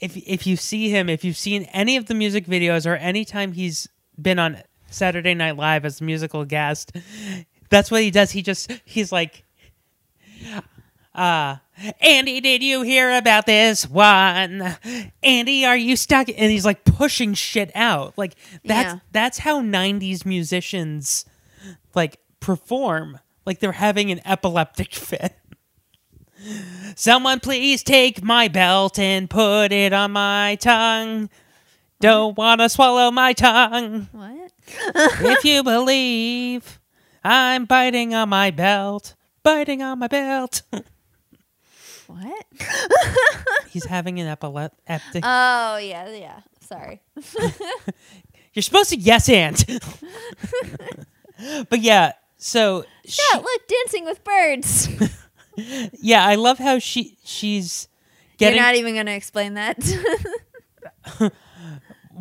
if 0.00 0.16
if 0.16 0.46
you 0.46 0.56
see 0.56 0.90
him 0.90 1.08
if 1.08 1.22
you've 1.24 1.36
seen 1.36 1.62
any 1.72 1.96
of 1.96 2.06
the 2.06 2.14
music 2.14 2.44
videos 2.46 2.86
or 2.86 2.96
anytime 2.96 3.52
he's 3.52 3.88
been 4.20 4.38
on 4.40 4.60
Saturday 4.90 5.34
Night 5.34 5.56
Live 5.56 5.84
as 5.84 6.00
a 6.00 6.04
musical 6.04 6.44
guest. 6.44 6.92
That's 7.70 7.90
what 7.90 8.02
he 8.02 8.10
does. 8.10 8.30
He 8.30 8.42
just 8.42 8.70
he's 8.84 9.12
like 9.12 9.44
uh 11.14 11.56
Andy 12.00 12.40
did 12.40 12.62
you 12.62 12.82
hear 12.82 13.16
about 13.16 13.46
this 13.46 13.88
one? 13.88 14.76
Andy 15.22 15.64
are 15.64 15.76
you 15.76 15.96
stuck? 15.96 16.28
And 16.28 16.50
he's 16.50 16.64
like 16.64 16.84
pushing 16.84 17.34
shit 17.34 17.70
out. 17.74 18.16
Like 18.16 18.34
that's 18.64 18.94
Yeah. 18.94 19.00
that's 19.12 19.38
how 19.38 19.60
90s 19.62 20.24
musicians 20.24 21.24
like 21.94 22.18
perform. 22.40 23.18
Like 23.46 23.58
they're 23.60 23.72
having 23.72 24.10
an 24.10 24.20
epileptic 24.24 24.94
fit. 24.94 25.34
Someone 26.94 27.40
please 27.40 27.82
take 27.82 28.22
my 28.22 28.46
belt 28.48 28.98
and 28.98 29.28
put 29.28 29.72
it 29.72 29.92
on 29.92 30.12
my 30.12 30.56
tongue 30.60 31.30
don't 32.00 32.36
want 32.36 32.60
to 32.60 32.68
swallow 32.68 33.10
my 33.10 33.32
tongue 33.32 34.08
What? 34.12 34.52
if 35.20 35.44
you 35.44 35.62
believe 35.62 36.80
i'm 37.24 37.64
biting 37.64 38.14
on 38.14 38.28
my 38.28 38.50
belt 38.50 39.14
biting 39.42 39.82
on 39.82 39.98
my 39.98 40.08
belt 40.08 40.62
What? 42.06 42.46
he's 43.70 43.84
having 43.86 44.20
an 44.20 44.26
epileptic 44.28 44.80
Oh 45.24 45.76
yeah, 45.76 46.08
yeah. 46.10 46.40
Sorry. 46.60 47.00
you're 48.54 48.62
supposed 48.62 48.90
to 48.90 48.96
yes 48.96 49.28
and 49.28 49.62
but 51.68 51.80
yeah 51.80 52.12
so 52.36 52.84
yeah, 53.04 53.38
look, 53.38 53.68
dancing 53.68 54.04
with 54.04 54.22
birds. 54.24 54.88
yeah 56.00 56.24
i 56.26 56.34
love 56.36 56.58
how 56.58 56.78
she 56.78 57.16
she's 57.24 57.88
getting 58.38 58.56
You're 58.56 58.64
not 58.64 58.74
even 58.76 58.94
gonna 58.94 59.10
explain 59.12 59.54
that. 59.54 59.76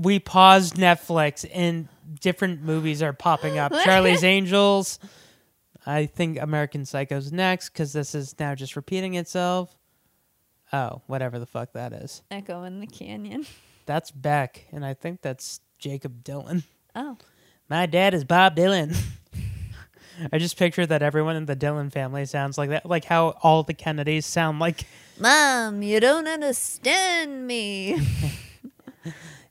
We 0.02 0.20
paused 0.20 0.76
netflix 0.76 1.50
and 1.54 1.88
different 2.22 2.62
movies 2.62 3.02
are 3.04 3.14
popping 3.14 3.58
up 3.58 3.74
charlie's 3.84 4.24
angels 4.24 4.98
i 5.86 6.06
think 6.06 6.40
american 6.40 6.86
psycho's 6.86 7.32
next 7.32 7.70
because 7.70 7.92
this 7.94 8.16
is 8.16 8.34
now 8.40 8.56
just 8.56 8.76
repeating 8.76 9.16
itself 9.16 9.76
oh 10.72 11.02
whatever 11.08 11.38
the 11.40 11.46
fuck 11.46 11.74
that 11.74 11.92
is 11.94 12.22
Echo 12.32 12.64
in 12.64 12.80
the 12.80 12.88
canyon. 12.88 13.46
that's 13.86 14.10
beck 14.12 14.66
and 14.72 14.86
i 14.86 14.94
think 14.94 15.22
that's 15.22 15.60
jakob 15.80 16.24
dylan 16.24 16.64
Oh. 16.96 17.18
my 17.70 17.86
dad 17.86 18.14
is 18.14 18.24
bob 18.24 18.56
dylan 18.56 18.98
i 20.32 20.38
just 20.38 20.58
picture 20.58 20.86
that 20.86 21.02
everyone 21.02 21.36
in 21.36 21.46
the 21.46 21.56
dylan 21.56 21.92
family 21.92 22.26
sounds 22.26 22.58
like 22.58 22.70
that 22.70 22.86
like 22.86 23.04
how 23.06 23.32
all 23.44 23.64
the 23.64 23.74
kennedys 23.74 24.26
sound 24.26 24.60
like 24.60 24.86
Mom, 25.20 25.82
you 25.82 26.00
don't 26.00 26.28
understand 26.28 27.48
me. 27.48 28.00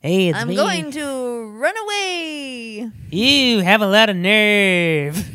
hey 0.01 0.29
it's 0.29 0.37
I'm 0.39 0.47
me. 0.49 0.55
going 0.55 0.91
to 0.91 1.49
run 1.57 1.75
away. 1.77 2.91
You 3.11 3.59
have 3.61 3.81
a 3.81 3.87
lot 3.87 4.09
of 4.09 4.15
nerve. 4.15 5.29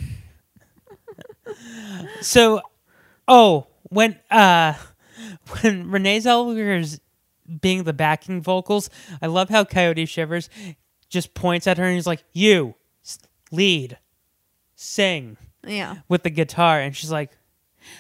so, 2.21 2.61
oh, 3.29 3.67
when 3.85 4.19
uh, 4.31 4.75
when 5.61 5.91
Renee 5.91 6.19
Zellweger 6.19 6.79
is 6.81 7.01
being 7.61 7.85
the 7.85 7.93
backing 7.93 8.41
vocals, 8.41 8.89
I 9.21 9.27
love 9.27 9.49
how 9.49 9.65
Coyote 9.65 10.07
Shivers 10.07 10.49
just 11.09 11.35
points 11.35 11.67
at 11.67 11.79
her 11.79 11.85
and 11.85 11.95
he's 11.95 12.07
like, 12.07 12.25
"You 12.33 12.75
lead, 13.51 13.99
sing." 14.75 15.37
Yeah. 15.67 15.97
With 16.09 16.23
the 16.25 16.31
guitar, 16.31 16.81
and 16.81 16.95
she's 16.97 17.13
like, 17.13 17.31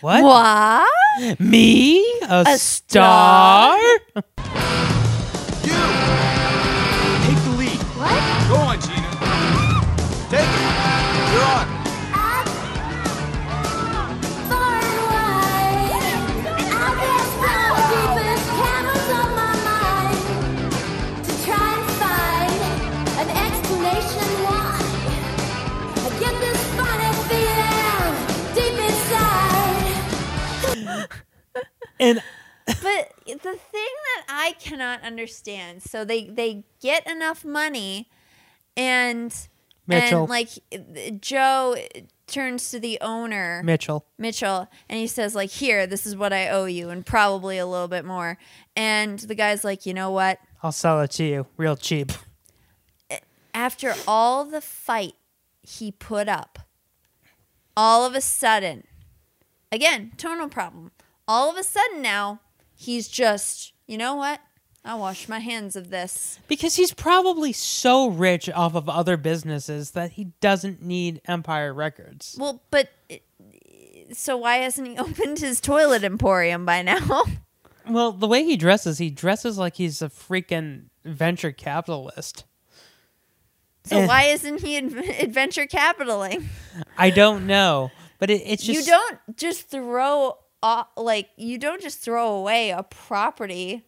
"What? 0.00 0.22
What? 0.24 1.40
Me? 1.40 2.00
A, 2.28 2.44
A 2.46 2.58
star? 2.58 3.78
star? 3.78 4.22
I 34.42 34.52
cannot 34.52 35.02
understand, 35.02 35.82
so 35.84 36.04
they 36.04 36.24
they 36.28 36.64
get 36.80 37.08
enough 37.08 37.44
money, 37.44 38.10
and 38.76 39.32
Mitchell. 39.86 40.22
and 40.22 40.28
like 40.28 40.48
Joe 41.20 41.76
turns 42.26 42.70
to 42.70 42.80
the 42.80 42.98
owner 43.00 43.62
Mitchell. 43.62 44.04
Mitchell, 44.18 44.68
and 44.88 44.98
he 44.98 45.06
says 45.06 45.36
like, 45.36 45.50
"Here, 45.50 45.86
this 45.86 46.06
is 46.06 46.16
what 46.16 46.32
I 46.32 46.48
owe 46.48 46.64
you, 46.64 46.90
and 46.90 47.06
probably 47.06 47.56
a 47.58 47.66
little 47.66 47.86
bit 47.86 48.04
more." 48.04 48.36
And 48.74 49.20
the 49.20 49.36
guy's 49.36 49.62
like, 49.62 49.86
"You 49.86 49.94
know 49.94 50.10
what? 50.10 50.40
I'll 50.60 50.72
sell 50.72 51.00
it 51.02 51.12
to 51.12 51.24
you 51.24 51.46
real 51.56 51.76
cheap." 51.76 52.10
After 53.54 53.94
all 54.08 54.44
the 54.44 54.60
fight 54.60 55.14
he 55.62 55.92
put 55.92 56.28
up, 56.28 56.58
all 57.76 58.04
of 58.04 58.16
a 58.16 58.20
sudden, 58.20 58.88
again, 59.70 60.12
tonal 60.16 60.48
problem. 60.48 60.90
All 61.28 61.48
of 61.48 61.56
a 61.56 61.62
sudden 61.62 62.02
now, 62.02 62.40
he's 62.74 63.06
just, 63.06 63.71
you 63.86 63.98
know 63.98 64.14
what? 64.14 64.40
I'll 64.84 64.98
wash 64.98 65.28
my 65.28 65.38
hands 65.38 65.76
of 65.76 65.90
this. 65.90 66.40
Because 66.48 66.74
he's 66.74 66.92
probably 66.92 67.52
so 67.52 68.08
rich 68.08 68.50
off 68.50 68.74
of 68.74 68.88
other 68.88 69.16
businesses 69.16 69.92
that 69.92 70.12
he 70.12 70.32
doesn't 70.40 70.82
need 70.82 71.20
Empire 71.26 71.72
Records. 71.72 72.36
Well, 72.38 72.62
but 72.70 72.88
so 74.12 74.36
why 74.36 74.56
hasn't 74.56 74.88
he 74.88 74.98
opened 74.98 75.38
his 75.38 75.60
toilet 75.60 76.02
emporium 76.04 76.64
by 76.66 76.82
now? 76.82 77.24
Well, 77.88 78.12
the 78.12 78.28
way 78.28 78.44
he 78.44 78.56
dresses, 78.56 78.98
he 78.98 79.10
dresses 79.10 79.58
like 79.58 79.74
he's 79.74 80.00
a 80.02 80.08
freaking 80.08 80.84
venture 81.04 81.50
capitalist. 81.50 82.44
So 83.82 83.98
Eh. 83.98 84.06
why 84.06 84.22
isn't 84.26 84.60
he 84.60 84.76
adv- 84.76 84.98
adventure 85.20 85.66
capitaling? 85.66 86.48
I 86.96 87.10
don't 87.10 87.44
know, 87.48 87.90
but 88.20 88.30
it, 88.30 88.42
it's 88.46 88.62
just 88.62 88.86
you 88.86 88.92
don't 88.92 89.36
just 89.36 89.68
throw 89.68 90.36
uh, 90.62 90.84
like 90.96 91.28
you 91.36 91.58
don't 91.58 91.82
just 91.82 91.98
throw 92.00 92.34
away 92.34 92.70
a 92.70 92.82
property 92.82 93.84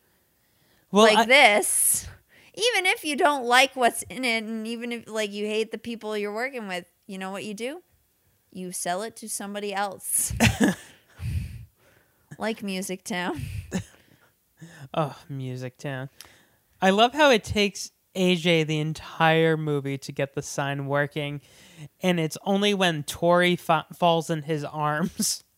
well, 0.90 1.04
like 1.04 1.18
I- 1.18 1.26
this. 1.26 2.08
Even 2.56 2.86
if 2.86 3.04
you 3.04 3.16
don't 3.16 3.44
like 3.46 3.74
what's 3.74 4.04
in 4.04 4.24
it, 4.24 4.44
and 4.44 4.64
even 4.66 4.92
if 4.92 5.08
like 5.08 5.32
you 5.32 5.46
hate 5.46 5.72
the 5.72 5.78
people 5.78 6.16
you're 6.16 6.32
working 6.32 6.68
with, 6.68 6.84
you 7.08 7.18
know 7.18 7.32
what 7.32 7.42
you 7.44 7.52
do? 7.52 7.82
You 8.52 8.70
sell 8.70 9.02
it 9.02 9.16
to 9.16 9.28
somebody 9.28 9.74
else. 9.74 10.32
like 12.38 12.62
Music 12.62 13.04
Town. 13.04 13.40
Oh, 14.96 15.16
Music 15.28 15.76
Town. 15.76 16.08
I 16.80 16.90
love 16.90 17.14
how 17.14 17.30
it 17.30 17.42
takes 17.42 17.90
AJ 18.14 18.68
the 18.68 18.78
entire 18.78 19.56
movie 19.56 19.98
to 19.98 20.12
get 20.12 20.34
the 20.36 20.42
sign 20.42 20.86
working, 20.86 21.40
and 22.00 22.20
it's 22.20 22.38
only 22.44 22.74
when 22.74 23.02
Tori 23.02 23.56
fa- 23.56 23.86
falls 23.92 24.30
in 24.30 24.42
his 24.42 24.64
arms. 24.64 25.42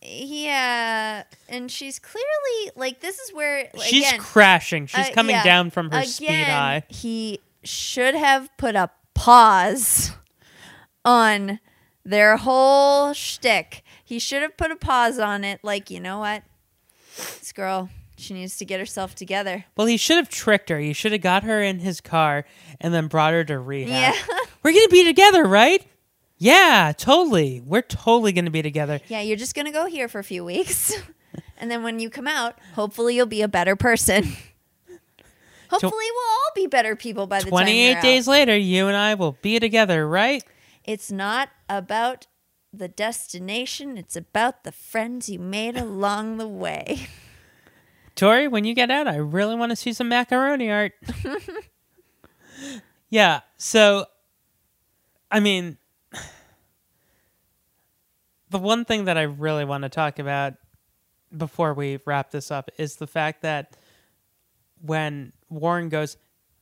Yeah, 0.00 1.24
and 1.48 1.70
she's 1.70 1.98
clearly 1.98 2.70
like 2.76 3.00
this 3.00 3.18
is 3.18 3.32
where 3.32 3.68
She's 3.82 4.12
crashing. 4.14 4.86
She's 4.86 5.08
uh, 5.08 5.12
coming 5.12 5.34
yeah. 5.34 5.44
down 5.44 5.70
from 5.70 5.90
her 5.90 6.04
speed 6.04 6.28
Again, 6.28 6.50
high. 6.50 6.82
He 6.88 7.40
should 7.64 8.14
have 8.14 8.48
put 8.56 8.76
a 8.76 8.90
pause 9.14 10.12
on 11.04 11.58
their 12.04 12.36
whole 12.36 13.12
shtick. 13.12 13.82
He 14.04 14.18
should 14.18 14.42
have 14.42 14.56
put 14.56 14.70
a 14.70 14.76
pause 14.76 15.18
on 15.18 15.44
it. 15.44 15.60
Like, 15.62 15.90
you 15.90 16.00
know 16.00 16.20
what? 16.20 16.42
This 17.16 17.52
girl, 17.52 17.90
she 18.16 18.34
needs 18.34 18.56
to 18.58 18.64
get 18.64 18.78
herself 18.80 19.14
together. 19.14 19.64
Well, 19.76 19.86
he 19.86 19.96
should 19.96 20.16
have 20.16 20.28
tricked 20.28 20.68
her. 20.70 20.78
He 20.78 20.92
should 20.92 21.12
have 21.12 21.20
got 21.20 21.42
her 21.42 21.60
in 21.62 21.80
his 21.80 22.00
car 22.00 22.44
and 22.80 22.94
then 22.94 23.08
brought 23.08 23.32
her 23.32 23.44
to 23.44 23.58
rehab. 23.58 24.14
Yeah. 24.14 24.36
We're 24.62 24.72
going 24.72 24.86
to 24.86 24.90
be 24.90 25.04
together, 25.04 25.44
right? 25.44 25.84
Yeah, 26.38 26.92
totally. 26.96 27.60
We're 27.60 27.82
totally 27.82 28.32
going 28.32 28.44
to 28.44 28.50
be 28.50 28.62
together. 28.62 29.00
Yeah, 29.08 29.20
you're 29.20 29.36
just 29.36 29.54
gonna 29.54 29.72
go 29.72 29.86
here 29.86 30.08
for 30.08 30.20
a 30.20 30.24
few 30.24 30.44
weeks, 30.44 30.96
and 31.58 31.70
then 31.70 31.82
when 31.82 31.98
you 31.98 32.08
come 32.08 32.28
out, 32.28 32.58
hopefully 32.74 33.16
you'll 33.16 33.26
be 33.26 33.42
a 33.42 33.48
better 33.48 33.74
person. 33.74 34.24
hopefully, 35.68 35.92
we'll 35.92 36.30
all 36.30 36.52
be 36.54 36.68
better 36.68 36.94
people 36.94 37.26
by 37.26 37.38
the 37.38 37.44
time 37.44 37.50
28 37.50 37.92
you're 37.92 38.00
days 38.00 38.28
out. 38.28 38.32
later, 38.32 38.56
you 38.56 38.86
and 38.86 38.96
I 38.96 39.14
will 39.14 39.36
be 39.42 39.58
together, 39.58 40.08
right? 40.08 40.44
It's 40.84 41.10
not 41.10 41.50
about 41.68 42.28
the 42.72 42.86
destination; 42.86 43.98
it's 43.98 44.14
about 44.14 44.62
the 44.62 44.72
friends 44.72 45.28
you 45.28 45.40
made 45.40 45.76
along 45.76 46.38
the 46.38 46.48
way. 46.48 47.08
Tori, 48.14 48.46
when 48.46 48.64
you 48.64 48.74
get 48.74 48.90
out, 48.90 49.08
I 49.08 49.16
really 49.16 49.56
want 49.56 49.70
to 49.70 49.76
see 49.76 49.92
some 49.92 50.08
macaroni 50.08 50.70
art. 50.70 50.92
yeah, 53.10 53.40
so 53.56 54.06
I 55.30 55.40
mean 55.40 55.77
the 58.50 58.58
one 58.58 58.84
thing 58.84 59.04
that 59.06 59.18
I 59.18 59.22
really 59.22 59.64
want 59.64 59.82
to 59.82 59.88
talk 59.88 60.18
about 60.18 60.54
before 61.36 61.74
we 61.74 61.98
wrap 62.06 62.30
this 62.30 62.50
up 62.50 62.70
is 62.78 62.96
the 62.96 63.06
fact 63.06 63.42
that 63.42 63.76
when 64.80 65.32
Warren 65.48 65.88
goes, 65.88 66.16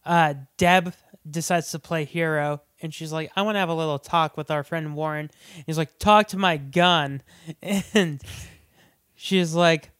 uh, 0.04 0.34
Deb 0.56 0.94
decides 1.28 1.70
to 1.72 1.78
play 1.78 2.04
hero, 2.04 2.62
and 2.80 2.92
she's 2.92 3.12
like, 3.12 3.30
I 3.36 3.42
want 3.42 3.56
to 3.56 3.60
have 3.60 3.68
a 3.68 3.74
little 3.74 3.98
talk 3.98 4.36
with 4.36 4.50
our 4.50 4.62
friend 4.62 4.94
Warren. 4.94 5.30
He's 5.66 5.78
like, 5.78 5.98
Talk 5.98 6.28
to 6.28 6.36
my 6.36 6.56
gun. 6.56 7.22
And 7.94 8.20
she's 9.14 9.54
like, 9.54 9.90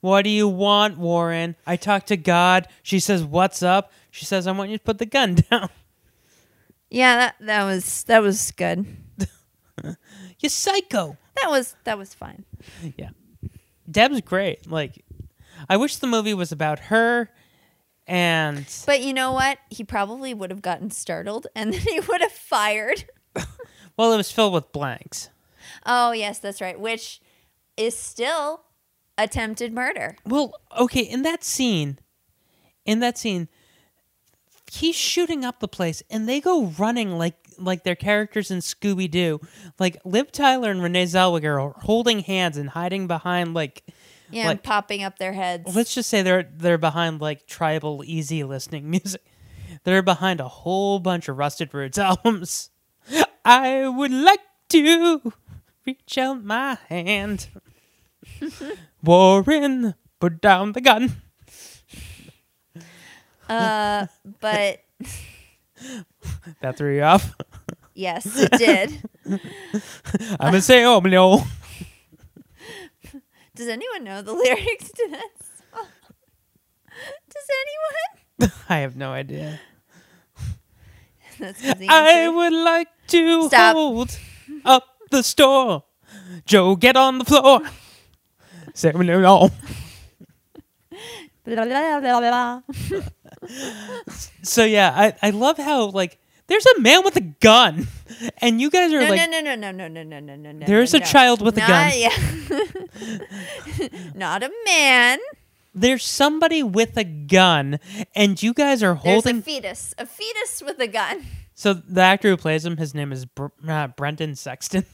What 0.00 0.22
do 0.22 0.30
you 0.30 0.46
want, 0.46 0.98
Warren? 0.98 1.56
I 1.66 1.76
talk 1.76 2.06
to 2.06 2.16
God. 2.16 2.68
She 2.82 3.00
says, 3.00 3.24
What's 3.24 3.62
up? 3.62 3.92
She 4.10 4.24
says, 4.24 4.46
I 4.46 4.52
want 4.52 4.70
you 4.70 4.78
to 4.78 4.84
put 4.84 4.98
the 4.98 5.06
gun 5.06 5.36
down. 5.50 5.70
Yeah, 6.90 7.16
that 7.16 7.34
that 7.40 7.64
was 7.64 8.04
that 8.04 8.22
was 8.22 8.50
good. 8.52 8.86
You 10.40 10.48
psycho. 10.48 11.16
That 11.36 11.50
was 11.50 11.74
that 11.84 11.98
was 11.98 12.14
fine. 12.14 12.44
Yeah. 12.96 13.10
Deb's 13.90 14.20
great. 14.20 14.70
Like, 14.70 15.04
I 15.68 15.76
wish 15.76 15.96
the 15.96 16.06
movie 16.06 16.34
was 16.34 16.52
about 16.52 16.78
her 16.78 17.30
and 18.06 18.66
But 18.86 19.02
you 19.02 19.12
know 19.12 19.32
what? 19.32 19.58
He 19.70 19.84
probably 19.84 20.32
would 20.32 20.50
have 20.50 20.62
gotten 20.62 20.90
startled 20.90 21.46
and 21.54 21.72
then 21.72 21.80
he 21.80 22.00
would 22.00 22.20
have 22.20 22.32
fired. 22.32 23.04
well, 23.96 24.12
it 24.12 24.16
was 24.16 24.32
filled 24.32 24.54
with 24.54 24.72
blanks. 24.72 25.28
Oh, 25.84 26.12
yes, 26.12 26.38
that's 26.38 26.60
right. 26.60 26.78
Which 26.78 27.20
is 27.76 27.96
still 27.96 28.62
attempted 29.16 29.72
murder. 29.72 30.16
Well, 30.24 30.54
okay, 30.76 31.02
in 31.02 31.22
that 31.22 31.44
scene, 31.44 31.98
in 32.84 33.00
that 33.00 33.18
scene, 33.18 33.48
he's 34.72 34.96
shooting 34.96 35.44
up 35.44 35.60
the 35.60 35.68
place 35.68 36.02
and 36.10 36.28
they 36.28 36.40
go 36.40 36.66
running 36.78 37.18
like 37.18 37.36
like 37.58 37.84
their 37.84 37.94
characters 37.96 38.50
in 38.50 38.58
Scooby 38.58 39.10
Doo. 39.10 39.40
Like 39.78 39.98
Liv 40.04 40.32
Tyler 40.32 40.70
and 40.70 40.82
Renee 40.82 41.04
Zellweger 41.04 41.60
are 41.62 41.74
holding 41.82 42.20
hands 42.20 42.56
and 42.56 42.70
hiding 42.70 43.06
behind 43.06 43.54
like 43.54 43.82
Yeah, 44.30 44.46
like 44.46 44.62
popping 44.62 45.02
up 45.02 45.18
their 45.18 45.32
heads. 45.32 45.74
let's 45.74 45.94
just 45.94 46.08
say 46.10 46.22
they're 46.22 46.48
they're 46.56 46.78
behind 46.78 47.20
like 47.20 47.46
tribal 47.46 48.02
easy 48.04 48.44
listening 48.44 48.90
music. 48.90 49.22
They're 49.84 50.02
behind 50.02 50.40
a 50.40 50.48
whole 50.48 50.98
bunch 50.98 51.28
of 51.28 51.36
Rusted 51.38 51.72
Roots 51.74 51.98
albums. 52.10 52.70
I 53.44 53.86
would 53.88 54.10
like 54.12 54.40
to 54.70 55.32
reach 55.86 56.18
out 56.18 56.44
my 56.44 56.76
hand. 56.88 57.48
Warren, 59.02 59.94
put 60.20 60.40
down 60.40 60.72
the 60.72 60.80
gun. 60.80 61.22
Uh, 63.48 64.06
but 64.40 64.80
That 66.60 66.76
threw 66.76 66.96
you 66.96 67.02
off. 67.02 67.34
Yes, 67.98 68.38
it 68.38 68.52
did. 68.52 69.02
I'm 70.40 70.52
gonna 70.52 70.62
say 70.62 70.84
oh 70.84 71.00
no. 71.00 71.42
Does 73.54 73.68
anyone 73.68 74.04
know 74.04 74.22
the 74.22 74.32
lyrics 74.42 74.90
to 74.92 75.08
this? 75.10 75.48
Does 77.28 77.46
anyone? 77.62 78.52
I 78.68 78.78
have 78.78 78.96
no 78.96 79.12
idea. 79.12 79.60
That's 81.38 81.62
I 81.88 82.28
would 82.28 82.52
like 82.52 82.88
to 83.08 83.48
Stop. 83.48 83.76
hold 83.76 84.18
up 84.64 84.84
the 85.10 85.22
store. 85.22 85.84
Joe, 86.46 86.74
get 86.74 86.96
on 86.96 87.18
the 87.18 87.24
floor. 87.24 87.60
Say 88.74 88.90
no. 88.92 89.50
So 94.42 94.64
yeah, 94.64 94.92
I, 94.94 95.14
I 95.22 95.30
love 95.30 95.58
how 95.58 95.86
like 95.86 96.18
there's 96.48 96.66
a 96.66 96.80
man 96.80 97.04
with 97.04 97.16
a 97.16 97.20
gun, 97.20 97.86
and 98.38 98.60
you 98.60 98.70
guys 98.70 98.92
are 98.92 99.00
like, 99.00 99.08
No, 99.08 99.14
like 99.16 99.30
no, 99.30 99.40
no, 99.40 99.54
no, 99.54 99.70
no, 99.70 99.88
no, 99.88 100.02
no, 100.02 100.18
no, 100.20 100.36
no, 100.36 100.52
no. 100.52 100.66
There's 100.66 100.92
no, 100.94 100.96
a 100.96 101.00
no. 101.00 101.06
child 101.06 101.42
with 101.42 101.56
a 101.58 101.60
gun. 101.60 101.92
Yeah. 101.94 103.88
Not 104.14 104.42
a 104.42 104.50
man. 104.64 105.18
there's 105.74 106.04
somebody 106.04 106.62
with 106.62 106.96
a 106.96 107.04
gun, 107.04 107.78
and 108.14 108.42
you 108.42 108.54
guys 108.54 108.82
are 108.82 108.94
holding 108.94 109.40
There's 109.42 109.58
a 109.58 109.60
fetus. 109.60 109.94
A 109.98 110.06
fetus 110.06 110.62
with 110.64 110.80
a 110.80 110.88
gun. 110.88 111.24
so 111.54 111.74
the 111.74 112.00
actor 112.00 112.30
who 112.30 112.36
plays 112.36 112.64
him, 112.64 112.78
his 112.78 112.94
name 112.94 113.12
is 113.12 113.26
Br- 113.26 113.46
uh, 113.66 113.88
Brendan 113.88 114.34
Sexton. 114.34 114.86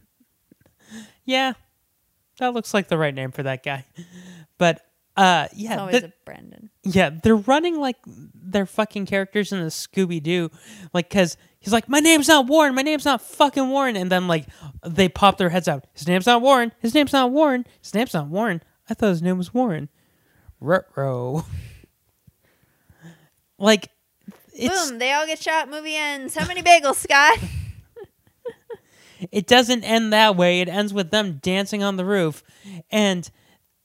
yeah, 1.24 1.54
that 2.38 2.54
looks 2.54 2.72
like 2.72 2.88
the 2.88 2.98
right 2.98 3.14
name 3.14 3.32
for 3.32 3.42
that 3.42 3.62
guy. 3.64 3.84
But 4.58 4.80
uh, 5.18 5.48
yeah, 5.54 5.72
It's 5.72 5.80
always 5.80 6.00
the- 6.00 6.06
a 6.08 6.12
Brendan. 6.24 6.70
Yeah, 6.84 7.10
they're 7.10 7.36
running 7.36 7.78
like 7.80 7.96
they're 8.06 8.66
fucking 8.66 9.06
characters 9.06 9.52
in 9.52 9.60
the 9.60 9.66
Scooby 9.66 10.22
Doo, 10.22 10.50
like 10.94 11.08
because 11.08 11.36
he's 11.58 11.72
like, 11.72 11.88
my 11.88 11.98
name's 12.00 12.28
not 12.28 12.46
Warren, 12.46 12.74
my 12.74 12.82
name's 12.82 13.04
not 13.04 13.20
fucking 13.20 13.68
Warren, 13.68 13.96
and 13.96 14.10
then 14.10 14.28
like 14.28 14.46
they 14.86 15.08
pop 15.08 15.36
their 15.36 15.48
heads 15.50 15.68
out. 15.68 15.86
His 15.92 16.06
name's 16.06 16.26
not 16.26 16.40
Warren. 16.40 16.72
His 16.80 16.94
name's 16.94 17.12
not 17.12 17.30
Warren. 17.32 17.66
His 17.82 17.92
name's 17.94 18.14
not 18.14 18.28
Warren. 18.28 18.62
I 18.88 18.94
thought 18.94 19.08
his 19.08 19.20
name 19.22 19.36
was 19.38 19.52
Warren. 19.52 19.88
Ruh-roh. 20.60 21.44
Like 23.58 23.90
it's 24.54 24.90
Boom! 24.90 24.98
They 24.98 25.12
all 25.12 25.26
get 25.26 25.40
shot. 25.42 25.68
Movie 25.68 25.96
ends. 25.96 26.34
How 26.36 26.46
many 26.46 26.62
bagels, 26.62 26.94
Scott? 26.94 27.38
it 29.32 29.46
doesn't 29.46 29.82
end 29.84 30.12
that 30.12 30.36
way. 30.36 30.60
It 30.60 30.68
ends 30.68 30.94
with 30.94 31.10
them 31.10 31.38
dancing 31.42 31.82
on 31.82 31.96
the 31.96 32.04
roof, 32.04 32.42
and 32.90 33.28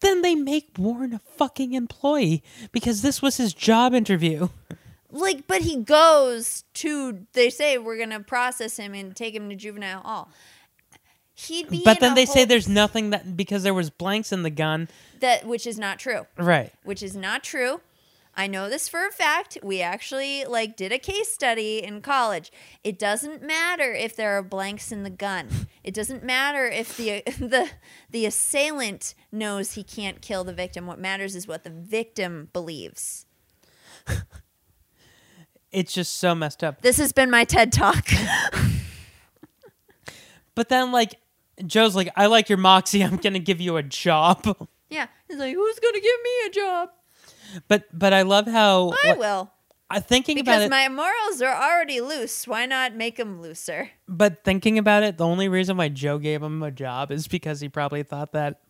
then 0.04 0.22
they 0.22 0.36
make 0.36 0.70
Warren 0.78 1.14
a 1.14 1.20
fucking 1.20 1.74
employee 1.74 2.44
because 2.72 3.02
this 3.02 3.22
was 3.22 3.38
his 3.38 3.54
job 3.54 3.96
interview. 3.96 4.50
like, 5.12 5.48
but 5.48 5.62
he 5.62 5.78
goes 5.78 6.64
to. 6.76 7.26
They 7.34 7.50
say 7.50 7.78
we're 7.80 7.98
gonna 7.98 8.20
process 8.20 8.78
him 8.78 8.94
and 8.94 9.16
take 9.16 9.34
him 9.34 9.50
to 9.50 9.56
juvenile 9.56 10.02
hall. 10.02 10.30
He'd 11.36 11.70
be. 11.70 11.82
But 11.84 12.00
then 12.00 12.14
they 12.14 12.26
say 12.28 12.46
there's 12.46 12.70
nothing 12.70 13.10
that 13.10 13.36
because 13.36 13.64
there 13.64 13.74
was 13.74 13.90
blanks 13.90 14.32
in 14.32 14.44
the 14.44 14.52
gun. 14.52 14.88
that, 15.20 15.46
which 15.48 15.66
is 15.66 15.80
not 15.80 15.98
true. 15.98 16.28
Right. 16.38 16.72
Which 16.84 17.02
is 17.02 17.16
not 17.16 17.44
true. 17.44 17.82
I 18.36 18.48
know 18.48 18.68
this 18.70 18.88
for 18.88 19.06
a 19.06 19.12
fact. 19.12 19.58
We 19.62 19.82
actually 19.82 20.44
like 20.46 20.76
did 20.76 20.92
a 20.92 20.98
case 20.98 21.32
study 21.32 21.84
in 21.84 22.02
college. 22.02 22.52
It 22.84 22.98
doesn't 22.98 23.44
matter 23.44 23.94
if 23.94 24.16
there 24.16 24.32
are 24.38 24.42
blanks 24.42 24.92
in 24.92 25.04
the 25.04 25.10
gun. 25.12 25.50
It 25.84 25.94
doesn't 25.94 26.24
matter 26.24 26.66
if 26.66 26.98
the 26.98 27.22
the 27.40 27.70
the 28.10 28.26
assailant 28.26 29.14
knows 29.32 29.74
he 29.74 29.84
can't 29.84 30.22
kill 30.22 30.44
the 30.44 30.54
victim. 30.54 30.88
What 30.88 31.00
matters 31.00 31.36
is 31.36 31.48
what 31.48 31.64
the 31.64 31.70
victim 31.70 32.50
believes. 32.54 33.26
It's 35.72 35.92
just 35.92 36.18
so 36.18 36.36
messed 36.36 36.64
up. 36.64 36.84
This 36.84 36.98
has 36.98 37.14
been 37.14 37.32
my 37.32 37.46
TED 37.46 37.72
talk. 37.72 38.08
But 40.56 40.70
then 40.70 40.92
like 40.92 41.16
Joe's 41.66 41.96
like, 41.96 42.10
I 42.16 42.28
like 42.28 42.50
your 42.50 42.58
moxie, 42.60 43.04
I'm 43.04 43.18
gonna 43.18 43.40
give 43.40 43.60
you 43.60 43.78
a 43.78 43.84
job. 43.84 44.46
yeah, 44.90 45.08
he's 45.28 45.38
like, 45.38 45.56
"Who's 45.56 45.80
gonna 45.80 46.00
give 46.00 46.22
me 46.24 46.30
a 46.46 46.50
job?" 46.52 46.90
But 47.68 47.86
but 47.98 48.14
I 48.14 48.22
love 48.24 48.48
how 48.48 48.94
I 49.04 49.14
will. 49.14 49.52
I 49.90 50.00
thinking 50.00 50.40
about 50.40 50.54
Because 50.54 50.64
it 50.66 50.70
my 50.72 50.90
morals 50.90 51.42
are 51.42 51.54
already 51.54 52.02
loose. 52.02 52.48
Why 52.48 52.66
not 52.66 52.96
make 52.96 53.18
them 53.18 53.42
looser? 53.42 53.92
but 54.08 54.44
thinking 54.44 54.78
about 54.80 55.04
it, 55.04 55.18
the 55.18 55.26
only 55.26 55.48
reason 55.48 55.78
why 55.78 55.90
Joe 55.90 56.18
gave 56.18 56.42
him 56.42 56.64
a 56.64 56.72
job 56.72 57.12
is 57.12 57.28
because 57.28 57.60
he 57.62 57.70
probably 57.70 58.02
thought 58.04 58.32
that 58.32 58.62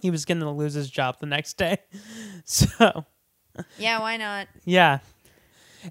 he 0.00 0.10
was 0.10 0.24
gonna 0.24 0.50
lose 0.52 0.74
his 0.74 0.90
job 0.90 1.18
the 1.20 1.26
next 1.26 1.54
day. 1.58 1.78
So 2.44 3.04
Yeah, 3.78 4.00
why 4.00 4.16
not? 4.16 4.48
Yeah. 4.64 4.98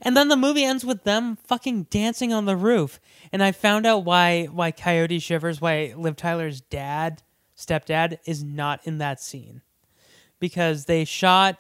And 0.02 0.16
then 0.16 0.28
the 0.28 0.36
movie 0.38 0.64
ends 0.64 0.84
with 0.86 1.04
them 1.04 1.38
fucking 1.38 1.84
dancing 1.84 2.34
on 2.34 2.46
the 2.46 2.56
roof. 2.56 3.00
And 3.32 3.42
I 3.44 3.52
found 3.52 3.86
out 3.86 4.06
why 4.06 4.46
why 4.46 4.72
Coyote 4.72 5.20
Shivers, 5.20 5.62
why 5.62 5.94
Liv 5.96 6.16
Tyler's 6.16 6.62
dad, 6.62 7.24
stepdad, 7.58 8.18
is 8.26 8.44
not 8.44 8.82
in 8.86 8.98
that 9.00 9.22
scene. 9.22 9.62
Because 10.40 10.86
they 10.86 11.06
shot 11.06 11.58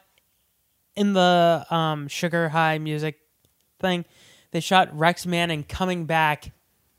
in 0.95 1.13
the 1.13 1.65
um, 1.69 2.07
Sugar 2.07 2.49
High 2.49 2.77
music 2.77 3.19
thing, 3.79 4.05
they 4.51 4.59
shot 4.59 4.97
Rex 4.97 5.25
Manning 5.25 5.63
coming 5.63 6.05
back, 6.05 6.51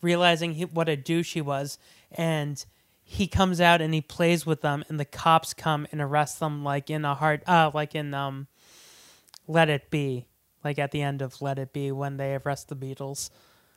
realizing 0.03 0.55
he, 0.55 0.65
what 0.65 0.89
a 0.89 0.97
douche 0.97 1.35
he 1.35 1.41
was, 1.41 1.79
and 2.11 2.65
he 3.03 3.27
comes 3.27 3.61
out 3.61 3.81
and 3.81 3.95
he 3.95 4.01
plays 4.01 4.45
with 4.45 4.61
them, 4.61 4.85
and 4.89 5.01
the 5.01 5.05
cops 5.05 5.55
come 5.55 5.87
and 5.93 6.01
arrest 6.01 6.41
them 6.41 6.65
like 6.65 6.91
in 6.91 7.05
a 7.05 7.15
hard, 7.15 7.43
uh, 7.47 7.71
like 7.73 7.95
in 7.95 8.13
um, 8.15 8.47
Let 9.47 9.69
It 9.69 9.91
Be, 9.91 10.27
like 10.65 10.79
at 10.79 10.91
the 10.91 11.03
end 11.03 11.23
of 11.23 11.41
Let 11.41 11.59
It 11.59 11.73
Be 11.73 11.93
when 11.93 12.17
they 12.17 12.35
arrest 12.35 12.69
the 12.69 12.77
Beatles. 12.77 13.31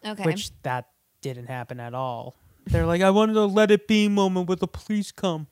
Okay. 0.06 0.24
Which 0.24 0.52
that 0.64 0.88
didn't 1.22 1.48
happen 1.48 1.80
at 1.80 1.94
all. 1.94 2.36
They're 2.66 2.86
like, 2.86 3.02
I 3.02 3.10
wanted 3.10 3.36
a 3.36 3.46
Let 3.46 3.72
It 3.72 3.88
Be 3.88 4.08
moment 4.08 4.48
where 4.48 4.56
the 4.56 4.68
police 4.68 5.12
come. 5.12 5.48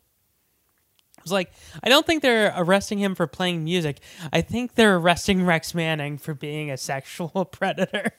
Was 1.28 1.34
like, 1.34 1.52
I 1.84 1.90
don't 1.90 2.06
think 2.06 2.22
they're 2.24 2.54
arresting 2.56 2.99
him 2.99 3.14
for 3.14 3.28
playing 3.28 3.66
music. 3.66 3.99
I 4.32 4.40
think 4.40 4.76
they're 4.76 4.95
arresting 4.95 5.45
Rex 5.45 5.76
Manning 5.76 6.18
for 6.18 6.34
being 6.34 6.72
a 6.72 6.78
sexual 6.78 7.44
predator. 7.52 8.14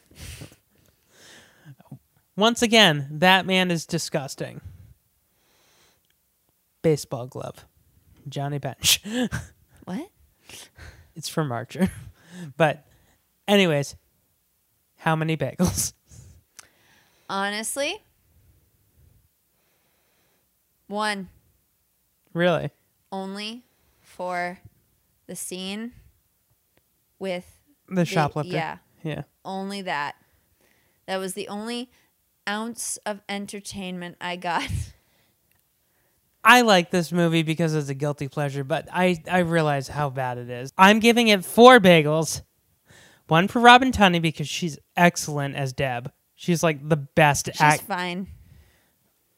Once 2.37 2.61
again, 2.61 3.09
that 3.11 3.47
man 3.47 3.71
is 3.71 3.87
disgusting. 3.87 4.61
Baseball 6.83 7.27
glove. 7.27 7.65
Johnny 8.29 8.59
Bench. 8.59 9.01
What? 9.87 10.11
It's 11.17 11.31
from 11.31 11.51
Archer. 11.51 11.91
But, 12.59 12.87
anyways, 13.49 13.97
how 14.99 15.17
many 15.17 15.35
bagels? 15.35 15.95
Honestly, 17.31 18.03
One 20.89 21.31
Really? 22.35 22.71
Only 23.13 23.65
for 24.01 24.59
the 25.27 25.37
scene 25.37 25.93
with 27.19 27.61
The 27.89 28.05
shoplifter. 28.05 28.53
Yeah. 28.53 28.79
Yeah. 29.03 29.23
Only 29.45 29.83
that. 29.83 30.17
That 31.07 31.19
was 31.19 31.35
the 31.35 31.49
only 31.49 31.91
ounce 32.49 32.99
of 33.07 33.21
entertainment 33.29 34.17
I 34.21 34.37
got. 34.37 34.69
I 36.45 36.63
like 36.63 36.91
this 36.91 37.13
movie 37.13 37.43
because 37.43 37.75
it's 37.75 37.89
a 37.89 37.95
guilty 37.95 38.29
pleasure, 38.29 38.65
but 38.65 38.89
I, 38.93 39.23
I 39.31 39.41
realize 39.41 39.89
how 39.89 40.09
bad 40.09 40.39
it 40.39 40.49
is. 40.49 40.73
I'm 40.79 40.99
giving 41.01 41.29
it 41.29 41.45
four 41.45 41.79
bagels. 41.79 42.43
One 43.27 43.49
for 43.49 43.61
Robin 43.61 43.93
Tunney 43.93 44.23
because 44.23 44.49
she's 44.49 44.79
excellent 44.97 45.57
as 45.57 45.75
Deb. 45.75 46.11
She's 46.35 46.63
like 46.63 46.89
the 46.89 46.97
best 46.97 47.47
She's 47.47 47.61
act 47.61 47.83
fine. 47.83 48.29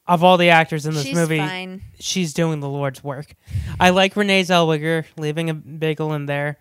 Of 0.07 0.23
all 0.23 0.37
the 0.37 0.49
actors 0.49 0.85
in 0.85 0.93
this 0.93 1.03
She's 1.03 1.15
movie. 1.15 1.37
fine. 1.37 1.81
She's 1.99 2.33
doing 2.33 2.59
the 2.59 2.69
Lord's 2.69 3.03
work. 3.03 3.33
I 3.79 3.91
like 3.91 4.15
Renee 4.15 4.43
Zellweger 4.43 5.05
leaving 5.17 5.49
a 5.49 5.53
bagel 5.53 6.13
in 6.13 6.25
there. 6.25 6.57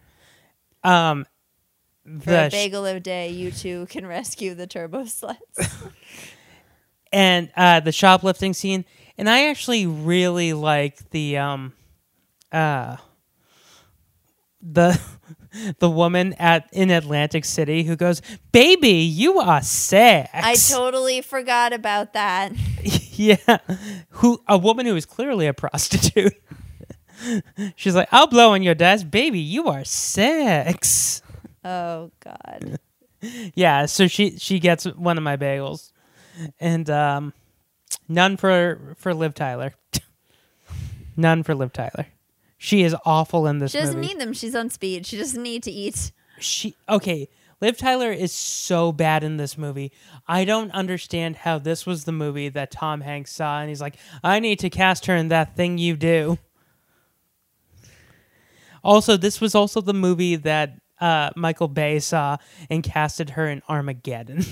Um, 0.85 1.27
For 2.05 2.31
the 2.31 2.47
a 2.47 2.51
bagel 2.51 2.85
a 2.87 3.01
day, 3.01 3.31
you 3.31 3.51
two 3.51 3.87
can 3.87 4.07
rescue 4.07 4.55
the 4.55 4.67
turbo 4.67 5.03
sluts. 5.05 5.37
and 7.13 7.51
uh, 7.57 7.81
the 7.81 7.93
shoplifting 7.93 8.55
scene. 8.55 8.85
And 9.19 9.29
I 9.29 9.49
actually 9.49 9.87
really 9.87 10.53
like 10.53 11.11
the 11.11 11.39
um, 11.39 11.73
uh, 12.53 12.97
the 14.63 15.01
the 15.79 15.91
woman 15.91 16.35
at 16.35 16.69
in 16.73 16.91
Atlantic 16.91 17.45
City 17.45 17.83
who 17.83 17.97
goes, 17.97 18.23
"Baby, 18.53 18.93
you 18.93 19.39
are 19.39 19.63
sex." 19.63 20.31
I 20.33 20.55
totally 20.55 21.21
forgot 21.23 21.73
about 21.73 22.13
that. 22.13 22.53
yeah, 22.83 23.59
who 24.11 24.43
a 24.47 24.59
woman 24.59 24.87
who 24.87 24.97
is 24.97 25.07
clearly 25.07 25.47
a 25.47 25.55
prostitute. 25.55 26.35
She's 27.77 27.95
like, 27.95 28.09
"I'll 28.13 28.27
blow 28.29 28.53
on 28.53 28.63
your 28.63 28.75
desk, 28.75 29.11
baby. 29.11 29.41
You 29.41 29.69
are 29.69 29.85
sex." 29.85 31.23
Oh 31.65 32.11
God. 32.21 32.79
yeah, 33.55 33.87
so 33.87 34.07
she 34.07 34.39
she 34.39 34.59
gets 34.59 34.85
one 34.85 35.19
of 35.19 35.25
my 35.25 35.37
bagels, 35.37 35.93
and 36.59 36.89
um, 36.89 37.33
none 38.09 38.37
for 38.37 38.95
for 38.97 39.13
Liv 39.15 39.35
Tyler. 39.35 39.75
none 41.17 41.43
for 41.43 41.55
Liv 41.55 41.73
Tyler. 41.73 42.07
She 42.63 42.83
is 42.83 42.95
awful 43.07 43.47
in 43.47 43.59
this 43.59 43.73
movie. 43.73 43.81
She 43.81 43.87
doesn't 43.87 44.01
movie. 44.03 44.13
need 44.13 44.21
them. 44.21 44.33
She's 44.35 44.55
on 44.55 44.69
speed. 44.69 45.07
She 45.07 45.17
doesn't 45.17 45.43
need 45.43 45.63
to 45.63 45.71
eat. 45.71 46.13
she 46.41 46.77
okay. 46.91 47.27
Liv 47.63 47.79
Tyler 47.79 48.13
is 48.13 48.33
so 48.33 48.93
bad 48.93 49.25
in 49.25 49.39
this 49.39 49.57
movie. 49.57 49.93
I 50.29 50.45
don't 50.45 50.71
understand 50.73 51.37
how 51.37 51.59
this 51.59 51.87
was 51.87 52.05
the 52.05 52.13
movie 52.13 52.51
that 52.51 52.71
Tom 52.71 53.01
Hanks 53.01 53.33
saw, 53.33 53.61
and 53.61 53.71
he's 53.71 53.81
like, 53.81 53.97
"I 54.23 54.41
need 54.41 54.59
to 54.59 54.69
cast 54.69 55.07
her 55.07 55.17
in 55.17 55.29
that 55.29 55.57
thing 55.57 55.79
you 55.79 55.97
do." 55.97 56.39
Also, 58.85 59.17
this 59.17 59.41
was 59.41 59.55
also 59.55 59.81
the 59.81 59.95
movie 59.95 60.37
that 60.37 60.79
uh, 61.01 61.31
Michael 61.37 61.69
Bay 61.69 61.99
saw 61.99 62.37
and 62.69 62.83
casted 62.83 63.31
her 63.31 63.49
in 63.49 63.63
Armageddon. 63.71 64.45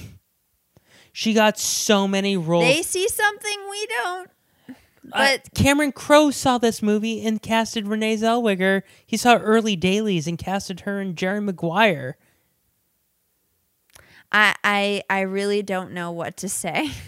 she 1.13 1.35
got 1.35 1.59
so 1.59 2.09
many 2.09 2.39
roles. 2.39 2.65
They 2.65 2.81
see 2.81 3.07
something 3.07 3.59
we 3.71 3.87
don't. 3.87 4.31
Uh, 5.13 5.39
Cameron 5.55 5.93
Crowe 5.93 6.31
saw 6.31 6.59
this 6.59 6.83
movie 6.83 7.25
and 7.25 7.41
casted 7.41 7.87
Renee 7.87 8.17
Zellweger. 8.17 8.83
He 9.07 9.17
saw 9.17 9.37
early 9.37 9.77
dailies 9.77 10.27
and 10.27 10.39
casted 10.39 10.81
her 10.81 11.01
in 11.01 11.15
Jerry 11.15 11.41
Maguire. 11.41 12.17
I 14.31 14.55
I 14.63 15.03
I 15.09 15.21
really 15.21 15.63
don't 15.63 15.93
know 15.93 16.11
what 16.11 16.37
to 16.39 16.49
say. 16.49 16.91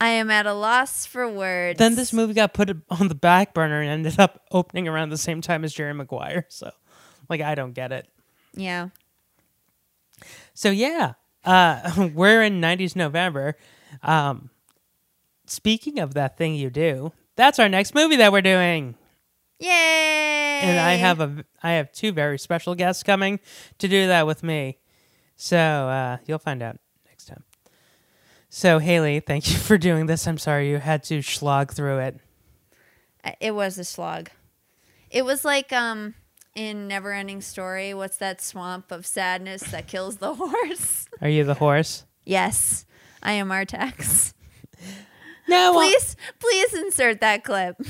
I 0.00 0.08
am 0.08 0.30
at 0.30 0.46
a 0.46 0.52
loss 0.52 1.06
for 1.06 1.30
words. 1.30 1.78
Then 1.78 1.94
this 1.94 2.12
movie 2.12 2.34
got 2.34 2.52
put 2.52 2.70
on 2.90 3.08
the 3.08 3.14
back 3.14 3.54
burner 3.54 3.80
and 3.80 3.90
ended 3.90 4.20
up 4.20 4.42
opening 4.50 4.88
around 4.88 5.10
the 5.10 5.18
same 5.18 5.40
time 5.40 5.64
as 5.64 5.72
Jerry 5.72 5.94
Maguire. 5.94 6.46
So, 6.56 6.70
like, 7.28 7.40
I 7.40 7.54
don't 7.54 7.72
get 7.72 7.92
it. 7.92 8.08
Yeah. 8.54 8.88
So 10.54 10.70
yeah, 10.70 11.14
uh, 11.44 12.08
we're 12.14 12.42
in 12.42 12.60
'90s 12.60 12.96
November. 12.96 13.56
Um, 14.02 14.50
speaking 15.46 15.98
of 15.98 16.14
that 16.14 16.36
thing 16.36 16.54
you 16.54 16.70
do, 16.70 17.12
that's 17.36 17.58
our 17.58 17.68
next 17.68 17.94
movie 17.94 18.16
that 18.16 18.32
we're 18.32 18.42
doing. 18.42 18.94
Yay! 19.58 20.60
And 20.62 20.78
I 20.80 20.94
have 20.94 21.20
a 21.20 21.44
I 21.62 21.72
have 21.72 21.92
two 21.92 22.12
very 22.12 22.38
special 22.38 22.74
guests 22.74 23.02
coming 23.02 23.40
to 23.78 23.88
do 23.88 24.06
that 24.08 24.26
with 24.26 24.42
me. 24.42 24.78
So 25.36 25.56
uh, 25.58 26.18
you'll 26.26 26.38
find 26.38 26.62
out 26.62 26.78
next 27.06 27.26
time. 27.26 27.44
So 28.48 28.78
Haley, 28.78 29.20
thank 29.20 29.50
you 29.50 29.56
for 29.58 29.76
doing 29.78 30.06
this. 30.06 30.26
I'm 30.26 30.38
sorry 30.38 30.70
you 30.70 30.78
had 30.78 31.02
to 31.04 31.22
slog 31.22 31.72
through 31.72 31.98
it. 31.98 32.20
It 33.40 33.54
was 33.54 33.76
a 33.78 33.84
slog. 33.84 34.30
It 35.10 35.24
was 35.24 35.44
like 35.44 35.72
um 35.72 36.14
in 36.54 36.88
Neverending 36.88 37.42
Story. 37.42 37.92
What's 37.94 38.16
that 38.18 38.40
swamp 38.40 38.90
of 38.90 39.06
sadness 39.06 39.62
that 39.64 39.86
kills 39.86 40.16
the 40.16 40.34
horse? 40.36 41.06
Are 41.20 41.28
you 41.28 41.44
the 41.44 41.54
horse? 41.54 42.04
yes, 42.24 42.84
I 43.22 43.32
am 43.32 43.48
Artax. 43.48 44.32
No, 45.48 45.72
please, 45.74 46.16
please 46.40 46.74
insert 46.74 47.20
that 47.20 47.44
clip. 47.44 47.76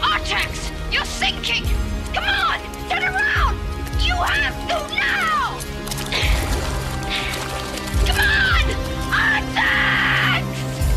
Artax, 0.00 0.70
you're 0.92 1.04
sinking! 1.04 1.64
Come 2.12 2.22
on, 2.24 2.60
turn 2.88 3.02
around! 3.02 3.56
You 4.00 4.14
have 4.14 4.54
to 4.68 4.74
now! 4.94 5.58
Come 8.06 8.20
on! 8.20 8.62
Artax! 9.10 10.44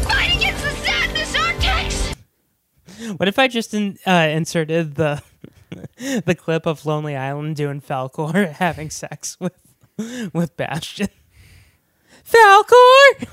Fight 0.05 0.35
against 0.35 0.63
the 0.63 0.69
sadness, 0.85 1.35
Artax! 1.35 2.15
What 3.17 3.27
if 3.27 3.39
I 3.39 3.47
just 3.47 3.73
in, 3.73 3.97
uh, 4.05 4.27
inserted 4.31 4.93
the 4.95 5.23
the 6.25 6.35
clip 6.35 6.65
of 6.67 6.85
Lonely 6.85 7.15
Island 7.15 7.55
doing 7.55 7.81
Falkor 7.81 8.51
having 8.53 8.89
sex 8.91 9.35
with 9.39 9.53
with 10.33 10.55
Bastian? 10.57 11.09
Falkor. 12.23 13.27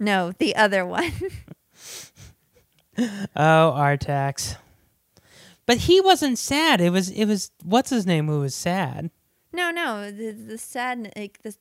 No, 0.00 0.32
the 0.38 0.56
other 0.56 0.84
one. 0.84 1.12
Oh, 3.34 3.72
Artax. 3.76 4.56
But 5.64 5.78
he 5.78 6.00
wasn't 6.00 6.38
sad. 6.38 6.80
It 6.80 6.90
was 6.90 7.08
it 7.10 7.24
was 7.26 7.50
what's 7.64 7.88
his 7.88 8.04
name 8.04 8.26
who 8.26 8.40
was 8.40 8.54
sad. 8.54 9.10
No, 9.52 9.70
no, 9.70 10.10
the 10.10 10.32
the 10.32 10.58
sad 10.58 11.12
like 11.16 11.40
the 11.42 11.54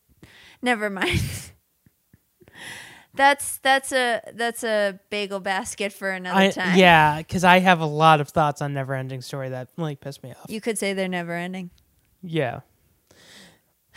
never 0.61 0.89
mind. 0.89 1.21
that's 3.13 3.57
that's 3.59 3.91
a 3.91 4.21
that's 4.33 4.63
a 4.63 4.99
bagel 5.09 5.39
basket 5.39 5.93
for 5.93 6.09
another 6.09 6.39
I, 6.39 6.49
time. 6.49 6.77
yeah, 6.77 7.19
because 7.19 7.43
I 7.43 7.59
have 7.59 7.79
a 7.79 7.85
lot 7.85 8.19
of 8.19 8.29
thoughts 8.29 8.61
on 8.61 8.73
Neverending 8.73 9.23
Story 9.23 9.49
that 9.49 9.69
like 9.77 10.01
piss 10.01 10.21
me 10.23 10.31
off. 10.31 10.47
You 10.49 10.59
could 10.59 10.77
say 10.77 10.93
they're 10.93 11.07
never 11.07 11.33
ending. 11.33 11.69
Yeah, 12.21 12.61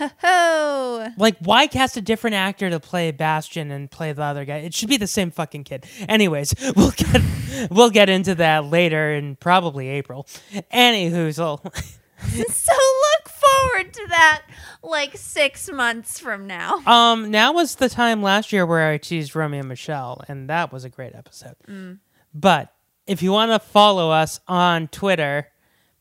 Ho 0.08 1.02
ho! 1.02 1.08
like 1.16 1.36
why 1.40 1.66
cast 1.66 1.96
a 1.96 2.00
different 2.00 2.34
actor 2.34 2.70
to 2.70 2.80
play 2.80 3.10
Bastian 3.10 3.70
and 3.70 3.90
play 3.90 4.12
the 4.12 4.22
other 4.22 4.44
guy? 4.44 4.58
It 4.58 4.74
should 4.74 4.88
be 4.88 4.96
the 4.96 5.06
same 5.06 5.30
fucking 5.30 5.64
kid. 5.64 5.86
Anyways, 6.08 6.54
we'll 6.76 6.92
get 6.92 7.22
we'll 7.70 7.90
get 7.90 8.08
into 8.08 8.34
that 8.36 8.66
later 8.66 9.12
in 9.12 9.36
probably 9.36 9.88
April. 9.88 10.26
Anywhoozle. 10.72 11.60
so 12.22 12.72
look 12.72 13.28
forward 13.28 13.92
to 13.92 14.06
that 14.08 14.42
like 14.82 15.16
six 15.16 15.70
months 15.70 16.18
from 16.18 16.46
now. 16.46 16.82
Um, 16.86 17.30
now 17.30 17.52
was 17.52 17.76
the 17.76 17.88
time 17.88 18.22
last 18.22 18.52
year 18.52 18.66
where 18.66 18.88
I 18.88 18.98
teased 18.98 19.34
Romy 19.34 19.58
and 19.58 19.68
Michele, 19.68 20.22
and 20.28 20.48
that 20.48 20.72
was 20.72 20.84
a 20.84 20.88
great 20.88 21.14
episode. 21.14 21.56
Mm. 21.68 21.98
But 22.34 22.72
if 23.06 23.22
you 23.22 23.32
want 23.32 23.50
to 23.52 23.58
follow 23.58 24.10
us 24.10 24.40
on 24.48 24.88
Twitter, 24.88 25.48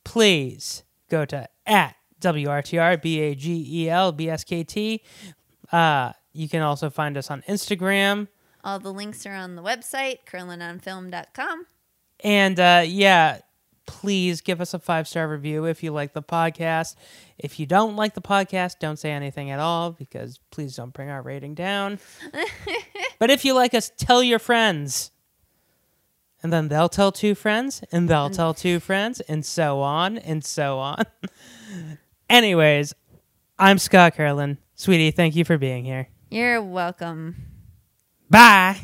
please 0.04 0.84
go 1.10 1.26
to 1.26 1.50
at 1.66 1.96
WRTR 2.22 3.02
B 3.02 3.20
A 3.20 3.36
G 3.36 3.66
E 3.70 3.90
L 3.90 4.12
B 4.12 4.30
S 4.30 4.44
K 4.44 4.64
T. 4.64 5.02
Uh, 5.72 6.14
you 6.34 6.48
can 6.48 6.62
also 6.62 6.90
find 6.90 7.18
us 7.18 7.30
on 7.30 7.42
Instagram. 7.48 8.28
All 8.64 8.80
the 8.80 8.94
links 8.94 9.26
are 9.26 9.34
on 9.34 9.56
the 9.56 9.64
website, 9.64 10.20
curlinonfilm.com. 10.30 11.66
And 12.24 12.60
uh, 12.60 12.84
yeah, 12.86 13.40
please 13.86 14.42
give 14.42 14.62
us 14.62 14.74
a 14.74 14.80
five 14.80 15.08
star 15.08 15.28
review 15.28 15.66
if 15.66 15.84
you 15.84 15.92
like 15.92 16.14
the 16.14 16.22
podcast. 16.22 16.96
If 17.38 17.60
you 17.60 17.66
don't 17.66 17.96
like 17.96 18.14
the 18.14 18.22
podcast, 18.22 18.80
don't 18.80 18.98
say 18.98 19.12
anything 19.12 19.50
at 19.50 19.60
all 19.60 19.92
because 19.92 20.40
please 20.52 20.76
don't 20.76 20.94
bring 20.94 21.10
our 21.10 21.22
rating 21.22 21.56
down. 21.56 22.00
but 23.20 23.30
if 23.30 23.44
you 23.44 23.54
like 23.54 23.74
us, 23.74 23.92
tell 23.98 24.22
your 24.22 24.40
friends. 24.40 25.12
And 26.44 26.52
then 26.52 26.70
they'll 26.70 26.90
tell 26.90 27.12
two 27.12 27.36
friends, 27.36 27.84
and 27.92 28.10
they'll 28.10 28.32
tell 28.32 28.56
two 28.56 28.80
friends, 28.80 29.20
and 29.22 29.46
so 29.46 29.80
on 29.82 30.18
and 30.18 30.44
so 30.44 30.80
on. 30.80 31.04
Anyways, 32.32 32.94
I'm 33.60 33.78
Scott 33.78 34.16
Carlin. 34.16 34.58
Sweetie, 34.76 35.12
thank 35.12 35.36
you 35.36 35.44
for 35.44 35.58
being 35.58 35.84
here. 35.84 36.08
You're 36.30 36.62
welcome. 36.62 37.36
Bye. 38.30 38.80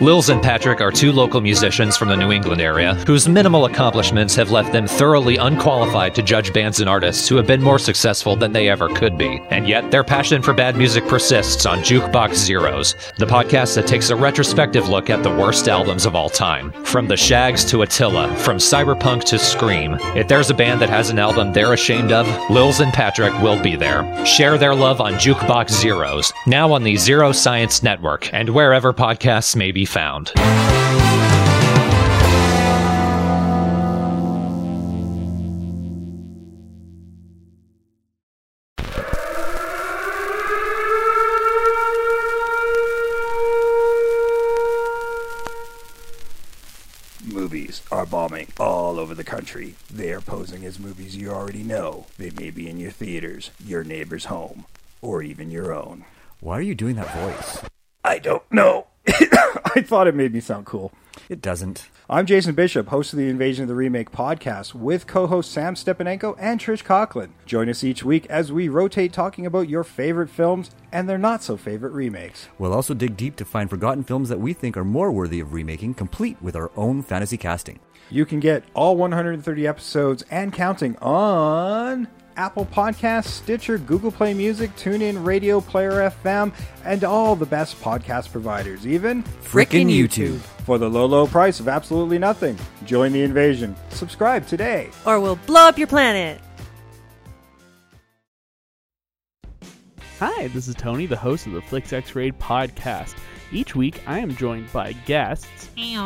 Lils 0.00 0.28
and 0.28 0.42
Patrick 0.42 0.82
are 0.82 0.92
two 0.92 1.10
local 1.10 1.40
musicians 1.40 1.96
from 1.96 2.10
the 2.10 2.16
New 2.16 2.30
England 2.30 2.60
area 2.60 2.94
whose 3.06 3.26
minimal 3.26 3.64
accomplishments 3.64 4.34
have 4.34 4.50
left 4.50 4.70
them 4.70 4.86
thoroughly 4.86 5.38
unqualified 5.38 6.14
to 6.14 6.22
judge 6.22 6.52
bands 6.52 6.80
and 6.80 6.88
artists 6.88 7.26
who 7.26 7.36
have 7.36 7.46
been 7.46 7.62
more 7.62 7.78
successful 7.78 8.36
than 8.36 8.52
they 8.52 8.68
ever 8.68 8.90
could 8.90 9.16
be. 9.16 9.40
And 9.48 9.66
yet, 9.66 9.90
their 9.90 10.04
passion 10.04 10.42
for 10.42 10.52
bad 10.52 10.76
music 10.76 11.08
persists 11.08 11.64
on 11.64 11.78
Jukebox 11.78 12.34
Zeros, 12.34 12.94
the 13.16 13.24
podcast 13.24 13.74
that 13.76 13.86
takes 13.86 14.10
a 14.10 14.16
retrospective 14.16 14.86
look 14.90 15.08
at 15.08 15.22
the 15.22 15.34
worst 15.34 15.66
albums 15.66 16.04
of 16.04 16.14
all 16.14 16.28
time. 16.28 16.72
From 16.84 17.08
the 17.08 17.16
Shaggs 17.16 17.64
to 17.70 17.80
Attila, 17.80 18.36
from 18.36 18.58
Cyberpunk 18.58 19.24
to 19.24 19.38
Scream. 19.38 19.96
If 20.14 20.28
there's 20.28 20.50
a 20.50 20.54
band 20.54 20.82
that 20.82 20.90
has 20.90 21.08
an 21.08 21.18
album 21.18 21.54
they're 21.54 21.72
ashamed 21.72 22.12
of, 22.12 22.26
Lils 22.50 22.80
and 22.80 22.92
Patrick 22.92 23.32
will 23.40 23.62
be 23.62 23.76
there. 23.76 24.26
Share 24.26 24.58
their 24.58 24.74
love 24.74 25.00
on 25.00 25.14
Jukebox 25.14 25.70
Zeros, 25.70 26.34
now 26.46 26.70
on 26.70 26.82
the 26.82 26.96
Zero 26.96 27.32
Science 27.32 27.82
Network, 27.82 28.32
and 28.34 28.50
wherever 28.50 28.92
podcasts 28.92 29.56
may 29.56 29.72
be 29.72 29.85
found. 29.86 30.32
Movies 47.24 47.82
are 47.92 48.06
bombing 48.06 48.48
all 48.58 48.98
over 48.98 49.14
the 49.14 49.22
country. 49.22 49.74
They 49.92 50.12
are 50.12 50.20
posing 50.20 50.64
as 50.64 50.78
movies 50.78 51.16
you 51.16 51.30
already 51.30 51.62
know. 51.62 52.06
They 52.18 52.30
may 52.30 52.50
be 52.50 52.68
in 52.68 52.78
your 52.78 52.90
theaters, 52.90 53.50
your 53.64 53.84
neighbor's 53.84 54.26
home, 54.26 54.64
or 55.00 55.22
even 55.22 55.50
your 55.50 55.72
own. 55.72 56.04
Why 56.40 56.58
are 56.58 56.62
you 56.62 56.74
doing 56.74 56.96
that 56.96 57.14
voice? 57.14 57.62
I 58.04 58.18
don't 58.18 58.50
know. 58.52 58.86
I 59.08 59.82
thought 59.82 60.08
it 60.08 60.14
made 60.14 60.32
me 60.32 60.40
sound 60.40 60.66
cool. 60.66 60.92
It 61.28 61.40
doesn't. 61.40 61.88
I'm 62.10 62.26
Jason 62.26 62.54
Bishop, 62.54 62.88
host 62.88 63.12
of 63.12 63.18
the 63.18 63.28
Invasion 63.28 63.62
of 63.62 63.68
the 63.68 63.74
Remake 63.74 64.10
podcast, 64.10 64.74
with 64.74 65.06
co 65.06 65.26
host 65.26 65.52
Sam 65.52 65.74
Stepanenko 65.74 66.36
and 66.38 66.60
Trish 66.60 66.82
Conklin. 66.84 67.32
Join 67.46 67.68
us 67.68 67.84
each 67.84 68.04
week 68.04 68.26
as 68.26 68.52
we 68.52 68.68
rotate 68.68 69.12
talking 69.12 69.46
about 69.46 69.68
your 69.68 69.84
favorite 69.84 70.30
films 70.30 70.70
and 70.92 71.08
their 71.08 71.18
not 71.18 71.42
so 71.42 71.56
favorite 71.56 71.92
remakes. 71.92 72.48
We'll 72.58 72.72
also 72.72 72.94
dig 72.94 73.16
deep 73.16 73.36
to 73.36 73.44
find 73.44 73.70
forgotten 73.70 74.02
films 74.02 74.28
that 74.28 74.40
we 74.40 74.52
think 74.52 74.76
are 74.76 74.84
more 74.84 75.12
worthy 75.12 75.40
of 75.40 75.52
remaking, 75.52 75.94
complete 75.94 76.36
with 76.40 76.56
our 76.56 76.70
own 76.76 77.02
fantasy 77.02 77.36
casting. 77.36 77.78
You 78.10 78.24
can 78.24 78.40
get 78.40 78.64
all 78.74 78.96
130 78.96 79.66
episodes 79.66 80.24
and 80.30 80.52
counting 80.52 80.96
on 80.98 82.08
Apple 82.36 82.66
Podcasts, 82.66 83.26
Stitcher, 83.26 83.78
Google 83.78 84.12
Play 84.12 84.34
Music, 84.34 84.74
TuneIn, 84.76 85.24
Radio 85.24 85.60
Player 85.60 86.10
FM, 86.10 86.52
and 86.84 87.02
all 87.02 87.34
the 87.34 87.46
best 87.46 87.80
podcast 87.80 88.30
providers, 88.30 88.86
even 88.86 89.22
Frickin' 89.22 89.90
YouTube. 89.90 90.38
For 90.66 90.78
the 90.78 90.90
low, 90.90 91.06
low 91.06 91.26
price 91.26 91.60
of 91.60 91.68
absolutely 91.68 92.18
nothing. 92.18 92.58
Join 92.84 93.12
the 93.12 93.22
invasion. 93.22 93.76
Subscribe 93.90 94.46
today. 94.46 94.90
Or 95.06 95.20
we'll 95.20 95.36
blow 95.36 95.68
up 95.68 95.78
your 95.78 95.86
planet. 95.86 96.40
Hi, 100.18 100.48
this 100.48 100.66
is 100.66 100.74
Tony, 100.74 101.06
the 101.06 101.16
host 101.16 101.46
of 101.46 101.52
the 101.52 101.60
Flix 101.60 101.92
X 101.92 102.14
Raid 102.14 102.38
podcast. 102.38 103.14
Each 103.52 103.76
week, 103.76 104.02
I 104.08 104.18
am 104.18 104.34
joined 104.34 104.72
by 104.72 104.92
guests. 105.04 105.70
Ew. 105.76 106.00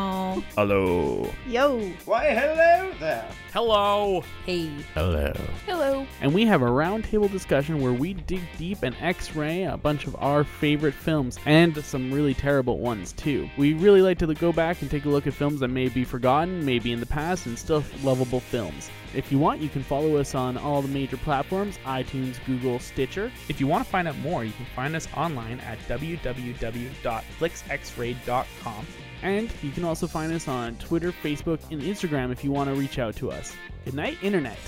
Hello. 0.57 1.33
Yo. 1.47 1.81
Why, 2.05 2.31
hello 2.31 2.93
there. 3.01 3.27
Hello. 3.53 4.23
Hey. 4.47 4.71
Hello. 4.95 5.33
Hello. 5.67 6.07
And 6.21 6.33
we 6.33 6.47
have 6.47 6.63
a 6.63 6.67
roundtable 6.67 7.29
discussion 7.29 7.81
where 7.81 7.93
we 7.93 8.15
dig 8.15 8.43
deep 8.57 8.85
and 8.85 8.95
x 9.01 9.35
ray 9.35 9.65
a 9.65 9.77
bunch 9.77 10.07
of 10.07 10.15
our 10.21 10.45
favorite 10.45 10.95
films 10.95 11.37
and 11.47 11.77
some 11.85 12.13
really 12.13 12.33
terrible 12.33 12.79
ones, 12.79 13.11
too. 13.13 13.51
We 13.57 13.75
really 13.75 14.03
like 14.03 14.19
to 14.19 14.33
go 14.35 14.53
back 14.53 14.83
and 14.83 14.91
take 14.91 15.05
a 15.05 15.09
look 15.09 15.27
at 15.27 15.35
films 15.35 15.59
that 15.61 15.69
may 15.69 15.89
be 15.89 16.05
forgotten, 16.05 16.65
maybe 16.65 16.93
in 16.93 17.01
the 17.01 17.07
past, 17.07 17.47
and 17.47 17.59
still 17.59 17.83
lovable 18.05 18.39
films. 18.39 18.89
If 19.15 19.33
you 19.33 19.41
want, 19.41 19.61
you 19.61 19.69
can 19.69 19.83
follow 19.83 20.19
us 20.19 20.37
on 20.37 20.57
all 20.57 20.81
the 20.81 20.87
major 20.87 21.17
platforms 21.17 21.81
iTunes, 21.85 22.37
Google, 22.47 22.79
Stitcher. 22.79 23.33
If 23.49 23.61
you 23.61 23.67
want 23.67 23.85
to 23.85 23.91
find 23.91 24.07
out 24.07 24.17
more, 24.19 24.45
you 24.45 24.53
can 24.53 24.67
find 24.77 24.95
us 24.95 25.09
online 25.17 25.59
at 25.61 25.81
www.flixxraid.com. 25.89 28.87
And 29.23 29.51
you 29.63 29.71
can 29.71 29.85
also 29.85 30.07
find 30.07 30.33
us 30.33 30.49
on 30.49 30.77
Twitter, 30.77 31.13
Facebook, 31.13 31.61
and 31.71 31.83
Instagram 31.83 32.33
if 32.33 32.43
you 32.43 32.51
want 32.51 32.71
to 32.71 32.75
reach 32.75 32.99
out 32.99 33.17
to 33.17 33.31
us. 33.31 33.55
Good 33.85 33.95
night, 33.95 34.19
Internet. 34.23 34.59